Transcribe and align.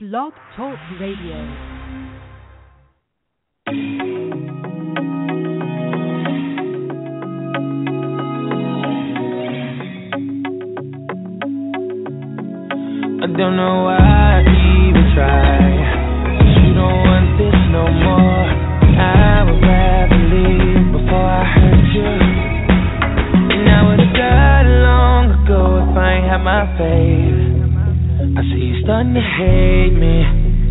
Blog 0.00 0.32
Talk 0.54 0.78
Radio. 1.00 1.34
I 13.18 13.26
don't 13.26 13.56
know 13.56 13.82
why 13.82 13.98
I 13.98 14.42
even 14.46 15.02
try. 15.16 15.66
You 16.62 16.74
don't 16.74 16.98
want 17.02 17.34
this 17.34 17.58
no 17.74 17.90
more. 17.90 18.46
I 19.02 19.42
would 19.50 19.60
rather 19.66 20.22
leave 20.30 20.92
before 20.92 21.26
I 21.26 21.42
hurt 21.42 21.86
you. 21.98 22.06
And 23.50 23.68
I 23.68 23.82
would've 23.82 24.14
died 24.14 24.62
long 24.62 25.42
ago 25.42 25.90
if 25.90 25.96
I 25.98 26.12
ain't 26.12 26.30
had 26.30 26.38
my 26.44 26.78
faith. 26.78 27.37
Starting 28.88 29.12
to 29.12 29.20
hate 29.20 29.92
me. 30.00 30.16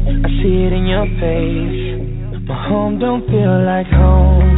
I 0.10 0.26
see 0.42 0.66
it 0.66 0.74
in 0.74 0.90
your 0.90 1.06
face. 1.22 2.50
My 2.50 2.58
home 2.66 2.98
don't 2.98 3.22
feel 3.30 3.56
like 3.62 3.86
home. 3.94 4.58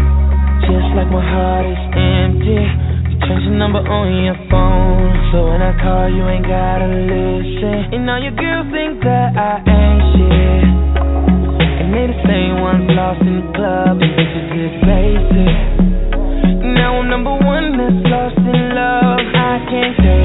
Just 0.64 0.96
like 0.96 1.12
my 1.12 1.20
heart 1.20 1.68
is 1.68 1.84
empty. 1.92 2.56
You 2.56 3.20
Change 3.20 3.52
the 3.52 3.60
number 3.60 3.84
on 3.84 4.16
your 4.24 4.40
phone. 4.48 5.12
So 5.36 5.52
when 5.52 5.60
I 5.60 5.76
call, 5.76 6.08
you 6.08 6.24
ain't 6.32 6.48
gotta 6.48 6.88
listen. 6.88 8.00
And 8.00 8.08
all 8.08 8.24
your 8.24 8.32
girls 8.40 8.72
think 8.72 9.04
that 9.04 9.36
I 9.36 9.60
ain't 9.60 10.02
shit. 10.16 10.64
And 11.84 11.92
they 11.92 12.16
the 12.16 12.20
same 12.32 12.64
ones 12.64 12.88
lost 12.96 13.20
in 13.28 13.44
the 13.44 13.48
club. 13.60 14.00
And 14.00 14.12
bitches 14.16 14.56
is 14.56 14.76
basic. 14.88 16.64
Now 16.80 16.96
I'm 16.96 17.12
number 17.12 17.36
one 17.36 17.76
that's 17.76 18.08
lost 18.08 18.40
in 18.40 18.72
love. 18.72 19.20
I 19.20 19.68
can't 19.68 19.96
take 20.00 20.19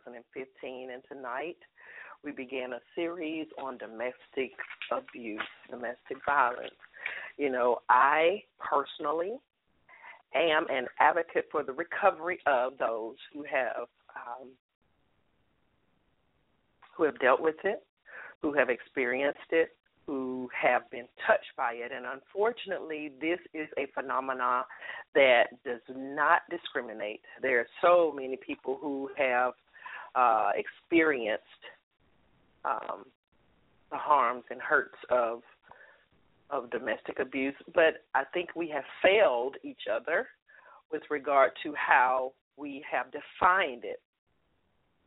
2015, 0.00 0.90
and 0.90 1.02
tonight 1.08 1.56
we 2.24 2.32
began 2.32 2.72
a 2.72 2.80
series 2.94 3.46
on 3.62 3.78
domestic 3.78 4.52
abuse, 4.90 5.40
domestic 5.70 6.16
violence. 6.26 6.74
You 7.36 7.50
know, 7.50 7.78
I 7.88 8.42
personally 8.58 9.38
am 10.34 10.66
an 10.70 10.86
advocate 11.00 11.46
for 11.50 11.62
the 11.62 11.72
recovery 11.72 12.38
of 12.46 12.72
those 12.78 13.16
who 13.32 13.44
have 13.44 13.86
um, 14.16 14.48
who 16.96 17.04
have 17.04 17.18
dealt 17.18 17.40
with 17.40 17.56
it, 17.64 17.84
who 18.40 18.52
have 18.52 18.70
experienced 18.70 19.50
it, 19.50 19.76
who 20.06 20.48
have 20.60 20.88
been 20.90 21.06
touched 21.26 21.50
by 21.56 21.72
it. 21.72 21.90
And 21.94 22.06
unfortunately, 22.06 23.12
this 23.20 23.38
is 23.52 23.68
a 23.76 23.86
phenomenon 23.94 24.64
that 25.14 25.44
does 25.64 25.80
not 25.88 26.42
discriminate. 26.50 27.20
There 27.42 27.60
are 27.60 27.66
so 27.82 28.12
many 28.14 28.36
people 28.36 28.78
who 28.80 29.10
have 29.16 29.54
uh, 30.14 30.50
experienced 30.54 31.42
um, 32.64 33.04
the 33.90 33.96
harms 33.96 34.44
and 34.50 34.60
hurts 34.60 34.98
of 35.10 35.42
of 36.50 36.70
domestic 36.70 37.18
abuse, 37.20 37.54
but 37.74 38.04
I 38.14 38.22
think 38.32 38.50
we 38.54 38.68
have 38.68 38.84
failed 39.02 39.56
each 39.64 39.82
other 39.92 40.28
with 40.92 41.02
regard 41.10 41.52
to 41.62 41.74
how 41.74 42.32
we 42.56 42.84
have 42.90 43.06
defined 43.06 43.84
it 43.84 44.00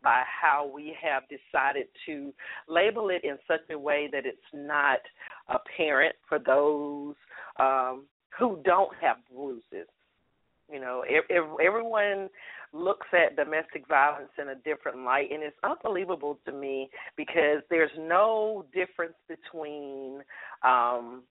by 0.03 0.23
how 0.25 0.69
we 0.73 0.95
have 1.01 1.23
decided 1.29 1.87
to 2.05 2.33
label 2.67 3.09
it 3.09 3.23
in 3.23 3.37
such 3.47 3.61
a 3.71 3.77
way 3.77 4.09
that 4.11 4.25
it's 4.25 4.37
not 4.53 4.99
apparent 5.47 6.15
for 6.27 6.39
those 6.39 7.15
um, 7.59 8.05
who 8.37 8.59
don't 8.63 8.91
have 9.01 9.17
bruises. 9.33 9.87
You 10.71 10.81
know, 10.81 11.03
ev- 11.09 11.29
ev- 11.29 11.57
everyone 11.65 12.29
looks 12.73 13.07
at 13.13 13.35
domestic 13.35 13.87
violence 13.87 14.29
in 14.39 14.49
a 14.49 14.55
different 14.55 14.99
light 15.03 15.31
and 15.31 15.41
it's 15.43 15.55
unbelievable 15.63 16.37
to 16.45 16.51
me 16.51 16.89
because 17.15 17.61
there's 17.69 17.91
no 17.97 18.65
difference 18.73 19.15
between 19.27 20.21
um 20.63 21.23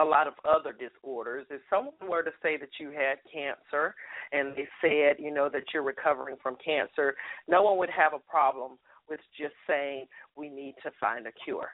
a 0.00 0.04
lot 0.04 0.26
of 0.26 0.34
other 0.48 0.72
disorders. 0.72 1.46
If 1.50 1.60
someone 1.68 1.92
were 2.08 2.22
to 2.22 2.30
say 2.42 2.56
that 2.56 2.70
you 2.80 2.90
had 2.90 3.18
cancer 3.30 3.94
and 4.32 4.54
they 4.56 4.66
said, 4.80 5.16
you 5.18 5.32
know, 5.32 5.48
that 5.50 5.64
you're 5.72 5.82
recovering 5.82 6.36
from 6.42 6.56
cancer, 6.64 7.14
no 7.48 7.62
one 7.62 7.78
would 7.78 7.90
have 7.90 8.14
a 8.14 8.30
problem 8.30 8.78
with 9.08 9.20
just 9.38 9.54
saying 9.66 10.06
we 10.36 10.48
need 10.48 10.74
to 10.82 10.90
find 10.98 11.26
a 11.26 11.32
cure. 11.44 11.68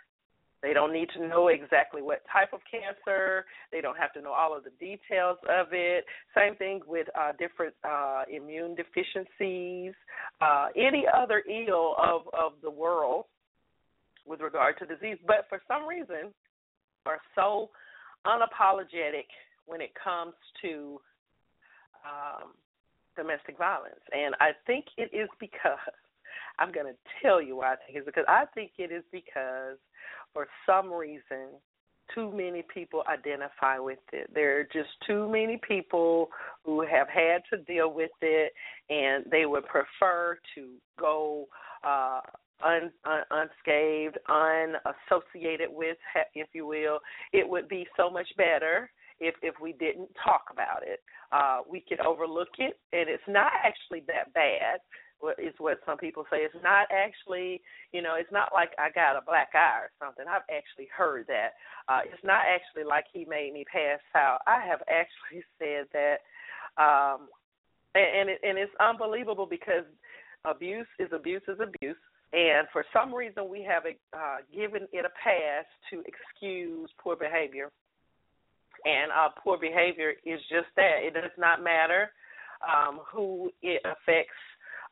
They 0.63 0.73
don't 0.73 0.93
need 0.93 1.09
to 1.17 1.27
know 1.27 1.49
exactly 1.49 2.03
what 2.03 2.23
type 2.33 2.53
of 2.53 2.61
cancer. 2.71 3.45
They 3.71 3.81
don't 3.81 3.97
have 3.97 4.13
to 4.15 4.21
know 4.21 4.33
all 4.33 4.57
of 4.57 4.65
the 4.65 4.71
details 4.81 5.39
of 5.49 5.69
it. 5.73 6.05
Same 6.37 6.57
thing 6.57 6.81
with 6.87 7.07
uh, 7.19 7.33
different 7.39 7.75
uh, 7.89 8.23
immune 8.29 8.75
deficiencies, 8.75 9.95
uh, 10.41 10.67
any 10.77 11.05
other 11.17 11.45
ill 11.49 11.95
of, 11.97 12.23
of 12.37 12.53
the 12.63 12.71
world 12.71 13.27
with 14.27 14.41
regard 14.41 14.77
to 14.79 14.87
disease. 14.87 15.19
But 15.27 15.47
for 15.49 15.63
some 15.69 15.87
reason, 15.87 16.35
are 17.07 17.21
so 17.35 17.71
unapologetic 18.27 19.31
when 19.67 19.81
it 19.81 19.91
comes 20.03 20.35
to 20.63 21.01
um, 22.05 22.51
domestic 23.17 23.57
violence. 23.59 24.01
And 24.13 24.35
I 24.41 24.51
think 24.67 24.87
it 24.97 25.11
is 25.15 25.29
because 25.41 25.79
I'm 26.69 26.75
going 26.75 26.93
to 26.93 26.99
tell 27.23 27.41
you 27.41 27.57
why 27.57 27.73
I 27.73 27.77
think 27.77 27.99
it's 27.99 28.07
because 28.07 28.25
I 28.29 28.45
think 28.55 28.73
it 28.79 28.93
is 28.93 29.05
because 29.11 29.79
for 30.35 30.47
some 30.67 30.93
reason 30.93 31.49
too 32.15 32.31
many 32.31 32.63
people 32.73 33.03
identify 33.09 33.79
with 33.79 33.99
it. 34.13 34.31
There 34.35 34.61
are 34.61 34.65
just 34.65 34.89
too 35.07 35.29
many 35.31 35.61
people 35.67 36.29
who 36.65 36.81
have 36.83 37.09
had 37.09 37.43
to 37.51 37.63
deal 37.65 37.93
with 37.93 38.11
it, 38.23 38.53
and 38.89 39.25
they 39.31 39.45
would 39.45 39.65
prefer 39.67 40.39
to 40.55 40.69
go 40.99 41.47
uh, 41.85 42.21
un, 42.65 42.91
un, 43.05 43.23
unscathed, 43.31 44.19
unassociated 44.29 45.69
with, 45.71 45.99
if 46.35 46.49
you 46.53 46.67
will. 46.67 46.99
It 47.33 47.49
would 47.49 47.69
be 47.69 47.87
so 47.97 48.11
much 48.11 48.29
better 48.37 48.91
if 49.21 49.35
if 49.43 49.55
we 49.61 49.73
didn't 49.73 50.09
talk 50.25 50.45
about 50.51 50.83
it. 50.83 51.01
Uh, 51.31 51.61
we 51.71 51.85
could 51.87 52.01
overlook 52.01 52.49
it, 52.59 52.79
and 52.93 53.09
it's 53.09 53.23
not 53.29 53.53
actually 53.65 54.03
that 54.07 54.33
bad 54.33 54.81
is 55.39 55.55
what 55.59 55.81
some 55.85 55.99
people 55.99 56.25
say. 56.31 56.39
It's 56.39 56.63
not 56.63 56.87
actually, 56.91 57.61
you 57.93 58.03
know, 58.03 58.15
it's 58.19 58.33
not 58.33 58.51
like 58.53 58.71
I 58.79 58.91
got 58.91 59.17
a 59.17 59.25
black 59.25 59.51
eye 59.55 59.83
or 59.83 59.91
something. 59.99 60.25
I've 60.29 60.47
actually 60.51 60.89
heard 60.97 61.27
that. 61.29 61.55
Uh, 61.89 62.01
it's 62.05 62.25
not 62.25 62.43
actually 62.47 62.85
like 62.85 63.05
he 63.13 63.25
made 63.25 63.53
me 63.53 63.65
pass 63.71 64.01
out. 64.15 64.39
I 64.47 64.65
have 64.67 64.81
actually 64.89 65.45
said 65.59 65.87
that, 65.93 66.23
um, 66.81 67.29
and 67.95 68.07
and, 68.21 68.31
it, 68.31 68.41
and 68.43 68.59
it's 68.59 68.73
unbelievable 68.81 69.47
because 69.47 69.85
abuse 70.45 70.89
is 70.99 71.09
abuse 71.13 71.43
is 71.49 71.59
abuse. 71.61 71.97
And 72.33 72.69
for 72.73 72.85
some 72.93 73.15
reason, 73.15 73.49
we 73.49 73.63
have 73.65 73.85
uh, 73.87 74.37
given 74.55 74.87
it 74.93 75.05
a 75.05 75.13
pass 75.25 75.65
to 75.91 76.03
excuse 76.05 76.91
poor 77.01 77.17
behavior. 77.17 77.71
And 78.85 79.11
uh, 79.11 79.31
poor 79.43 79.59
behavior 79.59 80.13
is 80.27 80.39
just 80.51 80.69
that. 80.77 81.01
It 81.03 81.15
does 81.15 81.33
not 81.39 81.65
matter 81.65 82.13
um, 82.63 83.01
who 83.11 83.51
it 83.63 83.81
affects 83.85 84.37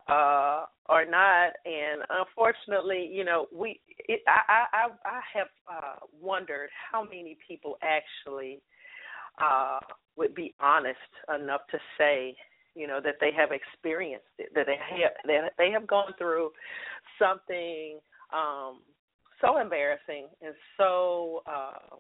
uh, 0.09 0.65
or 0.89 1.05
not. 1.05 1.53
And 1.65 2.03
unfortunately, 2.11 3.09
you 3.11 3.25
know, 3.25 3.47
we 3.53 3.81
it, 4.09 4.21
I, 4.27 4.67
I 4.73 4.89
I 5.05 5.21
have 5.35 5.49
uh, 5.71 5.97
wondered 6.21 6.71
how 6.91 7.05
many 7.05 7.37
people 7.47 7.77
actually 7.83 8.61
uh, 9.43 9.81
would 10.17 10.35
be 10.35 10.55
honest 10.61 10.99
enough 11.35 11.63
to 11.71 11.79
say, 11.99 12.37
you 12.75 12.87
know, 12.87 13.01
that 13.03 13.17
they 13.21 13.31
have 13.37 13.51
experienced 13.53 14.27
it, 14.39 14.51
that 14.55 14.67
they 14.67 14.77
have 14.77 15.13
that 15.27 15.53
they 15.59 15.71
have 15.71 15.87
gone 15.87 16.13
through 16.19 16.51
something 17.19 17.99
um, 18.33 18.81
so 19.41 19.59
embarrassing 19.59 20.27
and 20.43 20.55
so 20.77 21.43
uh, 21.47 21.97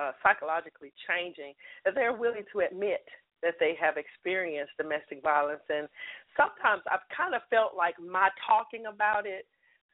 uh, 0.00 0.12
psychologically 0.22 0.92
changing 1.08 1.54
that 1.84 1.94
they're 1.94 2.12
willing 2.16 2.44
to 2.52 2.60
admit 2.60 3.04
that 3.42 3.54
they 3.58 3.76
have 3.80 3.96
experienced 3.96 4.72
domestic 4.76 5.22
violence 5.22 5.62
and 5.68 5.88
sometimes 6.36 6.82
I've 6.90 7.06
kind 7.14 7.34
of 7.34 7.42
felt 7.50 7.76
like 7.76 7.94
my 8.00 8.28
talking 8.46 8.86
about 8.86 9.26
it 9.26 9.46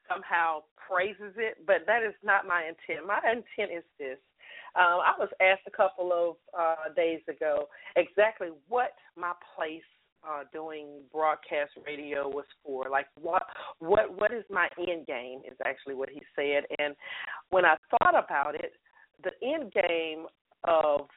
somehow 0.08 0.62
praises 0.76 1.34
it, 1.36 1.58
but 1.66 1.82
that 1.86 2.02
is 2.02 2.14
not 2.22 2.46
my 2.46 2.62
intent. 2.62 3.06
My 3.06 3.18
intent 3.26 3.76
is 3.76 3.84
this. 3.98 4.18
Um, 4.76 5.00
I 5.02 5.14
was 5.18 5.28
asked 5.40 5.66
a 5.66 5.70
couple 5.70 6.12
of 6.12 6.36
uh, 6.56 6.92
days 6.94 7.20
ago 7.28 7.66
exactly 7.96 8.48
what 8.68 8.92
my 9.16 9.32
place 9.56 9.82
uh, 10.26 10.42
doing 10.52 10.86
broadcast 11.12 11.72
radio 11.86 12.28
was 12.28 12.44
for. 12.64 12.84
Like 12.90 13.06
what 13.20 13.42
what 13.78 14.18
what 14.18 14.32
is 14.32 14.44
my 14.50 14.68
end 14.78 15.06
game 15.06 15.40
is 15.46 15.56
actually 15.64 15.94
what 15.94 16.10
he 16.10 16.20
said. 16.34 16.64
And 16.78 16.94
when 17.50 17.64
I 17.64 17.76
thought 17.90 18.14
about 18.14 18.54
it, 18.54 18.72
the 19.24 19.30
end 19.42 19.72
game 19.72 20.26
of 20.64 21.08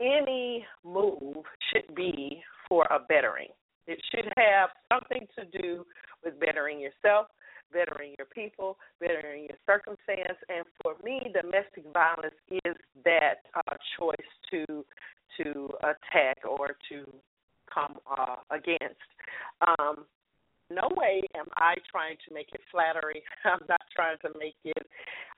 any 0.00 0.66
move 0.84 1.44
should 1.72 1.94
be 1.94 2.42
for 2.68 2.84
a 2.84 2.98
bettering. 2.98 3.48
It 3.86 3.98
should 4.10 4.30
have 4.36 4.70
something 4.92 5.26
to 5.38 5.58
do 5.58 5.86
with 6.24 6.38
bettering 6.40 6.80
yourself, 6.80 7.28
bettering 7.72 8.14
your 8.18 8.26
people, 8.26 8.78
bettering 9.00 9.44
your 9.44 9.58
circumstance. 9.64 10.38
And 10.48 10.64
for 10.82 10.94
me, 11.04 11.20
domestic 11.32 11.84
violence 11.92 12.34
is 12.50 12.74
that 13.04 13.36
uh, 13.54 13.76
choice 13.98 14.30
to 14.50 14.84
to 15.42 15.68
attack 15.82 16.38
or 16.48 16.76
to 16.88 17.04
come 17.72 17.98
uh, 18.10 18.36
against. 18.50 18.96
Um, 19.60 20.06
no 20.70 20.88
way 20.96 21.22
am 21.36 21.46
I 21.56 21.74
trying 21.90 22.16
to 22.26 22.34
make 22.34 22.48
it 22.52 22.60
flattery. 22.72 23.22
I'm 23.44 23.60
not 23.68 23.82
trying 23.94 24.16
to 24.22 24.30
make 24.38 24.56
it 24.64 24.86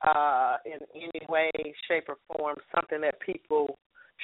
uh, 0.06 0.56
in 0.64 0.78
any 0.94 1.26
way, 1.28 1.50
shape, 1.88 2.04
or 2.08 2.16
form 2.36 2.56
something 2.74 3.00
that 3.00 3.20
people 3.20 3.78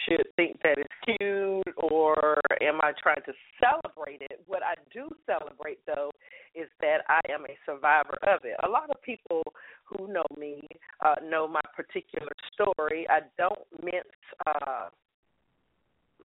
should 0.05 0.27
think 0.37 0.61
that 0.63 0.79
it's 0.79 1.19
cute 1.19 1.75
or 1.77 2.41
am 2.61 2.81
I 2.83 2.93
trying 3.01 3.23
to 3.27 3.33
celebrate 3.61 4.23
it? 4.23 4.41
What 4.47 4.63
I 4.63 4.75
do 4.93 5.09
celebrate 5.27 5.79
though 5.87 6.11
is 6.55 6.69
that 6.81 6.99
I 7.09 7.21
am 7.31 7.45
a 7.45 7.57
survivor 7.67 8.19
of 8.23 8.41
it. 8.45 8.57
A 8.65 8.69
lot 8.69 8.91
of 8.91 9.01
people 9.03 9.43
who 9.85 10.13
know 10.13 10.27
me 10.39 10.67
uh 11.05 11.17
know 11.23 11.47
my 11.47 11.63
particular 11.75 12.33
story. 12.53 13.07
I 13.09 13.21
don't 13.39 13.59
mince 13.83 14.05
uh 14.47 14.89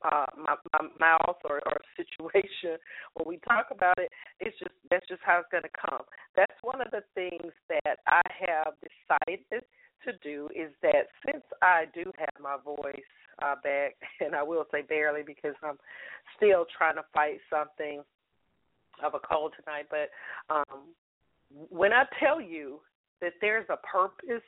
uh 0.03 0.25
my, 0.37 0.55
my 0.73 0.87
mouth 0.99 1.37
or, 1.43 1.61
or 1.65 1.81
situation 1.97 2.77
when 3.15 3.27
we 3.27 3.39
talk 3.47 3.67
about 3.71 3.97
it 3.97 4.09
it's 4.39 4.57
just 4.59 4.71
that's 4.89 5.07
just 5.07 5.21
how 5.25 5.39
it's 5.39 5.49
going 5.51 5.63
to 5.63 5.75
come 5.75 6.01
that's 6.35 6.55
one 6.61 6.81
of 6.81 6.87
the 6.91 7.03
things 7.15 7.51
that 7.67 7.99
i 8.07 8.21
have 8.31 8.73
decided 8.79 9.63
to 10.05 10.13
do 10.23 10.49
is 10.55 10.71
that 10.81 11.07
since 11.25 11.43
i 11.61 11.85
do 11.93 12.11
have 12.17 12.41
my 12.41 12.57
voice 12.63 13.01
uh, 13.41 13.55
back, 13.63 13.95
and 14.19 14.35
I 14.35 14.43
will 14.43 14.65
say 14.71 14.81
barely 14.81 15.21
because 15.25 15.55
I'm 15.63 15.77
still 16.37 16.65
trying 16.77 16.95
to 16.95 17.03
fight 17.13 17.39
something 17.49 18.03
of 19.03 19.13
a 19.13 19.19
cold 19.19 19.53
tonight. 19.57 19.85
But 19.89 20.09
um, 20.53 20.93
when 21.69 21.93
I 21.93 22.03
tell 22.19 22.41
you 22.41 22.79
that 23.21 23.33
there's 23.41 23.67
a 23.69 23.77
purpose 23.77 24.43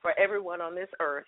for 0.00 0.18
everyone 0.18 0.60
on 0.60 0.74
this 0.74 0.88
earth, 1.00 1.26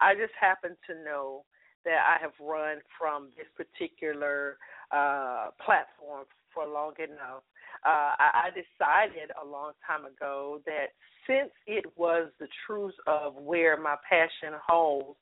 I 0.00 0.14
just 0.14 0.32
happen 0.38 0.76
to 0.88 1.04
know 1.04 1.44
that 1.84 1.98
I 2.06 2.20
have 2.20 2.32
run 2.40 2.78
from 2.98 3.30
this 3.36 3.46
particular 3.56 4.56
uh, 4.90 5.48
platform 5.64 6.24
for 6.54 6.66
long 6.66 6.92
enough. 6.98 7.42
Uh, 7.84 8.14
I, 8.18 8.30
I 8.44 8.48
decided 8.50 9.30
a 9.42 9.46
long 9.46 9.72
time 9.86 10.04
ago 10.04 10.60
that 10.66 10.94
since 11.26 11.50
it 11.66 11.84
was 11.96 12.28
the 12.38 12.48
truth 12.66 12.94
of 13.06 13.34
where 13.36 13.80
my 13.80 13.96
passion 14.08 14.58
holds, 14.66 15.18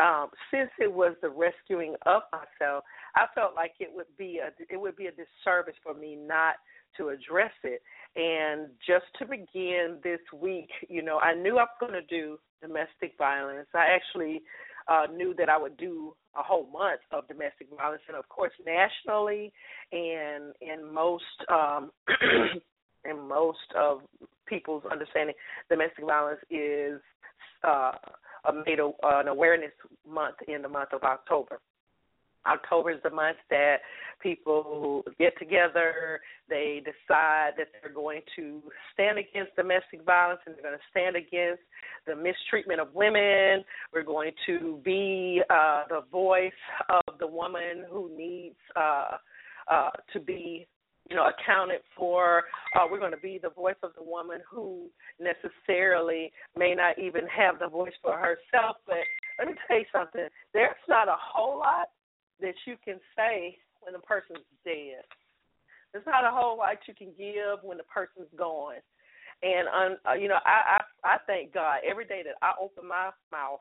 um, 0.00 0.28
since 0.50 0.70
it 0.78 0.92
was 0.92 1.14
the 1.20 1.28
rescuing 1.28 1.94
of 2.06 2.22
myself, 2.32 2.84
I 3.14 3.26
felt 3.34 3.54
like 3.54 3.72
it 3.78 3.90
would 3.92 4.06
be 4.16 4.40
a 4.40 4.50
it 4.72 4.80
would 4.80 4.96
be 4.96 5.06
a 5.06 5.10
disservice 5.10 5.74
for 5.82 5.92
me 5.94 6.16
not 6.16 6.54
to 6.96 7.08
address 7.10 7.52
it. 7.64 7.82
And 8.16 8.68
just 8.86 9.04
to 9.18 9.26
begin 9.26 9.98
this 10.02 10.20
week, 10.34 10.68
you 10.88 11.02
know, 11.02 11.18
I 11.18 11.34
knew 11.34 11.58
I 11.58 11.64
was 11.64 11.76
going 11.80 11.92
to 11.92 12.02
do 12.02 12.38
domestic 12.60 13.14
violence. 13.18 13.68
I 13.74 13.86
actually 13.94 14.42
uh, 14.88 15.06
knew 15.12 15.34
that 15.38 15.48
I 15.48 15.58
would 15.58 15.76
do 15.76 16.14
a 16.36 16.42
whole 16.42 16.66
month 16.66 17.00
of 17.10 17.28
domestic 17.28 17.68
violence, 17.76 18.02
and 18.08 18.16
of 18.16 18.28
course, 18.28 18.52
nationally, 18.64 19.52
and 19.92 20.54
in 20.60 20.92
most 20.92 21.24
um, 21.50 21.90
in 23.04 23.28
most 23.28 23.58
of 23.76 24.00
people's 24.46 24.84
understanding, 24.90 25.34
domestic 25.68 26.04
violence 26.04 26.40
is 26.50 27.00
uh, 27.64 27.92
made 28.66 28.78
a, 28.78 28.90
an 29.04 29.28
awareness 29.28 29.72
month 30.08 30.36
in 30.48 30.62
the 30.62 30.68
month 30.68 30.92
of 30.92 31.02
October. 31.02 31.60
October 32.46 32.90
is 32.90 33.00
the 33.02 33.10
month 33.10 33.36
that 33.50 33.76
people 34.22 35.04
get 35.18 35.36
together, 35.38 36.20
they 36.48 36.82
decide 36.84 37.52
that 37.56 37.68
they're 37.80 37.92
going 37.92 38.22
to 38.36 38.62
stand 38.92 39.18
against 39.18 39.54
domestic 39.56 40.04
violence 40.04 40.40
and 40.46 40.54
they're 40.54 40.62
going 40.62 40.76
to 40.76 40.90
stand 40.90 41.16
against 41.16 41.62
the 42.06 42.14
mistreatment 42.14 42.80
of 42.80 42.94
women. 42.94 43.64
We're 43.92 44.04
going 44.04 44.32
to 44.46 44.80
be 44.84 45.42
uh, 45.50 45.84
the 45.88 46.02
voice 46.10 46.52
of 46.88 47.18
the 47.18 47.26
woman 47.26 47.84
who 47.90 48.10
needs 48.16 48.56
uh, 48.76 49.16
uh, 49.70 49.90
to 50.12 50.20
be 50.20 50.66
you 51.08 51.16
know 51.16 51.28
accounted 51.28 51.80
for. 51.96 52.44
Uh, 52.74 52.86
we're 52.90 52.98
going 52.98 53.12
to 53.12 53.18
be 53.18 53.38
the 53.42 53.50
voice 53.50 53.76
of 53.82 53.90
the 53.96 54.02
woman 54.02 54.40
who 54.48 54.86
necessarily 55.20 56.32
may 56.56 56.74
not 56.74 56.98
even 56.98 57.26
have 57.26 57.58
the 57.58 57.68
voice 57.68 57.92
for 58.02 58.16
herself. 58.16 58.76
But 58.86 58.98
let 59.38 59.48
me 59.48 59.54
tell 59.66 59.78
you 59.78 59.84
something. 59.92 60.26
There's 60.52 60.74
not 60.88 61.08
a 61.08 61.16
whole 61.18 61.58
lot 61.58 61.88
that 62.42 62.54
you 62.66 62.76
can 62.84 62.98
say 63.16 63.56
when 63.80 63.92
the 63.92 64.00
person's 64.00 64.46
dead 64.64 65.02
there's 65.92 66.06
not 66.06 66.24
a 66.24 66.30
whole 66.30 66.58
lot 66.58 66.76
you 66.86 66.94
can 66.94 67.12
give 67.18 67.62
when 67.62 67.78
the 67.78 67.84
person's 67.84 68.30
gone 68.36 68.82
and 69.42 69.68
um, 69.68 69.96
uh, 70.08 70.14
you 70.14 70.28
know 70.28 70.38
I, 70.44 70.78
I 71.04 71.14
i 71.14 71.16
thank 71.26 71.54
god 71.54 71.78
every 71.88 72.04
day 72.04 72.22
that 72.24 72.36
i 72.42 72.52
open 72.60 72.88
my 72.88 73.10
mouth 73.30 73.60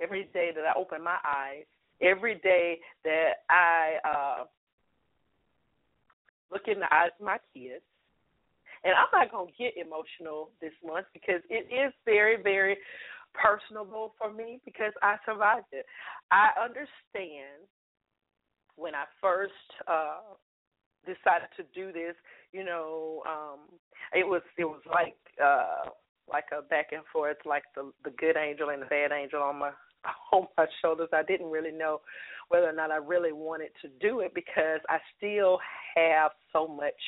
every 0.00 0.28
day 0.32 0.50
that 0.54 0.64
i 0.64 0.78
open 0.78 1.02
my 1.02 1.18
eyes 1.24 1.64
every 2.00 2.36
day 2.36 2.78
that 3.04 3.44
i 3.50 3.98
uh 4.04 4.44
look 6.50 6.66
in 6.66 6.80
the 6.80 6.92
eyes 6.92 7.14
of 7.18 7.24
my 7.24 7.38
kids. 7.54 7.82
And 8.82 8.94
I'm 8.94 9.12
not 9.12 9.46
to 9.46 9.52
get 9.58 9.76
emotional 9.76 10.50
this 10.60 10.74
month 10.84 11.06
because 11.12 11.42
it 11.50 11.68
is 11.68 11.92
very, 12.04 12.42
very 12.42 12.78
personable 13.34 14.14
for 14.18 14.32
me 14.32 14.60
because 14.64 14.92
I 15.02 15.16
survived 15.24 15.70
it. 15.72 15.86
I 16.30 16.50
understand 16.58 17.68
when 18.80 18.94
I 18.94 19.04
first 19.20 19.52
uh 19.86 20.34
decided 21.06 21.48
to 21.56 21.64
do 21.74 21.92
this, 21.92 22.14
you 22.52 22.64
know, 22.64 23.22
um 23.28 23.60
it 24.14 24.26
was 24.26 24.42
it 24.58 24.64
was 24.64 24.80
like 24.92 25.16
uh 25.42 25.90
like 26.30 26.46
a 26.56 26.62
back 26.62 26.92
and 26.92 27.02
forth 27.12 27.36
like 27.44 27.64
the 27.74 27.92
the 28.04 28.10
good 28.10 28.36
angel 28.36 28.70
and 28.70 28.82
the 28.82 28.86
bad 28.86 29.12
angel 29.12 29.42
on 29.42 29.58
my 29.58 29.70
on 30.32 30.46
my 30.56 30.66
shoulders. 30.80 31.08
I 31.12 31.22
didn't 31.22 31.50
really 31.50 31.72
know 31.72 32.00
whether 32.48 32.68
or 32.68 32.72
not 32.72 32.90
I 32.90 32.96
really 32.96 33.32
wanted 33.32 33.70
to 33.82 33.88
do 34.00 34.20
it 34.20 34.32
because 34.34 34.80
I 34.88 34.98
still 35.16 35.58
have 35.94 36.32
so 36.52 36.66
much 36.66 37.00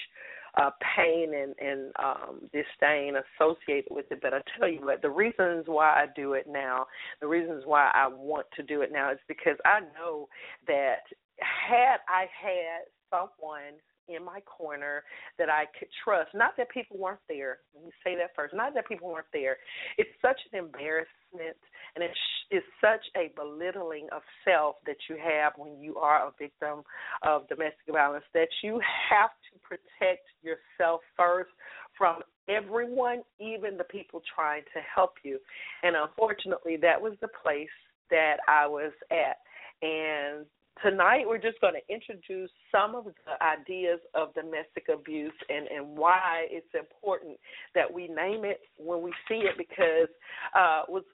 uh 0.58 0.70
pain 0.96 1.32
and 1.34 1.54
and 1.58 1.92
um 1.98 2.40
disdain 2.52 3.14
associated 3.16 3.90
with 3.90 4.04
it 4.10 4.18
but 4.20 4.34
I 4.34 4.40
tell 4.58 4.68
you 4.68 4.80
what 4.84 5.00
the 5.00 5.08
reasons 5.08 5.64
why 5.66 5.86
I 5.88 6.06
do 6.14 6.34
it 6.34 6.46
now 6.46 6.84
the 7.22 7.26
reasons 7.26 7.62
why 7.64 7.90
I 7.94 8.08
want 8.08 8.46
to 8.56 8.62
do 8.62 8.82
it 8.82 8.92
now 8.92 9.10
is 9.12 9.18
because 9.28 9.56
I 9.64 9.80
know 9.98 10.28
that 10.66 11.04
had 11.42 11.98
I 12.08 12.26
had 12.32 12.86
someone 13.10 13.78
in 14.08 14.24
my 14.24 14.40
corner 14.40 15.04
that 15.38 15.48
I 15.48 15.64
could 15.78 15.88
trust. 16.04 16.30
Not 16.34 16.56
that 16.56 16.68
people 16.70 16.98
weren't 16.98 17.20
there. 17.28 17.58
Let 17.74 17.84
me 17.84 17.92
say 18.04 18.16
that 18.16 18.30
first. 18.34 18.54
Not 18.54 18.74
that 18.74 18.88
people 18.88 19.08
weren't 19.08 19.30
there. 19.32 19.56
It's 19.96 20.10
such 20.20 20.40
an 20.52 20.58
embarrassment 20.58 21.56
and 21.94 22.02
it's, 22.02 22.18
it's 22.50 22.66
such 22.80 23.04
a 23.16 23.32
belittling 23.36 24.08
of 24.12 24.22
self 24.44 24.76
that 24.86 24.96
you 25.08 25.16
have 25.22 25.52
when 25.56 25.80
you 25.80 25.96
are 25.96 26.26
a 26.26 26.32
victim 26.38 26.82
of 27.22 27.48
domestic 27.48 27.86
violence 27.90 28.24
that 28.34 28.48
you 28.62 28.80
have 29.10 29.30
to 29.52 29.58
protect 29.60 30.26
yourself 30.42 31.00
first 31.16 31.50
from 31.96 32.20
everyone, 32.48 33.22
even 33.38 33.76
the 33.76 33.84
people 33.84 34.22
trying 34.34 34.62
to 34.74 34.80
help 34.94 35.14
you. 35.22 35.38
And 35.82 35.96
unfortunately, 35.96 36.76
that 36.82 37.00
was 37.00 37.12
the 37.20 37.28
place 37.42 37.68
that 38.10 38.38
I 38.48 38.66
was 38.66 38.92
at. 39.10 39.38
And 39.82 40.46
tonight 40.80 41.24
we're 41.26 41.38
just 41.38 41.60
going 41.60 41.74
to 41.74 41.94
introduce 41.94 42.50
some 42.70 42.94
of 42.94 43.04
the 43.04 43.44
ideas 43.44 44.00
of 44.14 44.32
domestic 44.34 44.88
abuse 44.92 45.34
and 45.48 45.66
and 45.68 45.96
why 45.96 46.46
it's 46.50 46.72
important 46.74 47.36
that 47.74 47.92
we 47.92 48.08
name 48.08 48.44
it 48.44 48.60
when 48.78 49.02
we 49.02 49.12
see 49.28 49.44
it 49.44 49.56
because 49.58 50.08
uh 50.56 50.82
was 50.88 51.04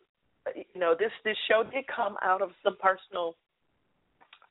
you 0.55 0.81
know 0.81 0.95
this 0.99 1.11
this 1.25 1.37
show 1.49 1.65
did 1.65 1.85
come 1.95 2.17
out 2.23 2.41
of 2.41 2.50
some 2.62 2.77
personal 2.81 3.35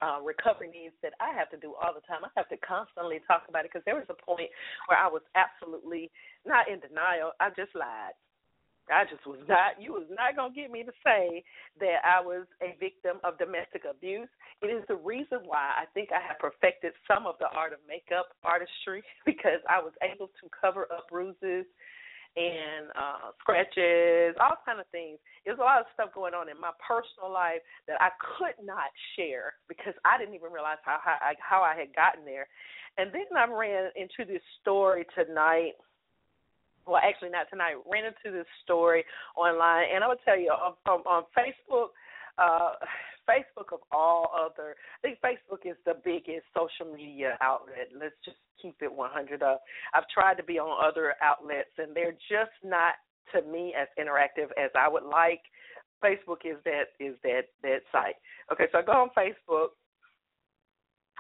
uh, 0.02 0.22
recovery 0.22 0.70
needs 0.70 0.94
that 1.02 1.14
I 1.20 1.34
have 1.34 1.50
to 1.50 1.58
do 1.58 1.74
all 1.74 1.90
the 1.90 2.06
time. 2.06 2.22
I 2.22 2.30
have 2.38 2.50
to 2.50 2.58
constantly 2.58 3.18
talk 3.26 3.50
about 3.50 3.66
it 3.66 3.74
because 3.74 3.86
there 3.86 3.96
was 3.96 4.06
a 4.10 4.20
point 4.22 4.50
where 4.86 5.00
I 5.00 5.08
was 5.08 5.26
absolutely 5.34 6.12
not 6.46 6.70
in 6.70 6.80
denial. 6.80 7.34
I 7.40 7.50
just 7.50 7.74
lied. 7.74 8.14
I 8.92 9.04
just 9.04 9.26
was 9.28 9.40
not. 9.48 9.82
You 9.82 9.94
was 9.94 10.08
not 10.10 10.36
gonna 10.36 10.54
get 10.54 10.72
me 10.72 10.84
to 10.84 10.92
say 11.04 11.44
that 11.80 12.00
I 12.04 12.22
was 12.22 12.48
a 12.62 12.76
victim 12.80 13.20
of 13.24 13.38
domestic 13.38 13.84
abuse. 13.90 14.30
It 14.62 14.68
is 14.68 14.84
the 14.88 14.96
reason 14.96 15.44
why 15.46 15.76
I 15.76 15.86
think 15.94 16.10
I 16.12 16.24
have 16.26 16.40
perfected 16.40 16.94
some 17.08 17.28
of 17.28 17.36
the 17.40 17.48
art 17.52 17.74
of 17.74 17.80
makeup 17.88 18.32
artistry 18.44 19.04
because 19.26 19.60
I 19.70 19.80
was 19.80 19.94
able 20.02 20.28
to 20.28 20.46
cover 20.50 20.88
up 20.92 21.10
bruises 21.10 21.66
and 22.38 22.94
uh 22.96 23.34
scratches, 23.42 24.36
all 24.40 24.62
kind 24.66 24.80
of 24.80 24.88
things. 24.94 25.20
There's 25.44 25.60
a 25.60 25.68
lot 25.68 25.82
of 25.82 25.88
stuff 25.94 26.14
going 26.14 26.34
on 26.34 26.48
in 26.50 26.60
my 26.60 26.72
personal 26.80 27.32
life 27.34 27.60
that 27.88 27.98
I 28.00 28.10
could 28.20 28.56
not 28.64 28.94
share 29.16 29.56
because 29.68 29.94
I 30.06 30.18
didn't 30.18 30.36
even 30.36 30.52
realize 30.52 30.80
how 30.84 31.00
how 31.04 31.18
I, 31.20 31.34
how 31.44 31.62
I 31.62 31.76
had 31.76 31.92
gotten 31.96 32.24
there. 32.24 32.48
And 32.98 33.12
then 33.12 33.28
I 33.36 33.46
ran 33.52 33.92
into 33.96 34.26
this 34.26 34.42
story 34.62 35.06
tonight 35.14 35.74
well, 36.88 37.02
actually 37.04 37.30
not 37.30 37.48
tonight. 37.50 37.76
Ran 37.90 38.06
into 38.06 38.36
this 38.36 38.48
story 38.64 39.04
online, 39.36 39.86
and 39.94 40.04
I 40.04 40.08
would 40.08 40.24
tell 40.26 40.40
you 40.40 40.50
on, 40.50 40.74
on, 40.88 41.02
on 41.02 41.24
Facebook. 41.38 41.90
Uh, 42.38 42.74
Facebook 43.28 43.74
of 43.74 43.80
all 43.92 44.32
other, 44.34 44.76
I 44.96 45.00
think 45.02 45.20
Facebook 45.20 45.70
is 45.70 45.76
the 45.86 45.96
biggest 46.06 46.46
social 46.56 46.96
media 46.96 47.38
outlet. 47.42 47.90
Let's 47.94 48.16
just 48.24 48.38
keep 48.62 48.76
it 48.82 48.92
100 48.92 49.44
up. 49.44 49.62
I've 49.94 50.08
tried 50.14 50.36
to 50.36 50.44
be 50.44 50.60
on 50.60 50.72
other 50.80 51.14
outlets, 51.22 51.76
and 51.78 51.96
they're 51.96 52.16
just 52.30 52.56
not 52.64 52.96
to 53.34 53.42
me 53.42 53.76
as 53.78 53.88
interactive 54.00 54.50
as 54.58 54.72
I 54.80 54.88
would 54.88 55.04
like. 55.04 55.42
Facebook 56.04 56.46
is 56.46 56.58
that 56.64 56.94
is 57.00 57.16
that 57.24 57.50
that 57.64 57.82
site. 57.92 58.16
Okay, 58.52 58.66
so 58.72 58.80
I 58.80 58.82
go 58.84 58.92
on 58.94 59.10
Facebook, 59.18 59.70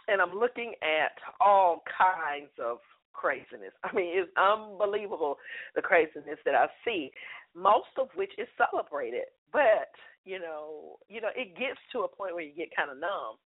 and 0.07 0.21
I'm 0.21 0.37
looking 0.37 0.73
at 0.81 1.17
all 1.41 1.83
kinds 1.97 2.51
of 2.63 2.77
craziness. 3.17 3.73
I 3.83 3.93
mean, 3.93 4.13
it's 4.13 4.31
unbelievable 4.37 5.37
the 5.75 5.81
craziness 5.81 6.39
that 6.45 6.55
I 6.55 6.67
see, 6.85 7.11
most 7.55 7.89
of 7.99 8.07
which 8.15 8.31
is 8.37 8.47
celebrated. 8.55 9.25
But, 9.51 9.89
you 10.23 10.39
know, 10.39 10.97
you 11.09 11.19
know, 11.19 11.33
it 11.35 11.57
gets 11.57 11.81
to 11.91 12.05
a 12.05 12.07
point 12.07 12.35
where 12.35 12.43
you 12.43 12.53
get 12.53 12.75
kind 12.77 12.91
of 12.91 12.99
numb. 12.99 13.41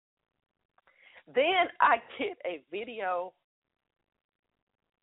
Then 1.34 1.70
I 1.80 2.02
get 2.18 2.38
a 2.46 2.64
video. 2.72 3.34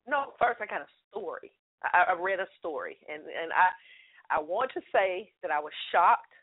No, 0.08 0.35
first 0.38 0.61
I 0.61 0.66
got 0.66 0.82
a 0.82 0.90
story. 1.11 1.52
I, 1.82 2.12
I 2.12 2.20
read 2.20 2.40
a 2.40 2.46
story, 2.58 2.96
and 3.08 3.23
and 3.23 3.52
I 3.52 4.37
I 4.37 4.40
want 4.40 4.73
to 4.75 4.80
say 4.90 5.30
that 5.42 5.50
I 5.52 5.61
was 5.61 5.73
shocked, 5.92 6.35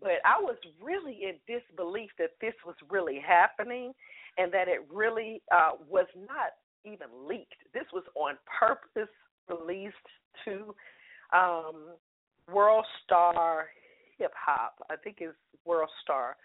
but 0.00 0.22
I 0.24 0.38
was 0.40 0.56
really 0.80 1.18
in 1.24 1.34
disbelief 1.50 2.10
that 2.18 2.30
this 2.40 2.54
was 2.64 2.76
really 2.90 3.18
happening, 3.18 3.92
and 4.38 4.52
that 4.52 4.68
it 4.68 4.86
really 4.92 5.42
uh, 5.50 5.72
was 5.88 6.06
not 6.14 6.54
even 6.84 7.08
leaked. 7.26 7.54
This 7.72 7.84
was 7.92 8.04
on 8.14 8.36
purpose 8.46 9.12
released 9.48 9.94
to 10.44 10.74
um, 11.36 11.90
World 12.52 12.84
Star 13.04 13.66
Hip 14.18 14.32
Hop. 14.36 14.76
I 14.90 14.96
think 14.96 15.18
it's 15.20 15.34
World 15.64 15.90
Star. 16.02 16.36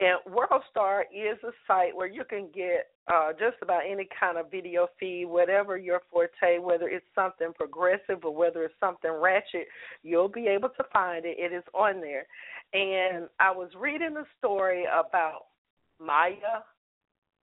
And 0.00 0.18
World 0.34 0.62
Star 0.70 1.04
is 1.14 1.38
a 1.44 1.52
site 1.66 1.94
where 1.94 2.08
you 2.08 2.24
can 2.24 2.48
get 2.54 2.88
uh, 3.12 3.32
just 3.32 3.56
about 3.62 3.82
any 3.88 4.08
kind 4.18 4.38
of 4.38 4.50
video 4.50 4.88
feed, 4.98 5.26
whatever 5.26 5.76
your 5.76 6.00
forte, 6.10 6.58
whether 6.58 6.88
it's 6.88 7.06
something 7.14 7.52
progressive 7.54 8.24
or 8.24 8.34
whether 8.34 8.64
it's 8.64 8.74
something 8.80 9.10
ratchet, 9.10 9.66
you'll 10.02 10.28
be 10.28 10.46
able 10.46 10.70
to 10.70 10.84
find 10.92 11.24
it. 11.24 11.36
It 11.38 11.52
is 11.52 11.64
on 11.74 12.00
there. 12.00 12.26
And 12.72 13.28
I 13.38 13.50
was 13.50 13.68
reading 13.78 14.16
a 14.16 14.24
story 14.38 14.84
about 14.84 15.46
Maya 16.00 16.62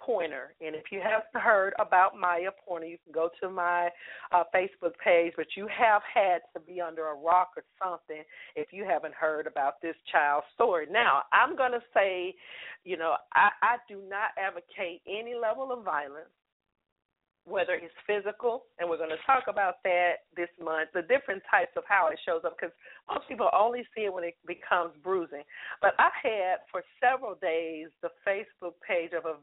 Pointer. 0.01 0.55
And 0.61 0.75
if 0.75 0.85
you 0.91 1.01
haven't 1.01 1.43
heard 1.43 1.75
about 1.79 2.19
Maya 2.19 2.51
Pointer, 2.67 2.87
you 2.87 2.99
can 3.05 3.13
go 3.13 3.29
to 3.41 3.51
my 3.51 3.89
uh, 4.33 4.45
Facebook 4.55 4.93
page. 5.03 5.35
But 5.37 5.49
you 5.57 5.69
have 5.69 6.03
had 6.13 6.41
to 6.55 6.61
be 6.61 6.81
under 6.81 7.09
a 7.09 7.15
rock 7.15 7.51
or 7.57 7.65
something 7.83 8.23
if 8.57 8.69
you 8.73 8.85
haven't 8.85 9.15
heard 9.15 9.47
about 9.47 9.81
this 9.83 9.97
child's 10.11 10.47
story. 10.55 10.87
Now, 10.91 11.23
I'm 11.33 11.57
going 11.57 11.73
to 11.73 11.83
say, 11.95 12.35
you 12.85 12.97
know, 12.97 13.15
I, 13.35 13.51
I 13.63 13.77
do 13.89 14.01
not 14.09 14.31
advocate 14.39 15.03
any 15.07 15.35
level 15.35 15.73
of 15.73 15.85
violence 15.85 16.31
whether 17.49 17.73
it's 17.75 17.95
physical, 18.07 18.65
and 18.79 18.89
we're 18.89 18.99
going 18.99 19.11
to 19.11 19.25
talk 19.27 19.45
about 19.49 19.83
that 19.85 20.29
this 20.37 20.49
month, 20.63 20.91
the 20.93 21.03
different 21.03 21.43
types 21.51 21.73
of 21.77 21.83
how 21.89 22.09
it 22.13 22.19
shows 22.25 22.43
up, 22.45 22.57
because 22.59 22.75
most 23.11 23.27
people 23.29 23.49
only 23.57 23.83
see 23.95 24.05
it 24.05 24.13
when 24.13 24.25
it 24.25 24.37
becomes 24.47 24.93
bruising. 25.03 25.43
But 25.81 25.95
I 25.99 26.11
had 26.23 26.57
for 26.71 26.83
several 27.01 27.35
days 27.41 27.89
the 28.03 28.11
Facebook 28.27 28.77
page 28.87 29.13
of 29.17 29.25
a, 29.25 29.35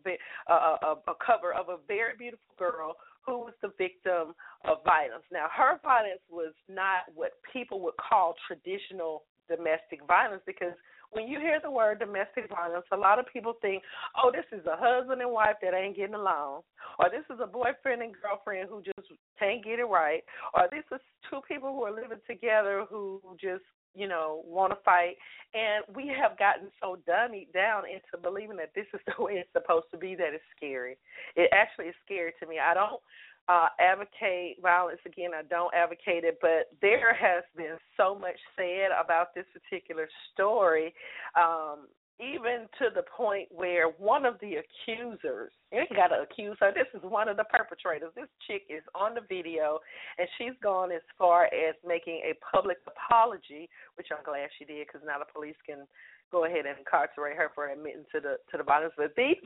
a, 0.51 0.95
a 1.07 1.15
cover 1.25 1.53
of 1.53 1.69
a 1.69 1.77
very 1.88 2.13
beautiful 2.17 2.53
girl 2.57 2.95
who 3.25 3.39
was 3.39 3.53
the 3.62 3.71
victim 3.77 4.35
of 4.69 4.77
violence. 4.85 5.25
Now, 5.31 5.47
her 5.50 5.79
violence 5.81 6.21
was 6.29 6.53
not 6.69 7.09
what 7.15 7.31
people 7.51 7.81
would 7.81 7.97
call 7.97 8.35
traditional 8.47 9.24
domestic 9.50 10.05
violence 10.07 10.43
because 10.45 10.74
when 11.15 11.27
you 11.27 11.39
hear 11.39 11.60
the 11.63 11.72
word 11.72 12.00
domestic 12.00 12.50
violence, 12.50 12.86
a 12.91 12.98
lot 12.98 13.19
of 13.19 13.25
people 13.31 13.53
think, 13.62 13.81
oh, 14.22 14.31
this 14.31 14.45
is 14.51 14.65
a 14.65 14.75
husband 14.77 15.22
and 15.22 15.31
wife 15.31 15.55
that 15.62 15.74
ain't 15.74 15.95
getting 15.95 16.15
along, 16.15 16.62
or 17.00 17.10
this 17.10 17.24
is 17.34 17.39
a 17.41 17.48
boyfriend 17.48 18.01
and 18.01 18.13
girlfriend 18.22 18.69
who 18.69 18.81
just 18.84 19.07
can't 19.39 19.63
get 19.63 19.79
it 19.79 19.86
right, 19.86 20.24
or 20.53 20.67
this 20.69 20.84
is 20.91 21.00
two 21.29 21.39
people 21.48 21.72
who 21.72 21.84
are 21.84 21.95
living 21.95 22.19
together 22.27 22.86
who 22.89 23.22
just 23.39 23.63
you 23.95 24.07
know, 24.07 24.43
want 24.45 24.74
to 24.74 24.77
fight. 24.84 25.15
And 25.53 25.95
we 25.95 26.12
have 26.19 26.38
gotten 26.38 26.67
so 26.81 26.98
dummied 27.07 27.53
down 27.53 27.84
into 27.88 28.22
believing 28.22 28.57
that 28.57 28.72
this 28.75 28.86
is 28.93 29.00
the 29.07 29.24
way 29.24 29.34
it's 29.34 29.50
supposed 29.53 29.88
to 29.91 29.98
be 29.98 30.15
that 30.15 30.36
it's 30.36 30.43
scary. 30.55 30.98
It 31.36 31.50
actually 31.53 31.86
is 31.86 31.95
scary 32.03 32.34
to 32.41 32.45
me. 32.45 32.57
I 32.60 32.74
don't 32.74 33.01
uh, 33.47 33.67
advocate 33.79 34.57
violence 34.61 34.99
again. 35.05 35.31
I 35.37 35.43
don't 35.43 35.73
advocate 35.73 36.23
it, 36.23 36.39
but 36.41 36.73
there 36.81 37.13
has 37.13 37.43
been 37.55 37.77
so 37.97 38.17
much 38.17 38.37
said 38.55 38.89
about 38.91 39.35
this 39.35 39.45
particular 39.53 40.07
story, 40.33 40.93
um, 41.35 41.87
even 42.19 42.65
to 42.79 42.89
the 42.95 43.03
point 43.15 43.49
where 43.51 43.89
one 43.99 44.25
of 44.25 44.35
the 44.39 44.55
accusers, 44.63 45.51
you 45.71 45.83
got 45.95 46.07
to 46.07 46.23
accuse 46.23 46.55
her. 46.61 46.71
This 46.71 46.87
is 46.95 47.01
one 47.03 47.27
of 47.27 47.35
the 47.37 47.43
perpetrators. 47.43 48.11
This 48.15 48.31
chick 48.47 48.63
is 48.69 48.81
on 48.95 49.15
the 49.15 49.21
video, 49.27 49.79
and 50.17 50.27
she's 50.37 50.55
gone 50.63 50.91
as 50.91 51.03
far 51.17 51.45
as 51.45 51.75
making 51.85 52.21
a 52.23 52.33
public 52.55 52.77
apology, 52.87 53.69
which 53.95 54.07
I'm 54.15 54.23
glad 54.23 54.47
she 54.57 54.65
did 54.65 54.87
because 54.87 55.05
now 55.05 55.19
the 55.19 55.25
police 55.31 55.59
can 55.65 55.85
go 56.31 56.45
ahead 56.45 56.65
and 56.65 56.79
incarcerate 56.79 57.37
her 57.37 57.51
for 57.53 57.67
admitting 57.67 58.05
to 58.13 58.19
the 58.21 58.37
to 58.49 58.57
the 58.57 58.63
violence. 58.63 58.93
But 58.97 59.13
these, 59.15 59.37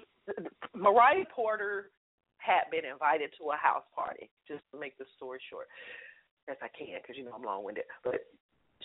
Myriah 0.76 1.26
Pointer 1.36 1.90
had 2.40 2.72
been 2.72 2.88
invited 2.88 3.30
to 3.38 3.52
a 3.52 3.60
house 3.60 3.86
party. 3.94 4.32
Just 4.48 4.64
to 4.72 4.80
make 4.80 4.98
the 4.98 5.06
story 5.16 5.40
short, 5.52 5.68
as 6.50 6.58
I 6.64 6.72
can, 6.72 7.00
because 7.04 7.16
you 7.20 7.24
know 7.24 7.36
I'm 7.36 7.44
long-winded. 7.44 7.86
But 8.04 8.26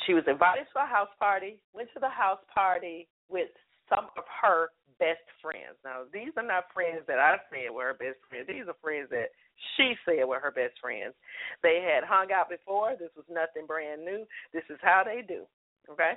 she 0.06 0.12
was 0.12 0.26
invited 0.26 0.66
to 0.75 0.82
a 0.82 0.87
house 0.87 1.12
party. 1.18 1.62
Went 1.73 1.88
to 1.94 2.00
the 2.00 2.11
house 2.11 2.42
party 2.52 3.08
with 3.30 3.49
some 3.88 4.11
of 4.18 4.25
her 4.42 4.70
best 4.99 5.25
friends. 5.42 5.78
Now, 5.84 6.06
these 6.12 6.34
are 6.37 6.46
not 6.46 6.70
friends 6.75 7.02
that 7.06 7.18
I 7.18 7.38
said 7.50 7.73
were 7.73 7.94
her 7.94 7.99
best 7.99 8.18
friends. 8.28 8.46
These 8.46 8.68
are 8.68 8.76
friends 8.82 9.08
that 9.11 9.30
she 9.76 9.94
said 10.04 10.26
were 10.26 10.40
her 10.40 10.50
best 10.50 10.75
friends. 10.80 11.14
They 11.62 11.82
had 11.82 12.04
hung 12.04 12.32
out 12.32 12.50
before. 12.50 12.94
This 12.99 13.14
was 13.16 13.26
nothing 13.30 13.66
brand 13.66 14.04
new. 14.04 14.26
This 14.52 14.66
is 14.70 14.78
how 14.82 15.02
they 15.04 15.23
do. 15.23 15.46
Okay? 15.90 16.14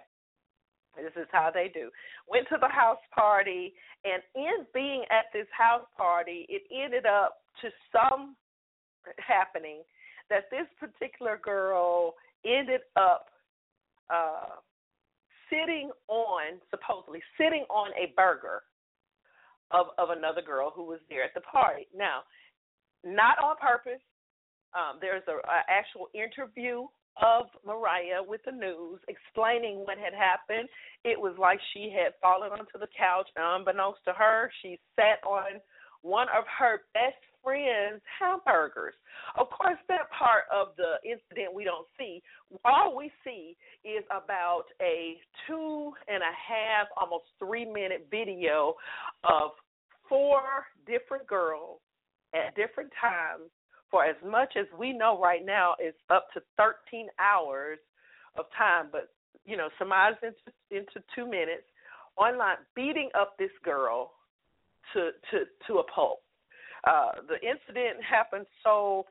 This 0.97 1.15
is 1.15 1.27
how 1.31 1.51
they 1.53 1.69
do. 1.73 1.89
Went 2.27 2.47
to 2.49 2.57
the 2.59 2.67
house 2.67 3.01
party, 3.13 3.73
and 4.03 4.21
in 4.35 4.65
being 4.73 5.03
at 5.09 5.25
this 5.33 5.47
house 5.55 5.85
party, 5.95 6.45
it 6.49 6.63
ended 6.73 7.05
up 7.05 7.37
to 7.61 7.69
some 7.91 8.35
happening 9.19 9.81
that 10.29 10.49
this 10.51 10.67
particular 10.79 11.39
girl 11.43 12.15
ended 12.45 12.81
up 12.95 13.27
uh, 14.09 14.59
sitting 15.49 15.91
on, 16.07 16.59
supposedly 16.69 17.21
sitting 17.37 17.63
on 17.69 17.91
a 17.91 18.13
burger 18.15 18.63
of 19.71 19.87
of 19.97 20.09
another 20.15 20.41
girl 20.41 20.71
who 20.73 20.83
was 20.83 20.99
there 21.09 21.23
at 21.23 21.33
the 21.33 21.41
party. 21.41 21.87
Now, 21.95 22.21
not 23.03 23.37
on 23.39 23.55
purpose. 23.57 24.01
Um, 24.75 24.99
there's 24.99 25.23
a, 25.27 25.35
a 25.35 25.59
actual 25.69 26.07
interview 26.13 26.87
of 27.21 27.47
Myriah 27.65 28.23
with 28.25 28.41
the 28.45 28.51
news 28.51 28.99
explaining 29.07 29.79
what 29.79 29.97
had 29.97 30.13
happened. 30.13 30.69
It 31.03 31.19
was 31.19 31.35
like 31.37 31.59
she 31.73 31.93
had 31.93 32.13
fallen 32.21 32.51
onto 32.51 32.79
the 32.79 32.87
couch, 32.97 33.27
unbeknownst 33.35 34.01
to 34.05 34.13
her. 34.13 34.51
She 34.61 34.79
sat 34.95 35.19
on 35.25 35.61
one 36.01 36.27
of 36.35 36.43
her 36.59 36.81
best 36.93 37.17
friend's 37.43 38.03
hamburgers. 38.19 38.93
Of 39.37 39.49
course, 39.49 39.77
that 39.87 40.09
part 40.17 40.43
of 40.53 40.75
the 40.77 40.97
incident 41.03 41.53
we 41.53 41.63
don't 41.63 41.87
see. 41.97 42.21
All 42.65 42.95
we 42.95 43.11
see 43.23 43.55
is 43.83 44.03
about 44.11 44.65
a 44.81 45.17
two 45.47 45.91
and 46.07 46.21
a 46.21 46.35
half, 46.35 46.87
almost 46.99 47.25
three 47.39 47.65
minute 47.65 48.07
video 48.11 48.75
of 49.23 49.51
four 50.09 50.41
different 50.85 51.27
girls 51.27 51.79
at 52.33 52.55
different 52.55 52.91
times 52.99 53.49
for 53.89 54.05
as 54.05 54.15
much 54.25 54.53
as 54.57 54.65
we 54.77 54.93
know 54.93 55.19
right 55.19 55.45
now 55.45 55.75
it's 55.79 55.97
up 56.09 56.27
to 56.33 56.41
13 56.57 57.07
hours 57.19 57.79
of 58.37 58.45
time, 58.57 58.87
but 58.91 59.09
you 59.45 59.55
know, 59.55 59.69
surmised 59.79 60.17
into 60.21 60.51
into 60.71 61.05
two 61.15 61.25
minutes 61.25 61.63
online, 62.17 62.57
beating 62.75 63.09
up 63.19 63.37
this 63.37 63.51
girl 63.63 64.11
to 64.93 65.11
to 65.31 65.45
to 65.67 65.79
a 65.79 65.83
pulp. 65.83 66.19
Uh, 66.83 67.11
the 67.27 67.35
incident 67.35 68.03
happened 68.03 68.45
so 68.63 69.05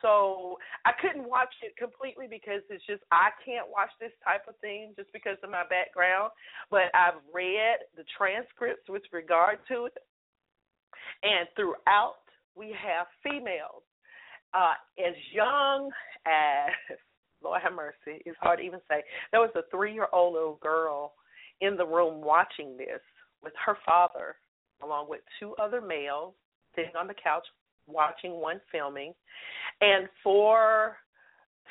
so 0.00 0.58
I 0.84 0.92
couldn't 1.00 1.28
watch 1.28 1.52
it 1.62 1.76
completely 1.76 2.26
because 2.30 2.62
it's 2.70 2.84
just 2.86 3.02
I 3.10 3.30
can't 3.44 3.66
watch 3.68 3.90
this 3.98 4.12
type 4.22 4.46
of 4.48 4.54
thing 4.60 4.94
just 4.96 5.12
because 5.12 5.36
of 5.42 5.50
my 5.50 5.64
background. 5.68 6.30
But 6.70 6.94
I've 6.94 7.18
read 7.34 7.82
the 7.96 8.04
transcripts 8.16 8.88
with 8.88 9.02
regard 9.12 9.58
to 9.68 9.86
it, 9.86 9.98
and 11.22 11.48
throughout 11.56 12.22
we 12.54 12.74
have 12.78 13.06
females 13.24 13.82
uh, 14.54 14.74
as 14.98 15.14
young 15.32 15.90
as 16.26 16.72
Lord 17.42 17.62
have 17.62 17.72
mercy, 17.72 18.20
it's 18.26 18.36
hard 18.40 18.58
to 18.58 18.64
even 18.64 18.80
say. 18.88 19.02
There 19.30 19.40
was 19.40 19.50
a 19.54 19.62
three 19.70 19.94
year 19.94 20.08
old 20.12 20.34
little 20.34 20.58
girl 20.62 21.12
in 21.60 21.76
the 21.76 21.86
room 21.86 22.20
watching 22.20 22.76
this 22.76 23.00
with 23.42 23.52
her 23.64 23.76
father, 23.86 24.36
along 24.82 25.08
with 25.08 25.20
two 25.38 25.54
other 25.62 25.80
males 25.80 26.34
sitting 26.74 26.96
on 26.98 27.06
the 27.06 27.14
couch 27.14 27.44
watching 27.86 28.32
one 28.32 28.60
filming, 28.70 29.14
and 29.80 30.08
four 30.22 30.96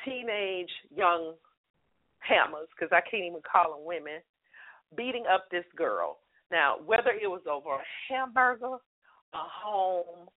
teenage 0.04 0.70
young 0.94 1.34
hammers, 2.18 2.68
because 2.74 2.92
I 2.92 3.00
can't 3.08 3.24
even 3.24 3.40
call 3.50 3.74
them 3.74 3.86
women, 3.86 4.20
beating 4.96 5.24
up 5.32 5.46
this 5.50 5.64
girl. 5.76 6.18
Now, 6.50 6.76
whether 6.84 7.10
it 7.10 7.28
was 7.28 7.42
over 7.50 7.76
a 7.76 7.82
hamburger, 8.08 8.76
a 9.34 9.44
home, 9.62 10.28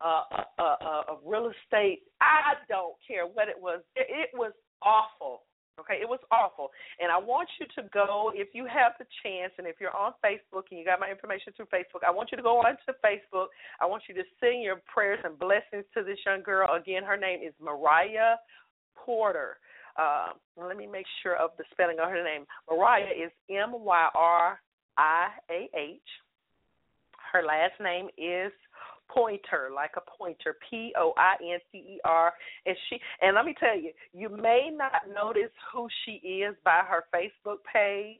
uh, 0.00 1.02
real 1.24 1.50
estate. 1.50 2.02
I 2.20 2.54
don't 2.68 2.94
care 3.06 3.26
what 3.26 3.48
it 3.48 3.56
was. 3.60 3.80
It, 3.96 4.06
it 4.10 4.30
was 4.34 4.52
awful. 4.82 5.42
Okay, 5.78 5.96
it 5.96 6.08
was 6.08 6.20
awful. 6.30 6.68
And 7.00 7.10
I 7.10 7.16
want 7.16 7.48
you 7.58 7.64
to 7.80 7.88
go, 7.88 8.30
if 8.34 8.48
you 8.52 8.66
have 8.66 8.92
the 8.98 9.06
chance, 9.22 9.52
and 9.56 9.66
if 9.66 9.76
you're 9.80 9.96
on 9.96 10.12
Facebook 10.20 10.68
and 10.70 10.78
you 10.78 10.84
got 10.84 11.00
my 11.00 11.08
information 11.08 11.54
through 11.56 11.72
Facebook, 11.72 12.04
I 12.06 12.10
want 12.10 12.28
you 12.30 12.36
to 12.36 12.42
go 12.42 12.58
on 12.58 12.76
to 12.84 12.92
Facebook. 13.00 13.46
I 13.80 13.86
want 13.86 14.02
you 14.06 14.14
to 14.16 14.22
sing 14.40 14.60
your 14.60 14.82
prayers 14.92 15.20
and 15.24 15.38
blessings 15.38 15.84
to 15.96 16.04
this 16.04 16.18
young 16.26 16.42
girl. 16.42 16.68
Again, 16.74 17.02
her 17.02 17.16
name 17.16 17.40
is 17.40 17.54
Myriah 17.62 18.36
Pointer. 18.94 19.56
Uh, 19.96 20.32
let 20.56 20.76
me 20.76 20.86
make 20.86 21.06
sure 21.22 21.36
of 21.36 21.50
the 21.56 21.64
spelling 21.72 21.96
of 21.98 22.10
her 22.10 22.22
name. 22.22 22.44
Myriah 22.70 23.12
is 23.16 23.32
M 23.48 23.72
Y 23.72 24.08
R 24.14 24.60
I 24.98 25.28
A 25.50 25.68
H. 25.74 26.00
Her 27.32 27.42
last 27.42 27.80
name 27.80 28.08
is 28.18 28.52
pointer, 29.12 29.70
like 29.74 29.92
a 29.96 30.02
pointer, 30.18 30.56
P 30.68 30.92
O 30.96 31.12
I 31.16 31.34
N 31.42 31.58
T 31.72 31.78
E 31.78 32.00
R. 32.04 32.32
And 32.66 32.76
she 32.88 32.98
and 33.20 33.34
let 33.34 33.44
me 33.44 33.54
tell 33.58 33.78
you, 33.78 33.92
you 34.12 34.28
may 34.28 34.70
not 34.72 35.02
notice 35.12 35.52
who 35.72 35.88
she 36.04 36.26
is 36.26 36.54
by 36.64 36.80
her 36.88 37.04
Facebook 37.14 37.58
page 37.72 38.18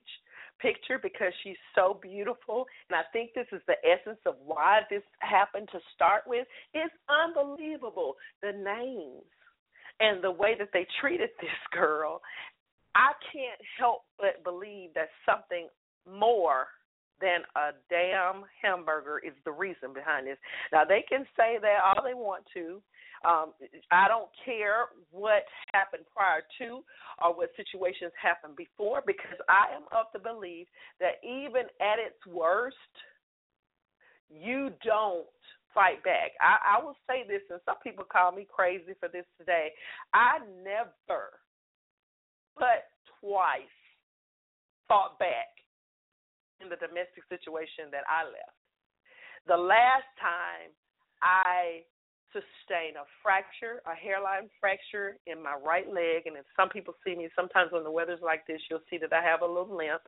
picture 0.61 0.99
because 1.03 1.33
she's 1.43 1.57
so 1.75 1.99
beautiful 2.03 2.67
and 2.91 2.97
I 2.97 3.03
think 3.15 3.31
this 3.35 3.47
is 3.51 3.63
the 3.67 3.77
essence 3.83 4.21
of 4.27 4.35
why 4.45 4.81
this 4.91 5.03
happened 5.21 5.69
to 5.73 5.79
start 5.95 6.25
with. 6.27 6.47
It's 6.75 6.93
unbelievable. 7.09 8.17
The 8.43 8.53
names 8.53 9.25
and 10.01 10.23
the 10.25 10.31
way 10.31 10.55
that 10.59 10.71
they 10.73 10.87
treated 11.01 11.31
this 11.41 11.51
girl. 11.73 12.21
I 12.95 13.13
can't 13.33 13.61
help 13.79 14.03
but 14.19 14.43
believe 14.43 14.91
that 14.95 15.09
something 15.25 15.69
more 16.11 16.67
than 17.21 17.43
a 17.57 17.73
damn 17.89 18.45
hamburger 18.63 19.21
is 19.25 19.35
the 19.45 19.53
reason 19.53 19.93
behind 19.95 20.27
this. 20.27 20.39
Now 20.73 20.85
they 20.85 21.05
can 21.09 21.25
say 21.37 21.59
that 21.61 21.79
all 21.85 22.03
they 22.03 22.15
want 22.15 22.45
to. 22.55 22.81
Um, 23.23 23.53
I 23.93 24.09
don't 24.09 24.31
care 24.45 24.87
what 25.11 25.45
happened 25.75 26.05
prior 26.15 26.41
to 26.59 26.81
or 27.23 27.37
what 27.37 27.51
situations 27.57 28.13
happened 28.21 28.57
before 28.57 29.03
because 29.07 29.37
I 29.49 29.77
am 29.77 29.83
of 29.93 30.07
the 30.15 30.19
belief 30.19 30.67
that 31.01 31.21
even 31.23 31.69
at 31.81 32.01
its 32.01 32.25
worst, 32.27 32.77
you 34.31 34.71
don't 34.83 35.27
fight 35.75 36.03
back. 36.03 36.33
I, 36.41 36.79
I 36.79 36.85
will 36.85 36.97
say 37.07 37.25
this, 37.29 37.43
and 37.51 37.61
some 37.67 37.77
people 37.85 38.05
call 38.11 38.33
me 38.33 38.47
crazy 38.49 38.95
for 38.99 39.09
this 39.09 39.27
today. 39.39 39.69
I 40.15 40.39
never, 40.65 41.37
but 42.57 42.89
twice, 43.21 43.69
fought 44.89 45.19
back 45.19 45.61
in 46.61 46.69
the 46.69 46.77
domestic 46.77 47.25
situation 47.29 47.89
that 47.91 48.05
I 48.09 48.25
left. 48.25 48.57
The 49.49 49.57
last 49.57 50.09
time 50.21 50.71
I 51.23 51.85
sustained 52.31 52.95
a 52.95 53.07
fracture, 53.23 53.83
a 53.87 53.95
hairline 53.95 54.49
fracture 54.61 55.19
in 55.27 55.43
my 55.43 55.59
right 55.59 55.89
leg, 55.89 56.27
and 56.27 56.37
if 56.37 56.47
some 56.55 56.69
people 56.69 56.95
see 57.05 57.17
me, 57.17 57.29
sometimes 57.35 57.73
when 57.73 57.83
the 57.83 57.91
weather's 57.91 58.23
like 58.23 58.47
this, 58.47 58.61
you'll 58.71 58.85
see 58.89 58.99
that 58.99 59.13
I 59.13 59.23
have 59.23 59.43
a 59.43 59.47
little 59.47 59.75
limp. 59.75 60.03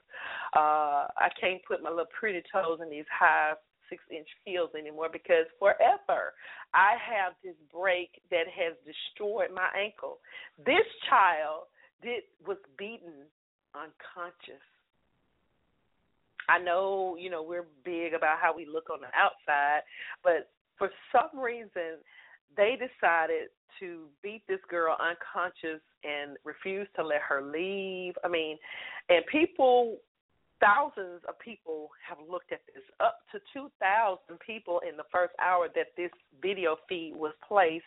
Uh, 0.55 1.11
I 1.19 1.29
can't 1.41 1.61
put 1.67 1.83
my 1.83 1.91
little 1.91 2.13
pretty 2.19 2.43
toes 2.53 2.79
in 2.81 2.91
these 2.91 3.09
high 3.11 3.55
six 3.91 4.03
inch 4.11 4.29
heels 4.45 4.71
anymore 4.79 5.09
because 5.13 5.45
forever 5.59 6.33
I 6.73 6.97
have 6.97 7.35
this 7.45 7.59
break 7.69 8.09
that 8.31 8.49
has 8.49 8.73
destroyed 8.89 9.51
my 9.53 9.69
ankle. 9.77 10.19
This 10.65 10.87
child 11.11 11.69
did 12.03 12.25
was 12.47 12.57
beaten 12.79 13.29
unconscious 13.75 14.65
I 16.49 16.59
know, 16.59 17.17
you 17.19 17.31
know, 17.31 17.43
we're 17.43 17.67
big 17.85 18.15
about 18.15 18.39
how 18.41 18.55
we 18.55 18.67
look 18.67 18.91
on 18.91 19.01
the 19.01 19.09
outside, 19.17 19.83
but 20.23 20.51
for 20.79 20.91
some 21.13 21.39
reason, 21.41 22.01
they 22.57 22.77
decided 22.77 23.49
to 23.81 24.07
beat 24.23 24.43
this 24.49 24.61
girl 24.69 24.97
unconscious 25.01 25.81
and 26.05 26.37
refuse 26.45 26.89
to 26.97 27.05
let 27.05 27.21
her 27.23 27.43
leave. 27.43 28.15
I 28.25 28.29
mean, 28.29 28.59
and 29.09 29.25
people 29.27 29.99
thousands 30.63 31.21
of 31.29 31.39
people 31.41 31.91
have 32.09 32.19
looked 32.31 32.53
at 32.53 32.61
this. 32.73 32.85
Up 33.01 33.19
to 33.33 33.41
2,000 33.53 34.39
people 34.39 34.81
in 34.89 34.97
the 34.97 35.03
first 35.11 35.35
hour 35.43 35.69
that 35.75 35.89
this 35.97 36.11
video 36.41 36.77
feed 36.89 37.15
was 37.17 37.33
placed. 37.47 37.85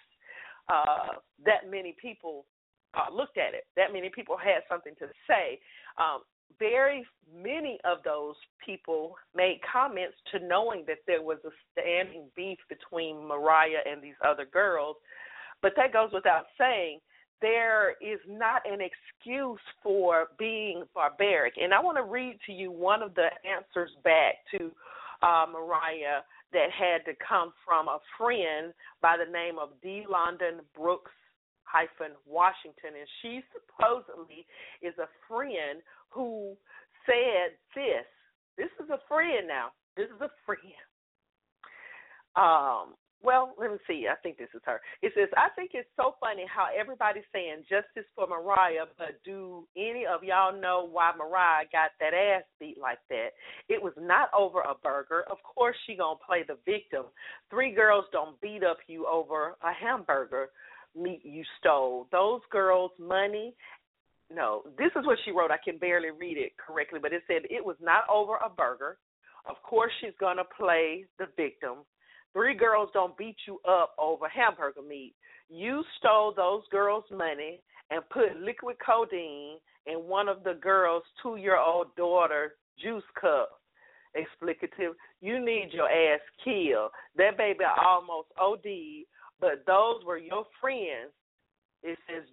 Uh, 0.68 1.22
that 1.46 1.70
many 1.70 1.96
people 2.02 2.46
uh, 2.94 3.14
looked 3.14 3.38
at 3.38 3.54
it. 3.54 3.66
That 3.78 3.94
many 3.94 4.10
people 4.10 4.36
had 4.36 4.64
something 4.70 4.94
to 5.00 5.08
say. 5.28 5.60
Um, 5.98 6.22
very 6.60 7.06
many 7.34 7.80
of 7.84 8.00
those 8.04 8.36
people 8.66 9.16
made 9.36 9.60
comments 9.72 10.16
to 10.32 10.40
knowing 10.40 10.84
that 10.88 11.00
there 11.08 11.22
was 11.22 11.38
a 11.46 11.50
standing 11.72 12.26
beef 12.36 12.60
between 12.70 13.28
Myriah 13.28 13.84
and 13.90 14.02
these 14.02 14.16
other 14.26 14.46
girls. 14.46 14.96
But 15.62 15.74
that 15.78 15.94
goes 15.94 16.12
without 16.14 16.46
saying 16.58 17.00
there 17.42 17.92
is 18.02 18.20
not 18.28 18.62
an 18.66 18.80
excuse 18.82 19.60
for 19.84 20.28
being 20.38 20.84
barbaric. 20.94 21.56
And 21.62 21.74
I 21.74 21.82
want 21.82 21.98
to 21.98 22.04
read 22.04 22.40
to 22.46 22.54
you 22.54 22.72
one 22.72 23.02
of 23.02 23.14
the 23.16 23.28
answers 23.46 23.92
back 24.04 24.36
to 24.58 24.72
uh, 25.22 25.46
Myriah 25.52 26.24
that 26.54 26.70
had 26.72 27.04
to 27.06 27.18
come 27.28 27.52
from 27.66 27.88
a 27.88 28.00
friend 28.18 28.74
by 29.02 29.18
the 29.18 29.32
name 29.32 29.60
of 29.60 29.70
D. 29.82 30.06
London 30.10 30.62
Brooks 30.76 31.12
hyphen 31.76 32.16
Washington, 32.26 32.96
and 32.96 33.10
she 33.22 33.44
supposedly 33.52 34.48
is 34.82 34.96
a 34.96 35.12
friend 35.28 35.84
who 36.10 36.56
said 37.06 37.60
this. 37.76 38.08
This 38.58 38.72
is 38.80 38.90
a 38.90 39.04
friend 39.08 39.48
now. 39.48 39.76
This 39.98 40.08
is 40.08 40.22
a 40.22 40.32
friend. 40.46 40.80
Um, 42.36 42.96
well, 43.24 43.56
let 43.58 43.72
me 43.72 43.78
see. 43.88 44.06
I 44.10 44.16
think 44.22 44.38
this 44.38 44.54
is 44.54 44.62
her. 44.66 44.80
It 45.02 45.12
says, 45.16 45.30
I 45.36 45.50
think 45.56 45.72
it's 45.74 45.90
so 45.98 46.16
funny 46.20 46.46
how 46.48 46.68
everybody's 46.78 47.24
saying 47.34 47.64
justice 47.68 48.08
for 48.14 48.28
Myriah, 48.28 48.86
but 48.98 49.18
do 49.26 49.68
any 49.76 50.06
of 50.06 50.24
y'all 50.24 50.54
know 50.54 50.88
why 50.90 51.12
Myriah 51.18 51.66
got 51.72 51.92
that 52.00 52.14
ass 52.14 52.44
beat 52.60 52.78
like 52.80 53.00
that? 53.10 53.30
It 53.68 53.82
was 53.82 53.94
not 53.98 54.30
over 54.38 54.62
a 54.62 54.76
burger. 54.84 55.24
Of 55.32 55.38
course 55.44 55.76
she 55.88 55.96
gonna 55.96 56.20
play 56.26 56.44
the 56.48 56.58
victim. 56.66 57.06
Three 57.50 57.74
girls 57.74 58.06
don't 58.12 58.40
beat 58.42 58.64
up 58.64 58.78
you 58.88 59.08
over 59.08 59.58
a 59.64 59.74
hamburger 59.74 60.50
meat 60.96 61.22
you 61.24 61.44
stole. 61.60 62.08
Those 62.12 62.42
girls' 62.52 62.92
money 63.00 63.54
no, 64.34 64.64
this 64.78 64.92
is 64.96 65.06
what 65.06 65.18
she 65.24 65.32
wrote. 65.32 65.52
I 65.52 65.58
can 65.64 65.78
barely 65.78 66.10
read 66.10 66.38
it 66.38 66.54
correctly, 66.58 67.00
but 67.02 67.14
it 67.14 67.24
said 67.28 67.44
it 67.50 67.64
was 67.64 67.76
not 67.82 68.04
over 68.12 68.36
a 68.38 68.50
burger. 68.50 68.98
Of 69.48 69.58
course, 69.62 69.92
she's 70.02 70.18
going 70.20 70.38
to 70.38 70.44
play 70.58 71.06
the 71.20 71.28
victim. 71.38 71.86
Three 72.34 72.56
girls 72.56 72.90
don't 72.94 73.18
beat 73.18 73.38
you 73.48 73.60
up 73.70 73.96
over 74.00 74.28
hamburger 74.28 74.82
meat. 74.82 75.14
You 75.50 75.84
stole 76.00 76.34
those 76.36 76.64
girls' 76.72 77.06
money 77.12 77.62
and 77.92 78.02
put 78.10 78.42
liquid 78.42 78.78
codeine 78.84 79.58
in 79.86 80.00
one 80.00 80.28
of 80.28 80.44
the 80.44 80.56
girls' 80.56 81.04
two 81.22 81.36
year 81.36 81.58
old 81.58 81.96
daughter 81.96 82.56
juice 82.82 83.04
cup. 83.20 83.62
Explicative. 84.18 84.94
You 85.22 85.44
need 85.44 85.70
your 85.72 85.90
ass 85.90 86.22
killed. 86.44 86.92
That 87.18 87.38
baby 87.38 87.66
almost 87.86 88.30
OD'd, 88.42 89.06
but 89.40 89.64
those 89.66 90.04
were 90.06 90.18
your 90.18 90.46
friends. 90.62 91.12
It 91.84 91.98
says, 92.08 92.24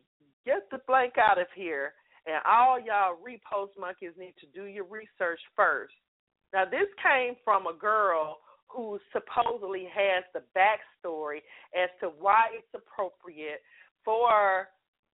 get 0.45 0.69
the 0.71 0.79
blank 0.87 1.15
out 1.19 1.41
of 1.41 1.47
here. 1.55 1.93
And 2.27 2.37
all 2.47 2.79
y'all 2.79 3.19
repost 3.19 3.79
monkeys 3.79 4.13
need 4.17 4.35
to 4.41 4.47
do 4.55 4.67
your 4.67 4.85
research 4.85 5.41
first. 5.57 5.95
Now, 6.53 6.65
this 6.65 6.89
came 7.03 7.35
from 7.45 7.67
a 7.67 7.75
girl 7.75 8.39
who 8.69 8.99
supposedly 9.13 9.87
has 9.93 10.25
the 10.33 10.43
backstory 10.57 11.39
as 11.75 11.91
to 12.01 12.11
why 12.21 12.47
it's 12.55 12.69
appropriate 12.75 13.61
for 14.05 14.69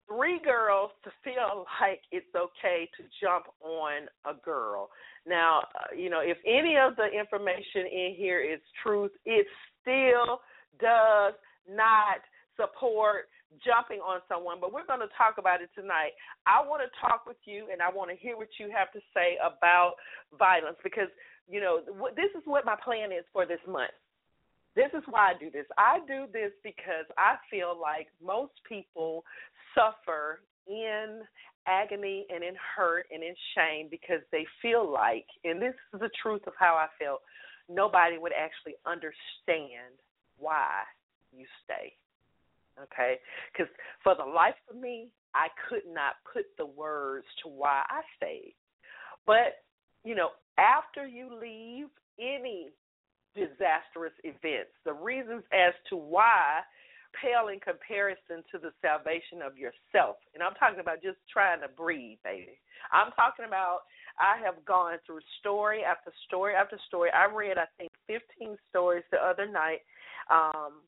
three 0.08 0.40
girls 0.44 0.90
to 1.04 1.10
feel 1.22 1.64
like 1.80 2.00
it's 2.12 2.26
okay 2.34 2.88
to 2.96 3.04
jump 3.22 3.46
on 3.60 4.08
a 4.26 4.38
girl. 4.44 4.90
Now, 5.26 5.60
uh, 5.74 5.94
you 5.96 6.10
know, 6.10 6.20
if 6.20 6.38
any 6.46 6.76
of 6.76 6.96
the 6.96 7.06
information 7.06 7.86
in 7.90 8.14
here 8.16 8.40
is 8.40 8.60
truth, 8.82 9.12
it 9.24 9.46
still 9.80 10.40
does 10.80 11.34
not 11.68 12.24
support 12.56 13.28
jumping 13.64 14.00
on 14.00 14.20
someone, 14.28 14.58
but 14.60 14.72
we're 14.72 14.84
going 14.84 15.00
to 15.00 15.12
talk 15.16 15.38
about 15.38 15.62
it 15.62 15.70
tonight. 15.72 16.12
I 16.44 16.60
want 16.60 16.82
to 16.84 16.90
talk 17.00 17.24
with 17.24 17.40
you 17.46 17.68
and 17.72 17.80
I 17.80 17.88
want 17.88 18.10
to 18.10 18.16
hear 18.16 18.36
what 18.36 18.48
you 18.60 18.68
have 18.74 18.92
to 18.92 19.00
say 19.14 19.38
about 19.40 19.94
violence 20.36 20.76
because 20.82 21.08
you 21.48 21.60
know, 21.60 21.80
this 22.14 22.30
is 22.36 22.42
what 22.44 22.64
my 22.64 22.76
plan 22.84 23.10
is 23.10 23.24
for 23.32 23.46
this 23.46 23.60
month. 23.66 23.96
This 24.76 24.90
is 24.94 25.02
why 25.08 25.32
I 25.32 25.38
do 25.40 25.50
this. 25.50 25.64
I 25.76 25.98
do 26.06 26.26
this 26.32 26.52
because 26.62 27.08
I 27.16 27.36
feel 27.50 27.76
like 27.80 28.08
most 28.24 28.52
people 28.68 29.24
suffer 29.74 30.40
in 30.68 31.22
agony 31.66 32.26
and 32.28 32.44
in 32.44 32.54
hurt 32.76 33.06
and 33.10 33.22
in 33.22 33.34
shame 33.56 33.88
because 33.90 34.20
they 34.30 34.46
feel 34.60 34.88
like, 34.88 35.26
and 35.42 35.60
this 35.60 35.74
is 35.94 36.00
the 36.00 36.10
truth 36.22 36.42
of 36.46 36.52
how 36.58 36.76
I 36.76 36.86
feel, 36.98 37.18
nobody 37.68 38.18
would 38.18 38.32
actually 38.36 38.74
understand 38.86 39.96
why 40.38 40.84
you 41.38 41.46
stay. 41.64 41.94
Okay? 42.82 43.16
Because 43.52 43.72
for 44.02 44.14
the 44.14 44.24
life 44.24 44.54
of 44.70 44.76
me, 44.76 45.08
I 45.34 45.48
could 45.68 45.82
not 45.86 46.14
put 46.32 46.44
the 46.56 46.66
words 46.66 47.26
to 47.42 47.48
why 47.48 47.82
I 47.88 48.00
stayed. 48.16 48.54
But 49.26 49.64
you 50.04 50.14
know, 50.14 50.30
after 50.58 51.06
you 51.06 51.28
leave 51.40 51.88
any 52.18 52.70
disastrous 53.34 54.14
events, 54.24 54.72
the 54.84 54.92
reasons 54.92 55.42
as 55.52 55.74
to 55.90 55.96
why 55.96 56.60
pale 57.16 57.48
in 57.48 57.58
comparison 57.60 58.44
to 58.52 58.58
the 58.58 58.70
salvation 58.82 59.40
of 59.44 59.56
yourself. 59.56 60.16
And 60.34 60.42
I'm 60.42 60.54
talking 60.54 60.80
about 60.80 61.02
just 61.02 61.18
trying 61.32 61.60
to 61.62 61.68
breathe, 61.68 62.18
baby. 62.22 62.60
I'm 62.92 63.12
talking 63.12 63.44
about 63.46 63.88
I 64.18 64.36
have 64.44 64.64
gone 64.64 64.98
through 65.06 65.20
story 65.40 65.82
after 65.84 66.12
story 66.26 66.54
after 66.54 66.78
story. 66.86 67.10
I 67.10 67.26
read 67.32 67.58
I 67.58 67.66
think 67.78 67.90
15 68.06 68.56
stories 68.70 69.04
the 69.10 69.18
other 69.18 69.46
night. 69.46 69.80
Um 70.30 70.84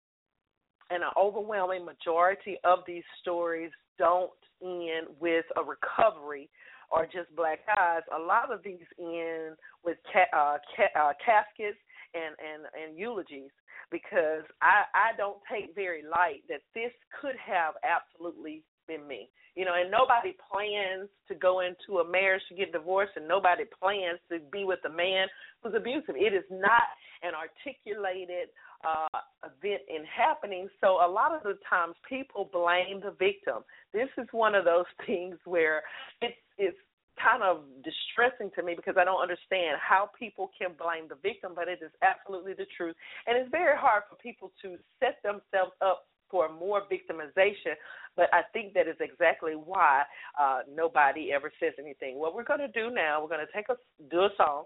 and 0.91 1.03
an 1.03 1.11
overwhelming 1.19 1.85
majority 1.85 2.59
of 2.65 2.81
these 2.87 3.05
stories 3.21 3.71
don't 3.99 4.31
end 4.63 5.07
with 5.21 5.45
a 5.57 5.63
recovery 5.63 6.49
or 6.91 7.05
just 7.07 7.35
black 7.37 7.61
eyes, 7.79 8.03
a 8.15 8.19
lot 8.19 8.53
of 8.53 8.63
these 8.65 8.87
end 8.99 9.57
with 9.85 9.97
ca- 10.13 10.37
uh, 10.37 10.59
ca- 10.77 10.99
uh, 11.01 11.13
caskets 11.25 11.79
and, 12.15 12.35
and, 12.43 12.67
and 12.75 12.99
eulogies 12.99 13.51
because 13.91 14.43
I, 14.63 14.83
I 14.95 15.17
don't 15.17 15.39
take 15.51 15.75
very 15.75 16.03
light 16.03 16.43
that 16.49 16.61
this 16.75 16.93
could 17.21 17.37
have 17.45 17.75
absolutely 17.85 18.63
been 18.87 19.07
me. 19.07 19.31
You 19.55 19.65
know, 19.65 19.75
and 19.75 19.91
nobody 19.91 20.35
plans 20.51 21.09
to 21.29 21.35
go 21.35 21.61
into 21.61 22.01
a 22.01 22.09
marriage 22.09 22.43
to 22.49 22.55
get 22.55 22.73
divorced, 22.73 23.13
and 23.17 23.27
nobody 23.27 23.65
plans 23.81 24.19
to 24.31 24.39
be 24.53 24.65
with 24.65 24.81
a 24.87 24.91
man 24.91 25.27
who's 25.63 25.75
abusive. 25.75 26.17
It 26.17 26.35
is 26.35 26.45
not 26.51 26.87
an 27.23 27.33
articulated 27.35 28.49
uh, 28.85 29.21
event 29.45 29.83
in 29.89 30.05
happening. 30.05 30.69
So 30.81 31.05
a 31.05 31.09
lot 31.09 31.35
of 31.35 31.43
the 31.43 31.59
times 31.69 31.95
people 32.09 32.49
blame 32.53 33.01
the 33.01 33.13
victim. 33.19 33.63
This 33.93 34.09
is 34.17 34.27
one 34.33 34.55
of 34.55 34.65
those 34.65 34.89
things 35.07 35.37
where 35.45 35.83
it's 36.21 36.37
it's 36.59 36.79
kind 37.23 37.43
of 37.43 37.61
distressing 37.85 38.51
to 38.57 38.63
me 38.63 38.75
because 38.75 38.97
I 38.97 39.05
don't 39.05 39.21
understand 39.21 39.77
how 39.77 40.09
people 40.19 40.51
can 40.57 40.73
blame 40.79 41.05
the 41.09 41.21
victim, 41.21 41.53
but 41.55 41.69
it 41.69 41.81
is 41.85 41.93
absolutely 42.01 42.55
the 42.55 42.67
truth. 42.77 42.97
And 43.27 43.37
it's 43.37 43.51
very 43.51 43.77
hard 43.77 44.05
for 44.09 44.17
people 44.17 44.53
to 44.63 44.77
set 44.99 45.21
themselves 45.23 45.77
up 45.85 46.09
for 46.31 46.53
more 46.53 46.83
victimization, 46.91 47.75
but 48.17 48.29
I 48.33 48.43
think 48.53 48.75
that 48.75 48.89
is 48.89 48.97
exactly 49.01 49.53
why 49.53 50.03
uh, 50.41 50.61
nobody 50.73 51.33
ever 51.33 51.53
says 51.61 51.73
anything. 51.79 52.19
What 52.19 52.35
we're 52.35 52.45
going 52.45 52.61
to 52.61 52.69
do 52.69 52.91
now, 52.91 53.21
we're 53.23 53.29
going 53.29 53.47
to 53.47 53.53
take 53.53 53.69
a 53.69 53.77
do 54.11 54.21
a 54.21 54.31
song, 54.37 54.65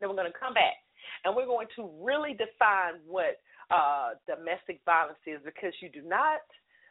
then 0.00 0.08
we're 0.08 0.16
going 0.16 0.30
to 0.30 0.38
come 0.38 0.54
back, 0.54 0.76
and 1.24 1.34
we're 1.34 1.46
going 1.46 1.68
to 1.76 1.90
really 2.02 2.32
define 2.32 3.00
what 3.06 3.40
uh, 3.70 4.10
domestic 4.26 4.80
violence 4.84 5.18
is 5.26 5.40
because 5.44 5.72
you 5.80 5.88
do 5.88 6.02
not. 6.06 6.40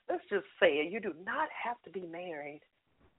Let's 0.09 0.23
just 0.29 0.45
say 0.59 0.85
it. 0.85 0.91
You 0.91 0.99
do 0.99 1.13
not 1.25 1.49
have 1.51 1.81
to 1.83 1.89
be 1.89 2.05
married 2.05 2.61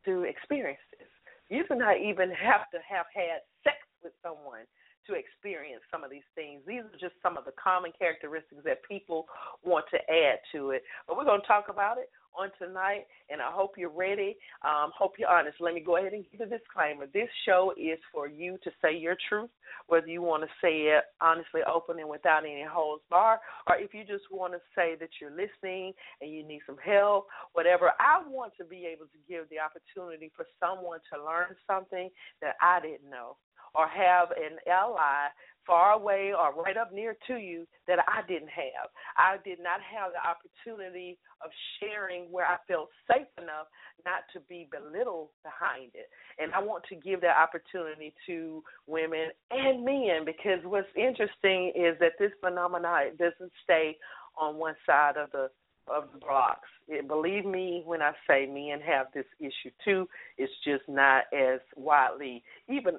to 0.04 0.22
experience 0.22 0.82
this. 0.98 1.08
You 1.48 1.64
do 1.66 1.74
not 1.74 1.98
even 1.98 2.30
have 2.30 2.70
to 2.70 2.78
have 2.86 3.06
had 3.14 3.42
sex 3.64 3.76
with 4.02 4.12
someone 4.22 4.66
to 5.06 5.14
experience 5.14 5.82
some 5.90 6.04
of 6.04 6.10
these 6.10 6.26
things. 6.34 6.62
These 6.66 6.82
are 6.82 7.00
just 7.00 7.14
some 7.22 7.36
of 7.36 7.44
the 7.44 7.52
common 7.62 7.92
characteristics 7.98 8.62
that 8.64 8.84
people 8.86 9.26
want 9.64 9.86
to 9.92 9.98
add 10.10 10.38
to 10.52 10.70
it. 10.70 10.82
But 11.06 11.16
we're 11.16 11.24
going 11.24 11.40
to 11.40 11.46
talk 11.46 11.66
about 11.68 11.98
it 11.98 12.10
on 12.38 12.50
tonight, 12.58 13.06
and 13.30 13.40
I 13.40 13.50
hope 13.50 13.72
you're 13.76 13.90
ready. 13.90 14.36
Um, 14.62 14.90
hope 14.96 15.14
you're 15.18 15.28
honest. 15.28 15.56
Let 15.60 15.74
me 15.74 15.80
go 15.80 15.96
ahead 15.96 16.12
and 16.12 16.24
give 16.30 16.40
a 16.40 16.46
disclaimer. 16.46 17.06
This 17.12 17.28
show 17.46 17.72
is 17.76 17.98
for 18.12 18.28
you 18.28 18.58
to 18.62 18.70
say 18.82 18.96
your 18.96 19.16
truth, 19.28 19.50
whether 19.86 20.06
you 20.06 20.22
want 20.22 20.42
to 20.42 20.48
say 20.60 20.92
it 20.92 21.04
honestly, 21.20 21.62
open, 21.66 21.98
and 21.98 22.08
without 22.08 22.44
any 22.44 22.64
holds 22.68 23.02
bar, 23.10 23.40
or 23.68 23.76
if 23.76 23.94
you 23.94 24.04
just 24.04 24.24
want 24.30 24.52
to 24.52 24.60
say 24.74 24.96
that 25.00 25.08
you're 25.20 25.30
listening 25.30 25.92
and 26.20 26.30
you 26.30 26.46
need 26.46 26.60
some 26.66 26.78
help, 26.84 27.26
whatever. 27.52 27.92
I 27.98 28.22
want 28.28 28.52
to 28.58 28.64
be 28.64 28.86
able 28.86 29.06
to 29.06 29.18
give 29.28 29.48
the 29.48 29.56
opportunity 29.58 30.30
for 30.36 30.46
someone 30.60 31.00
to 31.12 31.24
learn 31.24 31.56
something 31.66 32.10
that 32.42 32.56
I 32.60 32.80
didn't 32.80 33.10
know 33.10 33.36
or 33.76 33.86
have 33.88 34.30
an 34.30 34.58
ally 34.70 35.28
far 35.66 35.92
away 35.92 36.32
or 36.32 36.62
right 36.62 36.76
up 36.76 36.92
near 36.92 37.16
to 37.26 37.34
you 37.34 37.66
that 37.88 37.98
I 38.06 38.26
didn't 38.26 38.50
have. 38.50 38.88
I 39.16 39.36
did 39.44 39.58
not 39.58 39.80
have 39.82 40.12
the 40.12 40.22
opportunity 40.22 41.18
of 41.44 41.50
sharing 41.80 42.30
where 42.30 42.46
I 42.46 42.56
felt 42.68 42.88
safe 43.10 43.26
enough 43.36 43.66
not 44.04 44.22
to 44.32 44.40
be 44.48 44.68
belittled 44.70 45.28
behind 45.42 45.90
it. 45.94 46.08
And 46.38 46.54
I 46.54 46.62
want 46.62 46.84
to 46.88 46.94
give 46.94 47.20
that 47.22 47.36
opportunity 47.36 48.14
to 48.26 48.62
women 48.86 49.28
and 49.50 49.84
men 49.84 50.24
because 50.24 50.60
what's 50.64 50.88
interesting 50.96 51.72
is 51.74 51.98
that 52.00 52.12
this 52.18 52.32
phenomenon 52.40 53.16
doesn't 53.18 53.52
stay 53.64 53.96
on 54.38 54.56
one 54.56 54.76
side 54.86 55.16
of 55.16 55.30
the 55.32 55.50
of 55.88 56.08
the 56.12 56.18
blocks. 56.18 56.68
It, 56.88 57.06
believe 57.06 57.44
me 57.44 57.82
when 57.84 58.02
I 58.02 58.10
say 58.28 58.44
men 58.46 58.80
have 58.84 59.06
this 59.14 59.26
issue 59.38 59.70
too. 59.84 60.08
It's 60.36 60.52
just 60.64 60.82
not 60.88 61.24
as 61.32 61.60
widely 61.76 62.42
even 62.68 62.96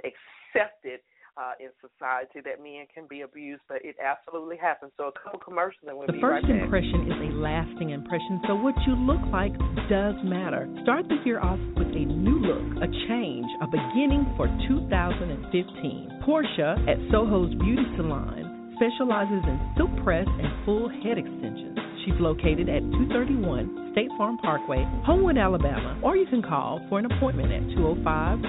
accepted 0.47 0.99
uh, 1.37 1.53
in 1.61 1.69
society 1.77 2.41
that 2.41 2.57
men 2.57 2.89
can 2.89 3.05
be 3.05 3.21
abused, 3.21 3.61
but 3.69 3.77
it 3.85 3.95
absolutely 4.01 4.57
happens. 4.57 4.91
So 4.97 5.05
a 5.05 5.13
couple 5.13 5.39
commercials 5.39 5.85
and 5.85 5.97
we'll 5.97 6.07
the 6.07 6.17
be 6.17 6.21
first 6.21 6.49
right 6.49 6.63
impression 6.65 7.05
is 7.05 7.17
a 7.29 7.31
lasting 7.37 7.91
impression, 7.91 8.41
so 8.47 8.55
what 8.55 8.73
you 8.87 8.97
look 8.97 9.21
like 9.29 9.53
does 9.85 10.17
matter. 10.25 10.65
Start 10.81 11.05
the 11.07 11.21
year 11.25 11.39
off 11.39 11.61
with 11.77 11.93
a 11.93 12.05
new 12.09 12.41
look, 12.41 12.81
a 12.81 12.89
change, 13.07 13.45
a 13.61 13.67
beginning 13.69 14.25
for 14.35 14.49
2015. 14.65 16.25
Portia 16.25 16.75
at 16.89 16.97
Soho's 17.13 17.53
Beauty 17.61 17.85
Salon 17.95 18.73
specializes 18.81 19.45
in 19.45 19.57
silk 19.77 19.93
press 20.03 20.25
and 20.25 20.49
full 20.65 20.89
head 20.89 21.21
extensions. 21.21 21.86
She's 22.07 22.15
located 22.21 22.69
at 22.69 22.79
231 22.79 23.89
State 23.91 24.07
Farm 24.17 24.37
Parkway, 24.37 24.87
Homewood, 25.03 25.37
Alabama, 25.37 25.99
or 26.01 26.15
you 26.15 26.25
can 26.27 26.41
call 26.41 26.79
for 26.87 26.99
an 26.99 27.05
appointment 27.05 27.51
at 27.51 27.75
205 27.75 28.39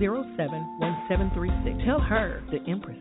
807 0.00 0.80
1736. 0.80 1.84
Tell 1.84 2.00
her 2.00 2.42
the 2.50 2.64
Empress 2.70 2.96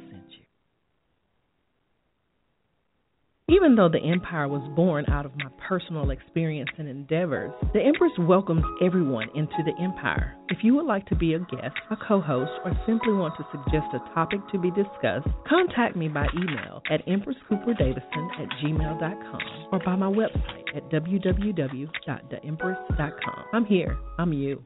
Even 3.51 3.75
though 3.75 3.89
the 3.89 3.99
Empire 3.99 4.47
was 4.47 4.63
born 4.77 5.03
out 5.09 5.25
of 5.25 5.35
my 5.35 5.49
personal 5.67 6.11
experience 6.11 6.69
and 6.77 6.87
endeavors, 6.87 7.51
the 7.73 7.81
Empress 7.81 8.13
welcomes 8.19 8.63
everyone 8.81 9.27
into 9.35 9.57
the 9.65 9.73
Empire. 9.83 10.37
If 10.47 10.59
you 10.63 10.73
would 10.75 10.85
like 10.85 11.05
to 11.07 11.15
be 11.17 11.33
a 11.33 11.39
guest, 11.39 11.75
a 11.89 11.97
co 11.97 12.21
host, 12.21 12.49
or 12.63 12.71
simply 12.85 13.11
want 13.11 13.33
to 13.35 13.45
suggest 13.51 13.87
a 13.93 13.99
topic 14.15 14.39
to 14.53 14.59
be 14.59 14.71
discussed, 14.71 15.27
contact 15.49 15.97
me 15.97 16.07
by 16.07 16.27
email 16.33 16.81
at 16.89 17.05
empresscooperdavison 17.07 18.39
at 18.39 18.47
gmail.com 18.63 19.41
or 19.73 19.79
by 19.83 19.97
my 19.97 20.07
website 20.07 20.73
at 20.73 20.89
www.theempress.com. 20.89 23.45
I'm 23.51 23.65
here. 23.65 23.97
I'm 24.17 24.31
you. 24.31 24.63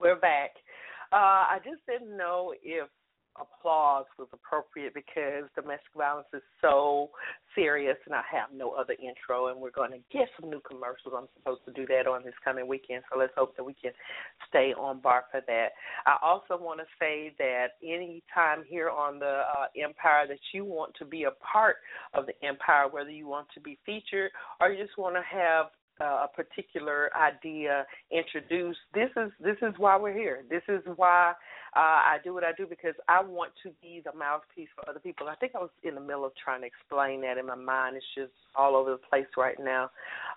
We're 0.00 0.18
back. 0.18 0.56
Uh, 1.12 1.46
I 1.54 1.60
just 1.64 1.86
didn't 1.86 2.16
know 2.16 2.52
if 2.64 2.88
applause 3.40 4.04
was 4.18 4.28
appropriate 4.32 4.94
because 4.94 5.44
domestic 5.54 5.92
violence 5.96 6.28
is 6.34 6.42
so 6.60 7.10
serious 7.54 7.96
and 8.06 8.14
I 8.14 8.22
have 8.30 8.48
no 8.54 8.72
other 8.72 8.94
intro 8.94 9.48
and 9.48 9.60
we're 9.60 9.70
going 9.70 9.92
to 9.92 9.98
get 10.12 10.28
some 10.38 10.50
new 10.50 10.60
commercials. 10.60 11.14
I'm 11.16 11.28
supposed 11.36 11.62
to 11.66 11.72
do 11.72 11.86
that 11.86 12.06
on 12.06 12.24
this 12.24 12.34
coming 12.44 12.66
weekend, 12.66 13.02
so 13.10 13.18
let's 13.18 13.32
hope 13.36 13.56
that 13.56 13.64
we 13.64 13.74
can 13.74 13.92
stay 14.48 14.74
on 14.78 15.00
bar 15.00 15.24
for 15.30 15.40
that. 15.46 15.68
I 16.06 16.16
also 16.22 16.62
want 16.62 16.80
to 16.80 16.86
say 17.00 17.34
that 17.38 17.78
any 17.82 18.22
time 18.34 18.62
here 18.66 18.90
on 18.90 19.18
the 19.18 19.42
uh, 19.48 19.66
Empire 19.76 20.26
that 20.28 20.38
you 20.52 20.64
want 20.64 20.94
to 20.98 21.04
be 21.04 21.24
a 21.24 21.32
part 21.42 21.76
of 22.14 22.26
the 22.26 22.34
Empire, 22.46 22.88
whether 22.90 23.10
you 23.10 23.26
want 23.26 23.48
to 23.54 23.60
be 23.60 23.78
featured 23.84 24.30
or 24.60 24.70
you 24.70 24.82
just 24.82 24.98
want 24.98 25.14
to 25.16 25.22
have 25.22 25.66
uh, 26.00 26.26
a 26.26 26.28
particular 26.34 27.10
idea 27.16 27.86
introduced. 28.10 28.78
This 28.94 29.10
is 29.16 29.30
this 29.40 29.56
is 29.62 29.74
why 29.78 29.96
we're 29.96 30.16
here. 30.16 30.44
This 30.48 30.62
is 30.68 30.82
why 30.96 31.32
uh, 31.76 31.78
I 31.80 32.18
do 32.24 32.34
what 32.34 32.44
I 32.44 32.52
do 32.56 32.66
because 32.66 32.94
I 33.08 33.22
want 33.22 33.52
to 33.62 33.70
be 33.82 34.02
the 34.04 34.16
mouthpiece 34.16 34.68
for 34.74 34.88
other 34.88 35.00
people. 35.00 35.28
I 35.28 35.34
think 35.36 35.52
I 35.54 35.58
was 35.58 35.70
in 35.82 35.94
the 35.94 36.00
middle 36.00 36.24
of 36.24 36.32
trying 36.42 36.62
to 36.62 36.66
explain 36.66 37.20
that 37.22 37.38
in 37.38 37.46
my 37.46 37.54
mind. 37.54 37.96
It's 37.96 38.06
just 38.14 38.32
all 38.56 38.76
over 38.76 38.92
the 38.92 38.96
place 38.96 39.26
right 39.36 39.56
now 39.58 39.90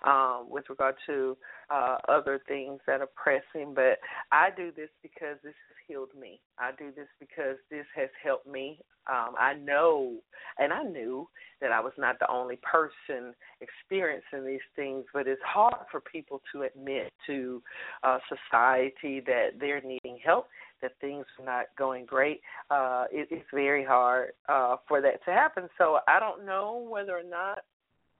um, 0.04 0.46
with 0.50 0.64
regard 0.68 0.96
to 1.06 1.36
uh, 1.70 1.98
other 2.08 2.40
things 2.46 2.80
that 2.86 3.00
are 3.00 3.08
pressing. 3.14 3.74
But 3.74 3.98
I 4.30 4.50
do 4.56 4.72
this 4.74 4.90
because 5.02 5.36
this 5.42 5.54
has 5.68 5.76
healed 5.86 6.10
me. 6.18 6.40
I 6.62 6.70
do 6.78 6.92
this 6.94 7.08
because 7.18 7.56
this 7.70 7.86
has 7.96 8.08
helped 8.22 8.46
me. 8.46 8.78
Um, 9.10 9.34
I 9.38 9.54
know, 9.54 10.18
and 10.58 10.72
I 10.72 10.84
knew 10.84 11.28
that 11.60 11.72
I 11.72 11.80
was 11.80 11.92
not 11.98 12.20
the 12.20 12.30
only 12.30 12.58
person 12.62 13.34
experiencing 13.60 14.46
these 14.46 14.60
things, 14.76 15.04
but 15.12 15.26
it's 15.26 15.42
hard 15.44 15.74
for 15.90 16.00
people 16.00 16.40
to 16.52 16.62
admit 16.62 17.12
to 17.26 17.60
uh, 18.04 18.18
society 18.28 19.20
that 19.26 19.58
they're 19.58 19.80
needing 19.80 20.18
help 20.24 20.46
that 20.82 20.92
things 21.00 21.24
are 21.38 21.44
not 21.44 21.66
going 21.78 22.04
great, 22.04 22.40
uh, 22.70 23.04
it, 23.10 23.28
it's 23.30 23.46
very 23.54 23.84
hard 23.84 24.30
uh, 24.48 24.76
for 24.88 25.00
that 25.00 25.24
to 25.24 25.30
happen. 25.30 25.68
So 25.78 25.98
I 26.08 26.18
don't 26.18 26.44
know 26.44 26.86
whether 26.90 27.16
or 27.16 27.22
not 27.22 27.60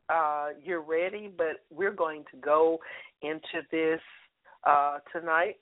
uh, 0.08 0.50
you're 0.64 0.80
ready, 0.82 1.30
but 1.36 1.64
we're 1.70 1.92
going 1.92 2.24
to 2.30 2.36
go 2.38 2.78
into 3.22 3.66
this 3.70 4.00
uh, 4.64 4.98
tonight 5.12 5.56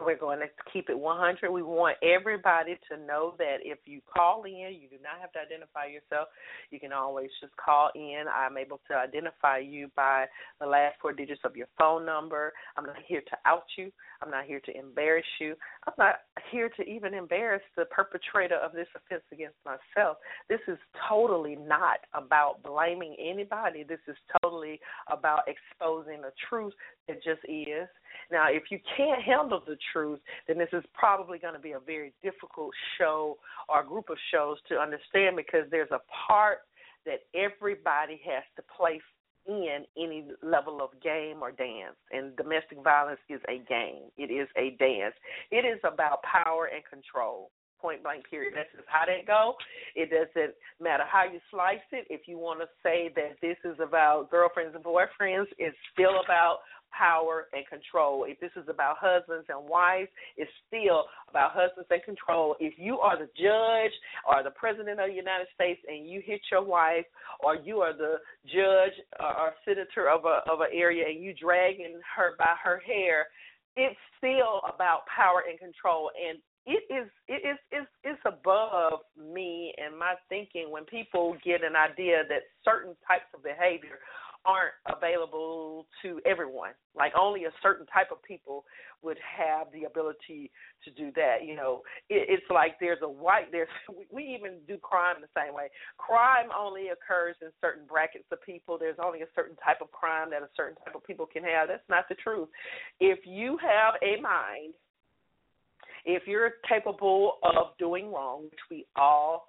we're 0.00 0.18
going 0.18 0.40
to 0.40 0.46
keep 0.72 0.88
it 0.88 0.98
100. 0.98 1.50
We 1.50 1.62
want 1.62 1.96
everybody 2.02 2.78
to 2.90 2.96
know 3.06 3.34
that 3.38 3.58
if 3.62 3.78
you 3.86 4.00
call 4.12 4.44
in, 4.44 4.52
you 4.52 4.88
do 4.88 4.96
not 5.02 5.20
have 5.20 5.32
to 5.32 5.38
identify 5.38 5.86
yourself. 5.86 6.28
You 6.70 6.80
can 6.80 6.92
always 6.92 7.30
just 7.40 7.54
call 7.56 7.90
in. 7.94 8.24
I'm 8.32 8.58
able 8.58 8.80
to 8.90 8.96
identify 8.96 9.58
you 9.58 9.90
by 9.96 10.26
the 10.60 10.66
last 10.66 10.96
four 11.00 11.12
digits 11.12 11.40
of 11.44 11.56
your 11.56 11.68
phone 11.78 12.04
number. 12.04 12.52
I'm 12.76 12.84
not 12.84 12.96
here 13.06 13.20
to 13.20 13.36
out 13.46 13.64
you. 13.76 13.92
I'm 14.22 14.30
not 14.30 14.44
here 14.44 14.60
to 14.60 14.78
embarrass 14.78 15.26
you. 15.40 15.54
I'm 15.86 15.94
not 15.98 16.16
here 16.50 16.68
to 16.76 16.82
even 16.82 17.14
embarrass 17.14 17.62
the 17.76 17.84
perpetrator 17.86 18.56
of 18.56 18.72
this 18.72 18.88
offense 18.96 19.24
against 19.32 19.56
myself. 19.64 20.16
This 20.48 20.60
is 20.68 20.78
totally 21.08 21.56
not 21.56 21.98
about 22.14 22.62
blaming 22.62 23.16
anybody. 23.18 23.84
This 23.84 24.00
is 24.08 24.16
totally 24.42 24.80
about 25.10 25.42
exposing 25.46 26.22
the 26.22 26.32
truth 26.48 26.72
that 27.08 27.22
just 27.22 27.40
is 27.48 27.88
now, 28.30 28.46
if 28.48 28.64
you 28.70 28.78
can't 28.96 29.22
handle 29.22 29.62
the 29.66 29.76
truth, 29.92 30.20
then 30.48 30.58
this 30.58 30.68
is 30.72 30.84
probably 30.94 31.38
going 31.38 31.54
to 31.54 31.60
be 31.60 31.72
a 31.72 31.80
very 31.80 32.12
difficult 32.22 32.70
show 32.98 33.38
or 33.68 33.84
group 33.84 34.10
of 34.10 34.16
shows 34.32 34.58
to 34.68 34.76
understand 34.76 35.36
because 35.36 35.66
there's 35.70 35.90
a 35.90 36.00
part 36.28 36.58
that 37.06 37.20
everybody 37.34 38.20
has 38.24 38.44
to 38.56 38.62
play 38.76 39.00
in 39.46 39.84
any 39.96 40.26
level 40.42 40.80
of 40.82 40.90
game 41.02 41.42
or 41.42 41.52
dance. 41.52 41.96
And 42.10 42.36
domestic 42.36 42.82
violence 42.82 43.20
is 43.28 43.40
a 43.48 43.58
game, 43.68 44.10
it 44.16 44.32
is 44.32 44.48
a 44.56 44.76
dance. 44.78 45.14
It 45.50 45.64
is 45.64 45.80
about 45.84 46.22
power 46.22 46.70
and 46.72 46.82
control. 46.84 47.50
Point 47.80 48.02
blank, 48.02 48.24
period. 48.30 48.54
That's 48.56 48.72
just 48.74 48.88
how 48.88 49.04
that 49.04 49.26
go. 49.26 49.54
It 49.94 50.08
doesn't 50.08 50.54
matter 50.80 51.04
how 51.06 51.24
you 51.24 51.38
slice 51.50 51.84
it. 51.92 52.06
If 52.08 52.26
you 52.26 52.38
want 52.38 52.60
to 52.60 52.66
say 52.82 53.12
that 53.14 53.36
this 53.42 53.58
is 53.62 53.76
about 53.78 54.30
girlfriends 54.30 54.74
and 54.74 54.82
boyfriends, 54.82 55.52
it's 55.58 55.76
still 55.92 56.22
about 56.24 56.60
power 56.96 57.46
and 57.52 57.66
control. 57.66 58.24
If 58.28 58.40
this 58.40 58.50
is 58.56 58.68
about 58.68 58.96
husbands 59.00 59.46
and 59.48 59.68
wives, 59.68 60.08
it's 60.36 60.50
still 60.68 61.04
about 61.28 61.52
husbands 61.52 61.88
and 61.90 62.02
control. 62.02 62.56
If 62.60 62.74
you 62.78 62.98
are 62.98 63.18
the 63.18 63.30
judge 63.36 63.94
or 64.28 64.42
the 64.42 64.54
president 64.54 65.00
of 65.00 65.08
the 65.08 65.14
United 65.14 65.48
States 65.54 65.80
and 65.88 66.08
you 66.08 66.22
hit 66.24 66.40
your 66.50 66.64
wife, 66.64 67.06
or 67.40 67.56
you 67.56 67.80
are 67.80 67.92
the 67.92 68.16
judge 68.46 68.96
or 69.20 69.52
senator 69.64 70.10
of 70.10 70.24
a 70.24 70.40
of 70.50 70.60
an 70.60 70.70
area 70.72 71.04
and 71.08 71.22
you 71.22 71.34
dragging 71.34 72.00
her 72.16 72.34
by 72.38 72.54
her 72.62 72.80
hair, 72.86 73.26
it's 73.76 73.98
still 74.18 74.62
about 74.72 75.02
power 75.14 75.42
and 75.48 75.58
control. 75.58 76.10
And 76.14 76.38
it 76.66 76.84
is 76.88 77.10
it 77.28 77.44
is 77.44 77.58
it's, 77.70 77.90
it's 78.04 78.20
above 78.24 79.00
me 79.18 79.74
and 79.76 79.98
my 79.98 80.14
thinking 80.28 80.70
when 80.70 80.84
people 80.84 81.36
get 81.44 81.62
an 81.62 81.76
idea 81.76 82.22
that 82.28 82.48
certain 82.64 82.96
types 83.06 83.28
of 83.34 83.42
behavior 83.42 83.98
aren't 84.46 84.74
available 84.86 85.86
to 86.02 86.20
everyone. 86.26 86.72
Like 86.94 87.12
only 87.18 87.44
a 87.44 87.52
certain 87.62 87.86
type 87.86 88.08
of 88.12 88.22
people 88.22 88.64
would 89.02 89.18
have 89.18 89.68
the 89.72 89.84
ability 89.84 90.50
to 90.84 90.90
do 90.90 91.10
that. 91.16 91.44
You 91.44 91.56
know, 91.56 91.82
it, 92.08 92.26
it's 92.28 92.50
like 92.50 92.76
there's 92.80 93.02
a 93.02 93.08
white 93.08 93.50
there's 93.52 93.68
we 94.12 94.24
even 94.24 94.58
do 94.68 94.76
crime 94.78 95.16
the 95.20 95.40
same 95.40 95.54
way. 95.54 95.68
Crime 95.98 96.48
only 96.56 96.88
occurs 96.88 97.36
in 97.42 97.48
certain 97.60 97.84
brackets 97.86 98.24
of 98.32 98.42
people. 98.42 98.78
There's 98.78 98.98
only 99.02 99.22
a 99.22 99.32
certain 99.34 99.56
type 99.64 99.78
of 99.80 99.90
crime 99.92 100.30
that 100.30 100.42
a 100.42 100.48
certain 100.56 100.76
type 100.84 100.94
of 100.94 101.04
people 101.04 101.26
can 101.26 101.42
have. 101.44 101.68
That's 101.68 101.88
not 101.88 102.04
the 102.08 102.16
truth. 102.16 102.48
If 103.00 103.20
you 103.24 103.58
have 103.62 103.94
a 104.02 104.20
mind, 104.20 104.74
if 106.04 106.24
you're 106.26 106.52
capable 106.68 107.38
of 107.42 107.76
doing 107.78 108.12
wrong, 108.12 108.44
which 108.44 108.60
we 108.70 108.86
all 108.96 109.48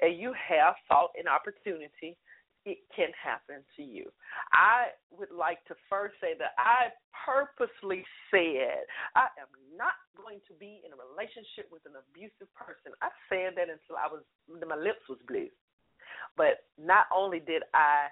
and 0.00 0.18
you 0.18 0.32
have 0.48 0.74
thought 0.88 1.10
and 1.18 1.26
opportunity 1.28 2.16
it 2.66 2.82
can 2.90 3.14
happen 3.14 3.62
to 3.78 3.82
you. 3.82 4.10
I 4.52 4.90
would 5.14 5.30
like 5.30 5.62
to 5.70 5.74
first 5.88 6.18
say 6.20 6.34
that 6.38 6.58
I 6.58 6.90
purposely 7.14 8.02
said 8.30 8.84
I 9.14 9.30
am 9.38 9.48
not 9.78 9.94
going 10.18 10.42
to 10.50 10.54
be 10.58 10.82
in 10.82 10.90
a 10.90 10.98
relationship 10.98 11.70
with 11.70 11.86
an 11.86 11.94
abusive 11.94 12.50
person. 12.58 12.90
I 13.00 13.14
said 13.30 13.54
that 13.54 13.70
until 13.70 13.94
I 13.94 14.10
was 14.10 14.26
my 14.50 14.76
lips 14.76 15.06
was 15.08 15.22
blue. 15.30 15.48
But 16.36 16.66
not 16.76 17.06
only 17.14 17.38
did 17.38 17.62
I 17.72 18.10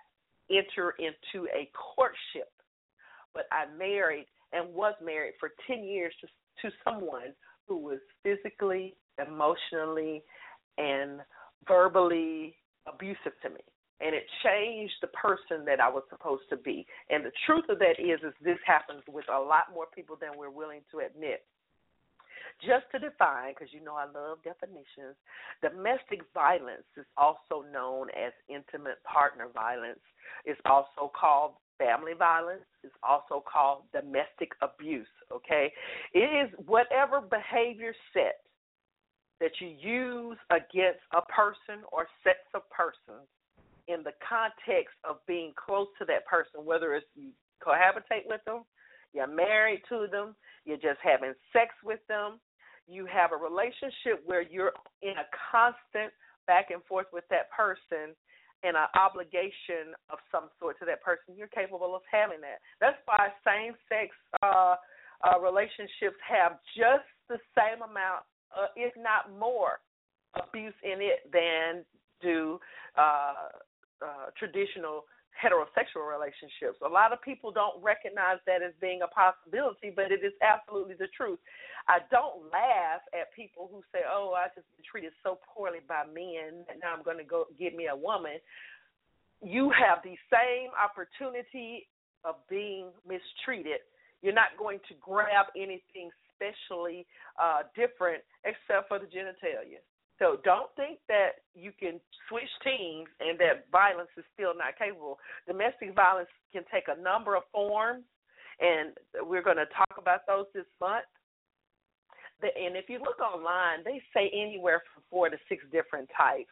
enter 0.48 0.94
into 1.02 1.50
a 1.50 1.68
courtship, 1.74 2.54
but 3.34 3.50
I 3.50 3.66
married 3.76 4.30
and 4.54 4.72
was 4.72 4.94
married 5.02 5.34
for 5.40 5.50
10 5.66 5.82
years 5.82 6.14
to 6.22 6.28
to 6.62 6.70
someone 6.84 7.34
who 7.66 7.76
was 7.78 7.98
physically, 8.22 8.94
emotionally, 9.18 10.22
and 10.78 11.20
verbally 11.66 12.54
abusive 12.86 13.32
to 13.42 13.50
me. 13.50 13.60
And 14.04 14.14
it 14.14 14.24
changed 14.44 14.94
the 15.00 15.08
person 15.08 15.64
that 15.64 15.80
I 15.80 15.88
was 15.88 16.02
supposed 16.10 16.44
to 16.50 16.56
be. 16.56 16.86
And 17.08 17.24
the 17.24 17.32
truth 17.46 17.64
of 17.70 17.78
that 17.78 17.96
is, 17.98 18.20
is 18.20 18.34
this 18.44 18.58
happens 18.66 19.02
with 19.08 19.24
a 19.32 19.40
lot 19.40 19.72
more 19.72 19.86
people 19.94 20.16
than 20.20 20.36
we're 20.36 20.50
willing 20.50 20.82
to 20.92 21.00
admit. 21.00 21.42
Just 22.60 22.84
to 22.92 22.98
define, 22.98 23.52
because 23.56 23.72
you 23.72 23.82
know 23.82 23.96
I 23.96 24.04
love 24.04 24.38
definitions, 24.44 25.16
domestic 25.60 26.20
violence 26.32 26.86
is 26.96 27.06
also 27.16 27.64
known 27.72 28.08
as 28.10 28.32
intimate 28.48 29.02
partner 29.02 29.48
violence. 29.52 30.04
It's 30.44 30.60
also 30.64 31.10
called 31.18 31.54
family 31.78 32.12
violence. 32.16 32.64
It's 32.84 32.94
also 33.02 33.42
called 33.42 33.82
domestic 33.92 34.52
abuse. 34.62 35.10
Okay, 35.32 35.72
it 36.12 36.30
is 36.30 36.52
whatever 36.66 37.20
behavior 37.20 37.94
set 38.12 38.44
that 39.40 39.52
you 39.60 39.68
use 39.80 40.38
against 40.50 41.02
a 41.12 41.22
person 41.22 41.82
or 41.90 42.06
sets 42.22 42.46
of 42.54 42.62
persons 42.70 43.26
in 43.88 44.02
the 44.02 44.12
context 44.26 44.96
of 45.08 45.16
being 45.26 45.52
close 45.56 45.88
to 45.98 46.04
that 46.06 46.26
person, 46.26 46.64
whether 46.64 46.94
it's 46.94 47.06
you 47.14 47.30
cohabitate 47.62 48.26
with 48.26 48.40
them, 48.44 48.64
you're 49.12 49.26
married 49.26 49.82
to 49.88 50.06
them, 50.10 50.34
you're 50.64 50.76
just 50.76 50.98
having 51.02 51.32
sex 51.52 51.74
with 51.84 52.00
them, 52.08 52.40
you 52.88 53.06
have 53.06 53.32
a 53.32 53.36
relationship 53.36 54.20
where 54.24 54.42
you're 54.42 54.72
in 55.02 55.16
a 55.16 55.26
constant 55.50 56.12
back 56.46 56.70
and 56.70 56.82
forth 56.84 57.06
with 57.12 57.24
that 57.30 57.50
person 57.50 58.12
and 58.64 58.76
an 58.76 58.88
obligation 58.96 59.92
of 60.08 60.18
some 60.32 60.48
sort 60.58 60.78
to 60.78 60.84
that 60.86 61.02
person, 61.02 61.36
you're 61.36 61.52
capable 61.52 61.94
of 61.94 62.02
having 62.10 62.40
that. 62.40 62.64
That's 62.80 62.96
why 63.04 63.28
same 63.44 63.74
sex 63.88 64.16
uh, 64.42 64.76
uh, 65.20 65.38
relationships 65.40 66.16
have 66.24 66.56
just 66.76 67.04
the 67.28 67.36
same 67.52 67.84
amount, 67.84 68.24
uh, 68.56 68.72
if 68.74 68.92
not 68.96 69.28
more, 69.38 69.80
abuse 70.34 70.74
in 70.82 71.00
it 71.00 71.30
than 71.30 71.84
do 72.20 72.58
uh, 72.96 73.52
uh, 74.04 74.30
traditional 74.38 75.04
heterosexual 75.34 76.06
relationships. 76.06 76.78
A 76.84 76.88
lot 76.88 77.12
of 77.12 77.20
people 77.22 77.50
don't 77.50 77.82
recognize 77.82 78.38
that 78.46 78.62
as 78.62 78.72
being 78.80 79.02
a 79.02 79.10
possibility, 79.10 79.90
but 79.90 80.12
it 80.12 80.22
is 80.22 80.32
absolutely 80.38 80.94
the 80.94 81.10
truth. 81.10 81.38
I 81.88 81.98
don't 82.10 82.48
laugh 82.52 83.02
at 83.12 83.34
people 83.34 83.68
who 83.70 83.82
say, 83.92 84.06
"Oh, 84.06 84.32
I 84.36 84.46
just 84.54 84.70
been 84.76 84.86
treated 84.86 85.12
so 85.22 85.38
poorly 85.42 85.80
by 85.86 86.04
men 86.06 86.64
that 86.68 86.78
now 86.80 86.94
I'm 86.94 87.02
going 87.02 87.18
to 87.18 87.24
go 87.24 87.46
get 87.58 87.74
me 87.74 87.88
a 87.88 87.96
woman." 87.96 88.38
You 89.42 89.70
have 89.70 89.98
the 90.02 90.16
same 90.30 90.70
opportunity 90.78 91.88
of 92.24 92.36
being 92.48 92.88
mistreated. 93.06 93.82
You're 94.22 94.32
not 94.32 94.56
going 94.58 94.80
to 94.88 94.94
grab 95.00 95.46
anything 95.56 96.08
specially 96.32 97.06
uh, 97.36 97.68
different 97.76 98.22
except 98.44 98.88
for 98.88 98.98
the 98.98 99.06
genitalia. 99.06 99.84
So 100.18 100.38
don't 100.44 100.70
think 100.76 100.98
that 101.08 101.42
you 101.54 101.72
can 101.78 102.00
switch 102.28 102.50
teams 102.62 103.08
and 103.18 103.38
that 103.40 103.66
violence 103.72 104.10
is 104.16 104.24
still 104.32 104.54
not 104.54 104.78
capable. 104.78 105.18
Domestic 105.46 105.94
violence 105.94 106.28
can 106.52 106.62
take 106.72 106.84
a 106.86 107.00
number 107.00 107.34
of 107.34 107.42
forms, 107.52 108.04
and 108.60 108.92
we're 109.26 109.42
going 109.42 109.56
to 109.56 109.66
talk 109.76 109.98
about 109.98 110.20
those 110.26 110.46
this 110.54 110.70
month. 110.80 111.04
And 112.42 112.76
if 112.76 112.88
you 112.88 112.98
look 112.98 113.20
online, 113.20 113.82
they 113.84 114.02
say 114.14 114.30
anywhere 114.32 114.82
from 114.92 115.02
four 115.10 115.30
to 115.30 115.36
six 115.48 115.64
different 115.72 116.08
types. 116.16 116.50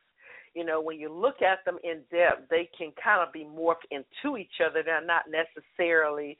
You 0.54 0.64
know, 0.64 0.80
when 0.82 0.98
you 0.98 1.12
look 1.12 1.40
at 1.40 1.64
them 1.64 1.78
in 1.84 2.00
depth, 2.10 2.48
they 2.50 2.68
can 2.76 2.92
kind 3.02 3.26
of 3.26 3.32
be 3.32 3.44
morphed 3.44 3.88
into 3.90 4.36
each 4.36 4.60
other. 4.64 4.82
They're 4.82 5.04
not 5.04 5.24
necessarily 5.30 6.36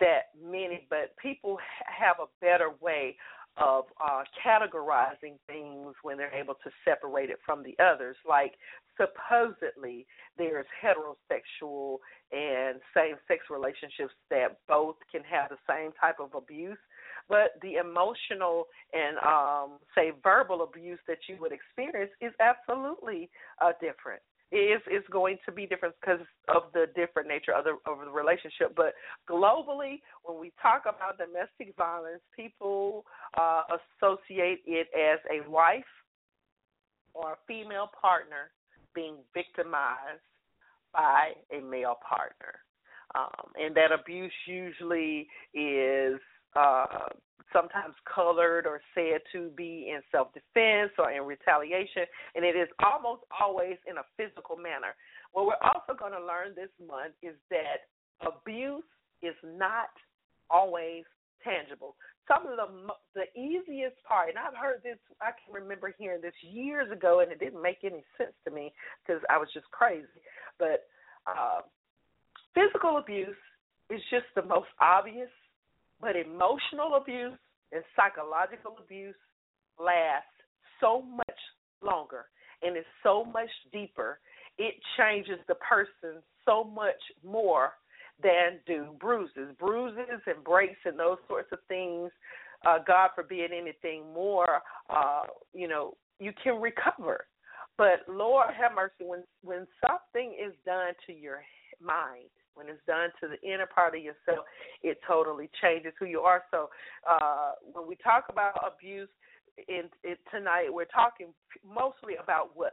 that 0.00 0.34
many, 0.42 0.86
but 0.90 1.16
people 1.20 1.58
have 1.86 2.16
a 2.20 2.26
better 2.40 2.70
way 2.80 3.16
of 3.56 3.84
uh, 4.02 4.22
categorizing 4.44 5.38
things 5.46 5.94
when 6.02 6.16
they're 6.16 6.34
able 6.34 6.54
to 6.54 6.70
separate 6.84 7.30
it 7.30 7.38
from 7.44 7.62
the 7.62 7.76
others. 7.82 8.16
Like 8.28 8.54
supposedly 8.96 10.06
there's 10.36 10.66
heterosexual 10.82 11.98
and 12.32 12.80
same-sex 12.96 13.44
relationships 13.50 14.14
that 14.30 14.58
both 14.68 14.96
can 15.10 15.22
have 15.22 15.50
the 15.50 15.58
same 15.68 15.92
type 16.00 16.16
of 16.20 16.34
abuse, 16.34 16.78
but 17.28 17.52
the 17.62 17.74
emotional 17.74 18.66
and 18.92 19.16
um, 19.18 19.78
say 19.94 20.12
verbal 20.22 20.62
abuse 20.62 20.98
that 21.06 21.18
you 21.28 21.36
would 21.40 21.52
experience 21.52 22.12
is 22.20 22.32
absolutely 22.40 23.30
uh, 23.62 23.72
different 23.80 24.22
is 24.52 24.80
is 24.90 25.02
going 25.10 25.38
to 25.44 25.52
be 25.52 25.66
different 25.66 25.94
because 26.00 26.20
of 26.48 26.64
the 26.72 26.86
different 26.94 27.28
nature 27.28 27.52
of 27.52 27.64
the 27.64 27.76
of 27.90 27.98
the 28.04 28.10
relationship. 28.10 28.74
But 28.76 28.94
globally, 29.28 30.00
when 30.22 30.40
we 30.40 30.52
talk 30.60 30.82
about 30.82 31.18
domestic 31.18 31.74
violence, 31.76 32.22
people 32.36 33.04
uh, 33.38 33.62
associate 34.00 34.60
it 34.66 34.88
as 34.94 35.18
a 35.30 35.48
wife 35.50 35.82
or 37.14 37.32
a 37.32 37.36
female 37.46 37.90
partner 38.00 38.50
being 38.94 39.16
victimized 39.32 40.22
by 40.92 41.32
a 41.52 41.60
male 41.60 41.96
partner, 42.06 42.60
um, 43.14 43.50
and 43.60 43.74
that 43.74 43.90
abuse 43.92 44.32
usually 44.46 45.26
is 45.52 46.20
uh, 46.56 47.08
sometimes 47.52 47.94
colored 48.12 48.66
or 48.66 48.80
said 48.94 49.20
to 49.32 49.50
be 49.56 49.92
in 49.94 50.00
self 50.10 50.28
defense 50.34 50.90
or 50.98 51.10
in 51.10 51.22
retaliation, 51.22 52.02
and 52.34 52.44
it 52.44 52.56
is 52.56 52.68
almost 52.84 53.22
always 53.40 53.76
in 53.88 53.96
a 53.98 54.06
physical 54.16 54.56
manner. 54.56 54.94
What 55.32 55.46
we're 55.46 55.62
also 55.62 55.98
going 55.98 56.12
to 56.12 56.20
learn 56.20 56.54
this 56.54 56.72
month 56.82 57.14
is 57.22 57.34
that 57.50 57.86
abuse 58.20 58.84
is 59.22 59.34
not 59.42 59.94
always 60.50 61.04
tangible. 61.42 61.96
Some 62.26 62.46
of 62.46 62.56
the 62.56 62.68
the 63.14 63.28
easiest 63.38 64.02
part, 64.02 64.30
and 64.30 64.38
I've 64.38 64.56
heard 64.56 64.80
this, 64.82 64.98
I 65.20 65.30
can 65.38 65.54
remember 65.54 65.94
hearing 65.98 66.22
this 66.22 66.34
years 66.42 66.90
ago, 66.90 67.20
and 67.20 67.30
it 67.30 67.38
didn't 67.38 67.62
make 67.62 67.84
any 67.84 68.02
sense 68.18 68.34
to 68.44 68.50
me 68.50 68.72
because 69.06 69.22
I 69.30 69.38
was 69.38 69.48
just 69.54 69.70
crazy. 69.70 70.20
But 70.58 70.88
uh, 71.26 71.62
physical 72.54 72.98
abuse 72.98 73.36
is 73.90 74.00
just 74.10 74.26
the 74.34 74.42
most 74.42 74.68
obvious 74.80 75.28
but 76.04 76.16
emotional 76.16 76.96
abuse 76.96 77.38
and 77.72 77.82
psychological 77.96 78.76
abuse 78.84 79.16
lasts 79.82 80.28
so 80.78 81.00
much 81.00 81.40
longer 81.82 82.26
and 82.62 82.76
is 82.76 82.84
so 83.02 83.24
much 83.24 83.48
deeper. 83.72 84.18
It 84.58 84.74
changes 84.98 85.38
the 85.48 85.54
person 85.54 86.22
so 86.44 86.62
much 86.62 87.00
more 87.26 87.70
than 88.22 88.60
do 88.66 88.94
bruises. 89.00 89.56
Bruises 89.58 90.20
and 90.26 90.44
breaks 90.44 90.76
and 90.84 90.98
those 90.98 91.16
sorts 91.26 91.48
of 91.52 91.58
things, 91.68 92.10
uh, 92.66 92.78
God 92.86 93.10
forbid 93.14 93.50
anything 93.50 94.04
more, 94.12 94.60
uh, 94.90 95.22
you 95.54 95.68
know, 95.68 95.94
you 96.20 96.32
can 96.42 96.60
recover. 96.60 97.24
But 97.78 98.04
Lord 98.08 98.50
have 98.60 98.72
mercy, 98.76 99.04
when 99.04 99.24
when 99.42 99.66
something 99.80 100.36
is 100.38 100.52
done 100.66 100.92
to 101.06 101.12
your 101.14 101.40
mind, 101.82 102.28
when 102.54 102.68
it's 102.68 102.80
done 102.86 103.10
to 103.20 103.28
the 103.28 103.40
inner 103.42 103.66
part 103.66 103.94
of 103.94 104.02
yourself, 104.02 104.46
it 104.82 104.98
totally 105.06 105.50
changes 105.60 105.92
who 105.98 106.06
you 106.06 106.20
are. 106.20 106.42
So 106.50 106.70
uh, 107.08 107.52
when 107.72 107.86
we 107.86 107.96
talk 107.96 108.26
about 108.30 108.54
abuse 108.64 109.08
in, 109.68 109.84
in 110.02 110.16
tonight, 110.30 110.68
we're 110.70 110.86
talking 110.86 111.34
mostly 111.66 112.14
about 112.22 112.50
what 112.54 112.72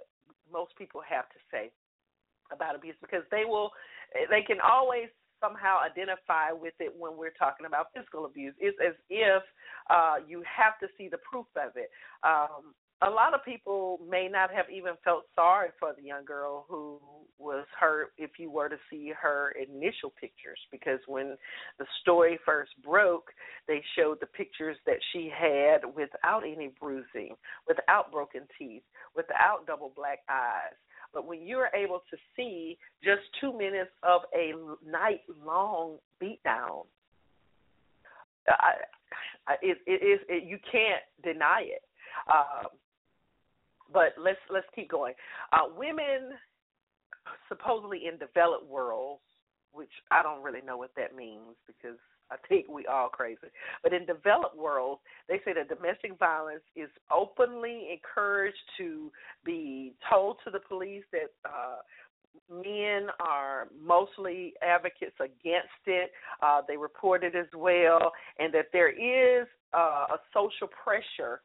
most 0.52 0.76
people 0.78 1.02
have 1.08 1.30
to 1.30 1.40
say 1.52 1.72
about 2.52 2.76
abuse 2.76 2.96
because 3.02 3.24
they 3.32 3.44
will, 3.46 3.72
they 4.30 4.42
can 4.42 4.58
always 4.60 5.08
somehow 5.42 5.80
identify 5.82 6.52
with 6.52 6.74
it 6.80 6.94
when 6.98 7.18
we're 7.18 7.34
talking 7.34 7.66
about 7.66 7.88
physical 7.96 8.26
abuse. 8.26 8.54
It's 8.60 8.78
as 8.86 8.94
if 9.10 9.42
uh, 9.90 10.18
you 10.28 10.44
have 10.46 10.78
to 10.80 10.88
see 10.98 11.10
the 11.10 11.18
proof 11.18 11.48
of 11.58 11.72
it. 11.76 11.90
Um, 12.24 12.76
a 13.04 13.10
lot 13.10 13.34
of 13.34 13.44
people 13.44 14.00
may 14.08 14.28
not 14.28 14.54
have 14.54 14.66
even 14.70 14.94
felt 15.04 15.24
sorry 15.36 15.70
for 15.80 15.94
the 15.98 16.04
young 16.04 16.24
girl 16.24 16.66
who 16.70 17.00
was 17.40 17.66
hurt 17.80 18.12
if 18.18 18.32
you 18.38 18.52
were 18.52 18.70
to 18.70 18.78
see 18.90 19.12
her 19.20 19.54
initial 19.58 20.14
pictures 20.20 20.60
because 20.72 21.00
when 21.08 21.36
the 21.80 21.86
story 22.02 22.40
first 22.46 22.72
broke 22.84 23.32
they 23.68 23.82
showed 23.98 24.20
the 24.20 24.28
pictures 24.28 24.78
that 24.86 24.98
she 25.12 25.32
had 25.36 25.80
without 25.96 26.44
any 26.46 26.72
bruising 26.80 27.36
without 27.68 28.12
broken 28.12 28.42
teeth 28.60 28.84
without 29.16 29.66
double 29.66 29.92
black 29.96 30.20
eyes. 30.30 30.76
But 31.14 31.28
when 31.28 31.42
you're 31.46 31.72
able 31.76 32.04
to 32.12 32.18
see 32.36 32.78
just 33.04 33.22
two 33.42 33.52
minutes 33.58 33.92
of 34.04 34.22
a 34.36 34.54
night 34.88 35.22
long 35.44 35.98
beatdown 36.22 36.86
I, 38.48 38.74
I, 39.48 39.54
it, 39.62 39.78
it 39.86 40.04
is 40.04 40.20
it, 40.30 40.44
you 40.44 40.58
can't 40.72 41.02
deny 41.24 41.64
it. 41.66 41.84
Um, 42.32 42.68
but 43.94 44.14
let's 44.18 44.40
let's 44.50 44.68
keep 44.76 44.90
going. 44.90 45.14
Uh, 45.54 45.74
women 45.78 46.38
supposedly 47.48 48.08
in 48.08 48.18
developed 48.18 48.68
worlds, 48.68 49.22
which 49.74 49.92
I 50.12 50.24
don't 50.24 50.44
really 50.44 50.62
know 50.66 50.78
what 50.78 50.92
that 50.98 51.16
means 51.16 51.56
because 51.68 51.98
I 52.32 52.36
think 52.48 52.68
we 52.70 52.86
all 52.86 53.10
crazy. 53.10 53.52
But 53.84 53.94
in 53.94 54.06
developed 54.06 54.58
worlds, 54.58 55.02
they 55.28 55.40
say 55.44 55.54
that 55.54 55.68
domestic 55.68 56.18
violence 56.18 56.64
is 56.76 56.90
openly 57.14 57.90
encouraged 57.92 58.58
to 58.78 59.12
be 59.46 59.94
told 60.10 60.38
to 60.46 60.52
the 60.52 60.60
police 60.60 61.04
that 61.12 61.32
uh, 61.46 61.78
men 62.50 63.08
are 63.20 63.68
mostly 63.80 64.54
advocates 64.62 65.16
against 65.20 65.84
it. 65.86 66.12
Uh, 66.42 66.62
they 66.68 66.78
report 66.78 67.24
it 67.24 67.36
as 67.36 67.48
well, 67.56 68.12
and 68.40 68.54
that 68.54 68.68
there 68.72 68.90
is 68.90 69.48
uh, 69.74 70.06
a 70.14 70.18
social 70.34 70.68
pressure 70.68 71.42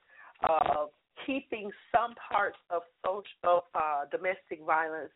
of 0.49 0.91
keeping 1.25 1.71
some 1.93 2.15
parts 2.31 2.59
of 2.71 2.83
social 3.05 3.25
of 3.45 3.63
uh, 3.75 4.05
domestic 4.11 4.65
violence 4.65 5.13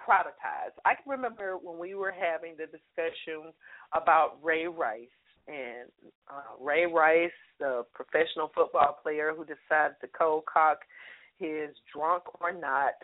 privatized. 0.00 0.76
I 0.84 0.94
can 0.94 1.10
remember 1.10 1.56
when 1.56 1.78
we 1.78 1.94
were 1.94 2.12
having 2.12 2.54
the 2.56 2.66
discussion 2.66 3.52
about 3.94 4.38
Ray 4.42 4.66
Rice 4.66 5.08
and 5.48 5.88
uh, 6.28 6.62
Ray 6.62 6.86
Rice, 6.86 7.30
the 7.58 7.84
professional 7.94 8.50
football 8.54 8.98
player 9.02 9.32
who 9.36 9.44
decided 9.44 9.96
to 10.00 10.08
cold 10.18 10.44
cock 10.52 10.78
his 11.38 11.70
drunk 11.94 12.24
or 12.40 12.52
not 12.52 12.94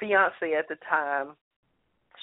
fiance 0.00 0.54
at 0.58 0.68
the 0.68 0.76
time. 0.88 1.36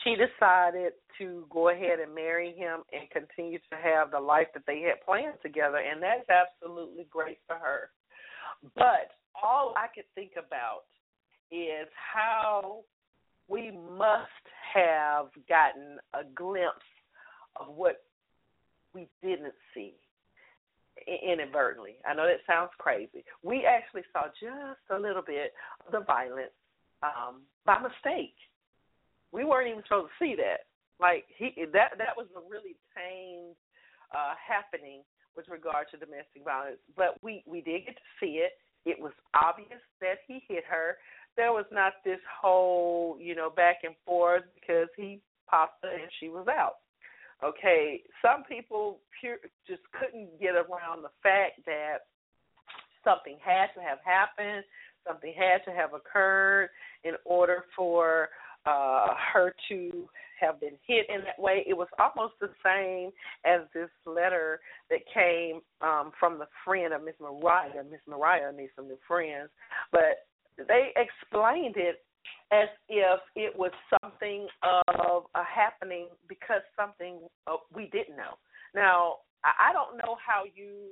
She 0.03 0.15
decided 0.15 0.93
to 1.17 1.45
go 1.49 1.69
ahead 1.69 1.99
and 1.99 2.15
marry 2.15 2.53
him 2.53 2.82
and 2.93 3.09
continue 3.09 3.59
to 3.69 3.75
have 3.75 4.11
the 4.11 4.19
life 4.19 4.47
that 4.53 4.63
they 4.65 4.82
had 4.82 5.03
planned 5.05 5.38
together, 5.41 5.77
and 5.77 6.01
that's 6.01 6.30
absolutely 6.30 7.07
great 7.09 7.39
for 7.47 7.55
her. 7.55 7.89
But 8.75 9.11
all 9.41 9.73
I 9.77 9.88
could 9.93 10.05
think 10.15 10.32
about 10.38 10.84
is 11.51 11.88
how 12.13 12.82
we 13.47 13.71
must 13.71 14.45
have 14.73 15.27
gotten 15.47 15.97
a 16.13 16.23
glimpse 16.36 16.86
of 17.59 17.67
what 17.75 18.03
we 18.93 19.07
didn't 19.23 19.53
see 19.73 19.93
inadvertently. 21.07 21.95
I 22.05 22.13
know 22.13 22.27
that 22.27 22.45
sounds 22.45 22.71
crazy. 22.77 23.23
We 23.43 23.65
actually 23.65 24.03
saw 24.11 24.23
just 24.39 24.84
a 24.89 24.99
little 24.99 25.21
bit 25.21 25.53
of 25.86 25.91
the 25.91 26.05
violence 26.05 26.53
um, 27.01 27.41
by 27.65 27.80
mistake. 27.80 28.36
We 29.32 29.45
weren't 29.45 29.69
even 29.69 29.84
supposed 29.84 30.11
to 30.19 30.25
see 30.25 30.36
that. 30.36 30.67
Like 30.99 31.25
he 31.38 31.55
that 31.71 31.95
that 31.97 32.17
was 32.17 32.27
a 32.36 32.43
really 32.49 32.75
tame 32.91 33.55
uh 34.11 34.36
happening 34.36 35.01
with 35.36 35.47
regard 35.47 35.88
to 35.91 35.97
domestic 35.97 36.43
violence. 36.43 36.80
But 36.97 37.15
we 37.23 37.43
we 37.47 37.61
did 37.61 37.86
get 37.86 37.95
to 37.95 38.09
see 38.19 38.43
it. 38.43 38.51
It 38.86 38.99
was 38.99 39.13
obvious 39.34 39.82
that 40.01 40.19
he 40.27 40.41
hit 40.47 40.63
her. 40.69 40.97
There 41.38 41.51
was 41.51 41.65
not 41.71 41.93
this 42.03 42.19
whole, 42.41 43.17
you 43.19 43.36
know, 43.36 43.49
back 43.49 43.77
and 43.84 43.95
forth 44.05 44.43
because 44.55 44.88
he 44.97 45.21
popped 45.47 45.84
her 45.84 45.91
and 45.91 46.09
she 46.19 46.30
was 46.30 46.47
out. 46.47 46.77
Okay, 47.43 48.01
some 48.21 48.43
people 48.43 48.99
pure, 49.19 49.38
just 49.65 49.82
couldn't 49.97 50.39
get 50.41 50.55
around 50.55 51.03
the 51.03 51.11
fact 51.23 51.65
that 51.65 51.99
something 53.03 53.38
had 53.41 53.67
to 53.75 53.82
have 53.82 53.99
happened, 54.03 54.65
something 55.07 55.34
had 55.38 55.63
to 55.63 55.71
have 55.71 55.93
occurred 55.93 56.69
in 57.05 57.13
order 57.23 57.63
for 57.75 58.30
uh, 58.65 59.07
her 59.34 59.53
to 59.69 60.09
have 60.39 60.59
been 60.59 60.77
hit 60.87 61.05
in 61.09 61.21
that 61.25 61.39
way. 61.39 61.63
It 61.67 61.75
was 61.75 61.87
almost 61.99 62.35
the 62.39 62.49
same 62.63 63.11
as 63.45 63.61
this 63.73 63.89
letter 64.05 64.59
that 64.89 64.99
came 65.13 65.61
um, 65.81 66.11
from 66.19 66.39
the 66.39 66.47
friend 66.65 66.93
of 66.93 67.03
Miss 67.03 67.15
Myriah. 67.19 67.83
Miss 67.89 68.01
Myriah 68.07 68.51
needs 68.51 68.71
some 68.75 68.87
new 68.87 68.99
friends, 69.07 69.49
but 69.91 70.25
they 70.67 70.91
explained 70.95 71.75
it 71.77 72.03
as 72.51 72.67
if 72.89 73.19
it 73.35 73.57
was 73.57 73.71
something 74.01 74.47
of 74.63 75.23
a 75.35 75.43
happening 75.43 76.07
because 76.27 76.61
something 76.75 77.19
uh, 77.47 77.57
we 77.73 77.89
didn't 77.91 78.17
know. 78.17 78.37
Now, 78.75 79.17
I 79.43 79.71
don't 79.71 79.97
know 79.97 80.17
how 80.25 80.43
you 80.53 80.89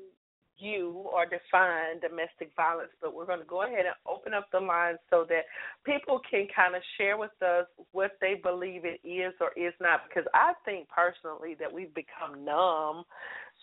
you 0.59 1.05
or 1.13 1.25
define 1.25 1.99
domestic 2.01 2.51
violence, 2.55 2.91
but 3.01 3.13
we're 3.13 3.25
going 3.25 3.39
to 3.39 3.45
go 3.45 3.63
ahead 3.63 3.85
and 3.85 3.95
open 4.07 4.33
up 4.33 4.47
the 4.51 4.59
lines 4.59 4.99
so 5.09 5.25
that 5.29 5.45
people 5.85 6.19
can 6.29 6.47
kind 6.55 6.75
of 6.75 6.81
share 6.97 7.17
with 7.17 7.31
us 7.41 7.65
what 7.91 8.11
they 8.21 8.35
believe 8.41 8.83
it 8.85 8.99
is 9.07 9.33
or 9.41 9.51
is 9.55 9.73
not. 9.79 10.01
Because 10.07 10.27
I 10.33 10.53
think 10.65 10.87
personally 10.89 11.55
that 11.59 11.71
we've 11.71 11.93
become 11.93 12.43
numb 12.43 13.03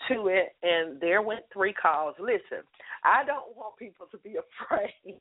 to 0.08 0.28
it, 0.28 0.56
and 0.62 1.00
there 1.00 1.22
went 1.22 1.42
three 1.52 1.72
calls. 1.72 2.16
Listen, 2.18 2.64
I 3.04 3.24
don't 3.24 3.56
want 3.56 3.76
people 3.78 4.06
to 4.10 4.18
be 4.18 4.36
afraid 4.70 5.20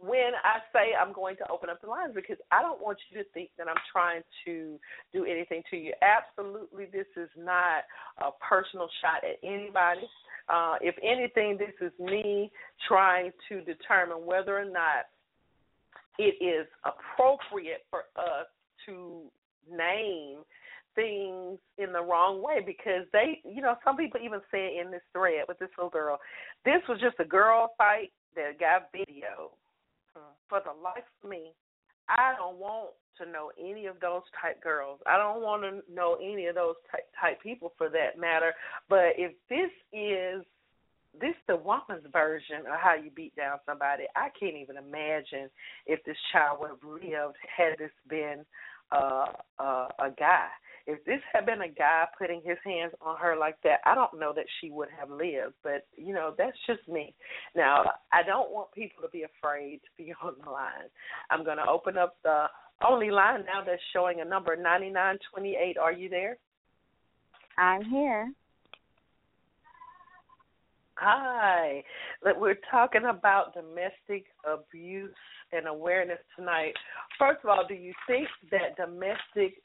when 0.00 0.32
I 0.44 0.60
say 0.72 0.96
I'm 0.96 1.12
going 1.12 1.36
to 1.36 1.50
open 1.50 1.68
up 1.68 1.80
the 1.80 1.88
lines 1.88 2.12
because 2.14 2.38
I 2.50 2.62
don't 2.62 2.80
want 2.80 2.98
you 3.10 3.22
to 3.22 3.28
think 3.30 3.50
that 3.58 3.68
I'm 3.68 3.80
trying 3.92 4.22
to 4.46 4.78
do 5.12 5.24
anything 5.24 5.62
to 5.70 5.76
you. 5.76 5.92
Absolutely, 6.00 6.86
this 6.86 7.06
is 7.16 7.28
not 7.36 7.84
a 8.18 8.30
personal 8.40 8.88
shot 9.00 9.22
at 9.24 9.36
anybody. 9.44 10.08
Uh, 10.50 10.74
if 10.80 10.94
anything, 11.02 11.58
this 11.58 11.74
is 11.80 11.92
me 11.98 12.50
trying 12.88 13.30
to 13.48 13.60
determine 13.60 14.26
whether 14.26 14.58
or 14.58 14.64
not 14.64 15.06
it 16.18 16.34
is 16.42 16.66
appropriate 16.84 17.84
for 17.90 18.00
us 18.16 18.46
to 18.86 19.22
name 19.70 20.38
things 20.94 21.58
in 21.78 21.92
the 21.92 22.02
wrong 22.02 22.42
way 22.42 22.58
because 22.64 23.06
they, 23.12 23.40
you 23.44 23.62
know, 23.62 23.76
some 23.84 23.96
people 23.96 24.20
even 24.22 24.40
say 24.50 24.78
in 24.78 24.90
this 24.90 25.02
thread 25.12 25.44
with 25.46 25.58
this 25.58 25.68
little 25.78 25.90
girl, 25.90 26.18
this 26.64 26.82
was 26.88 26.98
just 27.00 27.16
a 27.20 27.24
girl 27.24 27.72
fight 27.78 28.10
that 28.34 28.58
got 28.58 28.90
video. 28.92 29.52
For 30.48 30.60
the 30.64 30.72
life 30.82 31.06
of 31.22 31.30
me, 31.30 31.52
I 32.16 32.34
don't 32.36 32.58
want 32.58 32.90
to 33.18 33.30
know 33.30 33.50
any 33.58 33.86
of 33.86 34.00
those 34.00 34.22
type 34.40 34.62
girls. 34.62 35.00
I 35.06 35.16
don't 35.16 35.42
want 35.42 35.62
to 35.62 35.94
know 35.94 36.16
any 36.22 36.46
of 36.46 36.54
those 36.54 36.76
type, 36.90 37.08
type 37.20 37.42
people 37.42 37.72
for 37.76 37.88
that 37.90 38.18
matter. 38.18 38.52
But 38.88 39.14
if 39.16 39.32
this 39.48 39.70
is 39.92 40.44
this 41.20 41.34
the 41.48 41.56
woman's 41.56 42.06
version 42.12 42.60
of 42.60 42.78
how 42.80 42.94
you 42.94 43.10
beat 43.10 43.34
down 43.34 43.58
somebody, 43.66 44.04
I 44.14 44.28
can't 44.38 44.56
even 44.56 44.76
imagine 44.76 45.50
if 45.86 46.02
this 46.04 46.16
child 46.32 46.60
would 46.60 46.70
have 46.70 46.84
lived 46.84 47.36
had 47.56 47.78
this 47.78 47.90
been 48.08 48.44
uh, 48.92 49.26
uh, 49.58 49.88
a 49.98 50.10
guy. 50.16 50.48
If 50.90 51.04
this 51.04 51.20
had 51.32 51.46
been 51.46 51.62
a 51.62 51.68
guy 51.68 52.04
putting 52.18 52.42
his 52.44 52.58
hands 52.64 52.92
on 53.00 53.16
her 53.18 53.36
like 53.36 53.56
that, 53.64 53.80
I 53.84 53.94
don't 53.94 54.18
know 54.18 54.32
that 54.34 54.46
she 54.60 54.70
would 54.70 54.88
have 54.98 55.10
lived. 55.10 55.54
But 55.62 55.86
you 55.96 56.12
know, 56.12 56.34
that's 56.36 56.56
just 56.66 56.86
me. 56.88 57.14
Now, 57.54 57.84
I 58.12 58.22
don't 58.22 58.50
want 58.50 58.72
people 58.72 59.02
to 59.02 59.08
be 59.08 59.24
afraid 59.24 59.80
to 59.84 60.02
be 60.02 60.12
on 60.22 60.34
the 60.44 60.50
line. 60.50 60.90
I'm 61.30 61.44
going 61.44 61.58
to 61.58 61.68
open 61.68 61.96
up 61.96 62.16
the 62.24 62.46
only 62.86 63.10
line 63.10 63.44
now 63.46 63.62
that's 63.64 63.82
showing 63.92 64.20
a 64.20 64.24
number 64.24 64.56
9928. 64.56 65.78
Are 65.78 65.92
you 65.92 66.08
there? 66.08 66.38
I'm 67.58 67.84
here. 67.84 68.32
Hi. 70.96 71.82
We're 72.22 72.58
talking 72.70 73.04
about 73.08 73.54
domestic 73.54 74.26
abuse 74.44 75.14
and 75.52 75.66
awareness 75.66 76.18
tonight. 76.36 76.74
First 77.18 77.40
of 77.42 77.50
all, 77.50 77.64
do 77.66 77.74
you 77.74 77.92
think 78.06 78.28
that 78.50 78.76
domestic 78.76 79.62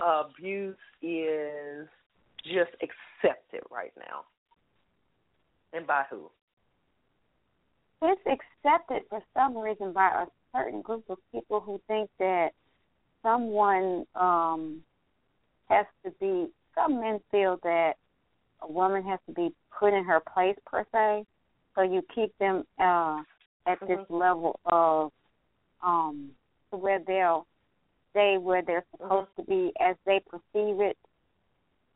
abuse 0.00 0.76
is 1.02 1.88
just 2.44 2.72
accepted 2.82 3.62
right 3.70 3.92
now? 3.98 4.24
And 5.72 5.86
by 5.86 6.04
who? 6.10 6.30
It's 8.02 8.20
accepted 8.26 9.02
for 9.08 9.22
some 9.34 9.56
reason 9.56 9.92
by 9.92 10.08
a 10.08 10.26
certain 10.56 10.82
group 10.82 11.04
of 11.08 11.18
people 11.32 11.60
who 11.60 11.80
think 11.86 12.10
that 12.18 12.50
someone 13.22 14.06
um 14.14 14.82
has 15.68 15.86
to 16.04 16.10
be 16.12 16.48
some 16.74 17.00
men 17.00 17.20
feel 17.30 17.58
that 17.62 17.92
a 18.62 18.70
woman 18.70 19.02
has 19.04 19.20
to 19.26 19.32
be 19.32 19.54
put 19.78 19.92
in 19.92 20.04
her 20.04 20.20
place 20.34 20.56
per 20.66 20.84
se. 20.92 21.24
So 21.74 21.82
you 21.82 22.02
keep 22.14 22.36
them 22.38 22.64
uh 22.78 23.22
at 23.66 23.80
mm-hmm. 23.80 23.86
this 23.86 24.06
level 24.08 24.58
of 24.64 25.12
um 25.82 26.30
where 26.70 27.00
they'll 27.06 27.46
stay 28.10 28.36
where 28.38 28.62
they're 28.62 28.84
supposed 28.92 29.28
mm-hmm. 29.38 29.42
to 29.42 29.48
be 29.48 29.72
as 29.80 29.96
they 30.06 30.20
perceive 30.28 30.80
it. 30.80 30.96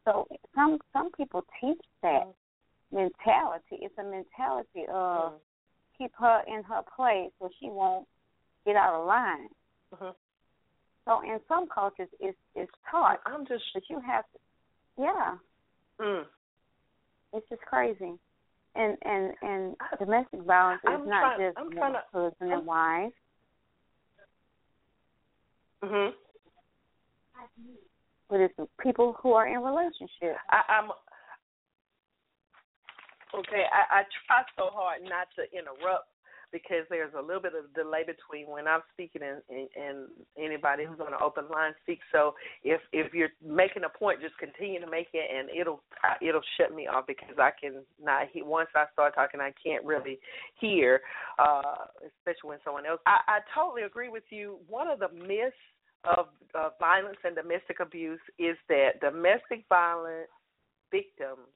So 0.04 0.26
some 0.54 0.78
some 0.92 1.10
people 1.12 1.44
teach 1.60 1.80
that 2.02 2.24
mm-hmm. 2.24 2.96
mentality. 2.96 3.78
It's 3.82 3.94
a 3.98 4.04
mentality 4.04 4.86
of 4.88 5.32
mm-hmm. 5.32 5.36
keep 5.98 6.12
her 6.18 6.42
in 6.46 6.62
her 6.64 6.82
place 6.96 7.30
so 7.40 7.48
she 7.60 7.68
won't 7.68 8.06
get 8.66 8.76
out 8.76 9.00
of 9.00 9.06
line. 9.06 9.48
Mm-hmm. 9.94 10.10
So 11.06 11.20
in 11.22 11.38
some 11.48 11.68
cultures, 11.72 12.08
it's 12.20 12.38
it's 12.54 12.72
taught. 12.90 13.20
I'm 13.26 13.46
just 13.46 13.64
that 13.74 13.82
you 13.88 14.00
have 14.00 14.24
to. 14.32 14.38
Yeah. 15.02 15.36
Mm. 16.00 16.24
It's 17.32 17.48
just 17.48 17.62
crazy. 17.62 18.12
And 18.74 18.96
and 19.04 19.32
and 19.42 19.76
domestic 19.98 20.42
violence 20.42 20.80
is 20.84 20.90
I'm 20.92 21.08
not 21.08 21.36
trying, 21.36 21.52
just 21.52 21.58
I'm 21.58 21.94
husband 22.12 22.52
I'm, 22.52 22.58
and 22.58 22.66
wife. 22.66 23.12
Mhm. 25.84 26.14
But 28.30 28.40
it's 28.40 28.54
people 28.80 29.12
who 29.20 29.32
are 29.32 29.46
in 29.46 29.62
relationships. 29.62 30.40
I, 30.50 30.62
I'm 30.68 30.90
okay. 33.34 33.64
I, 33.70 34.00
I 34.00 34.02
try 34.26 34.42
so 34.56 34.70
hard 34.72 35.02
not 35.02 35.28
to 35.36 35.42
interrupt 35.56 36.08
because 36.52 36.86
there's 36.88 37.12
a 37.18 37.20
little 37.20 37.42
bit 37.42 37.52
of 37.54 37.74
delay 37.74 38.04
between 38.06 38.48
when 38.48 38.68
I'm 38.68 38.80
speaking 38.92 39.22
and, 39.22 39.42
and, 39.50 39.68
and 39.74 40.08
anybody 40.38 40.84
who's 40.84 41.00
on 41.00 41.08
an 41.12 41.18
open 41.22 41.44
line 41.50 41.74
speaks. 41.82 42.06
So 42.12 42.34
if 42.62 42.80
if 42.92 43.12
you're 43.12 43.34
making 43.44 43.82
a 43.84 43.90
point, 43.90 44.22
just 44.22 44.38
continue 44.38 44.80
to 44.80 44.90
make 44.90 45.08
it, 45.12 45.28
and 45.28 45.50
it'll 45.50 45.82
it'll 46.22 46.46
shut 46.56 46.74
me 46.74 46.86
off 46.86 47.06
because 47.06 47.36
I 47.38 47.50
can 47.60 47.82
not. 48.02 48.28
Once 48.36 48.70
I 48.74 48.84
start 48.92 49.14
talking, 49.14 49.40
I 49.40 49.52
can't 49.62 49.84
really 49.84 50.18
hear, 50.60 51.00
uh, 51.38 51.90
especially 52.06 52.48
when 52.48 52.58
someone 52.64 52.86
else. 52.86 53.00
I, 53.06 53.18
I 53.28 53.38
totally 53.54 53.82
agree 53.82 54.08
with 54.08 54.24
you. 54.30 54.58
One 54.68 54.88
of 54.88 54.98
the 55.00 55.08
myths 55.08 55.54
of 56.04 56.26
violence 56.78 57.18
and 57.24 57.34
domestic 57.34 57.80
abuse 57.80 58.20
is 58.38 58.56
that 58.68 59.00
domestic 59.00 59.64
violence 59.68 60.28
victims 60.90 61.48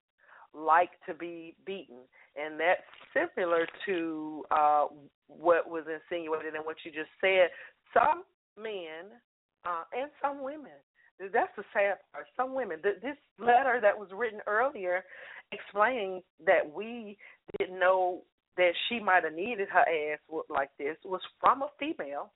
like 0.55 0.91
to 1.07 1.15
be 1.15 1.55
beaten, 1.67 1.99
and 2.37 2.59
that's 2.59 2.83
similar 3.13 3.67
to 3.87 4.45
uh, 4.51 4.87
what 5.27 5.69
was 5.69 5.85
insinuated 5.87 6.55
in 6.55 6.63
what 6.63 6.77
you 6.85 6.91
just 6.91 7.11
said. 7.21 7.49
Some 7.93 8.25
men 8.57 9.13
uh, 9.65 9.85
and 9.93 10.11
some 10.23 10.43
women. 10.43 10.73
That's 11.21 11.51
the 11.57 11.65
sad 11.75 11.97
part. 12.13 12.27
Some 12.37 12.55
women. 12.55 12.79
This 12.83 13.17
letter 13.39 13.81
that 13.83 13.99
was 13.99 14.09
written 14.15 14.41
earlier, 14.47 15.05
explaining 15.53 16.23
that 16.47 16.63
we 16.73 17.19
didn't 17.59 17.79
know 17.79 18.23
that 18.57 18.71
she 18.89 19.01
might 19.01 19.25
have 19.25 19.35
needed 19.35 19.69
her 19.69 19.81
ass 19.81 20.19
like 20.49 20.71
this, 20.79 20.97
was 21.05 21.21
from 21.41 21.63
a 21.63 21.69
female. 21.79 22.31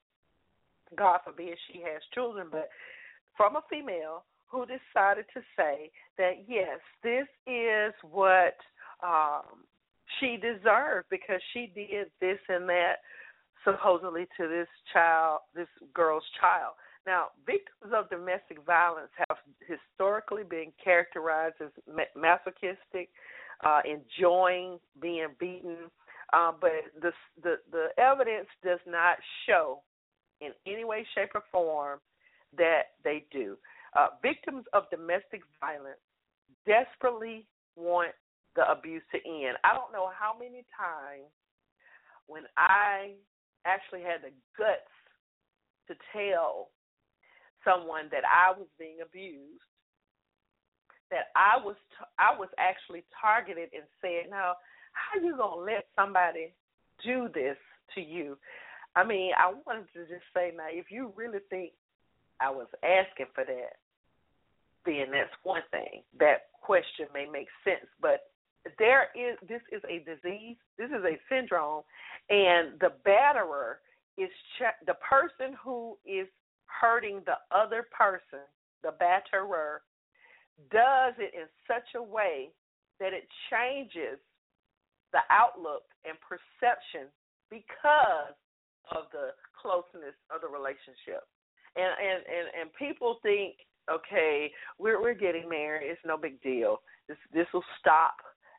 God 0.96 1.20
forbid 1.24 1.56
she 1.70 1.80
has 1.80 2.02
children, 2.14 2.48
but 2.50 2.68
from 3.36 3.56
a 3.56 3.62
female 3.70 4.24
who 4.48 4.66
decided 4.66 5.24
to 5.34 5.40
say 5.56 5.90
that 6.18 6.44
yes, 6.46 6.78
this 7.02 7.26
is 7.46 7.94
what 8.10 8.56
um, 9.02 9.64
she 10.20 10.36
deserved 10.36 11.06
because 11.10 11.40
she 11.52 11.72
did 11.74 12.08
this 12.20 12.38
and 12.48 12.68
that 12.68 12.96
supposedly 13.64 14.26
to 14.36 14.48
this 14.48 14.68
child, 14.92 15.40
this 15.54 15.68
girl's 15.94 16.24
child. 16.40 16.74
Now, 17.06 17.28
victims 17.46 17.92
of 17.94 18.10
domestic 18.10 18.64
violence 18.64 19.10
have 19.28 19.38
historically 19.66 20.44
been 20.44 20.72
characterized 20.82 21.56
as 21.60 21.70
masochistic, 22.16 23.08
uh, 23.64 23.80
enjoying 23.84 24.78
being 25.00 25.28
beaten, 25.40 25.76
uh, 26.32 26.52
but 26.60 26.70
the, 27.00 27.12
the 27.42 27.56
the 27.70 27.88
evidence 27.98 28.46
does 28.64 28.78
not 28.86 29.18
show 29.46 29.80
in 30.44 30.52
any 30.66 30.84
way, 30.84 31.06
shape, 31.14 31.30
or 31.34 31.42
form 31.50 32.00
that 32.56 32.98
they 33.04 33.24
do. 33.30 33.56
Uh, 33.96 34.08
victims 34.22 34.64
of 34.72 34.90
domestic 34.90 35.42
violence 35.60 36.00
desperately 36.66 37.46
want 37.76 38.12
the 38.56 38.70
abuse 38.70 39.02
to 39.12 39.18
end. 39.26 39.56
I 39.64 39.74
don't 39.74 39.92
know 39.92 40.10
how 40.12 40.36
many 40.38 40.64
times 40.76 41.30
when 42.26 42.42
I 42.56 43.12
actually 43.64 44.02
had 44.02 44.22
the 44.22 44.32
guts 44.56 44.92
to 45.88 45.94
tell 46.12 46.68
someone 47.64 48.08
that 48.10 48.24
I 48.24 48.50
was 48.56 48.68
being 48.78 48.98
abused, 49.02 49.62
that 51.10 51.28
I 51.36 51.62
was 51.62 51.76
t- 51.98 52.12
I 52.18 52.36
was 52.36 52.48
actually 52.58 53.04
targeted 53.20 53.70
and 53.72 53.84
said, 54.00 54.30
"Now, 54.30 54.56
how 54.92 55.20
you 55.20 55.36
gonna 55.36 55.56
let 55.56 55.86
somebody 55.94 56.54
do 57.04 57.28
this 57.28 57.58
to 57.94 58.00
you?" 58.00 58.38
I 58.94 59.04
mean, 59.04 59.32
I 59.38 59.52
wanted 59.66 59.86
to 59.94 60.00
just 60.00 60.24
say, 60.34 60.52
now, 60.56 60.66
if 60.68 60.90
you 60.90 61.12
really 61.16 61.38
think 61.48 61.72
I 62.40 62.50
was 62.50 62.66
asking 62.82 63.26
for 63.34 63.44
that, 63.44 63.76
then 64.84 65.12
that's 65.12 65.32
one 65.42 65.62
thing. 65.70 66.02
That 66.18 66.50
question 66.60 67.06
may 67.14 67.26
make 67.26 67.48
sense, 67.64 67.86
but 68.00 68.30
there 68.78 69.08
is 69.14 69.38
this 69.48 69.62
is 69.72 69.82
a 69.88 69.98
disease, 70.04 70.56
this 70.78 70.88
is 70.88 71.04
a 71.04 71.18
syndrome, 71.28 71.82
and 72.30 72.78
the 72.80 72.92
batterer 73.06 73.76
is 74.18 74.30
ch- 74.58 74.86
the 74.86 74.94
person 74.94 75.56
who 75.62 75.96
is 76.06 76.28
hurting 76.66 77.22
the 77.26 77.38
other 77.50 77.86
person, 77.96 78.44
the 78.82 78.92
batterer, 79.00 79.78
does 80.70 81.14
it 81.18 81.32
in 81.34 81.46
such 81.66 81.94
a 81.96 82.02
way 82.02 82.50
that 83.00 83.12
it 83.12 83.26
changes 83.50 84.18
the 85.12 85.20
outlook 85.30 85.82
and 86.04 86.16
perception 86.20 87.08
because 87.50 88.34
of 88.96 89.10
the 89.12 89.32
closeness 89.60 90.16
of 90.34 90.40
the 90.40 90.48
relationship. 90.48 91.24
And 91.76 91.92
and 91.92 92.20
and, 92.28 92.46
and 92.60 92.66
people 92.78 93.18
think, 93.22 93.56
okay, 93.90 94.50
we're 94.78 95.00
we're 95.00 95.14
getting 95.14 95.48
married, 95.48 95.88
it's 95.88 96.00
no 96.04 96.16
big 96.16 96.40
deal. 96.42 96.80
This 97.08 97.18
this 97.32 97.46
will 97.52 97.64
stop 97.80 98.16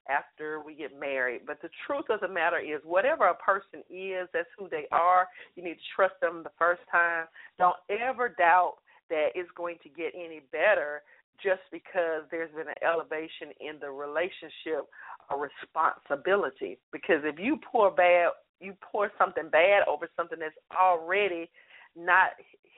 after 0.09 0.61
we 0.61 0.75
get 0.75 0.99
married. 0.99 1.41
But 1.45 1.61
the 1.61 1.69
truth 1.87 2.05
of 2.09 2.19
the 2.19 2.27
matter 2.27 2.59
is, 2.59 2.81
whatever 2.83 3.27
a 3.27 3.35
person 3.35 3.83
is, 3.89 4.27
that's 4.33 4.49
who 4.57 4.67
they 4.69 4.85
are. 4.91 5.27
You 5.55 5.63
need 5.63 5.75
to 5.75 5.89
trust 5.95 6.15
them 6.21 6.43
the 6.43 6.51
first 6.57 6.81
time. 6.91 7.25
Don't 7.57 7.75
ever 7.89 8.29
doubt 8.29 8.75
that 9.09 9.29
it's 9.35 9.49
going 9.55 9.77
to 9.83 9.89
get 9.89 10.13
any 10.15 10.41
better 10.51 11.01
just 11.41 11.61
because 11.71 12.23
there's 12.31 12.51
been 12.51 12.67
an 12.67 12.83
elevation 12.83 13.51
in 13.59 13.79
the 13.79 13.89
relationship 13.89 14.87
or 15.29 15.49
responsibility. 15.49 16.77
Because 16.91 17.21
if 17.23 17.39
you 17.39 17.59
pour 17.71 17.91
bad, 17.91 18.29
you 18.63 18.73
pour 18.81 19.11
something 19.17 19.49
bad 19.51 19.83
over 19.87 20.09
something 20.15 20.39
that's 20.39 20.55
already 20.75 21.49
not 21.95 22.29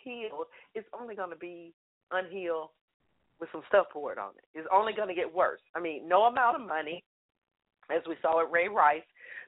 healed, 0.04 0.48
it's 0.74 0.88
only 1.00 1.16
going 1.16 1.30
to 1.30 1.36
be 1.36 1.74
unhealed 2.12 2.70
with 3.40 3.50
some 3.52 3.62
stuff 3.68 3.88
poured 3.92 4.18
on 4.18 4.32
it. 4.38 4.58
It's 4.58 4.68
only 4.74 4.94
going 4.94 5.10
to 5.10 5.16
get 5.16 5.34
worse. 5.34 5.62
I 5.76 5.80
mean, 5.80 6.08
no 6.08 6.24
amount 6.24 6.62
of 6.62 6.68
money, 6.68 7.04
as 7.96 8.02
we 8.08 8.16
saw 8.22 8.42
with 8.42 8.52
Ray 8.52 8.68
Rice, 8.68 9.04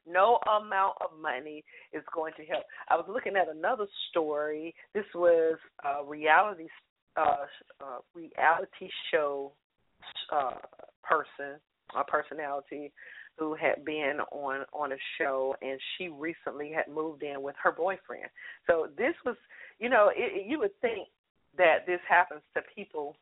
no 0.05 0.39
amount 0.47 0.95
of 1.01 1.19
money 1.21 1.63
is 1.93 2.03
going 2.13 2.33
to 2.37 2.45
help. 2.45 2.63
I 2.89 2.95
was 2.95 3.05
looking 3.07 3.35
at 3.35 3.49
another 3.53 3.85
story. 4.09 4.73
This 4.93 5.05
was 5.13 5.57
a 5.83 6.05
reality 6.05 6.67
uh, 7.17 7.45
uh, 7.81 7.97
reality 8.13 8.89
show 9.11 9.51
uh, 10.31 10.51
person, 11.03 11.59
a 11.97 12.03
personality 12.03 12.91
who 13.37 13.55
had 13.55 13.85
been 13.85 14.19
on 14.31 14.65
on 14.73 14.91
a 14.91 14.97
show, 15.17 15.55
and 15.61 15.79
she 15.97 16.09
recently 16.09 16.71
had 16.71 16.93
moved 16.93 17.23
in 17.23 17.41
with 17.41 17.55
her 17.61 17.71
boyfriend. 17.71 18.29
So 18.65 18.87
this 18.97 19.13
was, 19.25 19.35
you 19.79 19.89
know, 19.89 20.11
it, 20.15 20.47
you 20.47 20.59
would 20.59 20.79
think 20.81 21.07
that 21.57 21.85
this 21.85 21.99
happens 22.07 22.41
to 22.55 22.61
people 22.75 23.15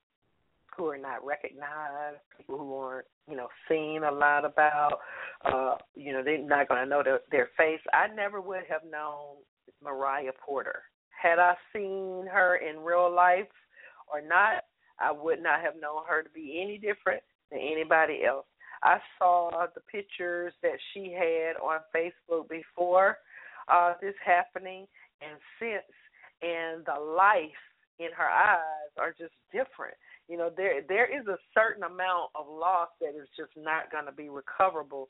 who 0.76 0.88
are 0.88 0.98
not 0.98 1.26
recognized, 1.26 2.18
people 2.36 2.58
who 2.58 2.76
aren't, 2.76 3.08
you 3.30 3.36
know, 3.36 3.48
seen 3.70 4.04
a 4.04 4.12
lot 4.12 4.46
about. 4.46 5.00
Uh, 5.44 5.76
you 5.96 6.12
know, 6.12 6.24
they're 6.24 6.38
not 6.38 6.68
going 6.68 6.84
to 6.84 6.90
know 6.90 7.02
their, 7.04 7.22
their 7.32 7.50
face. 7.58 7.80
I 7.94 8.14
never 8.14 8.42
would 8.42 8.64
have 8.70 8.82
known 8.90 9.38
Myriah 9.84 10.32
Pointer. 10.46 10.84
Had 11.10 11.40
I 11.40 11.54
seen 11.72 12.26
her 12.32 12.58
in 12.58 12.84
real 12.84 13.14
life 13.14 13.48
or 14.12 14.22
not, 14.22 14.64
I 15.00 15.12
would 15.12 15.42
not 15.42 15.62
have 15.62 15.80
known 15.80 16.04
her 16.08 16.24
to 16.24 16.30
be 16.30 16.62
any 16.62 16.78
different 16.78 17.24
than 17.52 17.60
anybody 17.60 18.24
else. 18.26 18.46
I 18.86 19.00
saw 19.18 19.66
the 19.74 19.82
pictures 19.82 20.54
that 20.62 20.78
she 20.94 21.12
had 21.12 21.58
on 21.58 21.80
Facebook 21.94 22.48
before 22.48 23.18
uh, 23.68 23.94
this 24.00 24.14
happening 24.24 24.86
and 25.22 25.40
since, 25.60 25.90
and 26.44 26.86
the 26.86 27.02
life 27.02 27.64
in 27.98 28.10
her 28.16 28.30
eyes 28.30 28.94
are 29.00 29.16
just 29.18 29.34
different. 29.52 29.96
You 30.28 30.38
know 30.38 30.52
there 30.56 30.82
there 30.88 31.06
is 31.06 31.26
a 31.28 31.38
certain 31.54 31.84
amount 31.84 32.30
of 32.36 32.46
loss 32.48 32.90
that 33.02 33.16
is 33.18 33.28
just 33.36 33.52
not 33.58 33.92
going 33.92 34.06
to 34.06 34.12
be 34.12 34.30
recoverable 34.30 35.10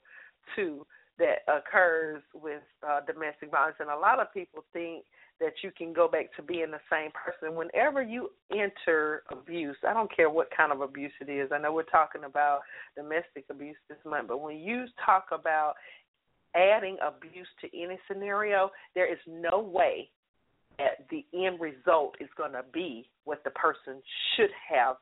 to 0.56 0.86
that 1.18 1.44
occurs 1.48 2.22
with 2.34 2.64
uh, 2.88 3.00
domestic 3.08 3.52
violence. 3.52 3.78
And 3.80 3.90
a 3.90 3.98
lot 3.98 4.20
of 4.20 4.34
people 4.34 4.64
think 4.74 5.04
that 5.40 5.54
you 5.64 5.72
can 5.78 5.94
go 5.94 6.08
back 6.08 6.34
to 6.36 6.42
being 6.42 6.72
the 6.72 6.80
same 6.90 7.12
person 7.12 7.56
whenever 7.56 8.02
you 8.02 8.30
enter 8.52 9.24
abuse 9.32 9.76
i 9.88 9.94
don't 9.94 10.14
care 10.16 10.30
what 10.30 10.48
kind 10.56 10.72
of 10.72 10.82
abuse 10.82 11.12
it 11.22 11.30
is 11.30 11.52
i 11.52 11.58
know 11.58 11.74
we're 11.74 11.84
talking 11.84 12.24
about 12.24 12.62
domestic 12.96 13.46
abuse 13.50 13.78
this 13.90 13.98
month 14.06 14.28
but 14.28 14.42
when 14.42 14.58
you 14.58 14.86
talk 15.06 15.26
about 15.32 15.74
adding 16.56 16.98
abuse 17.06 17.48
to 17.60 17.68
any 17.78 17.98
scenario 18.08 18.70
there 18.94 19.12
is 19.12 19.20
no 19.28 19.60
way 19.60 20.10
that 20.78 21.08
the 21.10 21.26
end 21.34 21.60
result 21.60 22.16
is 22.20 22.30
going 22.38 22.52
to 22.52 22.64
be 22.74 23.08
what 23.24 23.44
the 23.44 23.50
person 23.52 24.02
should 24.36 24.50
have 24.70 24.98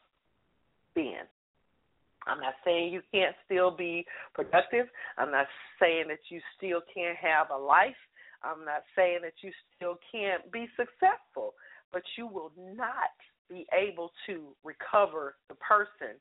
been. 0.96 1.26
I'm 2.26 2.40
not 2.40 2.54
saying 2.64 2.94
you 2.94 3.02
can't 3.12 3.36
still 3.46 3.76
be 3.76 4.06
productive. 4.34 4.88
I'm 5.18 5.32
not 5.32 5.48
saying 5.80 6.06
that 6.08 6.20
you 6.30 6.40
still 6.56 6.80
can't 6.94 7.18
have 7.18 7.48
a 7.54 7.58
life. 7.58 8.00
I'm 8.44 8.66
not 8.66 8.84
saying 8.96 9.20
that 9.24 9.34
you 9.42 9.52
still 9.76 9.98
can't 10.12 10.52
be 10.52 10.68
successful, 10.76 11.54
but 11.92 12.04
you 12.18 12.28
will 12.28 12.52
not 12.58 13.14
be 13.50 13.66
able 13.74 14.12
to 14.28 14.56
recover 14.64 15.36
the 15.50 15.56
person 15.56 16.18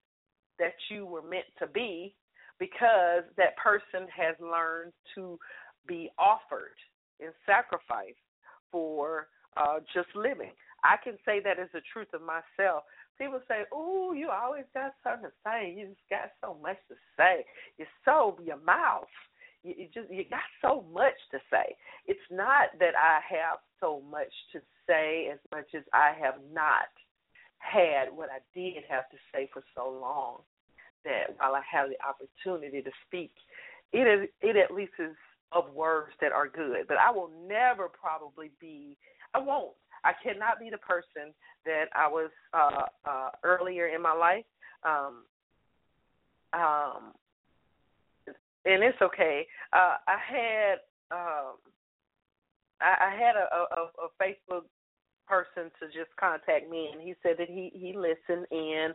that 0.58 0.74
you 0.90 1.06
were 1.06 1.22
meant 1.22 1.46
to 1.58 1.66
be 1.66 2.14
because 2.58 3.24
that 3.36 3.56
person 3.56 4.06
has 4.14 4.36
learned 4.40 4.92
to 5.14 5.38
be 5.86 6.10
offered 6.18 6.76
in 7.20 7.30
sacrifice 7.46 8.18
for 8.70 9.28
uh, 9.56 9.80
just 9.94 10.08
living. 10.14 10.52
I 10.84 10.96
can 11.02 11.14
say 11.24 11.40
that 11.44 11.58
as 11.58 11.68
the 11.72 11.80
truth 11.92 12.08
of 12.14 12.22
myself. 12.22 12.84
People 13.18 13.40
say, 13.46 13.62
"Oh, 13.72 14.12
you 14.12 14.30
always 14.30 14.64
got 14.74 14.94
something 15.04 15.30
to 15.30 15.32
say. 15.44 15.74
You 15.76 15.88
just 15.88 16.08
got 16.10 16.30
so 16.40 16.56
much 16.62 16.78
to 16.88 16.94
say. 17.16 17.44
You're 17.78 17.88
so 18.04 18.38
your 18.42 18.58
mouth. 18.58 19.06
You, 19.62 19.74
you 19.78 19.88
just 19.92 20.10
you 20.10 20.24
got 20.28 20.46
so 20.60 20.84
much 20.92 21.14
to 21.30 21.38
say. 21.50 21.76
It's 22.06 22.20
not 22.30 22.70
that 22.78 22.94
I 22.96 23.20
have 23.28 23.58
so 23.80 24.02
much 24.10 24.32
to 24.52 24.60
say 24.86 25.28
as 25.32 25.38
much 25.52 25.68
as 25.74 25.82
I 25.92 26.12
have 26.20 26.36
not 26.52 26.90
had 27.58 28.14
what 28.14 28.28
I 28.30 28.38
did 28.58 28.82
have 28.88 29.08
to 29.10 29.16
say 29.32 29.48
for 29.52 29.62
so 29.74 29.88
long. 29.88 30.40
That 31.04 31.34
while 31.38 31.54
I 31.54 31.62
have 31.70 31.88
the 31.88 31.98
opportunity 32.06 32.80
to 32.82 32.90
speak, 33.06 33.32
it 33.92 34.06
is 34.06 34.28
it 34.40 34.56
at 34.56 34.74
least 34.74 34.92
is 34.98 35.16
of 35.52 35.72
words 35.74 36.12
that 36.20 36.32
are 36.32 36.48
good. 36.48 36.86
But 36.88 36.98
I 36.98 37.10
will 37.10 37.30
never 37.48 37.88
probably 37.88 38.50
be 38.60 38.96
I 39.34 39.38
won't. 39.38 39.72
I 40.04 40.12
cannot 40.22 40.58
be 40.58 40.70
the 40.70 40.78
person 40.78 41.32
that 41.64 41.84
I 41.94 42.08
was 42.08 42.30
uh, 42.52 42.86
uh, 43.08 43.30
earlier 43.44 43.88
in 43.88 44.02
my 44.02 44.12
life. 44.12 44.44
Um, 44.84 45.22
um, 46.52 47.12
and 48.64 48.82
it's 48.82 49.00
okay. 49.02 49.46
Uh, 49.72 49.96
I 50.06 50.18
had 50.18 50.72
um, 51.10 51.56
I, 52.80 53.08
I 53.08 53.10
had 53.14 53.36
a, 53.36 53.46
a, 53.46 54.06
a 54.06 54.08
Facebook 54.20 54.64
person 55.26 55.70
to 55.80 55.86
just 55.86 56.14
contact 56.18 56.68
me, 56.70 56.90
and 56.92 57.00
he 57.00 57.14
said 57.22 57.36
that 57.38 57.48
he 57.48 57.70
he 57.74 57.94
listened 57.96 58.46
in, 58.50 58.92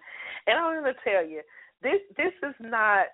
and 0.48 0.58
I'm 0.60 0.82
going 0.82 0.94
to 0.94 1.00
tell 1.04 1.26
you 1.26 1.42
this 1.82 2.00
this 2.16 2.34
is 2.44 2.56
not 2.60 3.08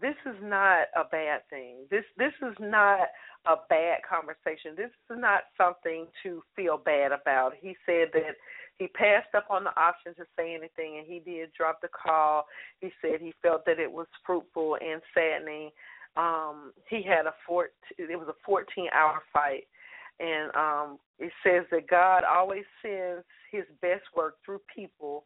this 0.00 0.16
is 0.26 0.36
not 0.42 0.88
a 0.96 1.04
bad 1.10 1.40
thing. 1.50 1.86
This 1.90 2.04
this 2.16 2.32
is 2.42 2.54
not 2.60 3.08
a 3.46 3.56
bad 3.68 3.98
conversation. 4.08 4.74
This 4.76 4.90
is 5.10 5.18
not 5.18 5.42
something 5.56 6.06
to 6.22 6.42
feel 6.54 6.76
bad 6.76 7.12
about. 7.12 7.52
He 7.60 7.76
said 7.86 8.08
that 8.12 8.36
he 8.78 8.86
passed 8.88 9.34
up 9.36 9.46
on 9.50 9.64
the 9.64 9.80
option 9.80 10.14
to 10.14 10.24
say 10.36 10.54
anything, 10.54 10.98
and 10.98 11.06
he 11.06 11.18
did 11.18 11.50
drop 11.52 11.80
the 11.80 11.88
call. 11.88 12.46
He 12.80 12.90
said 13.02 13.20
he 13.20 13.34
felt 13.42 13.64
that 13.66 13.80
it 13.80 13.90
was 13.90 14.06
fruitful 14.24 14.76
and 14.80 15.02
saddening. 15.12 15.70
Um, 16.16 16.72
he 16.88 17.02
had 17.02 17.26
a 17.26 17.34
four. 17.46 17.68
It 17.98 18.18
was 18.18 18.28
a 18.28 18.50
14-hour 18.50 19.22
fight, 19.32 19.64
and 20.20 20.54
um, 20.54 20.98
it 21.18 21.32
says 21.44 21.64
that 21.70 21.88
God 21.88 22.22
always 22.24 22.64
sends 22.82 23.24
His 23.50 23.64
best 23.82 24.04
work 24.16 24.34
through 24.44 24.60
people, 24.74 25.24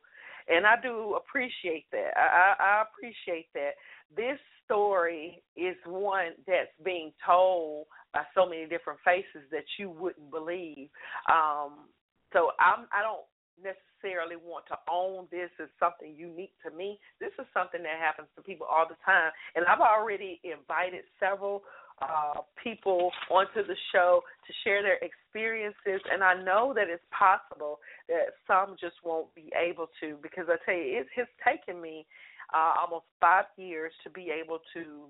and 0.49 0.67
I 0.67 0.75
do 0.83 1.15
appreciate 1.15 1.87
that. 1.93 2.13
I, 2.17 2.55
I, 2.59 2.65
I 2.65 2.83
appreciate 2.83 3.49
that. 3.55 3.73
This 4.17 4.39
story 4.65 5.43
is 5.57 5.77
one 5.87 6.33
that's 6.47 6.71
being 6.85 7.13
told 7.25 7.87
by 8.15 8.23
so 8.35 8.47
many 8.47 8.67
different 8.67 8.99
faces 9.05 9.49
that 9.51 9.65
you 9.79 9.91
wouldn't 9.91 10.31
believe. 10.31 10.89
Um, 11.31 11.89
so 12.33 12.51
I'm 12.59 12.87
I 12.93 13.03
don't 13.03 13.25
necessarily 13.59 14.37
want 14.37 14.67
to 14.69 14.79
own 14.91 15.27
this 15.31 15.51
as 15.61 15.69
something 15.79 16.15
unique 16.17 16.53
to 16.65 16.75
me. 16.75 16.99
This 17.21 17.33
is 17.39 17.47
something 17.55 17.83
that 17.83 17.99
happens 18.01 18.29
to 18.37 18.43
people 18.43 18.67
all 18.67 18.87
the 18.89 18.99
time, 19.05 19.31
and 19.55 19.65
I've 19.67 19.81
already 19.81 20.41
invited 20.45 21.05
several 21.21 21.63
uh, 22.01 22.41
people 22.63 23.11
onto 23.31 23.67
the 23.67 23.77
show 23.93 24.23
to 24.47 24.53
share 24.65 24.83
their 24.83 24.99
experiences, 25.03 26.01
and 26.11 26.23
I 26.25 26.43
know 26.43 26.73
that 26.75 26.89
it's 26.89 27.05
possible 27.17 27.79
that 28.09 28.35
some 28.47 28.77
just 28.81 28.97
won't 29.05 29.33
be 29.35 29.53
able 29.55 29.89
to 30.01 30.19
because 30.23 30.47
I 30.49 30.57
tell 30.65 30.75
you, 30.75 31.01
it 31.01 31.07
has 31.17 31.29
taken 31.45 31.81
me 31.81 32.07
uh, 32.55 32.75
almost 32.81 33.07
five 33.21 33.47
years 33.57 33.93
to 34.05 34.11
be 34.11 34.31
able 34.31 34.59
to 34.75 35.07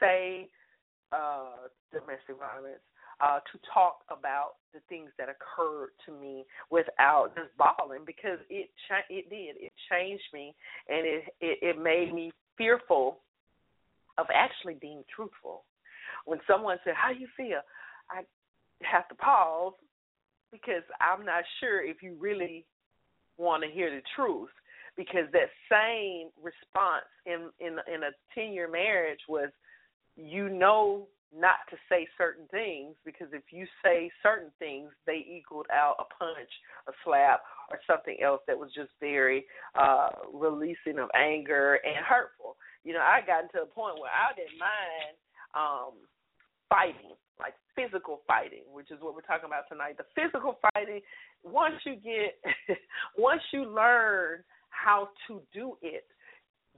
say 0.00 0.48
uh, 1.12 1.70
domestic 1.92 2.36
violence 2.38 2.84
uh, 3.20 3.40
to 3.40 3.58
talk 3.72 4.04
about 4.10 4.52
the 4.74 4.80
things 4.88 5.10
that 5.18 5.28
occurred 5.28 5.90
to 6.04 6.12
me 6.12 6.44
without 6.70 7.32
just 7.34 7.48
bawling 7.56 8.04
because 8.04 8.38
it 8.50 8.68
cha- 8.88 9.08
it 9.08 9.30
did 9.30 9.56
it 9.56 9.72
changed 9.90 10.24
me 10.34 10.54
and 10.88 11.06
it, 11.06 11.24
it 11.40 11.58
it 11.62 11.82
made 11.82 12.12
me 12.12 12.30
fearful 12.58 13.20
of 14.18 14.26
actually 14.32 14.74
being 14.74 15.02
truthful. 15.14 15.64
When 16.24 16.40
someone 16.46 16.78
said, 16.84 16.94
"How 16.94 17.12
do 17.12 17.18
you 17.18 17.28
feel?" 17.36 17.60
I 18.10 18.22
have 18.82 19.08
to 19.08 19.14
pause 19.14 19.72
because 20.52 20.82
I'm 21.00 21.24
not 21.24 21.44
sure 21.60 21.84
if 21.84 22.02
you 22.02 22.16
really 22.18 22.64
want 23.38 23.62
to 23.62 23.70
hear 23.70 23.90
the 23.90 24.02
truth 24.14 24.50
because 24.96 25.24
that 25.32 25.50
same 25.70 26.28
response 26.42 27.06
in 27.26 27.50
in 27.60 27.78
in 27.92 28.02
a 28.04 28.10
10 28.34 28.52
year 28.52 28.68
marriage 28.70 29.20
was 29.28 29.50
you 30.16 30.48
know 30.48 31.06
not 31.34 31.66
to 31.70 31.76
say 31.88 32.06
certain 32.16 32.46
things 32.50 32.94
because 33.04 33.28
if 33.32 33.42
you 33.50 33.66
say 33.84 34.10
certain 34.22 34.50
things, 34.58 34.90
they 35.06 35.26
equaled 35.28 35.66
out 35.72 35.96
a 35.98 36.04
punch, 36.14 36.50
a 36.88 36.92
slap, 37.04 37.42
or 37.70 37.80
something 37.86 38.16
else 38.22 38.40
that 38.46 38.58
was 38.58 38.70
just 38.74 38.90
very 39.00 39.44
uh 39.74 40.10
releasing 40.32 40.98
of 40.98 41.10
anger 41.14 41.80
and 41.84 42.04
hurtful. 42.04 42.56
You 42.84 42.94
know, 42.94 43.00
I 43.00 43.20
got 43.26 43.50
to 43.52 43.62
a 43.62 43.66
point 43.66 43.98
where 43.98 44.10
I 44.10 44.34
didn't 44.36 44.58
mind 44.58 45.14
um 45.54 45.94
fighting, 46.68 47.16
like 47.38 47.54
physical 47.74 48.22
fighting, 48.26 48.64
which 48.72 48.90
is 48.90 48.98
what 49.00 49.14
we're 49.14 49.26
talking 49.26 49.46
about 49.46 49.68
tonight. 49.68 49.98
The 49.98 50.06
physical 50.14 50.58
fighting, 50.72 51.00
once 51.42 51.76
you 51.84 51.96
get 51.96 52.38
once 53.18 53.42
you 53.52 53.64
learn 53.64 54.44
how 54.70 55.08
to 55.28 55.40
do 55.52 55.76
it, 55.82 56.04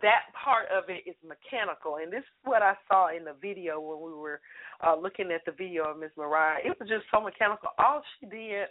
that 0.03 0.31
part 0.33 0.67
of 0.71 0.89
it 0.89 1.09
is 1.09 1.17
mechanical, 1.27 1.97
and 1.97 2.13
this 2.13 2.23
is 2.23 2.39
what 2.45 2.63
I 2.63 2.75
saw 2.89 3.15
in 3.15 3.25
the 3.25 3.35
video 3.41 3.81
when 3.81 4.01
we 4.01 4.13
were 4.13 4.41
uh, 4.85 4.97
looking 4.97 5.31
at 5.33 5.45
the 5.47 5.53
video 5.53 5.91
of 5.91 5.99
Miss 5.99 6.11
Myriah. 6.17 6.59
It 6.65 6.77
was 6.79 6.89
just 6.89 7.05
so 7.13 7.21
mechanical. 7.21 7.71
All 7.79 8.03
she 8.19 8.27
did 8.27 8.69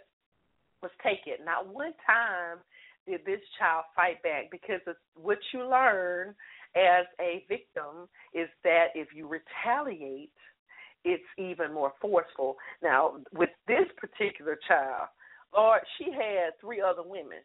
was 0.82 0.90
take 1.02 1.26
it. 1.26 1.40
Not 1.44 1.66
one 1.66 1.92
time 2.06 2.58
did 3.06 3.24
this 3.24 3.40
child 3.58 3.84
fight 3.96 4.22
back 4.22 4.50
because 4.50 4.80
it's 4.86 4.98
what 5.14 5.38
you 5.52 5.68
learn 5.68 6.34
as 6.76 7.06
a 7.20 7.44
victim 7.48 8.08
is 8.34 8.48
that 8.64 8.88
if 8.94 9.08
you 9.14 9.26
retaliate, 9.26 10.30
it's 11.04 11.24
even 11.38 11.72
more 11.72 11.92
forceful. 12.00 12.56
Now, 12.82 13.14
with 13.32 13.50
this 13.66 13.86
particular 13.96 14.58
child, 14.68 15.08
Lord, 15.54 15.80
she 15.96 16.12
had 16.12 16.52
three 16.60 16.82
other 16.82 17.02
women 17.02 17.40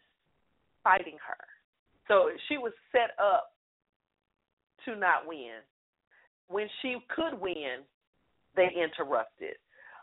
fighting 0.84 1.18
her. 1.26 1.38
So 2.08 2.30
she 2.50 2.58
was 2.58 2.74
set 2.92 3.12
up 3.24 3.53
to 4.86 4.96
not 4.96 5.28
win. 5.28 5.62
When 6.48 6.68
she 6.82 6.98
could 7.16 7.40
win, 7.40 7.84
they 8.56 8.70
interrupted. 8.76 9.56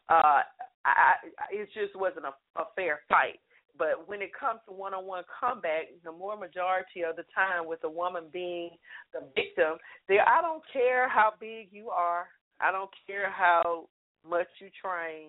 Uh, 0.09 0.43
I, 0.85 1.15
it 1.53 1.69
just 1.75 1.95
wasn't 1.95 2.27
a, 2.27 2.61
a 2.61 2.65
fair 2.75 3.01
fight. 3.09 3.41
But 3.79 4.09
when 4.09 4.21
it 4.21 4.31
comes 4.39 4.61
to 4.67 4.75
one-on-one 4.75 5.25
combat, 5.41 5.89
the 6.05 6.13
more 6.13 6.37
majority 6.37 7.03
of 7.09 7.17
the 7.17 7.25
time, 7.35 7.67
with 7.67 7.83
a 7.85 7.89
woman 7.89 8.25
being 8.33 8.71
the 9.15 9.21
victim, 9.35 9.79
there 10.09 10.27
I 10.29 10.43
don't 10.43 10.63
care 10.73 11.09
how 11.09 11.33
big 11.41 11.69
you 11.71 11.89
are, 11.89 12.27
I 12.61 12.73
don't 12.73 12.91
care 13.07 13.31
how 13.31 13.89
much 14.29 14.49
you 14.61 14.69
train. 14.83 15.29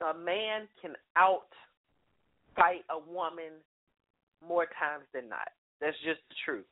A 0.00 0.16
man 0.16 0.68
can 0.80 0.92
out 1.16 1.48
fight 2.54 2.84
a 2.90 2.98
woman 3.10 3.58
more 4.46 4.66
times 4.78 5.04
than 5.14 5.28
not. 5.28 5.48
That's 5.80 5.96
just 6.04 6.20
the 6.28 6.34
truth. 6.44 6.71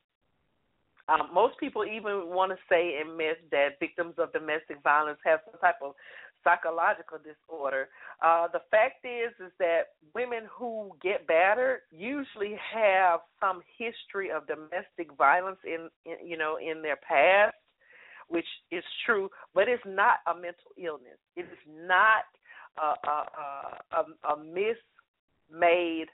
Um, 1.09 1.29
most 1.33 1.57
people 1.59 1.85
even 1.85 2.29
want 2.29 2.51
to 2.51 2.57
say 2.69 2.99
and 2.99 3.11
admit 3.11 3.49
that 3.51 3.79
victims 3.79 4.15
of 4.17 4.31
domestic 4.33 4.81
violence 4.83 5.19
have 5.25 5.39
some 5.45 5.59
type 5.59 5.75
of 5.83 5.93
psychological 6.43 7.17
disorder. 7.17 7.89
Uh, 8.23 8.47
the 8.51 8.61
fact 8.69 9.05
is, 9.05 9.31
is 9.45 9.51
that 9.59 9.93
women 10.13 10.43
who 10.51 10.91
get 11.01 11.27
battered 11.27 11.79
usually 11.91 12.57
have 12.73 13.21
some 13.39 13.61
history 13.77 14.31
of 14.31 14.47
domestic 14.47 15.15
violence 15.17 15.59
in, 15.65 15.89
in 16.05 16.27
you 16.27 16.37
know, 16.37 16.57
in 16.57 16.81
their 16.81 16.97
past, 16.97 17.55
which 18.27 18.47
is 18.71 18.83
true, 19.05 19.29
but 19.53 19.67
it's 19.67 19.83
not 19.85 20.17
a 20.27 20.33
mental 20.33 20.71
illness. 20.77 21.19
It 21.35 21.41
is 21.41 21.63
not 21.67 22.25
a, 22.77 22.95
a, 23.07 23.17
a, 23.91 24.33
a 24.33 24.37
mismade 24.37 26.07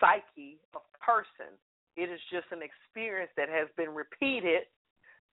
psyche 0.00 0.58
of 0.74 0.82
person 1.00 1.52
it 2.00 2.08
is 2.08 2.20
just 2.32 2.48
an 2.50 2.64
experience 2.64 3.30
that 3.36 3.52
has 3.52 3.68
been 3.76 3.92
repeated 3.92 4.64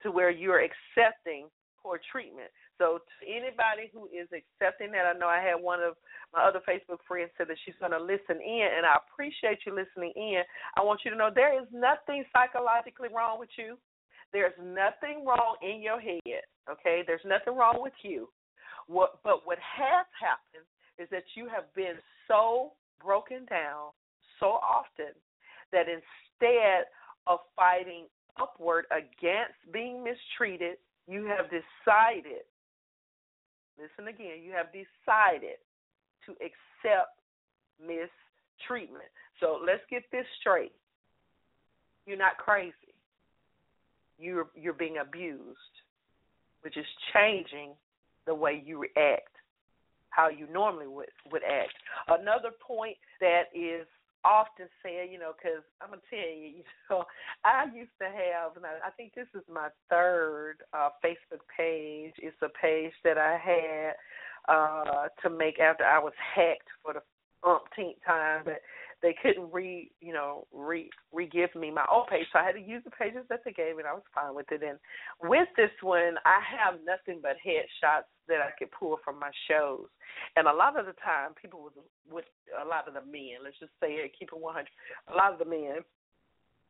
to 0.03 0.11
where 0.11 0.29
you're 0.29 0.59
accepting 0.59 1.47
poor 1.81 1.99
treatment. 2.11 2.51
So 2.77 2.99
to 2.99 3.15
anybody 3.23 3.87
who 3.89 4.11
is 4.11 4.27
accepting 4.35 4.91
that, 4.91 5.07
I 5.07 5.17
know 5.17 5.31
I 5.31 5.39
had 5.39 5.55
one 5.55 5.79
of 5.81 5.95
my 6.35 6.43
other 6.43 6.59
Facebook 6.67 6.99
friends 7.07 7.31
said 7.37 7.47
that 7.47 7.57
she's 7.63 7.79
going 7.79 7.95
to 7.95 8.03
listen 8.03 8.43
in, 8.43 8.67
and 8.75 8.85
I 8.85 8.99
appreciate 8.99 9.63
you 9.65 9.73
listening 9.73 10.11
in. 10.15 10.43
I 10.75 10.83
want 10.83 11.01
you 11.05 11.11
to 11.11 11.17
know 11.17 11.31
there 11.33 11.55
is 11.55 11.67
nothing 11.71 12.27
psychologically 12.35 13.07
wrong 13.09 13.39
with 13.39 13.49
you. 13.57 13.79
There's 14.33 14.53
nothing 14.59 15.23
wrong 15.25 15.55
in 15.63 15.81
your 15.81 16.01
head. 16.03 16.43
Okay, 16.69 17.01
there's 17.07 17.23
nothing 17.25 17.55
wrong 17.55 17.79
with 17.79 17.95
you. 18.03 18.27
What, 18.87 19.23
but 19.23 19.47
what 19.47 19.57
has 19.63 20.05
happened 20.19 20.67
is 20.99 21.07
that 21.11 21.23
you 21.35 21.47
have 21.47 21.71
been 21.73 21.95
so 22.27 22.73
broken 23.01 23.45
down 23.49 23.95
so 24.39 24.59
often 24.59 25.15
that 25.71 25.87
in, 25.87 26.01
instead 26.39 26.85
of 27.25 27.39
fighting 27.55 28.05
upward 28.39 28.85
against 28.91 29.55
being 29.71 30.03
mistreated, 30.03 30.77
you 31.07 31.25
have 31.25 31.45
decided, 31.45 32.43
listen 33.79 34.13
again, 34.13 34.41
you 34.43 34.51
have 34.51 34.67
decided 34.67 35.57
to 36.25 36.31
accept 36.33 37.19
mistreatment. 37.79 39.09
So 39.39 39.59
let's 39.65 39.81
get 39.89 40.03
this 40.11 40.25
straight. 40.39 40.73
You're 42.05 42.17
not 42.17 42.37
crazy. 42.37 42.73
You're 44.19 44.47
you're 44.55 44.73
being 44.73 44.97
abused, 44.97 45.75
which 46.61 46.75
is 46.75 46.85
changing 47.13 47.73
the 48.25 48.33
way 48.33 48.63
you 48.65 48.79
react, 48.79 49.35
how 50.09 50.29
you 50.29 50.47
normally 50.51 50.87
would 50.87 51.09
would 51.31 51.43
act. 51.43 51.73
Another 52.07 52.49
point 52.65 52.97
that 53.21 53.43
is 53.53 53.85
often 54.27 54.67
say, 54.83 55.07
you 55.09 55.17
know, 55.17 55.31
because 55.31 55.63
I'm 55.81 55.89
gonna 55.89 56.01
tell 56.09 56.19
you, 56.19 56.47
you 56.59 56.63
know, 56.89 57.05
I 57.45 57.65
used 57.73 57.95
to 58.01 58.05
have, 58.05 58.57
and 58.57 58.65
I, 58.65 58.87
I 58.87 58.91
think 58.91 59.15
this 59.15 59.27
is 59.33 59.43
my 59.51 59.69
third 59.89 60.57
uh, 60.73 60.89
Facebook 61.03 61.47
page. 61.55 62.13
It's 62.17 62.37
a 62.41 62.49
page 62.61 62.91
that 63.03 63.17
I 63.17 63.37
had 63.39 63.93
uh, 64.51 65.07
to 65.23 65.29
make 65.29 65.59
after 65.59 65.85
I 65.85 65.99
was 65.99 66.13
hacked 66.35 66.67
for 66.83 66.93
the 66.93 67.01
umpteenth 67.47 67.97
time. 68.05 68.41
But 68.45 68.61
they 69.01 69.15
couldn't 69.21 69.51
re 69.51 69.91
you 70.01 70.13
know 70.13 70.47
re 70.53 70.89
re 71.13 71.27
give 71.27 71.53
me 71.55 71.71
my 71.71 71.85
old 71.91 72.07
page, 72.07 72.25
so 72.33 72.39
I 72.39 72.43
had 72.43 72.53
to 72.53 72.61
use 72.61 72.83
the 72.83 72.91
pages 72.91 73.25
that 73.29 73.41
they 73.45 73.51
gave, 73.51 73.77
and 73.77 73.87
I 73.87 73.93
was 73.93 74.03
fine 74.13 74.35
with 74.35 74.51
it. 74.51 74.63
And 74.63 74.79
with 75.23 75.47
this 75.55 75.71
one, 75.81 76.15
I 76.25 76.39
have 76.41 76.79
nothing 76.85 77.19
but 77.21 77.37
headshots 77.45 78.09
that 78.27 78.41
I 78.41 78.51
could 78.57 78.71
pull 78.71 78.99
from 79.03 79.19
my 79.19 79.31
shows, 79.47 79.87
and 80.35 80.47
a 80.47 80.53
lot 80.53 80.79
of 80.79 80.85
the 80.85 80.95
time, 81.03 81.33
people 81.39 81.63
with 81.63 81.73
with 82.09 82.25
a 82.55 82.67
lot 82.67 82.87
of 82.87 82.93
the 82.93 83.05
men, 83.05 83.43
let's 83.43 83.59
just 83.59 83.73
say 83.79 83.99
it, 84.03 84.11
keep 84.17 84.29
it 84.31 84.39
100. 84.39 84.67
A 85.11 85.15
lot 85.15 85.33
of 85.33 85.39
the 85.39 85.45
men 85.45 85.83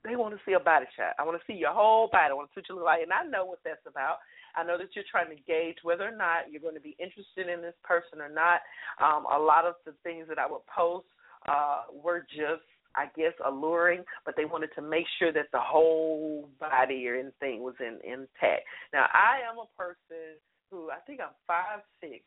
they 0.07 0.15
want 0.15 0.33
to 0.33 0.41
see 0.45 0.53
a 0.53 0.59
body 0.59 0.85
shot. 0.95 1.13
I 1.19 1.25
want 1.25 1.39
to 1.39 1.45
see 1.45 1.57
your 1.57 1.73
whole 1.73 2.07
body. 2.07 2.31
I 2.31 2.33
want 2.33 2.49
to 2.49 2.53
see 2.55 2.61
what 2.61 2.69
you 2.69 2.75
look 2.75 2.85
like, 2.85 3.03
and 3.03 3.11
I 3.11 3.23
know 3.25 3.45
what 3.45 3.59
that's 3.65 3.83
about. 3.87 4.17
I 4.55 4.63
know 4.63 4.77
that 4.77 4.95
you're 4.95 5.07
trying 5.09 5.29
to 5.29 5.43
gauge 5.43 5.77
whether 5.83 6.07
or 6.07 6.15
not 6.15 6.49
you're 6.49 6.61
going 6.61 6.79
to 6.79 6.81
be 6.81 6.95
interested 6.97 7.51
in 7.51 7.61
this 7.61 7.75
person 7.83 8.21
or 8.21 8.29
not. 8.29 8.61
Um, 9.03 9.25
a 9.27 9.37
lot 9.37 9.65
of 9.65 9.75
the 9.85 9.93
things 10.03 10.25
that 10.29 10.39
I 10.39 10.49
would 10.49 10.65
post 10.65 11.05
uh, 11.47 11.91
were 11.93 12.25
just, 12.31 12.65
I 12.95 13.05
guess, 13.15 13.33
alluring, 13.45 14.03
but 14.25 14.35
they 14.35 14.45
wanted 14.45 14.71
to 14.75 14.81
make 14.81 15.05
sure 15.19 15.31
that 15.33 15.51
the 15.51 15.61
whole 15.61 16.49
body 16.59 17.07
or 17.07 17.15
anything 17.15 17.61
was 17.61 17.75
in 17.79 17.99
intact. 18.03 18.65
Now, 18.93 19.05
I 19.13 19.43
am 19.45 19.59
a 19.59 19.69
person 19.77 20.39
who 20.69 20.89
I 20.89 20.99
think 21.05 21.19
I'm 21.21 21.35
five 21.45 21.81
six. 22.01 22.23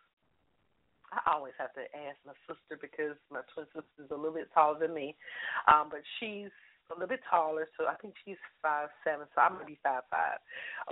I 1.10 1.34
always 1.34 1.54
have 1.58 1.74
to 1.74 1.82
ask 1.90 2.18
my 2.22 2.38
sister 2.46 2.78
because 2.78 3.18
my 3.34 3.42
twin 3.50 3.66
sister 3.74 3.98
is 3.98 4.10
a 4.10 4.14
little 4.14 4.38
bit 4.38 4.46
taller 4.54 4.78
than 4.78 4.94
me, 4.94 5.16
um, 5.66 5.90
but 5.90 6.06
she's 6.18 6.54
a 6.90 6.94
little 6.94 7.10
bit 7.10 7.20
taller, 7.26 7.66
so 7.78 7.86
I 7.86 7.94
think 7.98 8.14
she's 8.24 8.38
five 8.62 8.88
seven, 9.02 9.26
so 9.34 9.42
I'm 9.42 9.54
gonna 9.54 9.66
be 9.66 9.78
five 9.82 10.06
five. 10.10 10.38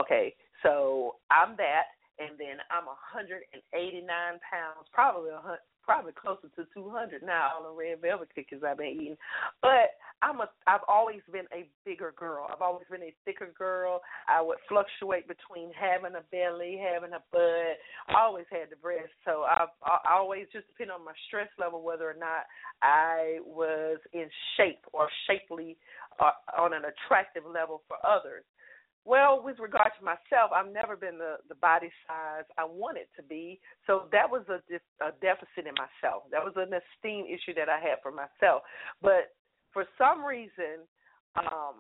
Okay, 0.00 0.34
so 0.62 1.16
I'm 1.30 1.54
that, 1.56 1.94
and 2.18 2.34
then 2.38 2.58
I'm 2.70 2.86
189 2.86 3.46
pounds, 4.42 4.86
probably 4.92 5.30
a 5.30 5.58
probably 5.88 6.12
closer 6.12 6.52
to 6.54 6.68
200 6.74 7.22
now 7.22 7.56
on 7.56 7.64
the 7.64 7.72
red 7.72 8.02
velvet 8.02 8.28
cookies 8.34 8.60
I've 8.60 8.76
been 8.76 8.92
eating. 8.92 9.16
But 9.62 9.96
I'm 10.22 10.40
a 10.40 10.48
I've 10.66 10.86
always 10.88 11.20
been 11.32 11.46
a 11.52 11.68
bigger 11.84 12.12
girl. 12.16 12.48
I've 12.50 12.62
always 12.62 12.86
been 12.90 13.02
a 13.02 13.14
thicker 13.24 13.52
girl. 13.56 14.00
I 14.28 14.42
would 14.42 14.58
fluctuate 14.68 15.28
between 15.28 15.70
having 15.72 16.16
a 16.16 16.24
belly, 16.32 16.80
having 16.82 17.12
a 17.12 17.22
butt. 17.32 17.78
I 18.08 18.20
always 18.20 18.46
had 18.50 18.70
the 18.70 18.76
breast, 18.76 19.12
so 19.24 19.42
I've 19.42 19.70
I 19.84 20.16
always 20.16 20.46
just 20.52 20.66
depend 20.66 20.90
on 20.90 21.04
my 21.04 21.12
stress 21.26 21.48
level 21.58 21.82
whether 21.82 22.08
or 22.08 22.16
not 22.18 22.46
I 22.82 23.38
was 23.44 23.98
in 24.12 24.28
shape 24.56 24.84
or 24.92 25.08
shapely 25.26 25.76
uh, 26.20 26.34
on 26.58 26.74
an 26.74 26.82
attractive 26.84 27.44
level 27.46 27.82
for 27.86 27.96
others. 28.04 28.44
Well, 29.04 29.40
with 29.42 29.58
regard 29.58 29.92
to 29.98 30.04
myself, 30.04 30.52
I've 30.52 30.72
never 30.72 30.96
been 30.96 31.16
the 31.16 31.36
the 31.48 31.54
body 31.54 31.90
size 32.06 32.44
I 32.58 32.64
wanted 32.64 33.06
to 33.16 33.22
be, 33.22 33.60
so 33.86 34.08
that 34.12 34.28
was 34.28 34.42
a, 34.50 34.60
a 35.00 35.12
deficit 35.22 35.64
in 35.64 35.74
myself. 35.78 36.24
That 36.30 36.44
was 36.44 36.52
an 36.56 36.74
esteem 36.74 37.24
issue 37.24 37.54
that 37.54 37.68
I 37.70 37.80
had 37.80 38.02
for 38.02 38.12
myself. 38.12 38.62
But 39.00 39.32
for 39.72 39.84
some 39.96 40.24
reason, 40.24 40.84
um, 41.36 41.74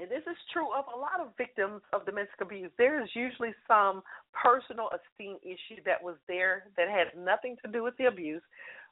and 0.00 0.10
this 0.10 0.22
is 0.30 0.36
true 0.52 0.68
of 0.76 0.84
a 0.94 0.98
lot 0.98 1.20
of 1.20 1.36
victims 1.36 1.82
of 1.92 2.06
domestic 2.06 2.40
abuse, 2.40 2.70
there 2.78 3.02
is 3.02 3.08
usually 3.14 3.54
some 3.66 4.02
personal 4.32 4.90
esteem 4.94 5.36
issue 5.42 5.82
that 5.84 6.02
was 6.02 6.16
there 6.28 6.64
that 6.76 6.88
had 6.88 7.18
nothing 7.18 7.56
to 7.64 7.70
do 7.70 7.82
with 7.82 7.96
the 7.98 8.04
abuse, 8.04 8.42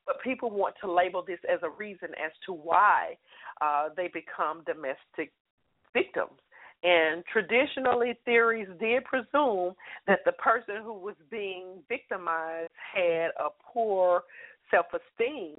but 0.07 0.21
people 0.23 0.51
want 0.51 0.75
to 0.81 0.91
label 0.91 1.23
this 1.27 1.39
as 1.53 1.61
a 1.63 1.71
reason 1.71 2.09
as 2.25 2.33
to 2.47 2.53
why 2.53 3.17
uh, 3.61 3.89
they 3.97 4.09
become 4.09 4.63
domestic 4.67 5.33
victims. 5.93 6.39
And 6.83 7.25
traditionally, 7.33 8.19
theories 8.25 8.69
did 8.79 9.05
presume 9.05 9.75
that 10.07 10.21
the 10.25 10.33
person 10.33 10.77
who 10.85 10.93
was 10.93 11.17
being 11.31 11.83
victimized 11.89 12.71
had 12.95 13.31
a 13.41 13.49
poor 13.73 14.23
self 14.71 14.87
esteem. 14.93 15.57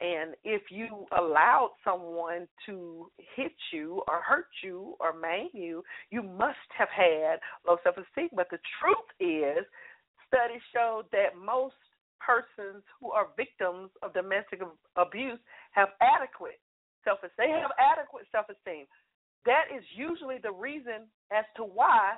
And 0.00 0.34
if 0.42 0.62
you 0.70 1.06
allowed 1.16 1.70
someone 1.84 2.48
to 2.66 3.10
hit 3.36 3.52
you 3.72 4.02
or 4.08 4.20
hurt 4.22 4.48
you 4.62 4.94
or 5.00 5.14
maim 5.18 5.48
you, 5.52 5.82
you 6.10 6.22
must 6.22 6.68
have 6.76 6.88
had 6.88 7.38
low 7.66 7.76
self 7.82 7.96
esteem. 7.96 8.30
But 8.34 8.48
the 8.50 8.58
truth 8.80 9.08
is, 9.20 9.64
studies 10.26 10.62
show 10.72 11.04
that 11.12 11.38
most 11.38 11.78
persons 12.18 12.82
who 13.00 13.12
are 13.12 13.28
victims 13.36 13.90
of 14.02 14.12
domestic 14.14 14.60
abuse 14.96 15.38
have 15.72 15.90
adequate 16.00 16.58
self 17.04 17.20
esteem. 17.22 17.46
They 17.46 17.50
have 17.50 17.70
adequate 17.78 18.26
self 18.32 18.46
esteem 18.50 18.86
that 19.46 19.64
is 19.74 19.84
usually 19.94 20.38
the 20.42 20.52
reason 20.52 21.08
as 21.32 21.44
to 21.56 21.62
why 21.62 22.16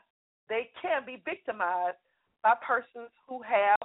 they 0.48 0.70
can 0.80 1.02
be 1.04 1.22
victimized 1.24 1.98
by 2.42 2.54
persons 2.66 3.10
who 3.28 3.42
have 3.42 3.78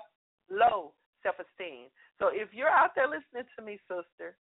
low 0.49 0.93
self 1.23 1.35
esteem. 1.39 1.87
So 2.19 2.29
if 2.33 2.49
you're 2.53 2.69
out 2.71 2.91
there 2.95 3.07
listening 3.07 3.47
to 3.57 3.65
me, 3.65 3.79
sister, 3.87 4.35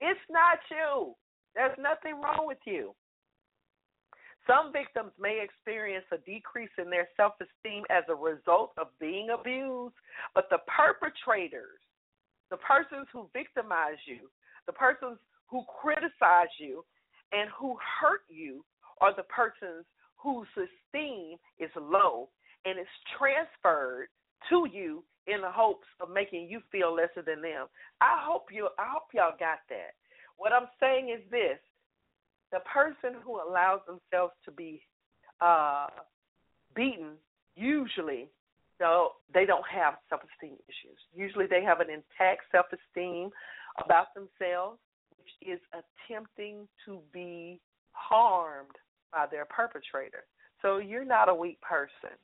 it's 0.00 0.26
not 0.30 0.58
you. 0.70 1.14
There's 1.54 1.76
nothing 1.78 2.20
wrong 2.20 2.46
with 2.46 2.62
you. 2.66 2.94
Some 4.46 4.72
victims 4.72 5.12
may 5.18 5.40
experience 5.40 6.04
a 6.12 6.18
decrease 6.18 6.72
in 6.76 6.90
their 6.90 7.08
self 7.16 7.32
esteem 7.40 7.84
as 7.88 8.04
a 8.08 8.14
result 8.14 8.72
of 8.76 8.88
being 9.00 9.30
abused, 9.30 9.94
but 10.34 10.50
the 10.50 10.58
perpetrators, 10.68 11.80
the 12.50 12.58
persons 12.58 13.06
who 13.12 13.30
victimize 13.32 14.00
you, 14.06 14.28
the 14.66 14.72
persons 14.72 15.18
who 15.48 15.64
criticize 15.80 16.52
you, 16.58 16.84
and 17.32 17.48
who 17.58 17.76
hurt 18.00 18.22
you 18.28 18.64
are 19.00 19.14
the 19.14 19.24
persons 19.24 19.84
whose 20.16 20.48
esteem 20.56 21.36
is 21.58 21.70
low 21.76 22.28
and 22.64 22.78
it's 22.78 22.88
transferred 23.18 24.08
to 24.48 24.66
you 24.72 25.04
in 25.26 25.40
the 25.40 25.50
hopes 25.50 25.86
of 26.00 26.10
making 26.10 26.48
you 26.48 26.60
feel 26.70 26.94
lesser 26.94 27.22
than 27.24 27.40
them. 27.42 27.66
I 28.00 28.18
hope 28.20 28.46
you 28.52 28.68
I 28.78 28.86
hope 28.92 29.08
y'all 29.12 29.36
got 29.38 29.60
that. 29.68 29.94
What 30.36 30.52
I'm 30.52 30.68
saying 30.80 31.10
is 31.10 31.22
this 31.30 31.58
the 32.52 32.60
person 32.60 33.20
who 33.24 33.40
allows 33.40 33.80
themselves 33.86 34.32
to 34.44 34.50
be 34.50 34.82
uh, 35.40 35.86
beaten 36.74 37.12
usually 37.56 38.28
though 38.78 39.12
they 39.32 39.46
don't 39.46 39.64
have 39.72 39.94
self 40.08 40.22
esteem 40.22 40.56
issues. 40.68 40.98
Usually 41.14 41.46
they 41.46 41.62
have 41.62 41.80
an 41.80 41.88
intact 41.88 42.42
self 42.52 42.66
esteem 42.72 43.30
about 43.84 44.08
themselves 44.14 44.78
which 45.16 45.48
is 45.54 45.60
attempting 45.72 46.68
to 46.84 46.98
be 47.12 47.60
harmed 47.92 48.76
by 49.12 49.26
their 49.30 49.46
perpetrator. 49.46 50.24
So 50.60 50.78
you're 50.78 51.04
not 51.04 51.28
a 51.28 51.34
weak 51.34 51.60
person. 51.60 52.16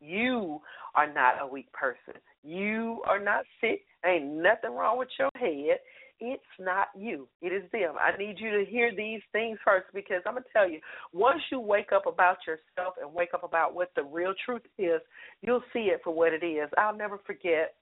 You 0.00 0.60
are 0.94 1.12
not 1.12 1.42
a 1.42 1.46
weak 1.46 1.72
person. 1.72 2.20
You 2.42 3.02
are 3.06 3.22
not 3.22 3.44
sick. 3.60 3.82
Ain't 4.04 4.26
nothing 4.26 4.72
wrong 4.72 4.98
with 4.98 5.08
your 5.18 5.30
head. 5.34 5.78
It's 6.20 6.42
not 6.58 6.88
you. 6.96 7.28
It 7.42 7.52
is 7.52 7.62
them. 7.70 7.94
I 8.00 8.16
need 8.16 8.36
you 8.38 8.50
to 8.50 8.68
hear 8.68 8.90
these 8.94 9.20
things 9.32 9.58
first 9.64 9.86
because 9.94 10.22
I'm 10.26 10.34
going 10.34 10.42
to 10.42 10.48
tell 10.52 10.68
you, 10.68 10.80
once 11.12 11.40
you 11.50 11.60
wake 11.60 11.92
up 11.92 12.06
about 12.06 12.38
yourself 12.46 12.94
and 13.00 13.12
wake 13.12 13.34
up 13.34 13.44
about 13.44 13.74
what 13.74 13.92
the 13.94 14.02
real 14.02 14.34
truth 14.44 14.62
is, 14.78 15.00
you'll 15.42 15.62
see 15.72 15.90
it 15.90 16.00
for 16.02 16.12
what 16.12 16.32
it 16.32 16.44
is. 16.44 16.68
I'll 16.76 16.96
never 16.96 17.18
forget 17.26 17.74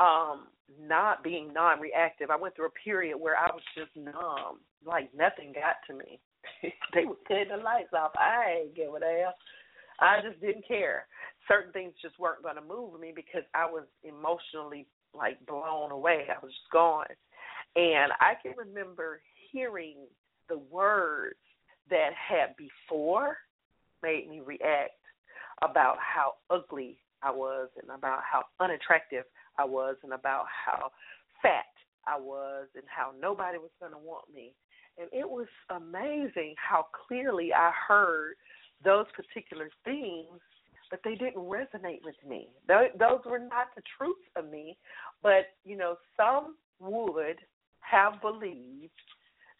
um 0.00 0.46
not 0.80 1.24
being 1.24 1.52
non 1.52 1.80
reactive. 1.80 2.30
I 2.30 2.36
went 2.36 2.54
through 2.54 2.66
a 2.66 2.84
period 2.84 3.18
where 3.18 3.36
I 3.36 3.46
was 3.52 3.62
just 3.76 3.94
numb. 3.96 4.60
Like 4.84 5.10
nothing 5.14 5.52
got 5.52 5.76
to 5.88 5.94
me. 5.94 6.20
they 6.94 7.04
were 7.04 7.16
cutting 7.26 7.48
the 7.50 7.62
lights 7.62 7.92
off. 7.92 8.12
I 8.16 8.62
ain't 8.62 8.76
give 8.76 8.94
a 8.94 9.00
damn. 9.00 9.32
I 10.00 10.20
just 10.22 10.40
didn't 10.40 10.66
care. 10.66 11.06
Certain 11.46 11.72
things 11.72 11.94
just 12.02 12.18
weren't 12.18 12.42
gonna 12.42 12.62
move 12.62 12.98
me 13.00 13.12
because 13.14 13.42
I 13.54 13.66
was 13.66 13.84
emotionally 14.04 14.86
like 15.14 15.44
blown 15.46 15.90
away. 15.90 16.26
I 16.28 16.38
was 16.42 16.52
just 16.52 16.70
gone. 16.72 17.06
And 17.76 18.12
I 18.20 18.34
can 18.42 18.54
remember 18.56 19.20
hearing 19.52 19.96
the 20.48 20.58
words 20.58 21.36
that 21.90 22.10
had 22.12 22.54
before 22.56 23.36
made 24.02 24.28
me 24.28 24.40
react 24.40 24.92
about 25.62 25.96
how 25.98 26.34
ugly 26.50 26.98
I 27.22 27.30
was 27.30 27.68
and 27.80 27.90
about 27.90 28.20
how 28.30 28.44
unattractive 28.60 29.24
I 29.58 29.64
was 29.64 29.96
and 30.02 30.12
about 30.12 30.44
how 30.48 30.90
fat 31.42 31.64
I 32.06 32.18
was 32.18 32.68
and 32.74 32.84
how 32.86 33.12
nobody 33.20 33.58
was 33.58 33.70
going 33.80 33.92
to 33.92 33.98
want 33.98 34.24
me. 34.32 34.54
And 34.98 35.08
it 35.12 35.28
was 35.28 35.46
amazing 35.70 36.54
how 36.56 36.86
clearly 37.06 37.52
I 37.52 37.72
heard 37.88 38.34
those 38.84 39.06
particular 39.14 39.68
things, 39.84 40.40
but 40.90 41.00
they 41.04 41.14
didn't 41.14 41.36
resonate 41.36 42.02
with 42.04 42.16
me. 42.26 42.48
Those 42.66 43.20
were 43.26 43.38
not 43.38 43.68
the 43.76 43.82
truth 43.96 44.16
of 44.36 44.50
me, 44.50 44.76
but 45.22 45.46
you 45.64 45.76
know, 45.76 45.96
some 46.16 46.56
would 46.80 47.36
have 47.80 48.20
believed 48.20 48.90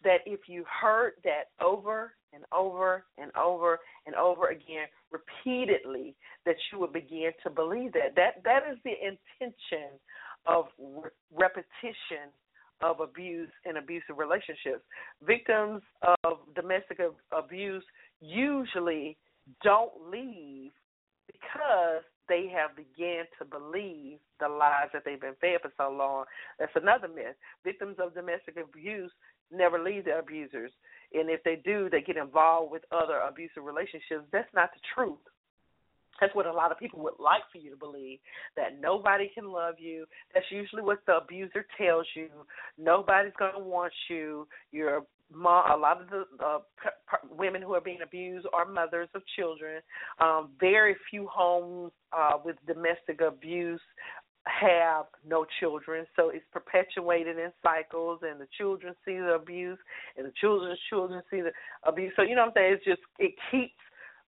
that 0.03 0.19
if 0.25 0.41
you 0.47 0.63
heard 0.81 1.13
that 1.23 1.49
over 1.63 2.13
and 2.33 2.43
over 2.55 3.05
and 3.17 3.31
over 3.35 3.79
and 4.05 4.15
over 4.15 4.47
again 4.49 4.87
repeatedly 5.11 6.15
that 6.45 6.55
you 6.71 6.79
would 6.79 6.93
begin 6.93 7.31
to 7.43 7.49
believe 7.49 7.91
that 7.93 8.15
that 8.15 8.43
that 8.43 8.61
is 8.71 8.77
the 8.83 8.91
intention 8.91 9.89
of 10.45 10.65
re- 10.77 11.09
repetition 11.33 12.31
of 12.81 13.01
abuse 13.01 13.49
and 13.65 13.77
abusive 13.77 14.17
relationships 14.17 14.83
victims 15.25 15.81
of 16.23 16.37
domestic 16.55 16.99
abuse 17.37 17.83
usually 18.21 19.17
don't 19.63 19.91
leave 20.11 20.71
because 21.27 22.03
they 22.27 22.51
have 22.53 22.75
began 22.75 23.25
to 23.39 23.45
believe 23.45 24.19
the 24.39 24.47
lies 24.47 24.89
that 24.93 25.03
they've 25.03 25.19
been 25.19 25.35
fed 25.41 25.59
for 25.61 25.71
so 25.77 25.91
long. 25.91 26.25
That's 26.59 26.71
another 26.75 27.07
myth. 27.07 27.35
Victims 27.63 27.97
of 27.99 28.13
domestic 28.13 28.55
abuse 28.57 29.11
never 29.51 29.83
leave 29.83 30.05
their 30.05 30.19
abusers. 30.19 30.71
And 31.13 31.29
if 31.29 31.43
they 31.43 31.59
do, 31.65 31.89
they 31.89 32.01
get 32.01 32.17
involved 32.17 32.71
with 32.71 32.83
other 32.91 33.17
abusive 33.27 33.63
relationships. 33.63 34.25
That's 34.31 34.53
not 34.53 34.69
the 34.73 34.79
truth. 34.93 35.17
That's 36.21 36.35
what 36.35 36.45
a 36.45 36.53
lot 36.53 36.71
of 36.71 36.77
people 36.77 36.99
would 36.99 37.19
like 37.19 37.43
for 37.51 37.59
you 37.59 37.71
to 37.71 37.77
believe 37.77 38.19
that 38.57 38.79
nobody 38.79 39.31
can 39.33 39.51
love 39.51 39.75
you. 39.79 40.05
That's 40.33 40.45
usually 40.51 40.81
what 40.81 40.99
the 41.07 41.17
abuser 41.17 41.65
tells 41.77 42.05
you. 42.13 42.27
Nobody's 42.77 43.33
going 43.39 43.53
to 43.53 43.59
want 43.59 43.93
you. 44.09 44.47
You're 44.71 45.03
a 45.33 45.77
lot 45.77 46.01
of 46.01 46.09
the 46.09 46.25
uh, 46.43 46.59
women 47.29 47.61
who 47.61 47.73
are 47.73 47.81
being 47.81 47.99
abused 48.03 48.47
are 48.53 48.65
mothers 48.65 49.09
of 49.13 49.21
children. 49.35 49.81
Um, 50.19 50.49
very 50.59 50.95
few 51.09 51.27
homes 51.27 51.91
uh, 52.11 52.33
with 52.43 52.55
domestic 52.67 53.21
abuse 53.21 53.81
have 54.45 55.05
no 55.27 55.45
children, 55.59 56.05
so 56.15 56.29
it's 56.29 56.45
perpetuated 56.51 57.37
in 57.37 57.51
cycles, 57.61 58.19
and 58.23 58.39
the 58.39 58.47
children 58.57 58.95
see 59.05 59.17
the 59.17 59.33
abuse, 59.33 59.77
and 60.17 60.25
the 60.25 60.33
children's 60.39 60.79
children 60.89 61.21
see 61.29 61.41
the 61.41 61.51
abuse. 61.85 62.11
So 62.15 62.23
you 62.23 62.35
know 62.35 62.41
what 62.41 62.47
I'm 62.47 62.53
saying? 62.55 62.73
It's 62.73 62.85
just 62.85 63.01
it 63.19 63.35
keeps 63.51 63.73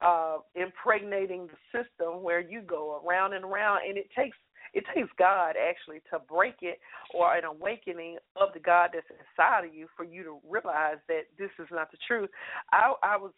uh, 0.01 0.37
impregnating 0.55 1.47
the 1.47 1.79
system 1.79 2.23
where 2.23 2.39
you 2.39 2.61
go 2.61 3.01
around 3.05 3.33
and 3.33 3.45
around, 3.45 3.81
and 3.87 3.97
it 3.97 4.09
takes 4.15 4.37
it 4.73 4.83
takes 4.95 5.09
God 5.17 5.55
actually 5.57 6.01
to 6.11 6.19
break 6.19 6.55
it 6.61 6.79
or 7.13 7.35
an 7.35 7.43
awakening 7.43 8.17
of 8.35 8.49
the 8.53 8.59
God 8.59 8.91
that's 8.93 9.05
inside 9.09 9.65
of 9.65 9.73
you 9.73 9.87
for 9.97 10.03
you 10.03 10.23
to 10.23 10.39
realize 10.49 10.97
that 11.07 11.23
this 11.37 11.49
is 11.59 11.67
not 11.71 11.91
the 11.91 11.97
truth. 12.07 12.29
I, 12.71 12.93
I 13.03 13.17
was 13.17 13.31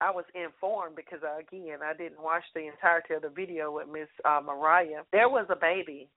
I 0.00 0.10
was 0.10 0.24
informed 0.34 0.96
because 0.96 1.20
uh, 1.22 1.38
again 1.38 1.78
I 1.84 1.96
didn't 1.96 2.22
watch 2.22 2.42
the 2.54 2.66
entirety 2.66 3.14
of 3.14 3.22
the 3.22 3.28
video 3.28 3.72
with 3.72 3.86
Miss 3.88 4.08
uh, 4.24 4.40
Myriah. 4.44 5.02
There 5.12 5.28
was 5.28 5.46
a 5.48 5.56
baby 5.56 6.08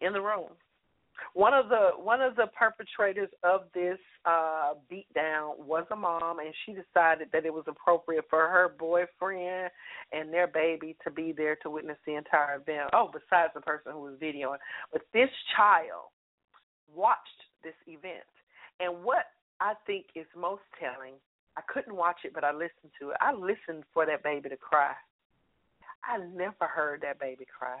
in 0.00 0.12
the 0.12 0.20
room 0.20 0.50
one 1.34 1.54
of 1.54 1.68
the 1.68 1.90
one 1.96 2.20
of 2.20 2.36
the 2.36 2.46
perpetrators 2.58 3.28
of 3.42 3.62
this 3.74 3.98
uh 4.24 4.74
beatdown 4.90 5.58
was 5.58 5.84
a 5.90 5.96
mom 5.96 6.38
and 6.38 6.52
she 6.64 6.72
decided 6.72 7.28
that 7.32 7.44
it 7.44 7.52
was 7.52 7.64
appropriate 7.66 8.24
for 8.28 8.48
her 8.48 8.74
boyfriend 8.78 9.70
and 10.12 10.32
their 10.32 10.46
baby 10.46 10.96
to 11.04 11.10
be 11.10 11.32
there 11.32 11.56
to 11.56 11.70
witness 11.70 11.96
the 12.06 12.14
entire 12.14 12.56
event. 12.56 12.90
Oh, 12.92 13.10
besides 13.12 13.52
the 13.54 13.60
person 13.60 13.92
who 13.92 14.00
was 14.00 14.14
videoing. 14.20 14.58
But 14.92 15.02
this 15.12 15.30
child 15.56 16.10
watched 16.94 17.18
this 17.62 17.74
event. 17.86 18.28
And 18.80 19.04
what 19.04 19.26
I 19.60 19.74
think 19.86 20.06
is 20.14 20.26
most 20.36 20.62
telling, 20.78 21.14
I 21.56 21.62
couldn't 21.68 21.96
watch 21.96 22.18
it 22.24 22.32
but 22.34 22.44
I 22.44 22.52
listened 22.52 22.92
to 23.00 23.10
it. 23.10 23.16
I 23.20 23.32
listened 23.32 23.84
for 23.94 24.06
that 24.06 24.22
baby 24.22 24.48
to 24.48 24.56
cry. 24.56 24.92
I 26.04 26.18
never 26.34 26.66
heard 26.66 27.02
that 27.02 27.20
baby 27.20 27.46
cry. 27.46 27.78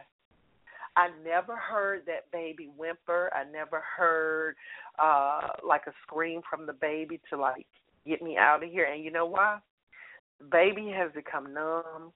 I 0.96 1.08
never 1.24 1.56
heard 1.56 2.02
that 2.06 2.30
baby 2.32 2.68
whimper. 2.76 3.30
I 3.34 3.50
never 3.50 3.82
heard 3.96 4.56
uh 4.98 5.48
like 5.66 5.82
a 5.86 5.92
scream 6.02 6.40
from 6.48 6.66
the 6.66 6.72
baby 6.72 7.20
to 7.30 7.36
like 7.38 7.66
get 8.06 8.22
me 8.22 8.36
out 8.36 8.62
of 8.62 8.70
here. 8.70 8.84
And 8.84 9.02
you 9.04 9.10
know 9.10 9.26
why? 9.26 9.58
The 10.38 10.46
Baby 10.46 10.92
has 10.94 11.10
become 11.14 11.54
numb 11.54 12.12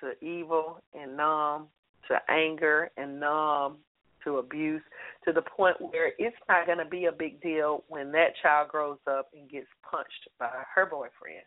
to 0.00 0.24
evil 0.24 0.82
and 0.94 1.16
numb 1.16 1.68
to 2.08 2.18
anger 2.30 2.90
and 2.96 3.20
numb 3.20 3.78
to 4.24 4.38
abuse 4.38 4.82
to 5.24 5.32
the 5.32 5.42
point 5.42 5.76
where 5.80 6.12
it's 6.18 6.36
not 6.48 6.66
going 6.66 6.78
to 6.78 6.84
be 6.84 7.04
a 7.04 7.12
big 7.12 7.40
deal 7.40 7.84
when 7.88 8.10
that 8.12 8.32
child 8.42 8.68
grows 8.68 8.98
up 9.08 9.28
and 9.32 9.48
gets 9.48 9.68
punched 9.88 10.28
by 10.38 10.50
her 10.74 10.86
boyfriend 10.86 11.44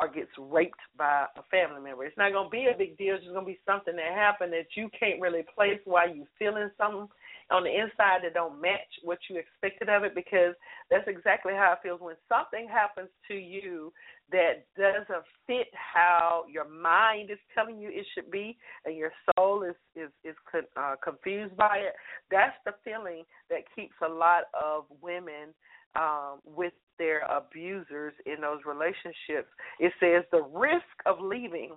or 0.00 0.08
gets 0.08 0.30
raped 0.38 0.80
by 0.96 1.26
a 1.36 1.42
family 1.50 1.82
member. 1.82 2.04
It's 2.04 2.16
not 2.16 2.32
going 2.32 2.46
to 2.46 2.50
be 2.50 2.68
a 2.72 2.78
big 2.78 2.96
deal. 2.96 3.14
It's 3.14 3.24
just 3.24 3.34
going 3.34 3.44
to 3.44 3.52
be 3.52 3.60
something 3.66 3.94
that 3.96 4.14
happened 4.14 4.52
that 4.52 4.72
you 4.74 4.88
can't 4.98 5.20
really 5.20 5.44
place 5.54 5.80
why 5.84 6.06
you 6.06 6.26
feeling 6.38 6.70
something 6.78 7.06
on 7.50 7.64
the 7.64 7.70
inside 7.70 8.22
that 8.22 8.34
don't 8.34 8.60
match 8.60 8.88
what 9.02 9.18
you 9.28 9.36
expected 9.36 9.88
of 9.88 10.04
it 10.04 10.14
because 10.14 10.54
that's 10.90 11.08
exactly 11.08 11.52
how 11.52 11.72
it 11.72 11.80
feels 11.82 12.00
when 12.00 12.16
something 12.28 12.68
happens 12.68 13.10
to 13.28 13.34
you 13.34 13.92
that 14.30 14.64
doesn't 14.78 15.24
fit 15.46 15.66
how 15.74 16.44
your 16.48 16.68
mind 16.68 17.30
is 17.30 17.38
telling 17.54 17.80
you 17.80 17.90
it 17.90 18.06
should 18.14 18.30
be 18.30 18.56
and 18.84 18.96
your 18.96 19.10
soul 19.34 19.64
is 19.64 19.74
is 19.96 20.10
is 20.22 20.36
con, 20.50 20.62
uh, 20.76 20.94
confused 21.02 21.56
by 21.56 21.78
it 21.78 21.94
that's 22.30 22.56
the 22.64 22.72
feeling 22.84 23.24
that 23.50 23.62
keeps 23.74 23.94
a 24.06 24.08
lot 24.08 24.44
of 24.54 24.84
women 25.02 25.52
um, 25.96 26.38
with 26.44 26.72
their 26.98 27.20
abusers 27.20 28.12
in 28.26 28.40
those 28.40 28.60
relationships. 28.66 29.48
It 29.78 29.92
says 30.00 30.24
the 30.30 30.42
risk 30.42 30.84
of 31.06 31.20
leaving 31.20 31.72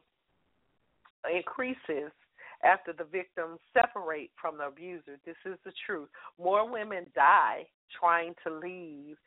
increases 1.33 2.11
after 2.63 2.93
the 2.93 3.05
victims 3.05 3.59
separate 3.73 4.31
from 4.39 4.57
the 4.57 4.65
abuser. 4.65 5.19
This 5.25 5.35
is 5.45 5.57
the 5.65 5.71
truth. 5.85 6.09
More 6.41 6.69
women 6.69 7.05
die 7.15 7.67
trying 7.99 8.33
to 8.45 8.53
leave 8.53 9.17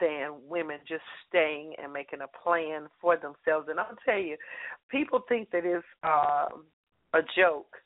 than 0.00 0.32
women 0.48 0.78
just 0.88 1.02
staying 1.28 1.74
and 1.82 1.92
making 1.92 2.20
a 2.22 2.42
plan 2.42 2.88
for 3.00 3.16
themselves. 3.16 3.68
And 3.68 3.78
I'll 3.78 3.96
tell 4.04 4.18
you, 4.18 4.36
people 4.90 5.20
think 5.28 5.50
that 5.50 5.64
it's 5.64 5.84
um, 6.02 6.64
a 7.14 7.20
joke 7.36 7.76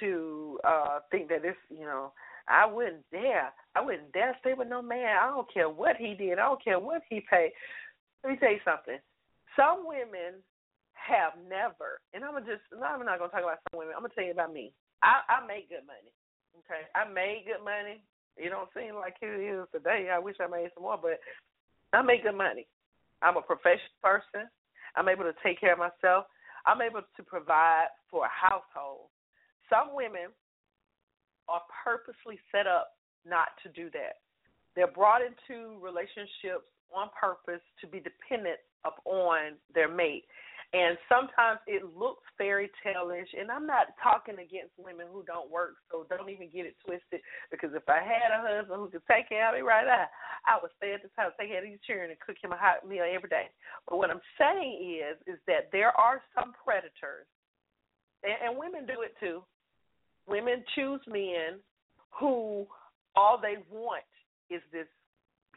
to 0.00 0.58
uh 0.64 0.98
think 1.10 1.28
that 1.28 1.44
it's 1.44 1.56
you 1.70 1.84
know 1.84 2.12
I 2.48 2.66
wouldn't 2.66 3.04
dare. 3.10 3.52
I 3.74 3.80
wouldn't 3.80 4.12
dare 4.12 4.36
stay 4.40 4.54
with 4.54 4.68
no 4.68 4.82
man. 4.82 5.16
I 5.20 5.26
don't 5.28 5.52
care 5.52 5.68
what 5.68 5.96
he 5.96 6.14
did. 6.14 6.38
I 6.38 6.46
don't 6.46 6.62
care 6.62 6.78
what 6.78 7.02
he 7.10 7.20
paid. 7.28 7.52
Let 8.22 8.30
me 8.30 8.38
tell 8.38 8.52
you 8.52 8.60
something. 8.64 8.98
Some 9.56 9.86
women 9.86 10.42
have 10.94 11.32
never, 11.48 12.00
and 12.14 12.24
I'm 12.24 12.34
just, 12.44 12.62
I'm 12.72 13.04
not 13.04 13.18
gonna 13.18 13.30
talk 13.30 13.42
about 13.42 13.62
some 13.70 13.78
women. 13.78 13.94
I'm 13.96 14.02
gonna 14.02 14.14
tell 14.14 14.24
you 14.24 14.32
about 14.32 14.52
me. 14.52 14.72
I, 15.02 15.22
I 15.28 15.46
make 15.46 15.68
good 15.68 15.86
money. 15.86 16.12
Okay, 16.64 16.88
I 16.94 17.06
made 17.06 17.44
good 17.46 17.62
money. 17.64 18.02
It 18.36 18.50
don't 18.50 18.68
seem 18.76 18.96
like 18.96 19.16
it 19.22 19.40
is 19.40 19.66
today. 19.72 20.10
I 20.12 20.18
wish 20.18 20.36
I 20.40 20.46
made 20.46 20.70
some 20.74 20.84
more, 20.84 20.98
but 21.00 21.20
I 21.92 22.02
make 22.02 22.24
good 22.24 22.36
money. 22.36 22.66
I'm 23.22 23.36
a 23.36 23.42
professional 23.42 24.00
person. 24.02 24.48
I'm 24.96 25.08
able 25.08 25.24
to 25.24 25.34
take 25.42 25.60
care 25.60 25.72
of 25.72 25.78
myself. 25.78 26.26
I'm 26.66 26.82
able 26.82 27.02
to 27.02 27.22
provide 27.22 27.88
for 28.10 28.26
a 28.26 28.32
household. 28.32 29.08
Some 29.70 29.94
women 29.94 30.34
are 31.48 31.62
purposely 31.84 32.38
set 32.52 32.66
up 32.66 32.96
not 33.24 33.48
to 33.62 33.68
do 33.70 33.90
that. 33.90 34.22
They're 34.74 34.86
brought 34.86 35.22
into 35.22 35.78
relationships 35.80 36.68
on 36.94 37.08
purpose 37.18 37.64
to 37.80 37.86
be 37.86 37.98
dependent 37.98 38.60
upon 38.84 39.58
their 39.74 39.88
mate. 39.88 40.24
And 40.74 40.98
sometimes 41.08 41.62
it 41.70 41.86
looks 41.96 42.26
fairy 42.36 42.68
tale-ish, 42.82 43.30
and 43.38 43.50
I'm 43.50 43.66
not 43.66 43.94
talking 44.02 44.34
against 44.34 44.74
women 44.76 45.06
who 45.06 45.22
don't 45.22 45.48
work, 45.50 45.78
so 45.90 46.04
don't 46.10 46.28
even 46.28 46.50
get 46.50 46.66
it 46.66 46.74
twisted. 46.84 47.22
Because 47.50 47.70
if 47.72 47.86
I 47.88 48.02
had 48.02 48.34
a 48.34 48.42
husband 48.42 48.82
who 48.82 48.90
could 48.90 49.06
take 49.06 49.30
care 49.30 49.46
of 49.46 49.54
me 49.54 49.62
right 49.62 49.86
now, 49.86 50.10
I 50.44 50.58
would 50.60 50.74
stay 50.76 50.92
at 50.92 51.02
this 51.06 51.14
house, 51.14 51.32
take 51.38 51.54
care 51.54 51.62
of 51.62 51.70
these 51.70 51.80
children, 51.86 52.10
and 52.10 52.18
cook 52.18 52.36
him 52.42 52.50
a 52.50 52.58
hot 52.58 52.82
meal 52.82 53.06
every 53.06 53.30
day. 53.30 53.46
But 53.88 53.98
what 53.98 54.10
I'm 54.10 54.22
saying 54.36 54.82
is, 54.82 55.16
is 55.30 55.38
that 55.46 55.70
there 55.70 55.94
are 55.94 56.20
some 56.34 56.52
predators, 56.58 57.30
and, 58.26 58.34
and 58.42 58.58
women 58.58 58.90
do 58.90 59.06
it 59.06 59.14
too 59.22 59.46
women 60.28 60.64
choose 60.74 61.00
men 61.06 61.60
who 62.10 62.66
all 63.14 63.38
they 63.40 63.56
want 63.70 64.04
is 64.50 64.60
this 64.72 64.86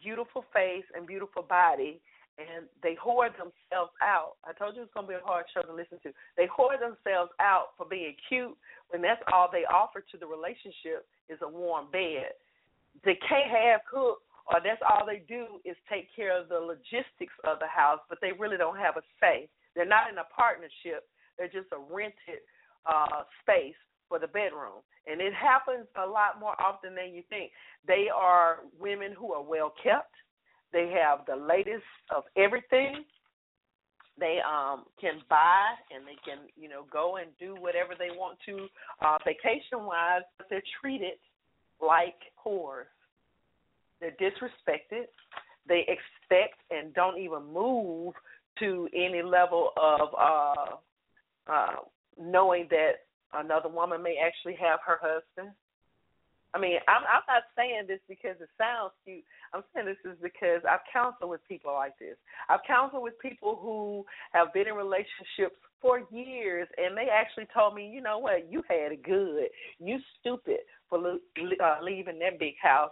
beautiful 0.02 0.46
face 0.54 0.86
and 0.96 1.06
beautiful 1.06 1.44
body 1.44 2.02
and 2.40 2.72
they 2.82 2.96
hoard 2.96 3.34
themselves 3.36 3.92
out. 4.00 4.40
I 4.48 4.56
told 4.56 4.76
you 4.76 4.84
it's 4.84 4.94
gonna 4.96 5.08
be 5.08 5.20
a 5.20 5.28
hard 5.28 5.46
show 5.54 5.62
to 5.62 5.76
listen 5.76 6.00
to. 6.04 6.16
They 6.38 6.48
hoard 6.48 6.80
themselves 6.80 7.32
out 7.40 7.76
for 7.76 7.86
being 7.86 8.16
cute 8.30 8.56
when 8.90 9.02
that's 9.02 9.22
all 9.34 9.50
they 9.52 9.68
offer 9.68 10.00
to 10.00 10.18
the 10.18 10.26
relationship 10.26 11.04
is 11.28 11.40
a 11.44 11.50
warm 11.50 11.92
bed. 11.92 12.40
They 13.04 13.20
can't 13.28 13.52
have 13.52 13.82
cook 13.92 14.24
or 14.48 14.64
that's 14.64 14.82
all 14.88 15.06
they 15.06 15.22
do 15.28 15.60
is 15.66 15.76
take 15.92 16.08
care 16.16 16.34
of 16.34 16.50
the 16.50 16.58
logistics 16.58 17.36
of 17.44 17.60
the 17.60 17.68
house, 17.70 18.00
but 18.10 18.18
they 18.22 18.32
really 18.32 18.58
don't 18.58 18.80
have 18.80 18.98
a 18.98 19.04
say. 19.20 19.48
They're 19.76 19.86
not 19.86 20.10
in 20.10 20.18
a 20.18 20.26
partnership. 20.34 21.06
They're 21.38 21.52
just 21.52 21.70
a 21.76 21.80
rented 21.94 22.42
uh 22.88 23.28
space 23.44 23.78
for 24.10 24.20
the 24.20 24.28
bedroom. 24.28 24.82
And 25.08 25.22
it 25.22 25.34
happens 25.34 25.88
a 25.96 26.06
lot 26.06 26.40
more 26.40 26.60
often 26.60 26.96
than 26.96 27.14
you 27.14 27.24
think. 27.30 27.52
They 27.88 28.08
are 28.14 28.58
women 28.80 29.14
who 29.18 29.32
are 29.34 29.42
well 29.44 29.72
kept. 29.82 30.14
They 30.74 30.94
have 31.02 31.26
the 31.26 31.36
latest 31.36 31.86
of 32.14 32.24
everything. 32.36 33.06
They 34.20 34.40
um 34.46 34.84
can 35.00 35.22
buy 35.30 35.64
and 35.96 36.06
they 36.06 36.18
can, 36.26 36.40
you 36.60 36.68
know, 36.68 36.86
go 36.92 37.18
and 37.18 37.30
do 37.40 37.56
whatever 37.56 37.94
they 37.98 38.10
want 38.10 38.38
to 38.48 38.68
uh 39.02 39.18
vacation 39.26 39.86
wise, 39.86 40.24
but 40.38 40.48
they're 40.50 40.62
treated 40.82 41.14
like 41.82 42.18
whores. 42.46 42.92
They're 44.02 44.12
disrespected. 44.20 45.06
They 45.68 45.86
expect 45.88 46.60
and 46.70 46.94
don't 46.94 47.18
even 47.18 47.54
move 47.54 48.14
to 48.60 48.90
any 48.94 49.24
level 49.24 49.72
of 49.78 50.10
uh 50.20 51.52
uh 51.52 51.76
knowing 52.20 52.68
that 52.70 52.92
Another 53.34 53.70
woman 53.70 54.02
may 54.02 54.18
actually 54.18 54.56
have 54.56 54.80
her 54.86 55.00
husband. 55.02 55.54
I 56.54 56.60
mean, 56.60 56.78
I'm 56.88 57.04
I'm 57.06 57.22
not 57.28 57.44
saying 57.56 57.86
this 57.88 58.00
because 58.10 58.36
it 58.42 58.50
sounds 58.58 58.92
cute. 59.06 59.24
I'm 59.54 59.62
saying 59.74 59.86
this 59.86 60.02
is 60.12 60.18
because 60.22 60.66
I've 60.66 60.86
counseled 60.92 61.30
with 61.30 61.48
people 61.48 61.74
like 61.74 61.98
this. 62.00 62.18
I've 62.50 62.66
counseled 62.66 63.04
with 63.04 63.20
people 63.22 63.60
who 63.62 64.04
have 64.34 64.52
been 64.54 64.68
in 64.68 64.74
relationships 64.74 65.62
for 65.80 66.02
years, 66.12 66.68
and 66.78 66.98
they 66.98 67.08
actually 67.14 67.48
told 67.54 67.76
me, 67.76 67.88
you 67.88 68.02
know 68.02 68.18
what, 68.18 68.52
you 68.52 68.64
had 68.68 68.92
it 68.92 69.04
good. 69.04 69.48
You 69.80 70.00
stupid 70.20 70.66
for 70.90 70.98
uh, 70.98 71.84
leaving 71.84 72.18
that 72.20 72.40
big 72.40 72.56
house 72.62 72.92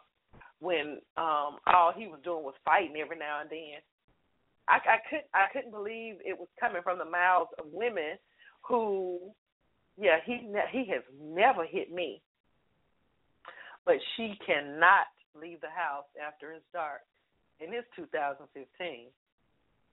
when 0.59 0.99
um 1.17 1.57
all 1.65 1.93
he 1.95 2.05
was 2.05 2.19
doing 2.23 2.43
was 2.43 2.55
fighting 2.63 2.95
every 3.01 3.17
now 3.17 3.41
and 3.41 3.49
then. 3.49 3.81
I, 4.69 4.75
I 4.75 4.97
couldn't 5.09 5.27
I 5.33 5.47
couldn't 5.51 5.71
believe 5.71 6.15
it 6.23 6.38
was 6.38 6.47
coming 6.59 6.83
from 6.83 6.99
the 6.99 7.05
mouths 7.09 7.49
of 7.57 7.65
women 7.71 8.17
who, 8.61 9.31
yeah, 9.97 10.17
he 10.25 10.41
ne- 10.47 10.69
he 10.71 10.85
has 10.91 11.03
never 11.21 11.65
hit 11.65 11.91
me, 11.91 12.21
but 13.85 13.95
she 14.15 14.33
cannot 14.45 15.07
leave 15.39 15.61
the 15.61 15.69
house 15.69 16.05
after 16.25 16.51
it's 16.51 16.65
dark, 16.73 17.01
and 17.59 17.73
it's 17.73 17.87
2015. 17.95 19.07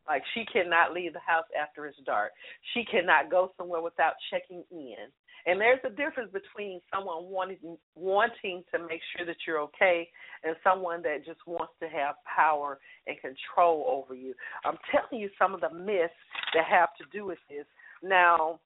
Like 0.07 0.23
she 0.35 0.45
cannot 0.53 0.93
leave 0.93 1.15
the 1.15 1.25
house 1.27 1.47
after 1.59 1.87
it's 1.87 1.99
dark. 2.05 2.33
She 2.75 2.85
cannot 2.85 3.31
go 3.31 3.53
somewhere 3.57 3.81
without 3.81 4.15
checking 4.31 4.63
in. 4.71 5.09
And 5.47 5.61
there's 5.61 5.81
a 5.85 5.91
difference 5.91 6.33
between 6.33 6.81
someone 6.93 7.31
wanting 7.31 7.77
wanting 7.95 8.65
to 8.73 8.79
make 8.79 9.01
sure 9.15 9.27
that 9.27 9.37
you're 9.47 9.61
okay 9.61 10.09
and 10.43 10.57
someone 10.65 11.03
that 11.03 11.25
just 11.25 11.41
wants 11.47 11.73
to 11.81 11.89
have 11.89 12.15
power 12.25 12.79
and 13.07 13.17
control 13.21 13.85
over 13.89 14.15
you. 14.15 14.35
I'm 14.65 14.79
telling 14.91 15.23
you 15.23 15.31
some 15.39 15.55
of 15.55 15.61
the 15.61 15.71
myths 15.71 16.13
that 16.55 16.65
have 16.65 16.91
to 16.99 17.05
do 17.13 17.27
with 17.27 17.39
this. 17.51 17.67
Now, 18.03 18.61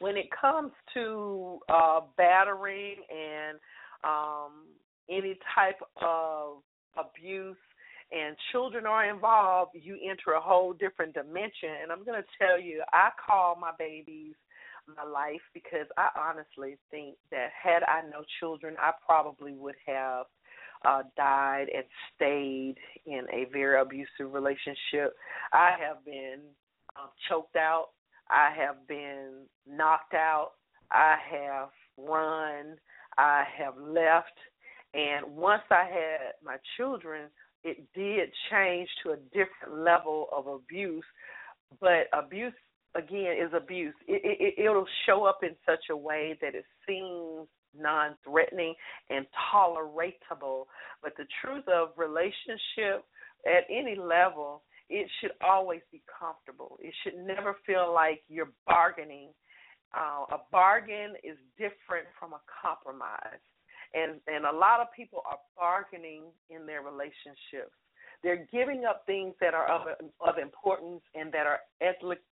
when 0.00 0.16
it 0.16 0.28
comes 0.38 0.72
to 0.94 1.60
uh 1.68 2.00
battering 2.16 2.96
and 3.10 3.58
um 4.02 4.64
any 5.08 5.38
type 5.54 5.80
of 6.02 6.58
abuse 6.96 7.56
and 8.12 8.36
children 8.50 8.86
are 8.86 9.08
involved, 9.08 9.72
you 9.74 9.96
enter 10.02 10.32
a 10.32 10.40
whole 10.40 10.72
different 10.72 11.14
dimension. 11.14 11.70
And 11.82 11.92
I'm 11.92 12.04
going 12.04 12.20
to 12.20 12.28
tell 12.44 12.60
you, 12.60 12.82
I 12.92 13.10
call 13.24 13.56
my 13.60 13.70
babies 13.78 14.34
my 14.96 15.04
life 15.08 15.40
because 15.54 15.86
I 15.96 16.08
honestly 16.18 16.76
think 16.90 17.16
that 17.30 17.50
had 17.62 17.84
I 17.84 18.02
no 18.10 18.24
children, 18.40 18.74
I 18.78 18.90
probably 19.04 19.52
would 19.52 19.76
have 19.86 20.26
uh 20.84 21.02
died 21.16 21.66
and 21.74 21.84
stayed 22.16 22.76
in 23.06 23.26
a 23.32 23.46
very 23.52 23.80
abusive 23.80 24.32
relationship. 24.32 25.14
I 25.52 25.72
have 25.78 26.04
been 26.04 26.40
um, 26.98 27.10
choked 27.28 27.56
out. 27.56 27.88
I 28.30 28.50
have 28.56 28.86
been 28.86 29.46
knocked 29.66 30.14
out. 30.14 30.52
I 30.90 31.16
have 31.30 31.68
run. 31.96 32.76
I 33.18 33.44
have 33.58 33.74
left. 33.76 34.38
And 34.94 35.36
once 35.36 35.62
I 35.70 35.84
had 35.84 36.32
my 36.44 36.56
children, 36.76 37.28
it 37.62 37.78
did 37.94 38.30
change 38.50 38.88
to 39.02 39.10
a 39.10 39.16
different 39.32 39.84
level 39.84 40.28
of 40.34 40.46
abuse. 40.46 41.04
But 41.80 42.08
abuse 42.12 42.54
again 42.96 43.36
is 43.40 43.52
abuse. 43.54 43.94
It, 44.08 44.22
it 44.24 44.64
it'll 44.64 44.86
show 45.06 45.24
up 45.24 45.40
in 45.42 45.54
such 45.66 45.84
a 45.90 45.96
way 45.96 46.38
that 46.40 46.54
it 46.54 46.64
seems 46.88 47.46
non-threatening 47.78 48.74
and 49.10 49.26
tolerable. 49.50 50.66
But 51.02 51.12
the 51.16 51.26
truth 51.42 51.64
of 51.68 51.90
relationship 51.96 53.04
at 53.46 53.64
any 53.70 53.96
level, 53.96 54.62
it 54.90 55.08
should 55.20 55.32
always 55.42 55.80
be 55.90 56.02
comfortable. 56.18 56.78
It 56.80 56.92
should 57.02 57.16
never 57.16 57.56
feel 57.64 57.92
like 57.94 58.22
you're 58.28 58.52
bargaining. 58.66 59.28
Uh, 59.96 60.34
a 60.34 60.38
bargain 60.52 61.14
is 61.24 61.36
different 61.56 62.06
from 62.18 62.32
a 62.34 62.40
compromise 62.62 63.40
and 63.94 64.20
and 64.26 64.44
a 64.44 64.52
lot 64.52 64.80
of 64.80 64.88
people 64.94 65.22
are 65.28 65.38
bargaining 65.56 66.24
in 66.48 66.66
their 66.66 66.82
relationships. 66.82 67.74
They're 68.22 68.46
giving 68.52 68.84
up 68.84 69.04
things 69.06 69.34
that 69.40 69.54
are 69.54 69.66
of 69.66 69.82
of 70.20 70.38
importance 70.38 71.02
and 71.14 71.32
that 71.32 71.46
are 71.46 71.60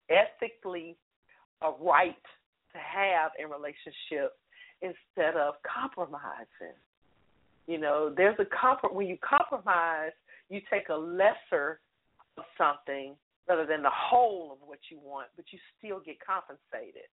ethically 0.09 0.97
a 1.61 1.71
right 1.79 2.15
to 2.73 2.77
have 2.77 3.31
in 3.39 3.49
relationships 3.49 4.35
instead 4.81 5.35
of 5.35 5.55
compromising. 5.63 6.75
You 7.67 7.79
know, 7.79 8.13
there's 8.15 8.37
a 8.39 8.45
compr 8.45 8.93
when 8.93 9.07
you 9.07 9.17
compromise, 9.27 10.11
you 10.49 10.61
take 10.71 10.89
a 10.89 10.95
lesser 10.95 11.79
something 12.57 13.15
rather 13.47 13.65
than 13.65 13.83
the 13.83 13.93
whole 13.93 14.51
of 14.51 14.67
what 14.67 14.79
you 14.89 14.99
want, 14.99 15.27
but 15.35 15.45
you 15.51 15.59
still 15.77 15.99
get 15.99 16.17
compensated. 16.19 17.07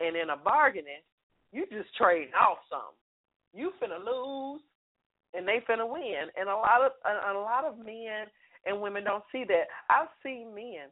And 0.00 0.16
in 0.16 0.30
a 0.30 0.36
bargaining, 0.36 1.02
you 1.52 1.66
just 1.70 1.94
trade 1.96 2.28
off 2.38 2.58
some 2.70 2.94
you 3.54 3.72
finna 3.82 3.98
lose 3.98 4.60
and 5.34 5.46
they 5.46 5.60
finna 5.68 5.88
win. 5.88 6.28
And 6.38 6.48
a 6.48 6.54
lot 6.54 6.82
of 6.84 6.92
a, 7.04 7.32
a 7.32 7.40
lot 7.40 7.64
of 7.64 7.78
men 7.78 8.26
and 8.66 8.80
women 8.80 9.04
don't 9.04 9.24
see 9.32 9.44
that. 9.48 9.64
I've 9.90 10.08
seen 10.22 10.54
men. 10.54 10.88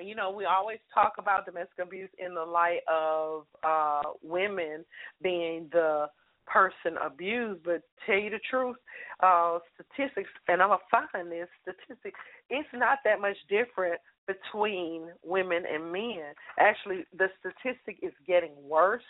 You 0.00 0.14
know, 0.14 0.30
we 0.30 0.44
always 0.44 0.78
talk 0.94 1.14
about 1.18 1.44
domestic 1.44 1.80
abuse 1.82 2.10
in 2.24 2.34
the 2.34 2.44
light 2.44 2.80
of 2.90 3.46
uh 3.64 4.02
women 4.22 4.84
being 5.22 5.68
the 5.72 6.06
person 6.46 6.98
abused, 7.04 7.62
but 7.64 7.82
tell 8.06 8.18
you 8.18 8.30
the 8.30 8.40
truth, 8.50 8.76
uh 9.22 9.58
statistics 9.74 10.30
and 10.48 10.62
I'm 10.62 10.68
gonna 10.68 10.80
find 10.90 11.30
this 11.30 11.48
statistic, 11.62 12.14
it's 12.50 12.68
not 12.72 12.98
that 13.04 13.20
much 13.20 13.36
different 13.48 14.00
between 14.26 15.08
women 15.24 15.64
and 15.72 15.92
men. 15.92 16.34
Actually 16.58 17.04
the 17.16 17.28
statistic 17.40 17.98
is 18.02 18.12
getting 18.26 18.52
worse 18.62 19.02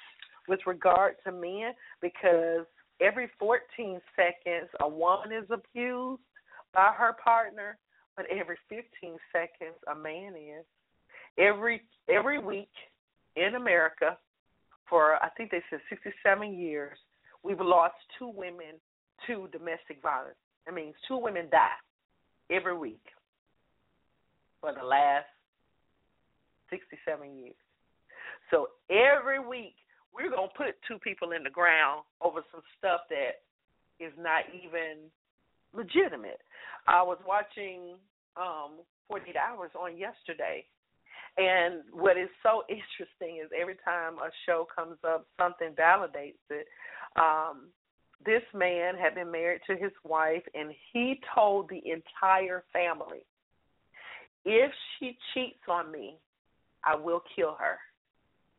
with 0.48 0.60
regard 0.66 1.14
to 1.24 1.32
men 1.32 1.72
because 2.00 2.66
every 3.00 3.30
14 3.38 4.00
seconds 4.16 4.68
a 4.80 4.88
woman 4.88 5.32
is 5.32 5.48
abused 5.50 6.22
by 6.74 6.90
her 6.96 7.14
partner, 7.22 7.78
but 8.16 8.26
every 8.30 8.56
15 8.68 9.16
seconds 9.32 9.76
a 9.90 9.94
man 9.94 10.34
is. 10.34 10.64
Every 11.38 11.82
every 12.08 12.38
week 12.38 12.70
in 13.36 13.54
America 13.54 14.18
for 14.92 15.14
I 15.24 15.30
think 15.30 15.50
they 15.50 15.62
said 15.70 15.80
67 15.88 16.52
years, 16.52 16.98
we've 17.42 17.60
lost 17.60 17.94
two 18.18 18.28
women 18.28 18.80
to 19.26 19.48
domestic 19.52 20.00
violence. 20.02 20.36
That 20.66 20.74
means 20.74 20.94
two 21.08 21.16
women 21.18 21.48
die 21.50 21.78
every 22.50 22.76
week 22.76 23.04
for 24.60 24.72
the 24.72 24.84
last 24.84 25.26
67 26.70 27.36
years. 27.36 27.54
So 28.50 28.68
every 28.90 29.40
week 29.40 29.74
we're 30.14 30.30
gonna 30.30 30.52
put 30.56 30.76
two 30.86 30.98
people 30.98 31.32
in 31.32 31.42
the 31.42 31.50
ground 31.50 32.02
over 32.20 32.40
some 32.52 32.62
stuff 32.78 33.02
that 33.10 33.42
is 33.98 34.12
not 34.18 34.44
even 34.54 35.08
legitimate. 35.74 36.40
I 36.86 37.02
was 37.02 37.18
watching 37.26 37.96
um 38.36 38.80
48 39.08 39.36
Hours 39.36 39.70
on 39.78 39.96
yesterday, 39.96 40.64
and 41.38 41.82
what 41.92 42.16
is 42.16 42.28
so 42.42 42.62
interesting 42.68 43.42
is 43.42 43.50
every 43.58 43.76
time 43.84 44.14
a 44.18 44.30
show 44.46 44.66
comes 44.74 44.98
up, 45.06 45.26
something 45.38 45.74
validates 45.74 46.42
it. 46.50 46.66
Um, 47.16 47.68
this 48.24 48.42
man 48.54 48.94
had 48.94 49.14
been 49.14 49.30
married 49.32 49.62
to 49.66 49.76
his 49.76 49.92
wife, 50.04 50.42
and 50.54 50.72
he 50.92 51.20
told 51.34 51.68
the 51.68 51.82
entire 51.90 52.62
family, 52.72 53.24
if 54.44 54.70
she 54.98 55.16
cheats 55.34 55.62
on 55.68 55.90
me, 55.90 56.18
I 56.84 56.96
will 56.96 57.22
kill 57.36 57.56
her 57.58 57.78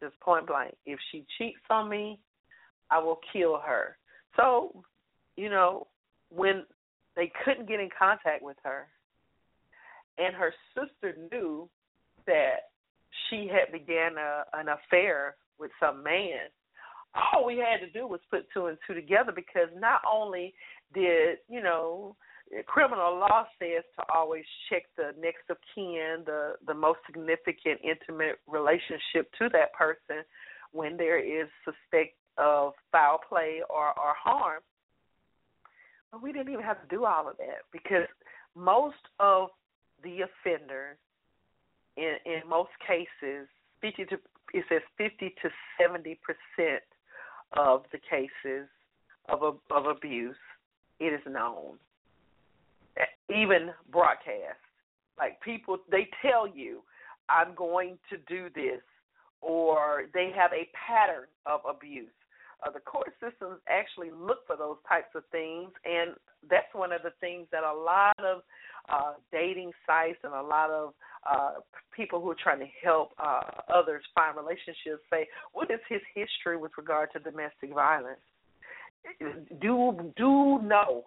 just 0.03 0.19
point 0.19 0.47
blank. 0.47 0.75
If 0.85 0.99
she 1.11 1.25
cheats 1.37 1.63
on 1.69 1.89
me, 1.89 2.19
I 2.91 2.99
will 2.99 3.19
kill 3.31 3.59
her. 3.65 3.97
So, 4.35 4.83
you 5.37 5.49
know, 5.49 5.87
when 6.29 6.65
they 7.15 7.31
couldn't 7.43 7.67
get 7.67 7.79
in 7.79 7.89
contact 7.97 8.43
with 8.43 8.57
her, 8.63 8.87
and 10.17 10.35
her 10.35 10.53
sister 10.75 11.17
knew 11.31 11.69
that 12.27 12.69
she 13.29 13.47
had 13.47 13.71
began 13.71 14.17
a, 14.17 14.43
an 14.53 14.67
affair 14.69 15.35
with 15.59 15.71
some 15.79 16.03
man, 16.03 16.49
all 17.15 17.45
we 17.45 17.57
had 17.57 17.85
to 17.85 17.91
do 17.91 18.07
was 18.07 18.19
put 18.31 18.45
two 18.53 18.67
and 18.67 18.77
two 18.87 18.93
together 18.93 19.31
because 19.33 19.69
not 19.77 20.01
only 20.11 20.53
did 20.93 21.37
you 21.49 21.61
know 21.61 22.15
criminal 22.65 23.17
law 23.17 23.45
says 23.59 23.83
to 23.95 24.03
always 24.13 24.43
check 24.69 24.83
the 24.97 25.11
next 25.19 25.49
of 25.49 25.57
kin, 25.73 26.23
the 26.25 26.53
the 26.67 26.73
most 26.73 26.99
significant 27.05 27.79
intimate 27.83 28.39
relationship 28.47 29.31
to 29.39 29.49
that 29.49 29.73
person 29.73 30.23
when 30.71 30.97
there 30.97 31.19
is 31.19 31.47
suspect 31.63 32.15
of 32.37 32.73
foul 32.91 33.19
play 33.27 33.61
or 33.69 33.87
or 33.87 34.13
harm. 34.21 34.61
But 36.11 36.21
we 36.21 36.31
didn't 36.31 36.51
even 36.51 36.63
have 36.63 36.81
to 36.81 36.95
do 36.95 37.05
all 37.05 37.27
of 37.27 37.37
that 37.37 37.65
because 37.71 38.07
most 38.55 39.01
of 39.19 39.49
the 40.03 40.19
offenders, 40.21 40.97
in 41.97 42.15
in 42.25 42.41
most 42.47 42.71
cases, 42.85 43.47
fifty 43.81 44.05
to 44.05 44.15
it 44.53 44.65
says 44.69 44.81
fifty 44.97 45.33
to 45.41 45.49
seventy 45.79 46.19
percent 46.23 46.83
of 47.53 47.83
the 47.91 47.99
cases 47.99 48.67
of 49.29 49.57
of 49.71 49.85
abuse, 49.85 50.35
it 50.99 51.13
is 51.13 51.21
known 51.27 51.77
even 53.29 53.71
broadcast. 53.91 54.59
Like 55.17 55.39
people, 55.41 55.77
they 55.91 56.09
tell 56.21 56.47
you, 56.47 56.81
I'm 57.29 57.55
going 57.55 57.97
to 58.09 58.17
do 58.27 58.49
this, 58.53 58.81
or 59.41 60.05
they 60.13 60.31
have 60.35 60.51
a 60.53 60.67
pattern 60.73 61.27
of 61.45 61.61
abuse. 61.69 62.09
Uh, 62.65 62.71
the 62.71 62.79
court 62.79 63.13
systems 63.19 63.59
actually 63.67 64.09
look 64.11 64.47
for 64.47 64.55
those 64.55 64.77
types 64.87 65.13
of 65.15 65.23
things, 65.31 65.69
and 65.85 66.15
that's 66.49 66.73
one 66.73 66.91
of 66.91 67.03
the 67.03 67.11
things 67.19 67.45
that 67.51 67.63
a 67.63 67.73
lot 67.73 68.15
of 68.19 68.41
uh, 68.89 69.13
dating 69.31 69.71
sites 69.85 70.19
and 70.23 70.33
a 70.33 70.41
lot 70.41 70.69
of 70.69 70.93
uh, 71.29 71.53
people 71.95 72.21
who 72.21 72.29
are 72.29 72.37
trying 72.41 72.59
to 72.59 72.67
help 72.83 73.11
uh, 73.17 73.41
others 73.73 74.03
find 74.15 74.35
relationships 74.37 75.03
say, 75.11 75.27
what 75.53 75.71
is 75.71 75.79
his 75.89 76.01
history 76.13 76.57
with 76.57 76.71
regard 76.77 77.09
to 77.13 77.19
domestic 77.19 77.73
violence? 77.73 78.19
Do 79.61 80.11
do 80.15 80.59
know 80.61 81.03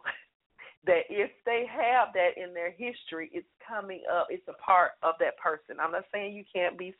that 0.87 1.03
if 1.11 1.31
they 1.45 1.65
have 1.69 2.09
that 2.15 2.41
in 2.41 2.55
their 2.55 2.71
history, 2.71 3.31
it's 3.33 3.47
coming 3.67 4.03
up. 4.13 4.29
It's 4.31 4.47
a 4.49 4.53
part 4.55 4.93
of 5.03 5.15
that 5.19 5.37
person. 5.39 5.77
I'm 5.81 5.93
not 5.93 6.05
saying 6.13 6.35
you 6.35 6.45
can't 6.53 6.79
be, 6.79 6.95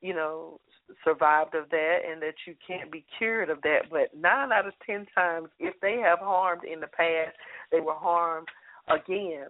you 0.00 0.14
know, 0.14 0.58
survived 1.04 1.54
of 1.54 1.70
that 1.70 1.98
and 2.10 2.20
that 2.22 2.34
you 2.46 2.54
can't 2.66 2.90
be 2.90 3.04
cured 3.18 3.50
of 3.50 3.62
that, 3.62 3.82
but 3.90 4.08
nine 4.18 4.52
out 4.52 4.66
of 4.66 4.72
ten 4.84 5.06
times, 5.14 5.48
if 5.60 5.74
they 5.80 5.98
have 6.02 6.18
harmed 6.18 6.64
in 6.64 6.80
the 6.80 6.88
past, 6.88 7.36
they 7.70 7.80
were 7.80 7.94
harmed 7.94 8.48
again. 8.88 9.46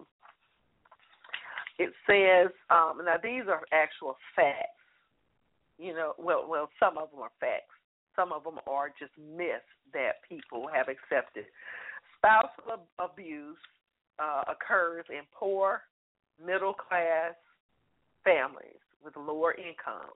It 1.79 1.91
says, 2.05 2.51
um, 2.69 3.01
now 3.03 3.15
these 3.21 3.43
are 3.49 3.61
actual 3.71 4.15
facts. 4.35 4.79
You 5.79 5.93
know, 5.93 6.13
well, 6.19 6.45
well, 6.47 6.69
some 6.79 6.97
of 6.97 7.09
them 7.11 7.21
are 7.21 7.31
facts. 7.39 7.73
Some 8.15 8.31
of 8.31 8.43
them 8.43 8.59
are 8.67 8.89
just 8.89 9.11
myths 9.17 9.65
that 9.93 10.21
people 10.29 10.69
have 10.71 10.87
accepted 10.87 11.45
spousal 12.23 12.87
abuse 12.99 13.57
uh, 14.19 14.43
occurs 14.47 15.05
in 15.09 15.21
poor, 15.37 15.81
middle 16.43 16.73
class 16.73 17.33
families 18.23 18.79
with 19.03 19.15
lower 19.17 19.53
incomes. 19.53 20.15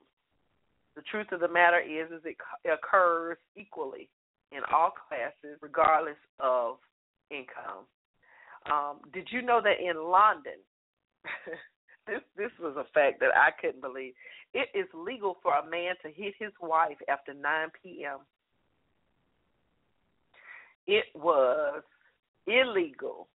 The 0.96 1.02
truth 1.12 1.28
of 1.32 1.42
the 1.42 1.48
matter 1.48 1.80
is, 1.80 2.10
is 2.12 2.22
it 2.24 2.38
occurs 2.66 3.38
equally 3.56 4.10
in 4.52 4.62
all 4.74 4.92
classes, 4.92 5.60
regardless 5.62 6.18
of 6.40 6.78
income. 7.30 7.86
Um, 8.72 9.00
did 9.14 9.28
you 9.32 9.42
know 9.42 9.62
that 9.62 9.80
in 9.84 10.10
London, 10.10 10.60
this 12.08 12.22
this 12.36 12.52
was 12.60 12.76
a 12.78 12.88
fact 12.94 13.20
that 13.20 13.36
I 13.36 13.52
couldn't 13.60 13.82
believe. 13.82 14.14
It 14.54 14.70
is 14.74 14.88
legal 14.94 15.38
for 15.44 15.54
a 15.54 15.70
man 15.70 15.96
to 16.04 16.12
hit 16.12 16.34
his 16.40 16.52
wife 16.62 16.98
after 17.10 17.34
9 17.34 17.70
p.m. 17.84 18.20
It 20.88 21.06
was 21.14 21.84
illegal 22.48 23.28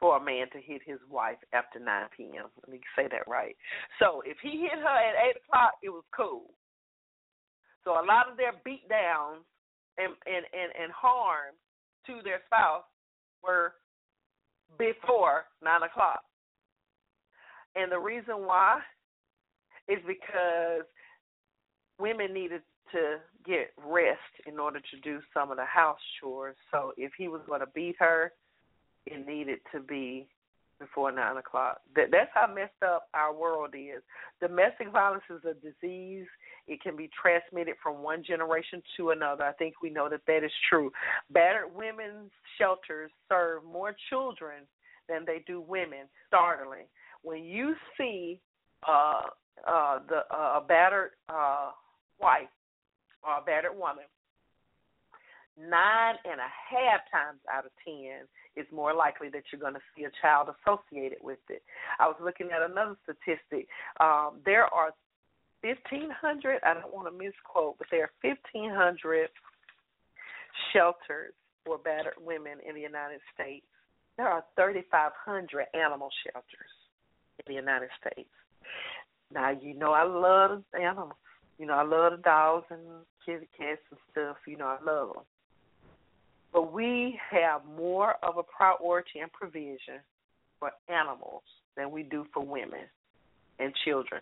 for 0.00 0.16
a 0.16 0.24
man 0.24 0.50
to 0.52 0.60
hit 0.60 0.82
his 0.84 0.98
wife 1.08 1.38
after 1.52 1.78
9 1.78 1.86
p.m. 2.16 2.46
Let 2.60 2.68
me 2.68 2.80
say 2.96 3.06
that 3.10 3.26
right. 3.28 3.56
So 3.98 4.22
if 4.26 4.36
he 4.42 4.60
hit 4.60 4.78
her 4.78 4.98
at 4.98 5.36
8 5.38 5.42
o'clock, 5.46 5.72
it 5.82 5.90
was 5.90 6.04
cool. 6.14 6.50
So 7.84 7.92
a 7.92 8.04
lot 8.04 8.28
of 8.30 8.36
their 8.36 8.52
beat 8.64 8.88
downs 8.88 9.44
and, 9.98 10.12
and, 10.26 10.44
and, 10.52 10.72
and 10.82 10.92
harm 10.92 11.54
to 12.06 12.20
their 12.24 12.40
spouse 12.46 12.84
were 13.42 13.74
before 14.78 15.44
9 15.62 15.82
o'clock. 15.82 16.24
And 17.76 17.90
the 17.90 17.98
reason 17.98 18.46
why 18.46 18.80
is 19.88 19.98
because 20.06 20.86
women 21.98 22.32
needed 22.32 22.62
to 22.92 23.16
get 23.44 23.72
rest 23.84 24.18
in 24.46 24.58
order 24.58 24.80
to 24.80 25.00
do 25.02 25.20
some 25.32 25.50
of 25.50 25.56
the 25.56 25.64
house 25.64 25.98
chores. 26.20 26.56
So 26.70 26.92
if 26.96 27.12
he 27.16 27.28
was 27.28 27.40
going 27.46 27.60
to 27.60 27.66
beat 27.74 27.96
her, 27.98 28.32
it 29.06 29.26
needed 29.26 29.58
to 29.72 29.80
be 29.80 30.28
before 30.78 31.12
nine 31.12 31.36
o'clock. 31.36 31.80
That 31.94 32.06
that's 32.10 32.30
how 32.34 32.52
messed 32.52 32.82
up 32.84 33.08
our 33.14 33.34
world 33.34 33.74
is. 33.74 34.02
Domestic 34.40 34.90
violence 34.90 35.22
is 35.30 35.42
a 35.44 35.54
disease. 35.54 36.26
It 36.66 36.82
can 36.82 36.96
be 36.96 37.10
transmitted 37.20 37.74
from 37.82 38.02
one 38.02 38.24
generation 38.24 38.82
to 38.96 39.10
another. 39.10 39.44
I 39.44 39.52
think 39.52 39.74
we 39.82 39.90
know 39.90 40.08
that 40.08 40.22
that 40.26 40.44
is 40.44 40.52
true. 40.68 40.90
Battered 41.30 41.74
women's 41.74 42.30
shelters 42.58 43.10
serve 43.28 43.64
more 43.64 43.94
children 44.08 44.64
than 45.08 45.24
they 45.26 45.44
do 45.46 45.60
women. 45.60 46.06
Startling. 46.26 46.86
When 47.24 47.42
you 47.42 47.74
see 47.96 48.38
uh, 48.86 49.22
uh, 49.66 49.98
the 50.08 50.22
uh, 50.30 50.60
a 50.60 50.64
battered 50.66 51.12
uh, 51.30 51.70
wife 52.20 52.52
or 53.24 53.38
a 53.38 53.42
battered 53.42 53.76
woman, 53.76 54.04
nine 55.58 56.16
and 56.24 56.38
a 56.38 56.52
half 56.68 57.00
times 57.10 57.40
out 57.50 57.64
of 57.64 57.72
ten 57.82 58.28
is 58.56 58.66
more 58.70 58.92
likely 58.92 59.30
that 59.30 59.42
you're 59.50 59.60
going 59.60 59.72
to 59.72 59.80
see 59.96 60.04
a 60.04 60.12
child 60.20 60.48
associated 60.52 61.18
with 61.22 61.38
it. 61.48 61.62
I 61.98 62.06
was 62.06 62.16
looking 62.22 62.50
at 62.52 62.60
another 62.60 62.96
statistic. 63.02 63.68
Um, 64.00 64.44
there 64.44 64.66
are 64.66 64.92
1,500, 65.62 66.60
I 66.62 66.74
don't 66.74 66.92
want 66.92 67.08
to 67.08 67.16
misquote, 67.16 67.78
but 67.78 67.86
there 67.90 68.04
are 68.04 68.12
1,500 68.20 69.30
shelters 70.74 71.32
for 71.64 71.78
battered 71.78 72.20
women 72.20 72.58
in 72.68 72.74
the 72.74 72.82
United 72.82 73.20
States. 73.32 73.64
There 74.18 74.28
are 74.28 74.44
3,500 74.56 75.66
animal 75.72 76.10
shelters 76.22 76.83
in 77.38 77.54
the 77.54 77.54
United 77.54 77.88
States. 78.00 78.28
Now, 79.32 79.50
you 79.50 79.74
know 79.74 79.92
I 79.92 80.04
love 80.04 80.62
animals. 80.78 81.18
You 81.58 81.66
know, 81.66 81.74
I 81.74 81.82
love 81.82 82.12
the 82.12 82.22
dogs 82.22 82.66
and 82.70 82.80
kitty 83.24 83.48
cats 83.56 83.80
and 83.90 84.00
stuff. 84.10 84.36
You 84.46 84.56
know, 84.56 84.66
I 84.66 84.78
love 84.84 85.14
them. 85.14 85.24
But 86.52 86.72
we 86.72 87.18
have 87.30 87.62
more 87.76 88.14
of 88.22 88.38
a 88.38 88.42
priority 88.42 89.20
and 89.20 89.32
provision 89.32 90.00
for 90.58 90.70
animals 90.88 91.42
than 91.76 91.90
we 91.90 92.02
do 92.04 92.26
for 92.32 92.44
women 92.44 92.86
and 93.58 93.72
children. 93.84 94.20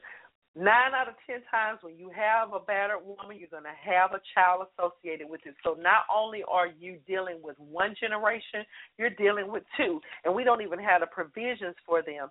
Nine 0.54 0.92
out 0.92 1.08
of 1.08 1.14
ten 1.26 1.40
times 1.50 1.78
when 1.80 1.96
you 1.96 2.10
have 2.14 2.52
a 2.52 2.60
battered 2.60 3.00
woman, 3.00 3.38
you're 3.38 3.48
going 3.48 3.64
to 3.64 3.72
have 3.72 4.12
a 4.12 4.20
child 4.34 4.66
associated 4.68 5.30
with 5.30 5.40
it. 5.46 5.54
So 5.64 5.74
not 5.80 6.04
only 6.14 6.42
are 6.44 6.68
you 6.68 6.98
dealing 7.08 7.38
with 7.42 7.56
one 7.58 7.94
generation, 7.98 8.60
you're 8.98 9.16
dealing 9.16 9.50
with 9.50 9.62
two. 9.78 10.00
And 10.26 10.34
we 10.34 10.44
don't 10.44 10.60
even 10.60 10.78
have 10.78 11.00
the 11.00 11.06
provisions 11.06 11.74
for 11.86 12.02
them. 12.02 12.28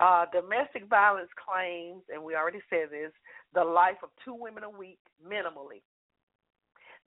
Uh, 0.00 0.26
domestic 0.32 0.86
violence 0.88 1.30
claims, 1.40 2.02
and 2.12 2.22
we 2.22 2.36
already 2.36 2.60
said 2.68 2.90
this, 2.90 3.12
the 3.54 3.64
life 3.64 3.96
of 4.02 4.10
two 4.22 4.34
women 4.34 4.64
a 4.64 4.70
week 4.70 4.98
minimally. 5.24 5.80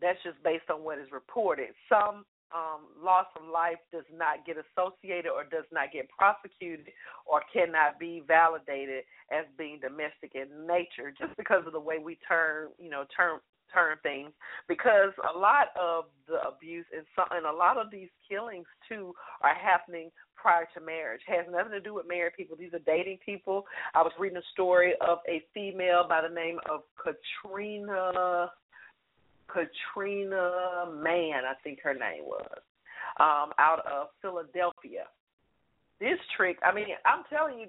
That's 0.01 0.18
just 0.24 0.41
based 0.43 0.70
on 0.74 0.84
what 0.84 0.97
is 0.97 1.11
reported. 1.11 1.70
Some 1.88 2.26
um, 2.56 2.88
loss 3.03 3.28
of 3.36 3.47
life 3.51 3.80
does 3.91 4.08
not 4.16 4.45
get 4.45 4.56
associated 4.56 5.30
or 5.30 5.43
does 5.43 5.68
not 5.72 5.91
get 5.91 6.08
prosecuted 6.10 6.88
or 7.26 7.41
cannot 7.51 7.99
be 7.99 8.24
validated 8.26 9.03
as 9.32 9.45
being 9.58 9.80
domestic 9.80 10.32
in 10.36 10.47
nature 10.66 11.12
just 11.18 11.36
because 11.38 11.64
of 11.68 11.74
the 11.74 11.80
way 11.80 11.99
we 11.99 12.18
turn, 12.28 12.70
you 12.80 12.89
know, 12.89 13.03
turn 13.16 13.39
turn 13.74 13.97
things 14.03 14.30
because 14.70 15.12
a 15.36 15.38
lot 15.38 15.68
of 15.80 16.06
the 16.28 16.36
abuse 16.47 16.86
and 16.95 17.06
some 17.16 17.26
and 17.32 17.45
a 17.45 17.51
lot 17.51 17.78
of 17.78 17.91
these 17.91 18.10
killings 18.30 18.68
too 18.88 19.14
are 19.41 19.56
happening 19.56 20.12
prior 20.36 20.68
to 20.74 20.80
marriage. 20.80 21.22
It 21.28 21.36
has 21.36 21.45
nothing 21.51 21.72
to 21.72 21.82
do 21.82 21.93
with 21.93 22.08
married 22.08 22.34
people. 22.38 22.56
These 22.56 22.74
are 22.74 22.86
dating 22.86 23.18
people. 23.26 23.66
I 23.95 24.01
was 24.01 24.12
reading 24.20 24.38
a 24.38 24.51
story 24.53 24.93
of 25.01 25.18
a 25.28 25.43
female 25.53 26.06
by 26.08 26.22
the 26.22 26.34
name 26.34 26.60
of 26.70 26.82
Katrina 26.95 28.51
Katrina 29.48 30.86
Mann, 31.02 31.46
I 31.46 31.54
think 31.64 31.80
her 31.84 31.93
name 31.93 32.24
was, 32.26 32.60
um, 33.20 33.54
out 33.60 33.86
of 33.86 34.08
Philadelphia. 34.22 35.06
This 36.00 36.20
trick, 36.36 36.58
I 36.64 36.74
mean, 36.74 36.88
I'm 37.06 37.24
telling 37.30 37.60
you, 37.60 37.68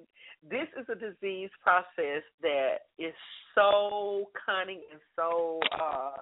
this 0.49 0.69
is 0.79 0.87
a 0.89 0.95
disease 0.95 1.51
process 1.63 2.23
that 2.43 2.91
is 2.99 3.15
so 3.55 4.31
cunning 4.45 4.81
and 4.93 5.01
so 5.15 5.61
uh 5.81 6.13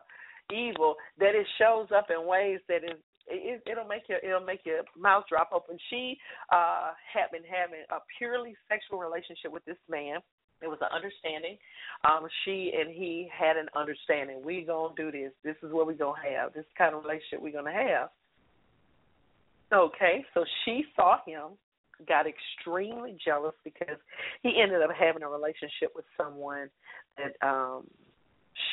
evil 0.53 0.95
that 1.19 1.35
it 1.35 1.47
shows 1.59 1.89
up 1.95 2.09
in 2.11 2.27
ways 2.27 2.61
that 2.69 2.85
is 2.85 3.01
it, 3.27 3.63
it'll 3.67 3.87
make 3.89 4.03
your 4.09 4.19
it'll 4.19 4.45
make 4.45 4.61
your 4.65 4.83
mouth 4.97 5.25
drop 5.29 5.51
open. 5.53 5.79
She 5.91 6.17
uh 6.53 6.93
had 7.13 7.31
been 7.33 7.49
having 7.49 7.85
a 7.91 7.99
purely 8.19 8.55
sexual 8.69 8.99
relationship 8.99 9.53
with 9.53 9.65
this 9.65 9.81
man. 9.89 10.21
It 10.65 10.69
was 10.69 10.79
an 10.81 10.89
understanding. 10.95 11.59
Um, 12.05 12.27
she 12.45 12.73
and 12.79 12.91
he 12.91 13.29
had 13.31 13.57
an 13.57 13.69
understanding. 13.77 14.41
We 14.43 14.63
gonna 14.63 14.95
do 14.97 15.13
this. 15.13 15.33
This 15.45 15.57
is 15.63 15.73
what 15.73 15.87
we 15.87 15.95
gonna 15.95 16.19
have. 16.37 16.55
This 16.55 16.65
kind 16.77 16.95
of 16.95 17.03
relationship 17.05 17.43
we 17.43 17.53
gonna 17.53 17.73
have. 17.73 18.09
Okay, 19.73 20.25
so 20.35 20.45
she 20.65 20.85
saw 20.97 21.19
him, 21.27 21.59
got 22.07 22.27
extremely 22.27 23.17
jealous 23.25 23.55
because 23.65 23.99
he 24.43 24.61
ended 24.61 24.83
up 24.83 24.91
having 24.99 25.23
a 25.23 25.29
relationship 25.29 25.93
with 25.95 26.05
someone 26.17 26.69
that 27.19 27.37
um 27.47 27.87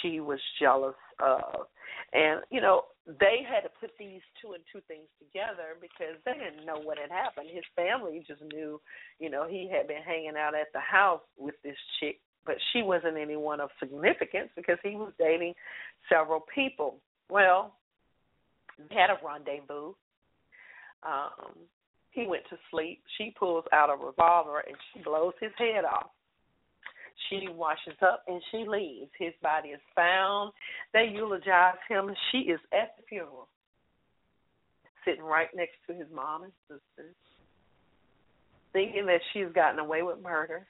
she 0.02 0.20
was 0.20 0.40
jealous 0.60 0.96
of. 1.20 1.68
And, 2.14 2.42
you 2.50 2.62
know, 2.62 2.84
they 3.08 3.42
had 3.48 3.62
to 3.62 3.70
put 3.80 3.92
these 3.98 4.22
two 4.42 4.54
and 4.54 4.64
two 4.72 4.82
things 4.88 5.08
together 5.20 5.80
because 5.80 6.20
they 6.26 6.34
didn't 6.34 6.66
know 6.66 6.80
what 6.84 6.98
had 6.98 7.10
happened. 7.10 7.48
His 7.52 7.64
family 7.76 8.24
just 8.28 8.42
knew, 8.54 8.82
you 9.20 9.30
know, 9.30 9.48
he 9.48 9.70
had 9.72 9.88
been 9.88 10.04
hanging 10.06 10.36
out 10.38 10.56
at 10.56 10.68
the 10.74 10.80
house 10.80 11.22
with 11.38 11.56
this 11.64 11.78
chick, 12.00 12.20
but 12.46 12.56
she 12.72 12.82
wasn't 12.82 13.18
anyone 13.18 13.60
of 13.60 13.70
significance 13.80 14.50
because 14.56 14.78
he 14.84 14.96
was 14.96 15.14
dating 15.18 15.54
several 16.10 16.44
people. 16.54 16.98
Well, 17.30 17.76
they 18.78 18.96
had 18.96 19.10
a 19.10 19.26
rendezvous. 19.26 19.94
Um, 21.04 21.56
he 22.12 22.28
went 22.28 22.44
to 22.50 22.58
sleep. 22.70 23.02
She 23.18 23.34
pulls 23.38 23.66
out 23.72 23.90
a 23.90 23.96
revolver 23.96 24.60
and 24.60 24.76
she 24.94 25.02
blows 25.02 25.34
his 25.40 25.52
head 25.58 25.86
off. 25.86 26.10
She 27.30 27.48
washes 27.50 27.98
up 28.02 28.24
and 28.28 28.42
she 28.52 28.66
leaves. 28.68 29.12
His 29.20 29.34
body 29.44 29.70
is 29.70 29.82
found. 29.96 30.54
They 30.94 31.06
eulogize 31.14 31.76
him. 31.90 32.14
She 32.32 32.40
is 32.40 32.60
at 32.74 32.98
the 32.98 33.04
funeral, 33.10 33.48
sitting 35.06 35.24
right 35.24 35.50
next 35.56 35.76
to 35.88 35.94
his 35.94 36.08
mom 36.14 36.44
and 36.44 36.54
sisters, 36.68 37.16
thinking 38.74 39.06
that 39.08 39.22
she's 39.34 39.52
gotten 39.54 39.80
away 39.80 40.04
with 40.04 40.22
murder. 40.22 40.66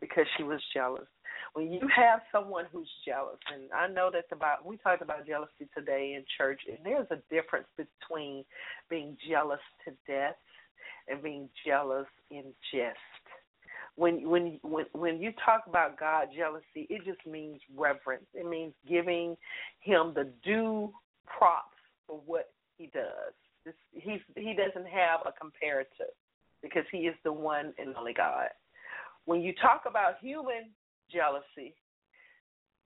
because 0.00 0.26
she 0.36 0.42
was 0.42 0.60
jealous. 0.74 1.06
When 1.54 1.72
you 1.72 1.80
have 1.94 2.20
someone 2.32 2.66
who's 2.72 2.88
jealous, 3.06 3.38
and 3.52 3.64
I 3.72 3.88
know 3.88 4.10
that 4.12 4.24
about 4.32 4.66
we 4.66 4.76
talked 4.78 5.02
about 5.02 5.26
jealousy 5.26 5.68
today 5.76 6.14
in 6.16 6.24
church, 6.38 6.60
and 6.68 6.78
there's 6.84 7.06
a 7.10 7.18
difference 7.34 7.68
between 7.76 8.44
being 8.90 9.16
jealous 9.30 9.60
to 9.84 9.92
death 10.06 10.36
and 11.08 11.22
being 11.22 11.48
jealous 11.66 12.06
in 12.30 12.44
jest. 12.72 12.98
When 13.96 14.28
when 14.28 14.58
when 14.62 14.86
when 14.92 15.20
you 15.20 15.32
talk 15.44 15.64
about 15.68 15.98
God 15.98 16.28
jealousy, 16.36 16.86
it 16.88 17.04
just 17.04 17.24
means 17.26 17.60
reverence. 17.76 18.24
It 18.34 18.48
means 18.48 18.72
giving 18.88 19.36
him 19.80 20.12
the 20.14 20.32
due 20.42 20.92
props 21.26 21.76
for 22.06 22.20
what 22.24 22.50
he 22.78 22.86
does. 22.86 23.34
This, 23.64 23.74
he's 23.92 24.20
he 24.34 24.54
doesn't 24.54 24.88
have 24.88 25.20
a 25.26 25.32
comparative 25.32 26.14
because 26.62 26.84
he 26.90 26.98
is 26.98 27.14
the 27.24 27.32
one 27.32 27.74
and 27.78 27.94
only 27.96 28.14
God. 28.14 28.48
When 29.26 29.40
you 29.40 29.52
talk 29.60 29.82
about 29.86 30.14
human 30.20 30.70
jealousy, 31.12 31.74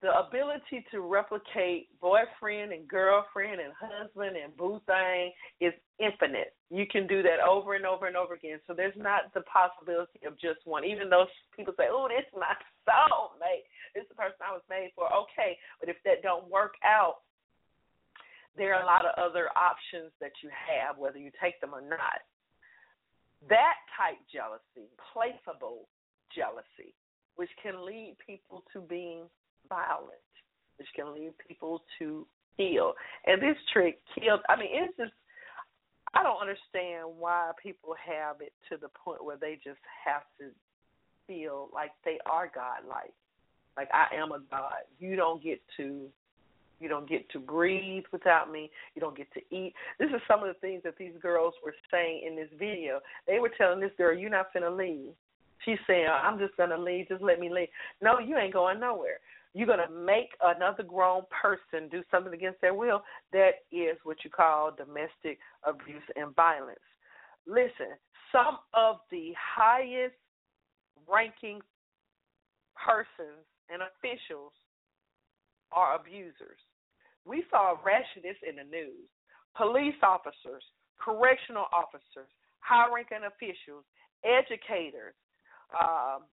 the 0.03 0.13
ability 0.13 0.85
to 0.91 1.01
replicate 1.01 1.89
boyfriend 2.01 2.73
and 2.73 2.87
girlfriend 2.87 3.61
and 3.61 3.73
husband 3.81 4.37
and 4.37 4.55
boo 4.57 4.81
thing 4.87 5.33
is 5.61 5.73
infinite. 5.99 6.55
You 6.71 6.85
can 6.87 7.07
do 7.07 7.23
that 7.23 7.41
over 7.41 7.75
and 7.75 7.87
over 7.87 8.07
and 8.07 8.17
over 8.17 8.35
again. 8.35 8.61
So 8.67 8.75
there's 8.75 8.97
not 8.97 9.33
the 9.33 9.41
possibility 9.43 10.21
of 10.27 10.39
just 10.39 10.61
one. 10.65 10.85
Even 10.85 11.09
though 11.09 11.27
people 11.57 11.73
say, 11.79 11.89
"Oh, 11.89 12.09
this 12.09 12.27
is 12.27 12.39
my 12.39 12.55
soulmate. 12.87 13.65
This 13.95 14.03
is 14.03 14.09
the 14.11 14.15
person 14.17 14.37
I 14.45 14.53
was 14.53 14.63
made 14.69 14.93
for." 14.95 15.13
Okay, 15.13 15.59
but 15.81 15.89
if 15.89 15.97
that 16.05 16.23
don't 16.23 16.47
work 16.49 16.75
out, 16.85 17.23
there 18.55 18.75
are 18.75 18.83
a 18.83 18.87
lot 18.87 19.07
of 19.07 19.15
other 19.17 19.49
options 19.57 20.13
that 20.21 20.33
you 20.43 20.51
have, 20.51 20.99
whether 20.99 21.19
you 21.19 21.31
take 21.41 21.59
them 21.61 21.75
or 21.75 21.81
not. 21.81 22.21
That 23.49 23.77
type 23.97 24.19
jealousy, 24.33 24.91
placeable 25.13 25.87
jealousy, 26.35 26.95
which 27.37 27.51
can 27.63 27.85
lead 27.85 28.17
people 28.19 28.65
to 28.73 28.81
being 28.81 29.29
violent, 29.69 30.21
which 30.79 30.89
can 30.95 31.15
lead 31.15 31.33
people 31.47 31.83
to 31.99 32.27
kill. 32.57 32.95
And 33.27 33.41
this 33.41 33.57
trick 33.73 33.99
killed. 34.15 34.41
I 34.49 34.57
mean, 34.57 34.71
it's 34.73 34.97
just. 34.97 35.13
I 36.15 36.23
don't 36.23 36.41
understand 36.41 37.19
why 37.19 37.51
people 37.63 37.95
have 38.01 38.41
it 38.41 38.53
to 38.71 38.79
the 38.81 38.89
point 39.05 39.23
where 39.23 39.37
they 39.37 39.59
just 39.63 39.81
have 40.07 40.23
to 40.39 40.47
feel 41.27 41.69
like 41.75 41.91
they 42.05 42.19
are 42.25 42.51
godlike. 42.53 43.13
Like 43.77 43.89
I 43.93 44.15
am 44.17 44.33
a 44.33 44.41
god. 44.51 44.89
You 44.99 45.17
don't 45.17 45.43
get 45.43 45.61
to 45.77 46.09
you 46.79 46.89
don't 46.89 47.09
get 47.09 47.29
to 47.31 47.39
breathe 47.39 48.05
without 48.13 48.53
me. 48.53 48.71
You 48.95 49.01
don't 49.01 49.17
get 49.17 49.33
to 49.33 49.41
eat. 49.55 49.73
This 49.99 50.09
is 50.09 50.21
some 50.29 50.41
of 50.43 50.49
the 50.49 50.61
things 50.61 50.83
that 50.85 50.99
these 50.99 51.15
girls 51.23 51.55
were 51.65 51.75
saying 51.91 52.23
in 52.27 52.37
this 52.37 52.51
video. 52.59 53.01
They 53.27 53.39
were 53.39 53.51
telling 53.57 53.81
this 53.81 53.93
girl, 53.97 54.17
"You're 54.17 54.31
not 54.31 54.53
finna 54.53 54.75
leave." 54.75 55.15
She's 55.65 55.79
saying, 55.87 56.07
"I'm 56.07 56.39
just 56.39 56.57
gonna 56.57 56.77
leave. 56.77 57.09
Just 57.09 57.23
let 57.23 57.41
me 57.41 57.49
leave." 57.49 57.71
No, 58.03 58.19
you 58.19 58.37
ain't 58.37 58.53
going 58.53 58.79
nowhere. 58.79 59.21
You're 59.57 59.67
gonna 59.67 59.89
make 59.89 60.37
another 60.45 60.83
grown 60.83 61.23
person 61.33 61.89
do 61.89 62.03
something 62.11 62.35
against 62.35 62.61
their 62.61 62.75
will. 62.75 63.01
That 63.33 63.65
is 63.73 63.97
what 64.05 64.19
you 64.23 64.29
call 64.29 64.71
domestic 64.77 65.39
abuse 65.65 66.03
and 66.15 66.37
violence. 66.37 66.85
Listen, 67.47 67.97
some 68.31 68.59
of 68.75 68.97
the 69.11 69.33
highest 69.41 70.15
ranking 71.09 71.63
persons 72.77 73.49
and 73.73 73.81
officials 73.81 74.53
are 75.73 75.97
abusers. 75.97 76.61
We 77.25 77.43
saw 77.51 77.77
rashness 77.83 78.37
in 78.47 78.57
the 78.57 78.65
news. 78.65 79.09
Police 79.57 79.97
officers, 80.03 80.65
correctional 81.01 81.65
officers, 81.73 82.29
high 82.61 82.93
ranking 82.93 83.25
officials, 83.25 83.89
educators, 84.21 85.15
um, 85.73 86.29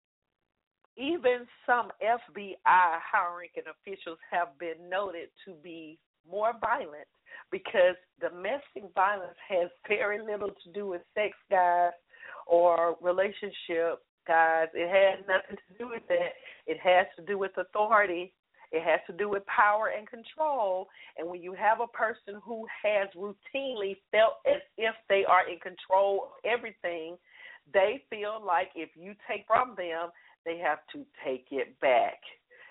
even 0.97 1.47
some 1.65 1.91
FBI 2.01 2.55
high 2.65 3.37
ranking 3.37 3.63
officials 3.69 4.17
have 4.31 4.57
been 4.59 4.89
noted 4.89 5.29
to 5.45 5.53
be 5.63 5.97
more 6.29 6.53
violent 6.61 7.07
because 7.51 7.95
domestic 8.21 8.83
violence 8.95 9.37
has 9.49 9.69
very 9.87 10.19
little 10.19 10.49
to 10.49 10.71
do 10.73 10.87
with 10.87 11.01
sex, 11.13 11.35
guys, 11.49 11.91
or 12.47 12.95
relationship, 13.01 14.03
guys. 14.27 14.67
It 14.73 14.89
has 14.89 15.25
nothing 15.27 15.57
to 15.57 15.77
do 15.77 15.89
with 15.89 16.03
that. 16.09 16.33
It 16.67 16.77
has 16.79 17.07
to 17.17 17.25
do 17.25 17.37
with 17.37 17.51
authority 17.57 18.33
it 18.73 18.81
has 18.81 18.99
to 19.05 19.13
do 19.13 19.29
with 19.29 19.45
power 19.45 19.91
and 19.95 20.09
control. 20.09 20.87
And 21.17 21.29
when 21.29 21.41
you 21.43 21.53
have 21.53 21.79
a 21.79 21.87
person 21.87 22.41
who 22.43 22.65
has 22.83 23.07
routinely 23.15 23.97
felt 24.11 24.41
as 24.47 24.61
if 24.79 24.95
they 25.07 25.23
are 25.25 25.47
in 25.47 25.59
control 25.59 26.23
of 26.25 26.31
everything, 26.43 27.15
they 27.71 28.03
feel 28.09 28.41
like 28.43 28.69
if 28.75 28.89
you 28.95 29.13
take 29.29 29.45
from 29.45 29.75
them, 29.77 30.09
they 30.45 30.57
have 30.57 30.79
to 30.93 31.05
take 31.25 31.47
it 31.51 31.79
back. 31.79 32.19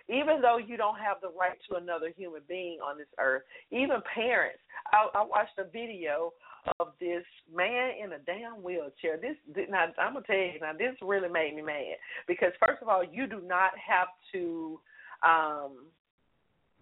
Even 0.08 0.42
though 0.42 0.58
you 0.58 0.76
don't 0.76 0.98
have 0.98 1.18
the 1.22 1.30
right 1.38 1.56
to 1.70 1.76
another 1.76 2.12
human 2.16 2.42
being 2.48 2.78
on 2.80 2.98
this 2.98 3.06
earth, 3.18 3.42
even 3.70 4.02
parents. 4.14 4.58
I, 4.92 5.06
I 5.14 5.24
watched 5.24 5.58
a 5.58 5.64
video 5.64 6.32
of 6.80 6.88
this 7.00 7.24
man 7.54 7.92
in 8.02 8.12
a 8.12 8.18
damn 8.18 8.62
wheelchair. 8.62 9.16
This, 9.16 9.36
now 9.70 9.86
I'm 9.98 10.14
gonna 10.14 10.26
tell 10.26 10.36
you 10.36 10.60
now, 10.60 10.72
this 10.72 10.96
really 11.00 11.28
made 11.28 11.54
me 11.54 11.62
mad 11.62 11.96
because 12.26 12.52
first 12.64 12.82
of 12.82 12.88
all, 12.88 13.02
you 13.04 13.26
do 13.26 13.40
not 13.46 13.72
have 13.78 14.08
to 14.32 14.80
um, 15.22 15.86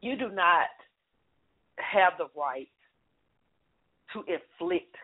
you 0.00 0.16
do 0.16 0.30
not 0.30 0.72
have 1.76 2.14
the 2.18 2.28
right 2.38 2.68
to 4.12 4.20
inflict 4.20 4.96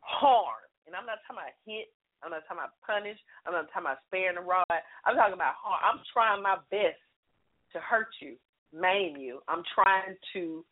harm. 0.00 0.64
And 0.86 0.96
I'm 0.96 1.06
not 1.06 1.18
talking 1.26 1.42
about 1.42 1.56
hit. 1.66 1.92
I'm 2.24 2.32
not 2.32 2.48
talking 2.48 2.64
about 2.64 2.80
punish. 2.80 3.18
I'm 3.44 3.52
not 3.52 3.68
talking 3.68 3.86
about 3.86 4.00
sparing 4.08 4.40
the 4.40 4.42
rod. 4.42 4.64
I'm 5.04 5.16
talking 5.16 5.36
about 5.36 5.60
harm. 5.60 5.80
I'm 5.84 6.00
trying 6.08 6.42
my 6.42 6.56
best 6.72 6.98
to 7.76 7.78
hurt 7.80 8.08
you, 8.20 8.36
maim 8.72 9.16
you. 9.16 9.40
I'm 9.48 9.62
trying 9.74 10.16
to 10.32 10.64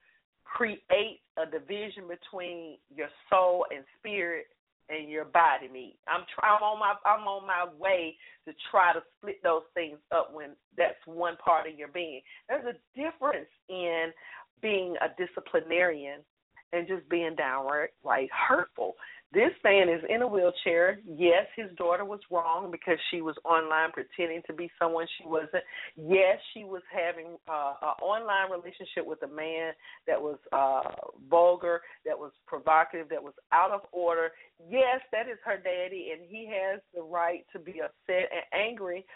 create 0.45 1.21
a 1.37 1.45
division 1.47 2.09
between 2.09 2.79
your 2.95 3.09
soul 3.29 3.67
and 3.71 3.85
spirit 3.99 4.47
and 4.89 5.09
your 5.09 5.25
body 5.25 5.69
meat. 5.73 5.97
I'm 6.09 6.25
try, 6.35 6.49
I'm 6.49 6.63
on 6.63 6.79
my 6.79 6.95
I'm 7.05 7.27
on 7.27 7.47
my 7.47 7.67
way 7.79 8.17
to 8.47 8.53
try 8.71 8.93
to 8.93 9.01
split 9.19 9.43
those 9.43 9.63
things 9.75 9.99
up 10.15 10.33
when 10.35 10.51
that's 10.77 10.99
one 11.07 11.37
part 11.37 11.69
of 11.69 11.79
your 11.79 11.89
being. 11.89 12.21
There's 12.49 12.67
a 12.67 12.99
difference 12.99 13.49
in 13.69 14.13
being 14.61 14.97
a 15.01 15.09
disciplinarian 15.17 16.21
and 16.73 16.89
just 16.89 17.09
being 17.09 17.35
downright 17.37 17.91
like 18.05 18.31
hurtful. 18.31 18.95
This 19.33 19.53
man 19.65 19.89
is 19.89 20.03
in 20.11 20.21
a 20.21 20.27
wheelchair. 20.27 20.99
Yes, 21.07 21.47
his 21.57 21.71
daughter 21.77 22.05
was 22.05 22.21
wrong 22.31 22.71
because 22.71 22.99
she 23.11 23.23
was 23.23 23.35
online 23.45 23.91
pretending 23.93 24.43
to 24.47 24.53
be 24.53 24.71
someone 24.79 25.07
she 25.17 25.27
wasn't. 25.27 25.65
Yes, 25.97 26.39
she 26.53 26.65
was 26.65 26.83
having 26.93 27.39
uh, 27.49 27.75
an 27.81 27.97
online 28.03 28.51
relationship 28.51 29.07
with 29.07 29.23
a 29.23 29.29
man 29.29 29.73
that 30.07 30.21
was 30.21 30.37
uh, 30.53 30.83
vulgar, 31.31 31.81
that 32.05 32.19
was 32.19 32.33
provocative, 32.47 33.09
that 33.09 33.23
was 33.23 33.33
out 33.53 33.71
of 33.71 33.81
order. 33.93 34.33
Yes, 34.69 35.01
that 35.13 35.29
is 35.29 35.39
her 35.47 35.57
daddy, 35.57 36.13
and 36.13 36.29
he 36.29 36.47
has 36.53 36.81
the 36.95 37.03
right 37.03 37.47
to 37.53 37.59
be 37.59 37.81
upset 37.81 38.29
and 38.29 38.45
angry. 38.53 39.07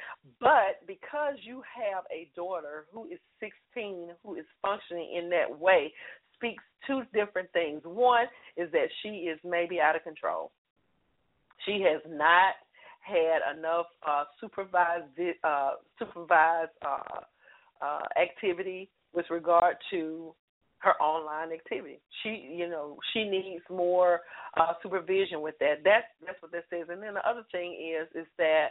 But 0.41 0.81
because 0.87 1.35
you 1.43 1.63
have 1.77 2.05
a 2.11 2.31
daughter 2.35 2.87
who 2.91 3.05
is 3.07 3.19
16, 3.41 4.13
who 4.25 4.37
is 4.37 4.47
functioning 4.63 5.15
in 5.23 5.29
that 5.31 5.59
way, 5.59 5.93
speaks 6.37 6.63
two 6.87 7.03
different 7.13 7.51
things. 7.53 7.83
One 7.85 8.27
is 8.57 8.71
that 8.73 8.89
she 9.03 9.09
is 9.09 9.39
maybe 9.45 9.81
out 9.81 9.97
of 9.97 10.03
control. 10.03 10.53
She 11.65 11.83
has 11.83 12.01
not 12.09 12.55
had 13.01 13.57
enough 13.57 13.87
uh, 14.07 14.25
supervised 14.41 15.05
uh, 15.45 15.71
supervised 15.99 16.71
uh, 16.85 17.21
uh, 17.81 18.01
activity 18.21 18.91
with 19.15 19.27
regard 19.31 19.77
to 19.91 20.35
her 20.79 20.93
online 21.01 21.53
activity. 21.53 21.99
She, 22.23 22.55
you 22.55 22.69
know, 22.69 22.99
she 23.13 23.25
needs 23.25 23.65
more 23.71 24.21
uh, 24.59 24.75
supervision 24.83 25.41
with 25.41 25.55
that. 25.61 25.83
That's 25.85 26.07
that's 26.25 26.41
what 26.43 26.53
that 26.53 26.65
says. 26.71 26.87
And 26.89 27.03
then 27.03 27.15
the 27.15 27.29
other 27.29 27.45
thing 27.53 27.75
is 27.75 28.09
is 28.15 28.27
that 28.39 28.69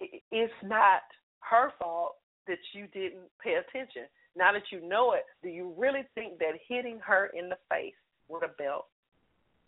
it's 0.00 0.52
not 0.62 1.02
her 1.40 1.72
fault 1.80 2.16
that 2.46 2.58
you 2.72 2.86
didn't 2.88 3.28
pay 3.42 3.54
attention. 3.54 4.04
Now 4.36 4.52
that 4.52 4.64
you 4.70 4.86
know 4.86 5.12
it, 5.12 5.24
do 5.42 5.48
you 5.48 5.74
really 5.76 6.04
think 6.14 6.38
that 6.38 6.52
hitting 6.68 6.98
her 7.04 7.30
in 7.36 7.48
the 7.48 7.56
face 7.70 7.94
with 8.28 8.42
a 8.42 8.48
belt? 8.62 8.86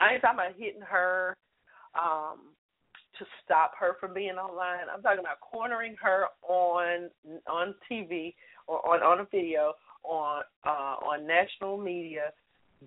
I 0.00 0.12
ain't 0.12 0.22
talking 0.22 0.38
about 0.38 0.54
hitting 0.58 0.82
her 0.82 1.36
um, 1.98 2.52
to 3.18 3.24
stop 3.44 3.72
her 3.80 3.96
from 3.98 4.14
being 4.14 4.36
online. 4.36 4.86
I'm 4.94 5.02
talking 5.02 5.20
about 5.20 5.40
cornering 5.40 5.96
her 6.02 6.26
on 6.46 7.10
on 7.50 7.74
TV 7.90 8.34
or 8.66 8.86
on 8.86 9.02
on 9.02 9.20
a 9.20 9.26
video 9.30 9.72
on 10.04 10.42
uh, 10.64 10.96
on 11.02 11.26
national 11.26 11.78
media, 11.78 12.32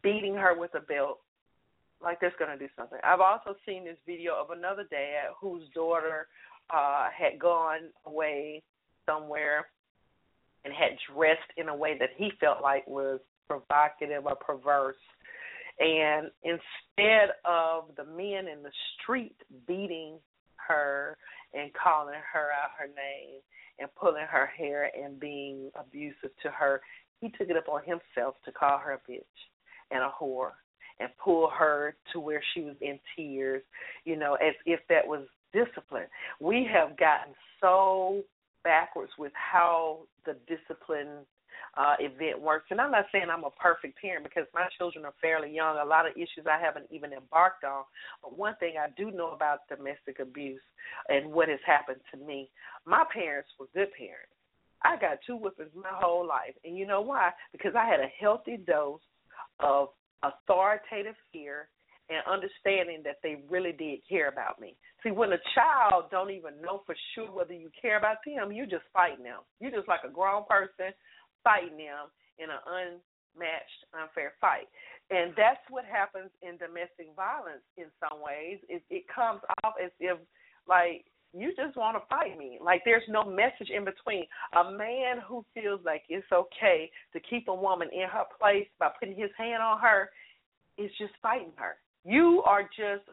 beating 0.04 0.36
her 0.36 0.58
with 0.58 0.74
a 0.76 0.82
belt. 0.82 1.20
Like 2.02 2.20
that's 2.22 2.36
gonna 2.40 2.58
do 2.58 2.70
something. 2.78 3.00
I've 3.04 3.22
also 3.22 3.56
seen 3.66 3.86
this 3.86 3.98
video 4.06 4.34
of 4.36 4.52
another 4.52 4.86
dad 4.90 5.34
whose 5.40 5.64
daughter 5.74 6.28
uh, 6.70 7.08
had 7.16 7.40
gone 7.40 7.90
away 8.06 8.62
somewhere 9.06 9.66
and 10.66 10.74
had 10.74 10.98
dressed 11.14 11.40
in 11.58 11.70
a 11.70 11.76
way 11.76 11.98
that 12.00 12.10
he 12.18 12.32
felt 12.40 12.62
like 12.62 12.86
was 12.88 13.20
provocative 13.48 14.26
or 14.26 14.36
perverse. 14.36 14.96
And 15.80 16.30
instead 16.44 17.30
of 17.46 17.86
the 17.98 18.06
men 18.06 18.48
in 18.48 18.62
the 18.64 18.72
street 19.02 19.36
beating 19.68 20.20
her 20.68 21.18
and 21.54 21.72
calling 21.74 22.20
her 22.34 22.50
out 22.52 22.72
her 22.78 22.88
name 22.88 23.42
and 23.80 23.90
pulling 23.96 24.26
her 24.30 24.46
hair 24.46 24.90
and 24.96 25.20
being 25.20 25.72
abusive 25.76 26.32
to 26.44 26.50
her. 26.52 26.82
He 27.20 27.30
took 27.30 27.50
it 27.50 27.58
upon 27.58 27.82
himself 27.82 28.36
to 28.46 28.52
call 28.52 28.78
her 28.78 28.94
a 28.94 29.12
bitch 29.12 29.22
and 29.92 30.04
a 30.04 30.12
whore 30.22 30.52
and 31.00 31.10
pull 31.24 31.50
her 31.50 31.96
to 32.14 32.20
where 32.20 32.44
she 32.54 32.62
was 32.62 32.76
in 32.82 33.00
tears, 33.16 33.64
you 34.06 34.16
know, 34.16 34.36
as 34.36 34.54
if 34.66 34.80
that 34.90 35.06
was 35.06 35.26
discipline. 35.52 36.08
We 36.40 36.68
have 36.72 36.98
gotten 36.98 37.34
so 37.60 38.22
backwards 38.64 39.12
with 39.18 39.32
how 39.36 40.02
the 40.26 40.36
discipline 40.48 41.26
uh, 41.78 41.96
event 42.00 42.42
works. 42.42 42.68
And 42.70 42.82
I'm 42.82 42.92
not 42.92 43.06
saying 43.12 43.26
I'm 43.32 43.44
a 43.44 43.52
perfect 43.52 44.00
parent 44.02 44.24
because 44.24 44.46
my 44.54 44.68
children 44.78 45.06
are 45.06 45.14
fairly 45.22 45.54
young. 45.54 45.78
A 45.78 45.86
lot 45.86 46.06
of 46.06 46.14
issues 46.16 46.46
I 46.50 46.60
haven't 46.60 46.88
even 46.92 47.14
embarked 47.14 47.64
on. 47.64 47.84
But 48.22 48.38
one 48.38 48.56
thing 48.60 48.74
I 48.80 48.90
do 48.98 49.12
know 49.12 49.32
about 49.32 49.68
domestic 49.70 50.20
abuse 50.20 50.62
and 51.10 51.32
what 51.32 51.50
has 51.50 51.60
happened 51.66 52.02
to 52.12 52.18
me, 52.18 52.50
my 52.86 53.04
parents 53.14 53.50
were 53.60 53.68
good 53.74 53.92
parents. 53.98 54.34
I 54.84 54.98
got 54.98 55.20
two 55.26 55.38
whippings 55.38 55.72
my 55.76 55.94
whole 55.94 56.28
life. 56.28 56.56
And 56.66 56.78
you 56.78 56.88
know 56.88 57.02
why? 57.02 57.32
Because 57.52 57.74
I 57.78 57.86
had 57.86 58.00
a 58.00 58.12
healthy 58.20 58.58
dose 58.58 59.00
of 59.60 59.90
authoritative 60.24 61.16
fear 61.32 61.70
and 62.12 62.20
understanding 62.28 63.00
that 63.08 63.24
they 63.24 63.40
really 63.50 63.72
did 63.72 64.04
care 64.08 64.28
about 64.28 64.60
me. 64.60 64.76
See, 65.02 65.12
when 65.12 65.32
a 65.32 65.40
child 65.56 66.12
don't 66.12 66.30
even 66.30 66.60
know 66.62 66.84
for 66.86 66.96
sure 67.16 67.32
whether 67.32 67.54
you 67.54 67.72
care 67.80 67.98
about 67.98 68.18
them, 68.28 68.52
you're 68.52 68.68
just 68.68 68.84
fighting 68.92 69.24
them. 69.24 69.48
You're 69.60 69.72
just 69.72 69.88
like 69.88 70.04
a 70.06 70.12
grown 70.12 70.44
person 70.44 70.92
fighting 71.44 71.78
them 71.80 72.12
in 72.38 72.52
an 72.52 72.60
unmatched, 72.68 73.82
unfair 73.96 74.34
fight. 74.42 74.68
And 75.10 75.32
that's 75.40 75.64
what 75.70 75.86
happens 75.86 76.30
in 76.44 76.60
domestic 76.60 77.16
violence 77.16 77.64
in 77.78 77.88
some 78.04 78.20
ways. 78.20 78.60
It, 78.68 78.84
it 78.92 79.08
comes 79.08 79.40
off 79.64 79.74
as 79.82 79.92
if, 80.00 80.20
like, 80.68 81.06
you 81.34 81.54
just 81.56 81.78
want 81.78 81.96
to 81.96 82.04
fight 82.10 82.38
me. 82.38 82.60
Like 82.62 82.82
there's 82.84 83.08
no 83.08 83.24
message 83.24 83.72
in 83.74 83.86
between. 83.86 84.26
A 84.54 84.70
man 84.72 85.24
who 85.26 85.46
feels 85.54 85.80
like 85.86 86.04
it's 86.10 86.28
okay 86.32 86.92
to 87.14 87.20
keep 87.22 87.48
a 87.48 87.56
woman 87.56 87.88
in 87.94 88.08
her 88.12 88.26
place 88.40 88.68
by 88.80 88.90
putting 89.00 89.16
his 89.16 89.32
hand 89.38 89.64
on 89.64 89.80
her 89.80 90.10
is 90.78 90.92
just 90.98 91.14
fighting 91.22 91.54
her. 91.56 91.76
You 92.04 92.44
are 92.46 92.64
just 92.64 93.08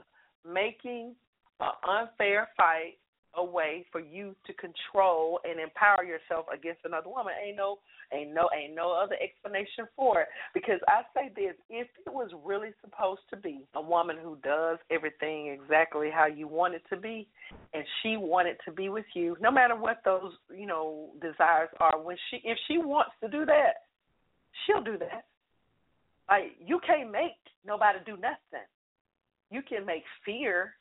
making 0.44 1.15
an 1.60 1.70
unfair 1.89 2.48
fight 2.56 2.98
a 3.39 3.44
way 3.44 3.86
for 3.93 4.01
you 4.01 4.35
to 4.47 4.52
control 4.55 5.40
and 5.44 5.60
empower 5.60 6.05
yourself 6.05 6.47
against 6.52 6.81
another 6.85 7.09
woman. 7.09 7.32
Ain't 7.44 7.56
no 7.56 7.78
ain't 8.12 8.35
no 8.35 8.48
ain't 8.56 8.74
no 8.74 8.93
other 8.93 9.16
explanation 9.23 9.86
for 9.94 10.23
it. 10.23 10.28
Because 10.55 10.81
I 10.89 11.02
say 11.15 11.31
this, 11.36 11.55
if 11.69 11.86
it 12.06 12.12
was 12.12 12.31
really 12.44 12.70
supposed 12.81 13.20
to 13.31 13.36
be 13.36 13.66
a 13.74 13.81
woman 13.81 14.16
who 14.23 14.36
does 14.43 14.78
everything 14.90 15.48
exactly 15.48 16.10
how 16.12 16.27
you 16.27 16.48
want 16.48 16.74
it 16.74 16.82
to 16.90 16.97
be 16.97 17.28
and 17.74 17.85
she 18.02 18.16
wanted 18.16 18.56
to 18.65 18.73
be 18.73 18.89
with 18.89 19.06
you, 19.15 19.36
no 19.40 19.51
matter 19.51 19.77
what 19.77 20.01
those, 20.05 20.32
you 20.56 20.66
know, 20.66 21.10
desires 21.20 21.69
are, 21.81 22.01
when 22.01 22.16
she 22.31 22.40
if 22.44 22.59
she 22.66 22.78
wants 22.78 23.12
to 23.23 23.28
do 23.28 23.44
that, 23.47 23.85
she'll 24.66 24.82
do 24.82 24.98
that. 24.98 25.24
Like 26.28 26.56
you 26.65 26.81
can't 26.86 27.10
make 27.10 27.36
nobody 27.65 27.98
do 28.05 28.12
nothing. 28.12 28.66
You 29.51 29.62
can 29.62 29.87
make 29.87 30.05
fear 30.25 30.75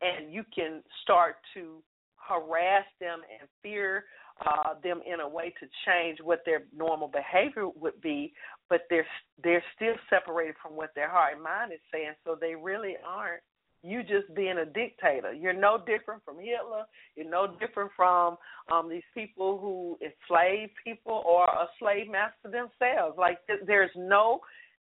and 0.00 0.32
you 0.32 0.44
can 0.54 0.82
start 1.02 1.36
to 1.54 1.82
harass 2.16 2.84
them 3.00 3.20
and 3.40 3.48
fear 3.62 4.04
uh, 4.46 4.74
them 4.82 5.00
in 5.06 5.20
a 5.20 5.28
way 5.28 5.52
to 5.60 5.66
change 5.86 6.18
what 6.22 6.42
their 6.46 6.62
normal 6.76 7.08
behavior 7.08 7.68
would 7.68 8.00
be, 8.00 8.32
but 8.68 8.82
they're 8.88 9.06
they're 9.42 9.64
still 9.74 9.94
separated 10.08 10.54
from 10.62 10.76
what 10.76 10.90
their 10.94 11.10
heart 11.10 11.34
and 11.34 11.42
mind 11.42 11.72
is 11.72 11.80
saying. 11.92 12.12
So 12.24 12.36
they 12.40 12.54
really 12.54 12.94
aren't. 13.06 13.42
You 13.82 14.02
just 14.02 14.34
being 14.34 14.58
a 14.58 14.64
dictator. 14.64 15.32
You're 15.32 15.52
no 15.52 15.78
different 15.78 16.24
from 16.24 16.36
Hitler. 16.36 16.84
You're 17.14 17.30
no 17.30 17.46
different 17.60 17.92
from 17.96 18.36
um, 18.72 18.88
these 18.88 19.06
people 19.14 19.58
who 19.58 19.96
enslave 20.04 20.70
people 20.84 21.22
or 21.24 21.44
a 21.44 21.66
slave 21.78 22.10
master 22.10 22.50
themselves. 22.50 23.16
Like 23.16 23.38
th- 23.46 23.60
there's 23.66 23.92
no 23.96 24.40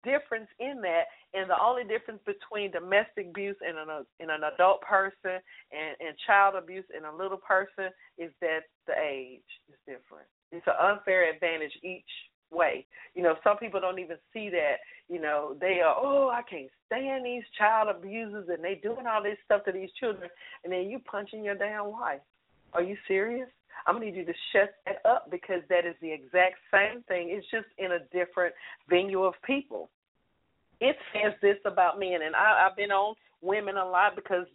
difference 0.05 0.49
in 0.59 0.81
that, 0.83 1.05
and 1.35 1.49
the 1.49 1.61
only 1.61 1.85
difference 1.85 2.21
between 2.25 2.71
domestic 2.71 3.29
abuse 3.29 3.57
in 3.63 3.77
an 3.77 4.05
in 4.21 4.31
an 4.31 4.43
adult 4.55 4.81
person 4.83 5.41
and, 5.73 5.93
and 6.01 6.17
child 6.27 6.55
abuse 6.57 6.85
in 6.97 7.05
a 7.05 7.15
little 7.15 7.39
person 7.39 7.93
is 8.17 8.31
that 8.41 8.61
the 8.87 8.95
age 8.99 9.51
is 9.69 9.79
different. 9.87 10.27
It's 10.53 10.67
an 10.67 10.79
unfair 10.81 11.31
advantage 11.33 11.73
each 11.83 12.09
way. 12.51 12.87
You 13.15 13.23
know, 13.23 13.35
some 13.45 13.59
people 13.59 13.81
don't 13.81 13.99
even 13.99 14.17
see 14.33 14.49
that. 14.51 14.77
You 15.09 15.21
know, 15.21 15.57
they 15.61 15.81
are, 15.85 15.95
oh, 15.99 16.31
I 16.31 16.43
can't 16.43 16.71
stand 16.87 17.25
these 17.25 17.45
child 17.57 17.89
abusers 17.95 18.49
and 18.49 18.63
they 18.63 18.81
doing 18.83 19.07
all 19.07 19.23
this 19.23 19.39
stuff 19.45 19.65
to 19.65 19.73
these 19.73 19.91
children, 19.99 20.31
and 20.65 20.73
then 20.73 20.89
you 20.89 20.99
punching 20.99 21.45
your 21.45 21.55
damn 21.55 21.91
wife. 21.91 22.21
Are 22.73 22.83
you 22.83 22.97
serious? 23.07 23.49
I'm 23.87 23.95
gonna 23.95 24.07
need 24.07 24.17
you 24.17 24.25
to 24.25 24.35
shut 24.53 24.75
that 24.87 25.01
up 25.09 25.31
because 25.31 25.63
that 25.69 25.87
is 25.87 25.95
the 26.01 26.13
exact 26.13 26.57
same 26.73 27.03
thing. 27.09 27.31
It's 27.31 27.47
just 27.51 27.67
in 27.79 27.93
a 27.93 28.01
different 28.13 28.55
venue 28.89 29.23
of 29.23 29.35
people. 29.45 29.91
It 30.81 30.97
says 31.13 31.33
this 31.43 31.57
about 31.65 31.99
men, 31.99 32.23
and 32.25 32.37
I, 32.37 32.67
I've 32.67 32.77
been 32.77 32.91
on 32.93 33.15
women 33.41 33.77
a 33.77 33.85
lot 33.85 34.15
because, 34.15 34.47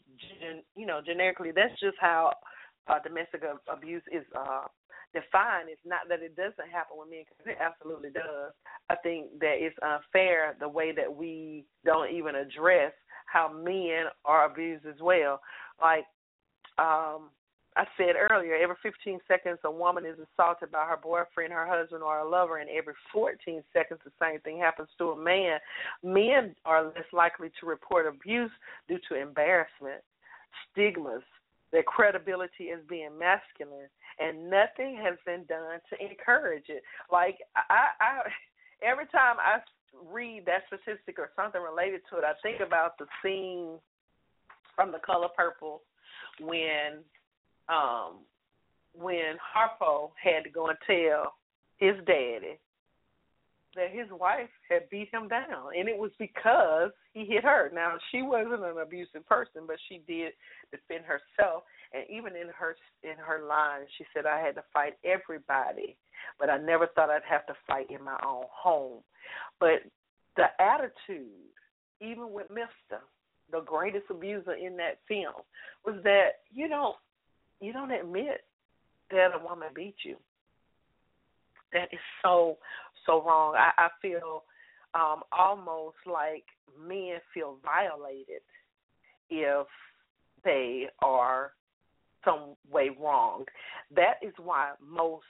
you 0.75 0.85
know, 0.85 1.01
generically 1.05 1.51
that's 1.51 1.77
just 1.79 1.97
how 1.99 2.33
uh, 2.87 2.99
domestic 3.03 3.43
abuse 3.71 4.03
is 4.11 4.23
uh, 4.37 4.67
defined. 5.13 5.69
It's 5.69 5.81
not 5.85 6.07
that 6.09 6.21
it 6.21 6.35
doesn't 6.35 6.71
happen 6.71 6.97
with 6.97 7.09
men, 7.09 7.23
because 7.27 7.51
it 7.51 7.57
absolutely 7.61 8.09
does. 8.09 8.51
I 8.89 8.95
think 8.95 9.39
that 9.39 9.55
it's 9.59 9.75
unfair 9.81 10.55
the 10.59 10.67
way 10.69 10.91
that 10.91 11.13
we 11.13 11.65
don't 11.85 12.11
even 12.11 12.35
address 12.35 12.93
how 13.25 13.51
men 13.51 14.05
are 14.25 14.45
abused 14.45 14.85
as 14.85 15.01
well. 15.01 15.39
Like, 15.81 16.05
um, 16.77 17.29
I 17.75 17.85
said 17.97 18.15
earlier, 18.29 18.55
every 18.55 18.75
15 18.83 19.19
seconds 19.27 19.59
a 19.63 19.71
woman 19.71 20.05
is 20.05 20.17
assaulted 20.19 20.71
by 20.71 20.85
her 20.85 20.97
boyfriend, 20.97 21.53
her 21.53 21.67
husband, 21.67 22.03
or 22.03 22.19
a 22.19 22.29
lover, 22.29 22.57
and 22.57 22.69
every 22.69 22.93
14 23.11 23.63
seconds 23.73 23.99
the 24.03 24.11
same 24.21 24.39
thing 24.41 24.59
happens 24.59 24.89
to 24.97 25.11
a 25.11 25.17
man. 25.17 25.59
Men 26.03 26.55
are 26.65 26.85
less 26.85 27.09
likely 27.11 27.51
to 27.59 27.65
report 27.65 28.07
abuse 28.07 28.51
due 28.87 28.99
to 29.09 29.19
embarrassment, 29.19 30.01
stigmas, 30.71 31.23
their 31.71 31.83
credibility 31.83 32.69
as 32.69 32.79
being 32.87 33.17
masculine, 33.17 33.89
and 34.19 34.49
nothing 34.49 34.95
has 35.01 35.17
been 35.25 35.43
done 35.49 35.79
to 35.89 36.05
encourage 36.05 36.65
it. 36.69 36.83
Like 37.11 37.39
I, 37.55 37.87
I 37.99 38.19
every 38.83 39.07
time 39.07 39.37
I 39.39 39.57
read 40.11 40.45
that 40.45 40.63
statistic 40.67 41.17
or 41.17 41.31
something 41.35 41.61
related 41.61 42.01
to 42.11 42.17
it, 42.17 42.23
I 42.23 42.33
think 42.43 42.61
about 42.65 42.97
the 42.99 43.05
scene 43.23 43.79
from 44.75 44.91
The 44.91 44.99
Color 44.99 45.29
Purple 45.35 45.81
when 46.39 47.01
um 47.69 48.19
when 48.95 49.37
Harpo 49.41 50.11
had 50.21 50.43
to 50.43 50.49
go 50.49 50.67
and 50.67 50.77
tell 50.85 51.33
his 51.77 51.95
daddy 52.05 52.59
that 53.75 53.89
his 53.89 54.07
wife 54.11 54.49
had 54.69 54.87
beat 54.91 55.09
him 55.11 55.27
down 55.27 55.71
and 55.77 55.89
it 55.89 55.97
was 55.97 56.11
because 56.19 56.91
he 57.13 57.25
hit 57.25 57.43
her. 57.43 57.71
Now 57.73 57.95
she 58.11 58.21
wasn't 58.21 58.63
an 58.63 58.77
abusive 58.79 59.27
person, 59.27 59.63
but 59.65 59.77
she 59.89 60.01
did 60.07 60.33
defend 60.71 61.05
herself 61.05 61.63
and 61.93 62.03
even 62.09 62.35
in 62.35 62.49
her 62.57 62.75
in 63.03 63.17
her 63.17 63.45
line 63.47 63.85
she 63.97 64.05
said 64.13 64.25
I 64.25 64.39
had 64.39 64.55
to 64.55 64.63
fight 64.71 64.93
everybody, 65.03 65.97
but 66.39 66.49
I 66.49 66.57
never 66.57 66.87
thought 66.87 67.09
I'd 67.09 67.23
have 67.27 67.47
to 67.47 67.55
fight 67.65 67.89
in 67.89 68.03
my 68.03 68.19
own 68.25 68.45
home. 68.51 69.01
But 69.59 69.81
the 70.35 70.45
attitude 70.61 71.49
even 72.01 72.31
with 72.31 72.49
Mister, 72.49 73.01
the 73.51 73.61
greatest 73.61 74.05
abuser 74.09 74.53
in 74.53 74.75
that 74.77 74.99
film, 75.07 75.41
was 75.85 75.95
that 76.03 76.41
you 76.51 76.67
don't 76.67 76.95
you 77.63 77.71
don't 77.71 77.91
admit 77.91 78.41
that 79.09 79.29
a 79.33 79.43
woman 79.43 79.69
beat 79.73 79.95
you. 80.03 80.17
That 81.71 81.87
is 81.91 81.99
so 82.21 82.57
so 83.05 83.23
wrong. 83.23 83.55
I, 83.55 83.71
I 83.77 83.87
feel 84.01 84.43
um 84.93 85.21
almost 85.31 85.97
like 86.05 86.43
men 86.87 87.17
feel 87.33 87.57
violated 87.63 88.41
if 89.29 89.67
they 90.43 90.87
are 91.01 91.51
some 92.25 92.55
way 92.71 92.89
wrong. 92.99 93.45
That 93.95 94.15
is 94.21 94.33
why 94.37 94.71
most 94.85 95.25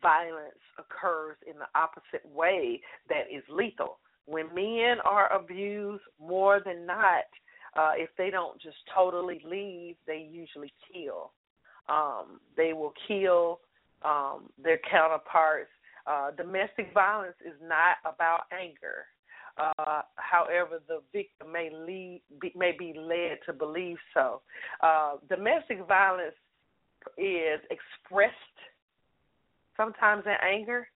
violence 0.00 0.58
occurs 0.78 1.36
in 1.46 1.58
the 1.58 1.66
opposite 1.74 2.26
way 2.34 2.80
that 3.08 3.24
is 3.34 3.42
lethal. 3.50 3.98
When 4.26 4.54
men 4.54 4.98
are 5.04 5.32
abused 5.32 6.04
more 6.20 6.60
than 6.64 6.86
not, 6.86 7.24
uh, 7.76 7.92
if 7.96 8.10
they 8.18 8.30
don't 8.30 8.60
just 8.60 8.76
totally 8.94 9.40
leave, 9.44 9.96
they 10.06 10.28
usually 10.30 10.72
kill. 10.92 11.32
Um, 11.88 12.40
they 12.56 12.72
will 12.72 12.92
kill 13.06 13.60
um, 14.04 14.50
their 14.62 14.78
counterparts. 14.90 15.70
Uh, 16.06 16.30
domestic 16.32 16.92
violence 16.94 17.36
is 17.44 17.54
not 17.62 17.96
about 18.04 18.42
anger. 18.52 19.06
Uh, 19.58 20.02
however, 20.16 20.80
the 20.86 21.00
victim 21.12 21.52
may 21.52 21.68
lead 21.70 22.22
be, 22.40 22.52
may 22.56 22.72
be 22.78 22.94
led 22.96 23.38
to 23.44 23.52
believe 23.52 23.96
so. 24.14 24.40
Uh, 24.80 25.14
domestic 25.28 25.86
violence 25.86 26.36
is 27.16 27.60
expressed 27.70 28.34
sometimes 29.76 30.22
in 30.26 30.34
anger. 30.46 30.86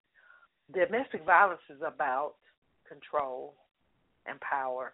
Domestic 0.73 1.25
violence 1.27 1.61
is 1.69 1.81
about 1.85 2.35
control 2.89 3.55
and 4.27 4.39
power. 4.41 4.93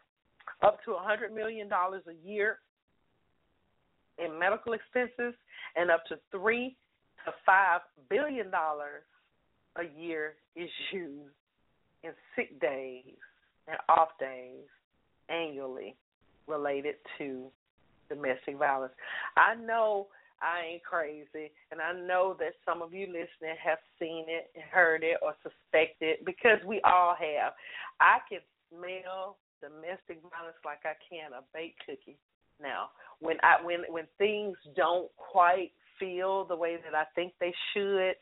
Up 0.62 0.82
to 0.84 0.92
a 0.92 0.98
hundred 0.98 1.34
million 1.34 1.68
dollars 1.68 2.02
a 2.08 2.26
year 2.26 2.58
in 4.22 4.38
medical 4.38 4.72
expenses 4.72 5.34
and 5.76 5.90
up 5.90 6.04
to 6.06 6.18
three 6.30 6.76
to 7.24 7.32
five 7.44 7.80
billion 8.08 8.50
dollars 8.50 9.02
a 9.76 10.00
year 10.00 10.34
is 10.56 10.70
used 10.92 11.34
in 12.02 12.10
sick 12.34 12.60
days 12.60 13.16
and 13.66 13.76
off 13.88 14.08
days 14.18 14.66
annually 15.28 15.96
related 16.46 16.94
to 17.18 17.50
domestic 18.08 18.56
violence. 18.56 18.92
I 19.36 19.54
know 19.54 20.08
I 20.40 20.74
ain't 20.74 20.84
crazy, 20.84 21.50
and 21.70 21.80
I 21.80 21.92
know 21.92 22.36
that 22.38 22.54
some 22.64 22.80
of 22.80 22.94
you 22.94 23.06
listening 23.06 23.58
have 23.62 23.78
seen 23.98 24.24
it, 24.28 24.50
heard 24.70 25.02
it, 25.02 25.18
or 25.20 25.34
suspect 25.42 26.00
it 26.00 26.24
because 26.24 26.58
we 26.64 26.80
all 26.84 27.14
have. 27.18 27.52
I 28.00 28.18
can 28.28 28.40
smell 28.70 29.36
domestic 29.60 30.22
violence 30.30 30.58
like 30.64 30.86
I 30.86 30.94
can 31.02 31.32
a 31.32 31.42
baked 31.52 31.82
cookie. 31.84 32.16
Now, 32.60 32.90
when 33.20 33.36
I 33.42 33.62
when 33.64 33.80
when 33.88 34.04
things 34.18 34.56
don't 34.76 35.10
quite 35.16 35.72
feel 35.98 36.44
the 36.44 36.56
way 36.56 36.76
that 36.84 36.94
I 36.94 37.04
think 37.14 37.32
they 37.40 37.52
should, 37.72 38.12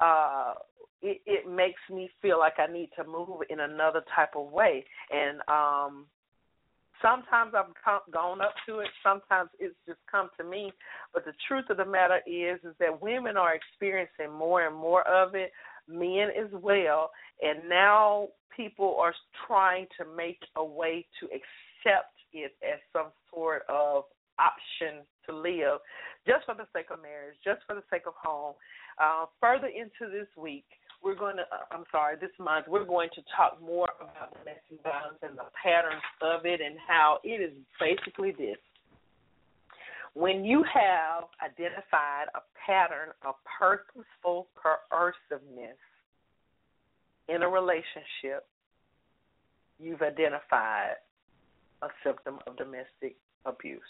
uh, 0.00 0.54
it, 1.02 1.20
it 1.26 1.50
makes 1.50 1.80
me 1.90 2.08
feel 2.22 2.38
like 2.38 2.54
I 2.58 2.72
need 2.72 2.90
to 2.96 3.04
move 3.04 3.42
in 3.50 3.60
another 3.60 4.02
type 4.14 4.30
of 4.36 4.50
way. 4.50 4.84
And 5.10 5.40
um, 5.48 6.06
sometimes 7.02 7.52
I've 7.54 7.72
come, 7.84 8.00
gone 8.10 8.40
up 8.40 8.54
to 8.66 8.78
it. 8.78 8.88
Sometimes 9.02 9.50
it's 9.58 9.74
just 9.86 9.98
come 10.10 10.30
to 10.38 10.44
me. 10.44 10.72
But 11.12 11.24
the 11.24 11.34
truth 11.46 11.66
of 11.70 11.76
the 11.76 11.84
matter 11.84 12.20
is, 12.26 12.58
is 12.64 12.74
that 12.80 13.02
women 13.02 13.36
are 13.36 13.54
experiencing 13.54 14.32
more 14.32 14.66
and 14.66 14.74
more 14.74 15.06
of 15.06 15.34
it. 15.34 15.52
Men 15.86 16.28
as 16.38 16.50
well. 16.52 17.10
And 17.42 17.68
now 17.68 18.28
people 18.56 18.96
are 18.98 19.14
trying 19.46 19.86
to 19.98 20.06
make 20.16 20.40
a 20.56 20.64
way 20.64 21.06
to 21.20 21.26
accept 21.26 22.14
it 22.32 22.52
as 22.62 22.80
some 22.92 23.08
sort 23.34 23.62
of 23.68 24.04
option 24.38 25.04
to 25.26 25.34
live 25.34 25.80
just 26.26 26.44
for 26.46 26.54
the 26.54 26.66
sake 26.72 26.86
of 26.90 27.02
marriage, 27.02 27.36
just 27.44 27.60
for 27.66 27.74
the 27.74 27.84
sake 27.90 28.02
of 28.06 28.14
home. 28.16 28.54
Uh, 28.98 29.26
further 29.40 29.68
into 29.68 30.10
this 30.10 30.28
week, 30.36 30.64
we're 31.02 31.14
going 31.14 31.36
to, 31.36 31.42
uh, 31.42 31.68
I'm 31.70 31.84
sorry, 31.92 32.16
this 32.20 32.32
month, 32.38 32.66
we're 32.66 32.84
going 32.84 33.10
to 33.14 33.22
talk 33.36 33.60
more 33.60 33.88
about 34.00 34.32
domestic 34.32 34.82
violence 34.82 35.18
and 35.22 35.36
the 35.36 35.44
patterns 35.52 36.02
of 36.22 36.46
it 36.46 36.60
and 36.60 36.76
how 36.86 37.18
it 37.22 37.42
is 37.42 37.52
basically 37.78 38.32
this. 38.32 38.56
When 40.14 40.44
you 40.44 40.64
have 40.72 41.24
identified 41.44 42.30
a 42.34 42.40
pattern 42.64 43.10
of 43.26 43.34
purposeful 43.58 44.46
coerciveness 44.54 45.76
in 47.28 47.42
a 47.42 47.48
relationship, 47.48 48.46
you've 49.78 50.02
identified 50.02 50.96
a 51.82 51.88
symptom 52.04 52.38
of 52.46 52.56
domestic 52.56 53.16
abuse. 53.44 53.80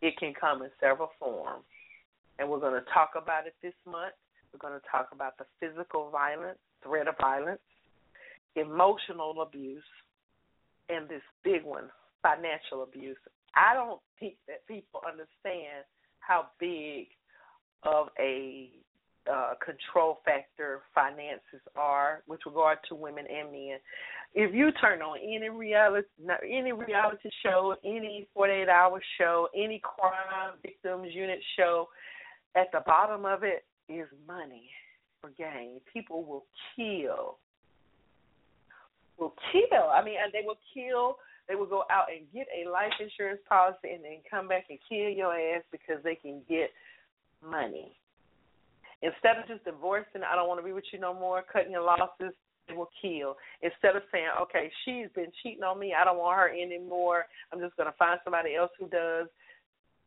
It 0.00 0.16
can 0.18 0.32
come 0.38 0.62
in 0.62 0.70
several 0.80 1.10
forms, 1.18 1.64
and 2.38 2.48
we're 2.48 2.60
going 2.60 2.80
to 2.80 2.90
talk 2.92 3.10
about 3.16 3.46
it 3.46 3.54
this 3.62 3.74
month. 3.84 4.14
We're 4.52 4.66
going 4.66 4.78
to 4.78 4.86
talk 4.90 5.08
about 5.12 5.36
the 5.38 5.44
physical 5.60 6.10
violence, 6.10 6.58
threat 6.82 7.08
of 7.08 7.16
violence, 7.20 7.60
emotional 8.54 9.42
abuse, 9.42 9.82
and 10.88 11.08
this 11.08 11.22
big 11.44 11.64
one, 11.64 11.90
financial 12.22 12.82
abuse. 12.82 13.18
I 13.54 13.74
don't 13.74 14.00
think 14.20 14.34
that 14.46 14.66
people 14.66 15.00
understand 15.06 15.84
how 16.20 16.46
big 16.58 17.08
of 17.82 18.08
a 18.18 18.70
uh, 19.30 19.54
control 19.64 20.18
factor 20.24 20.80
finances 20.94 21.60
are 21.76 22.22
with 22.26 22.40
regard 22.46 22.78
to 22.88 22.94
women 22.94 23.24
and 23.28 23.52
men. 23.52 23.78
If 24.34 24.54
you 24.54 24.70
turn 24.72 25.00
on 25.02 25.18
any 25.18 25.48
reality, 25.48 26.06
any 26.44 26.72
reality 26.72 27.30
show, 27.42 27.76
any 27.84 28.28
48 28.34 28.68
hour 28.68 29.00
show, 29.18 29.48
any 29.54 29.80
crime 29.82 30.54
victims 30.62 31.08
unit 31.12 31.40
show, 31.56 31.88
at 32.56 32.70
the 32.72 32.80
bottom 32.86 33.24
of 33.24 33.42
it 33.42 33.64
is 33.88 34.06
money 34.26 34.68
for 35.20 35.30
gain. 35.30 35.80
People 35.92 36.24
will 36.24 36.44
kill. 36.76 37.38
Will 39.18 39.34
kill. 39.52 39.88
I 39.92 40.04
mean, 40.04 40.16
they 40.32 40.42
will 40.44 40.58
kill. 40.74 41.16
They 41.48 41.54
will 41.54 41.66
go 41.66 41.84
out 41.90 42.06
and 42.14 42.26
get 42.32 42.46
a 42.54 42.68
life 42.70 42.92
insurance 43.00 43.40
policy 43.48 43.94
and 43.94 44.04
then 44.04 44.18
come 44.30 44.48
back 44.48 44.66
and 44.68 44.78
kill 44.88 45.08
your 45.08 45.34
ass 45.34 45.62
because 45.72 46.02
they 46.04 46.14
can 46.14 46.42
get 46.48 46.70
money. 47.42 47.92
Instead 49.02 49.38
of 49.38 49.46
just 49.46 49.64
divorcing, 49.64 50.22
I 50.22 50.34
don't 50.34 50.48
want 50.48 50.60
to 50.60 50.66
be 50.66 50.72
with 50.72 50.84
you 50.92 50.98
no 50.98 51.14
more, 51.14 51.44
cutting 51.52 51.72
your 51.72 51.82
losses, 51.82 52.34
they 52.66 52.74
will 52.74 52.90
kill. 53.00 53.36
Instead 53.62 53.96
of 53.96 54.02
saying, 54.10 54.28
okay, 54.42 54.70
she's 54.84 55.06
been 55.14 55.32
cheating 55.42 55.62
on 55.62 55.78
me, 55.78 55.94
I 55.94 56.04
don't 56.04 56.18
want 56.18 56.38
her 56.38 56.50
anymore, 56.50 57.26
I'm 57.52 57.60
just 57.60 57.76
going 57.76 57.90
to 57.90 57.96
find 57.96 58.18
somebody 58.24 58.54
else 58.54 58.70
who 58.78 58.88
does, 58.88 59.28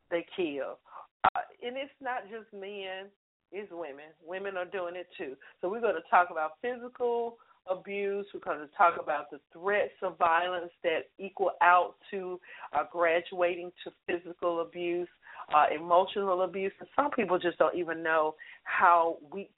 they 0.09 0.25
kill. 0.35 0.77
Uh, 1.23 1.41
and 1.63 1.77
it's 1.77 1.91
not 2.01 2.23
just 2.29 2.51
men, 2.53 3.07
it's 3.51 3.71
women. 3.71 4.11
Women 4.25 4.57
are 4.57 4.65
doing 4.65 4.95
it 4.95 5.07
too. 5.17 5.35
So 5.59 5.69
we're 5.69 5.81
going 5.81 5.95
to 5.95 6.09
talk 6.09 6.29
about 6.31 6.51
physical 6.61 7.37
abuse. 7.69 8.25
We're 8.33 8.39
going 8.39 8.59
to 8.59 8.75
talk 8.77 8.95
about 9.01 9.29
the 9.29 9.39
threats 9.53 9.93
of 10.01 10.17
violence 10.17 10.71
that 10.83 11.09
equal 11.19 11.51
out 11.61 11.95
to 12.11 12.39
uh, 12.73 12.83
graduating 12.91 13.71
to 13.83 13.91
physical 14.07 14.61
abuse, 14.61 15.07
uh, 15.53 15.65
emotional 15.73 16.43
abuse. 16.43 16.71
And 16.79 16.89
some 16.95 17.11
people 17.11 17.39
just 17.39 17.57
don't 17.57 17.75
even 17.75 18.03
know 18.03 18.35
how 18.63 19.17
weak 19.31 19.53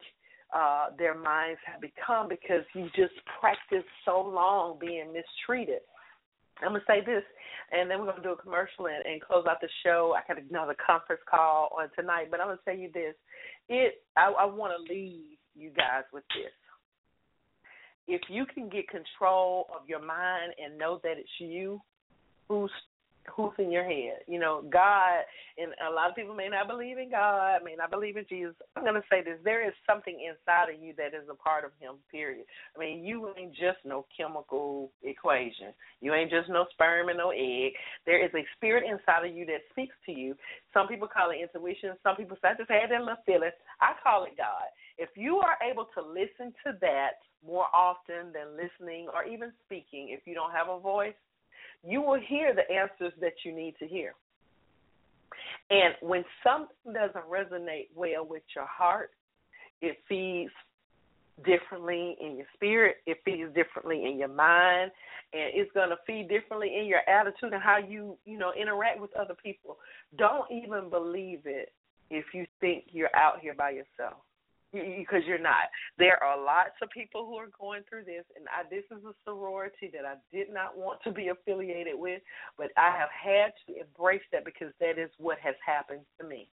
uh, 0.55 0.87
their 0.97 1.15
minds 1.15 1.59
have 1.65 1.81
become 1.81 2.27
because 2.29 2.63
you 2.75 2.85
just 2.95 3.13
practiced 3.39 3.89
so 4.05 4.21
long 4.21 4.77
being 4.79 5.13
mistreated. 5.13 5.81
I'm 6.61 6.69
gonna 6.69 6.83
say 6.87 7.01
this, 7.03 7.23
and 7.71 7.89
then 7.89 7.99
we're 7.99 8.11
gonna 8.11 8.21
do 8.21 8.33
a 8.33 8.37
commercial 8.37 8.85
and, 8.85 9.03
and 9.05 9.19
close 9.21 9.45
out 9.49 9.59
the 9.59 9.69
show. 9.83 10.15
I 10.15 10.21
got 10.31 10.41
another 10.41 10.75
conference 10.85 11.21
call 11.29 11.69
on 11.77 11.89
tonight, 11.97 12.27
but 12.29 12.39
I'm 12.39 12.47
gonna 12.47 12.59
tell 12.63 12.77
you 12.77 12.89
this: 12.93 13.15
it. 13.69 14.03
I, 14.15 14.31
I 14.31 14.45
want 14.45 14.71
to 14.77 14.93
leave 14.93 15.37
you 15.55 15.71
guys 15.71 16.03
with 16.13 16.23
this 16.35 16.53
if 18.07 18.21
you 18.29 18.45
can 18.45 18.69
get 18.69 18.87
control 18.89 19.67
of 19.73 19.87
your 19.87 20.03
mind 20.03 20.53
and 20.63 20.77
know 20.77 20.99
that 21.03 21.17
it's 21.17 21.29
you 21.39 21.81
who's 22.49 22.71
who's 23.35 23.53
in 23.57 23.71
your 23.71 23.83
head. 23.83 24.23
You 24.27 24.39
know, 24.39 24.63
God, 24.71 25.23
and 25.57 25.71
a 25.87 25.93
lot 25.93 26.09
of 26.09 26.15
people 26.15 26.35
may 26.35 26.49
not 26.49 26.67
believe 26.67 26.97
in 26.97 27.09
God, 27.09 27.61
may 27.63 27.75
not 27.75 27.91
believe 27.91 28.17
in 28.17 28.25
Jesus. 28.27 28.55
I'm 28.75 28.83
going 28.83 28.95
to 28.95 29.03
say 29.09 29.23
this 29.23 29.39
there 29.43 29.65
is 29.65 29.73
something 29.87 30.17
inside 30.19 30.73
of 30.73 30.81
you 30.81 30.93
that 30.97 31.13
is 31.13 31.27
a 31.29 31.35
part 31.35 31.65
of 31.65 31.71
Him, 31.79 31.95
period. 32.11 32.45
I 32.75 32.79
mean, 32.79 33.03
you 33.03 33.33
ain't 33.37 33.53
just 33.53 33.79
no 33.85 34.05
chemical 34.15 34.91
equation. 35.03 35.73
You 36.01 36.13
ain't 36.13 36.31
just 36.31 36.49
no 36.49 36.65
sperm 36.71 37.09
and 37.09 37.17
no 37.17 37.31
egg. 37.31 37.73
There 38.05 38.23
is 38.23 38.31
a 38.33 38.45
spirit 38.55 38.83
inside 38.83 39.25
of 39.25 39.35
you 39.35 39.45
that 39.47 39.61
speaks 39.71 39.95
to 40.05 40.11
you. 40.11 40.35
Some 40.73 40.87
people 40.87 41.07
call 41.07 41.31
it 41.31 41.37
intuition. 41.41 41.95
Some 42.03 42.15
people 42.15 42.37
say, 42.41 42.49
I 42.49 42.57
just 42.57 42.69
had 42.69 42.91
that 42.91 43.01
little 43.01 43.23
feeling. 43.25 43.51
I 43.81 43.93
call 44.03 44.25
it 44.25 44.37
God. 44.37 44.67
If 44.97 45.09
you 45.15 45.37
are 45.37 45.57
able 45.63 45.87
to 45.95 46.01
listen 46.01 46.53
to 46.65 46.77
that, 46.81 47.23
more 47.45 47.67
often 47.73 48.31
than 48.33 48.55
listening 48.55 49.07
or 49.13 49.25
even 49.25 49.51
speaking 49.65 50.09
if 50.09 50.21
you 50.25 50.33
don't 50.33 50.51
have 50.51 50.69
a 50.69 50.79
voice, 50.79 51.13
you 51.85 52.01
will 52.01 52.19
hear 52.19 52.53
the 52.53 52.69
answers 52.73 53.13
that 53.19 53.33
you 53.43 53.53
need 53.53 53.75
to 53.79 53.87
hear. 53.87 54.13
And 55.69 55.95
when 56.01 56.23
something 56.43 56.93
doesn't 56.93 57.29
resonate 57.29 57.87
well 57.95 58.25
with 58.25 58.43
your 58.55 58.65
heart, 58.65 59.11
it 59.81 59.97
feeds 60.07 60.51
differently 61.45 62.15
in 62.21 62.37
your 62.37 62.45
spirit, 62.53 62.97
it 63.05 63.17
feeds 63.25 63.53
differently 63.55 64.05
in 64.05 64.17
your 64.19 64.27
mind, 64.27 64.91
and 65.33 65.51
it's 65.53 65.71
going 65.73 65.89
to 65.89 65.97
feed 66.05 66.29
differently 66.29 66.75
in 66.79 66.85
your 66.85 67.01
attitude 67.09 67.53
and 67.53 67.61
how 67.61 67.77
you, 67.77 68.17
you 68.25 68.37
know, 68.37 68.53
interact 68.59 68.99
with 68.99 69.15
other 69.15 69.35
people. 69.41 69.77
Don't 70.17 70.49
even 70.51 70.89
believe 70.89 71.41
it 71.45 71.73
if 72.11 72.25
you 72.33 72.45
think 72.61 72.85
you're 72.91 73.15
out 73.15 73.39
here 73.41 73.55
by 73.55 73.71
yourself 73.71 74.21
because 74.73 75.21
you're 75.27 75.37
not. 75.37 75.69
There 75.97 76.21
are 76.23 76.37
lots 76.37 76.73
of 76.81 76.89
people 76.89 77.25
who 77.25 77.35
are 77.35 77.49
going 77.59 77.83
through 77.87 78.05
this, 78.05 78.25
and 78.35 78.45
I, 78.49 78.67
this 78.69 78.83
is 78.91 79.05
a 79.05 79.13
sorority 79.23 79.91
that 79.93 80.05
I 80.05 80.15
did 80.35 80.51
not 80.51 80.77
want 80.77 80.99
to 81.03 81.11
be 81.11 81.27
affiliated 81.27 81.93
with, 81.95 82.21
but 82.57 82.71
I 82.75 82.89
have 82.97 83.09
had 83.11 83.53
to 83.67 83.79
embrace 83.79 84.25
that 84.31 84.45
because 84.45 84.73
that 84.79 84.97
is 84.97 85.09
what 85.17 85.37
has 85.39 85.55
happened 85.65 86.01
to 86.19 86.27
me. 86.27 86.49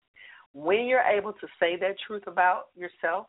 When 0.53 0.85
you're 0.85 1.01
able 1.01 1.33
to 1.33 1.47
say 1.59 1.75
that 1.77 1.95
truth 2.07 2.23
about 2.27 2.67
yourself 2.75 3.27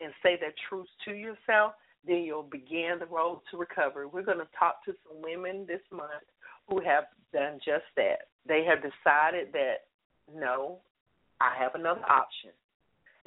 and 0.00 0.12
say 0.22 0.38
that 0.40 0.54
truth 0.68 0.88
to 1.04 1.12
yourself, 1.12 1.72
then 2.06 2.22
you'll 2.22 2.42
begin 2.42 2.96
the 2.98 3.06
road 3.06 3.40
to 3.50 3.58
recovery. 3.58 4.06
We're 4.06 4.22
going 4.22 4.38
to 4.38 4.48
talk 4.58 4.84
to 4.86 4.94
some 5.06 5.20
women 5.22 5.66
this 5.66 5.80
month 5.92 6.24
who 6.68 6.80
have 6.80 7.04
done 7.32 7.58
just 7.64 7.84
that. 7.96 8.28
They 8.48 8.64
have 8.64 8.78
decided 8.78 9.52
that 9.52 9.84
no, 10.34 10.78
I 11.40 11.52
have 11.58 11.74
another 11.74 12.04
option 12.08 12.50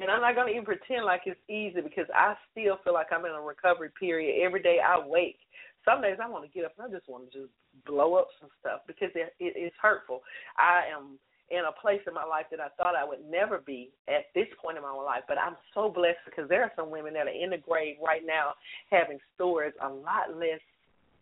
and 0.00 0.10
I'm 0.10 0.20
not 0.20 0.34
going 0.34 0.48
to 0.48 0.52
even 0.52 0.64
pretend 0.64 1.04
like 1.04 1.22
it's 1.26 1.40
easy 1.48 1.80
because 1.80 2.06
I 2.14 2.34
still 2.52 2.78
feel 2.84 2.94
like 2.94 3.08
I'm 3.12 3.24
in 3.24 3.32
a 3.32 3.40
recovery 3.40 3.90
period. 3.98 4.44
Every 4.44 4.62
day 4.62 4.78
I 4.84 4.98
wake. 5.04 5.38
Some 5.84 6.02
days 6.02 6.18
I 6.22 6.28
want 6.28 6.44
to 6.44 6.50
get 6.50 6.64
up 6.64 6.72
and 6.78 6.86
I 6.86 6.96
just 6.96 7.08
want 7.08 7.30
to 7.30 7.38
just 7.40 7.52
blow 7.86 8.14
up 8.14 8.28
some 8.40 8.50
stuff 8.60 8.80
because 8.86 9.10
it, 9.14 9.34
it, 9.40 9.56
it 9.56 9.66
is 9.66 9.72
hurtful. 9.80 10.20
I 10.56 10.82
am 10.94 11.18
in 11.50 11.64
a 11.64 11.80
place 11.80 12.00
in 12.06 12.12
my 12.12 12.24
life 12.24 12.46
that 12.50 12.60
I 12.60 12.68
thought 12.76 12.94
I 12.94 13.04
would 13.04 13.24
never 13.28 13.58
be 13.58 13.90
at 14.06 14.26
this 14.34 14.46
point 14.60 14.76
in 14.76 14.82
my 14.82 14.92
life. 14.92 15.22
But 15.26 15.38
I'm 15.38 15.56
so 15.74 15.88
blessed 15.88 16.18
because 16.26 16.48
there 16.48 16.62
are 16.62 16.72
some 16.76 16.90
women 16.90 17.14
that 17.14 17.26
are 17.26 17.30
in 17.30 17.50
the 17.50 17.58
grave 17.58 17.96
right 18.04 18.22
now 18.24 18.52
having 18.90 19.18
stories 19.34 19.72
a 19.82 19.88
lot 19.88 20.36
less 20.36 20.60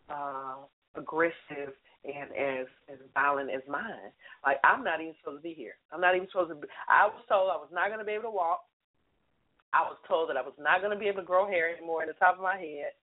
uh, 0.09 0.67
aggressive 0.95 1.73
and 2.05 2.29
as 2.35 2.67
as 2.91 2.99
violent 3.13 3.49
as 3.49 3.61
mine. 3.67 4.11
Like 4.45 4.57
I'm 4.63 4.83
not 4.83 5.01
even 5.01 5.15
supposed 5.19 5.39
to 5.39 5.43
be 5.43 5.53
here. 5.53 5.75
I'm 5.91 6.01
not 6.01 6.15
even 6.15 6.27
supposed 6.31 6.49
to. 6.49 6.55
Be, 6.55 6.67
I 6.89 7.07
was 7.07 7.23
told 7.27 7.49
I 7.49 7.57
was 7.57 7.71
not 7.71 7.87
going 7.87 7.99
to 7.99 8.05
be 8.05 8.13
able 8.13 8.31
to 8.31 8.37
walk. 8.37 8.61
I 9.73 9.81
was 9.81 9.97
told 10.07 10.29
that 10.29 10.37
I 10.37 10.41
was 10.41 10.55
not 10.57 10.81
going 10.81 10.93
to 10.93 10.99
be 10.99 11.07
able 11.07 11.21
to 11.21 11.27
grow 11.27 11.47
hair 11.47 11.75
anymore 11.75 12.01
in 12.01 12.07
the 12.07 12.13
top 12.15 12.35
of 12.35 12.43
my 12.43 12.57
head. 12.57 12.95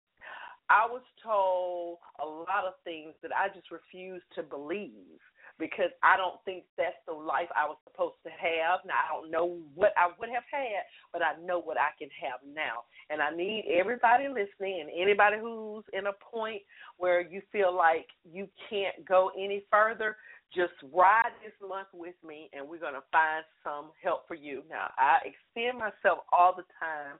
I 0.70 0.88
was 0.88 1.02
told 1.22 1.98
a 2.22 2.26
lot 2.26 2.64
of 2.66 2.74
things 2.84 3.12
that 3.22 3.32
I 3.36 3.52
just 3.52 3.70
refused 3.70 4.24
to 4.34 4.42
believe 4.42 5.20
because 5.59 5.90
I 6.02 6.16
don't 6.16 6.43
think 6.44 6.64
that's 6.76 6.98
the 7.06 7.14
life 7.14 7.48
I 7.55 7.66
was 7.66 7.78
supposed 7.85 8.18
to 8.24 8.31
have. 8.31 8.81
Now 8.86 8.98
I 8.98 9.14
don't 9.14 9.31
know 9.31 9.59
what 9.74 9.93
I 9.97 10.10
would 10.18 10.28
have 10.28 10.47
had, 10.51 10.82
but 11.12 11.22
I 11.22 11.39
know 11.44 11.60
what 11.60 11.78
I 11.78 11.94
can 11.98 12.09
have 12.20 12.40
now. 12.43 12.85
And 13.10 13.22
I 13.22 13.31
need 13.31 13.66
everybody 13.70 14.28
listening 14.28 14.82
and 14.82 14.90
anybody 14.90 15.36
who's 15.40 15.85
in 15.93 16.06
a 16.06 16.16
point 16.18 16.62
where 16.98 17.20
you 17.20 17.43
feel 17.52 17.74
like 17.74 18.06
you 18.24 18.48
can't 18.68 19.06
go 19.06 19.31
any 19.39 19.64
further, 19.70 20.16
just 20.55 20.74
ride 20.93 21.35
this 21.43 21.55
month 21.66 21.89
with 21.93 22.14
me 22.26 22.51
and 22.52 22.66
we're 22.66 22.78
going 22.78 22.94
to 22.94 23.06
find 23.10 23.44
some 23.62 23.90
help 24.02 24.26
for 24.26 24.35
you. 24.35 24.62
Now, 24.70 24.90
I 24.98 25.18
extend 25.26 25.78
myself 25.78 26.26
all 26.32 26.55
the 26.55 26.66
time 26.78 27.18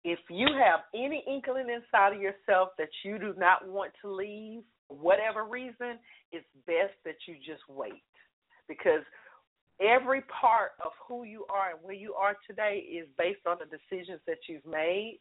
If 0.03 0.19
you 0.29 0.47
have 0.63 0.81
any 0.93 1.23
inkling 1.27 1.67
inside 1.69 2.13
of 2.15 2.21
yourself 2.21 2.69
that 2.77 2.89
you 3.03 3.17
do 3.19 3.33
not 3.37 3.67
want 3.67 3.91
to 4.01 4.11
leave, 4.11 4.61
whatever 4.87 5.45
reason, 5.45 5.97
it's 6.31 6.45
best 6.65 6.93
that 7.05 7.15
you 7.27 7.35
just 7.45 7.61
wait. 7.69 8.03
Because 8.67 9.01
every 9.81 10.21
part 10.21 10.71
of 10.83 10.91
who 11.07 11.23
you 11.23 11.45
are 11.49 11.71
and 11.71 11.79
where 11.81 11.95
you 11.95 12.13
are 12.13 12.35
today 12.47 12.77
is 12.77 13.07
based 13.17 13.45
on 13.47 13.57
the 13.59 13.65
decisions 13.65 14.19
that 14.27 14.37
you've 14.47 14.65
made 14.65 15.19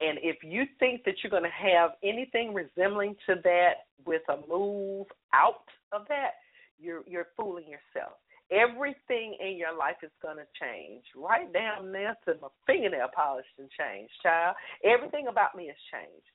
and 0.00 0.18
if 0.22 0.42
you 0.42 0.64
think 0.78 1.04
that 1.04 1.14
you're 1.22 1.30
going 1.30 1.44
to 1.44 1.48
have 1.50 1.92
anything 2.02 2.52
resembling 2.52 3.16
to 3.26 3.36
that 3.44 3.86
with 4.06 4.22
a 4.28 4.36
move 4.48 5.06
out 5.32 5.64
of 5.92 6.02
that, 6.08 6.34
you're 6.78 7.02
you're 7.06 7.28
fooling 7.36 7.64
yourself. 7.64 8.14
Everything 8.50 9.36
in 9.40 9.56
your 9.56 9.76
life 9.76 9.96
is 10.02 10.10
going 10.20 10.36
to 10.36 10.46
change. 10.60 11.02
Right 11.16 11.50
down 11.52 11.92
there 11.92 12.16
to 12.26 12.34
my 12.42 12.48
fingernail 12.66 13.08
polish 13.14 13.46
and 13.58 13.68
change, 13.70 14.10
child. 14.22 14.56
Everything 14.84 15.28
about 15.28 15.54
me 15.56 15.66
has 15.68 15.76
changed 15.90 16.26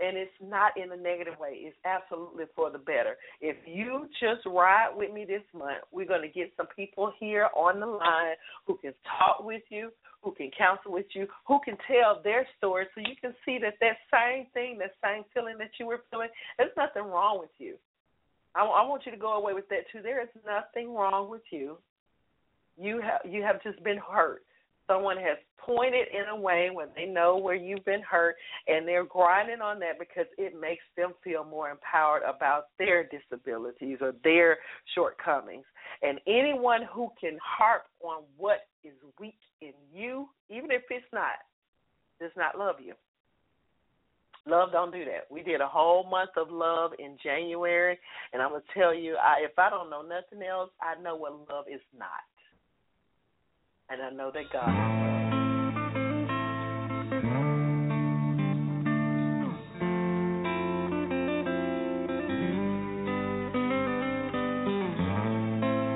and 0.00 0.16
it's 0.16 0.30
not 0.40 0.72
in 0.76 0.92
a 0.92 0.96
negative 0.96 1.34
way. 1.38 1.50
It's 1.52 1.76
absolutely 1.84 2.44
for 2.54 2.70
the 2.70 2.78
better. 2.78 3.16
If 3.40 3.56
you 3.66 4.06
just 4.20 4.46
ride 4.46 4.90
with 4.94 5.12
me 5.12 5.24
this 5.24 5.42
month, 5.52 5.82
we're 5.92 6.06
going 6.06 6.22
to 6.22 6.28
get 6.28 6.52
some 6.56 6.66
people 6.74 7.12
here 7.18 7.48
on 7.56 7.80
the 7.80 7.86
line 7.86 8.36
who 8.66 8.76
can 8.78 8.92
talk 9.18 9.44
with 9.44 9.62
you, 9.70 9.90
who 10.22 10.32
can 10.32 10.50
counsel 10.56 10.92
with 10.92 11.06
you, 11.14 11.26
who 11.46 11.58
can 11.64 11.76
tell 11.86 12.20
their 12.22 12.46
story 12.56 12.86
so 12.94 13.00
you 13.00 13.16
can 13.20 13.34
see 13.44 13.58
that 13.60 13.74
that 13.80 13.96
same 14.12 14.46
thing, 14.54 14.78
that 14.78 14.94
same 15.02 15.24
feeling 15.34 15.58
that 15.58 15.70
you 15.78 15.86
were 15.86 16.02
feeling, 16.10 16.28
there's 16.58 16.70
nothing 16.76 17.04
wrong 17.04 17.38
with 17.40 17.50
you. 17.58 17.74
I, 18.54 18.60
I 18.60 18.86
want 18.86 19.02
you 19.04 19.12
to 19.12 19.18
go 19.18 19.32
away 19.32 19.54
with 19.54 19.68
that 19.68 19.90
too. 19.92 20.00
There 20.02 20.22
is 20.22 20.28
nothing 20.46 20.94
wrong 20.94 21.30
with 21.30 21.42
you. 21.50 21.78
You 22.80 23.00
have 23.00 23.30
you 23.30 23.42
have 23.42 23.60
just 23.62 23.82
been 23.82 23.98
hurt 23.98 24.44
someone 24.88 25.18
has 25.18 25.36
pointed 25.58 26.08
in 26.12 26.28
a 26.30 26.36
way 26.36 26.70
when 26.72 26.88
they 26.96 27.04
know 27.04 27.36
where 27.36 27.54
you've 27.54 27.84
been 27.84 28.00
hurt 28.00 28.36
and 28.66 28.88
they're 28.88 29.04
grinding 29.04 29.60
on 29.60 29.78
that 29.78 29.98
because 29.98 30.26
it 30.38 30.58
makes 30.58 30.82
them 30.96 31.12
feel 31.22 31.44
more 31.44 31.70
empowered 31.70 32.22
about 32.22 32.68
their 32.78 33.04
disabilities 33.04 33.98
or 34.00 34.14
their 34.24 34.56
shortcomings. 34.94 35.64
And 36.02 36.18
anyone 36.26 36.82
who 36.90 37.10
can 37.20 37.38
harp 37.44 37.82
on 38.02 38.22
what 38.38 38.60
is 38.82 38.94
weak 39.20 39.38
in 39.60 39.72
you, 39.92 40.28
even 40.48 40.70
if 40.70 40.82
it's 40.90 41.04
not, 41.12 41.36
does 42.18 42.32
not 42.36 42.58
love 42.58 42.76
you. 42.82 42.94
Love 44.46 44.72
don't 44.72 44.92
do 44.92 45.04
that. 45.04 45.26
We 45.30 45.42
did 45.42 45.60
a 45.60 45.68
whole 45.68 46.08
month 46.08 46.30
of 46.38 46.50
love 46.50 46.92
in 46.98 47.18
January, 47.22 47.98
and 48.32 48.40
I'm 48.40 48.50
gonna 48.50 48.62
tell 48.72 48.94
you, 48.94 49.16
I, 49.16 49.44
if 49.44 49.58
I 49.58 49.68
don't 49.68 49.90
know 49.90 50.00
nothing 50.00 50.46
else, 50.46 50.70
I 50.80 50.98
know 51.02 51.16
what 51.16 51.32
love 51.50 51.66
is 51.70 51.82
not 51.96 52.24
and 53.90 54.02
I 54.02 54.10
know 54.10 54.30
that 54.30 54.50
God. 54.52 54.68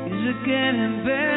Is 0.06 0.28
it 0.28 0.46
getting 0.46 1.04
better? 1.04 1.31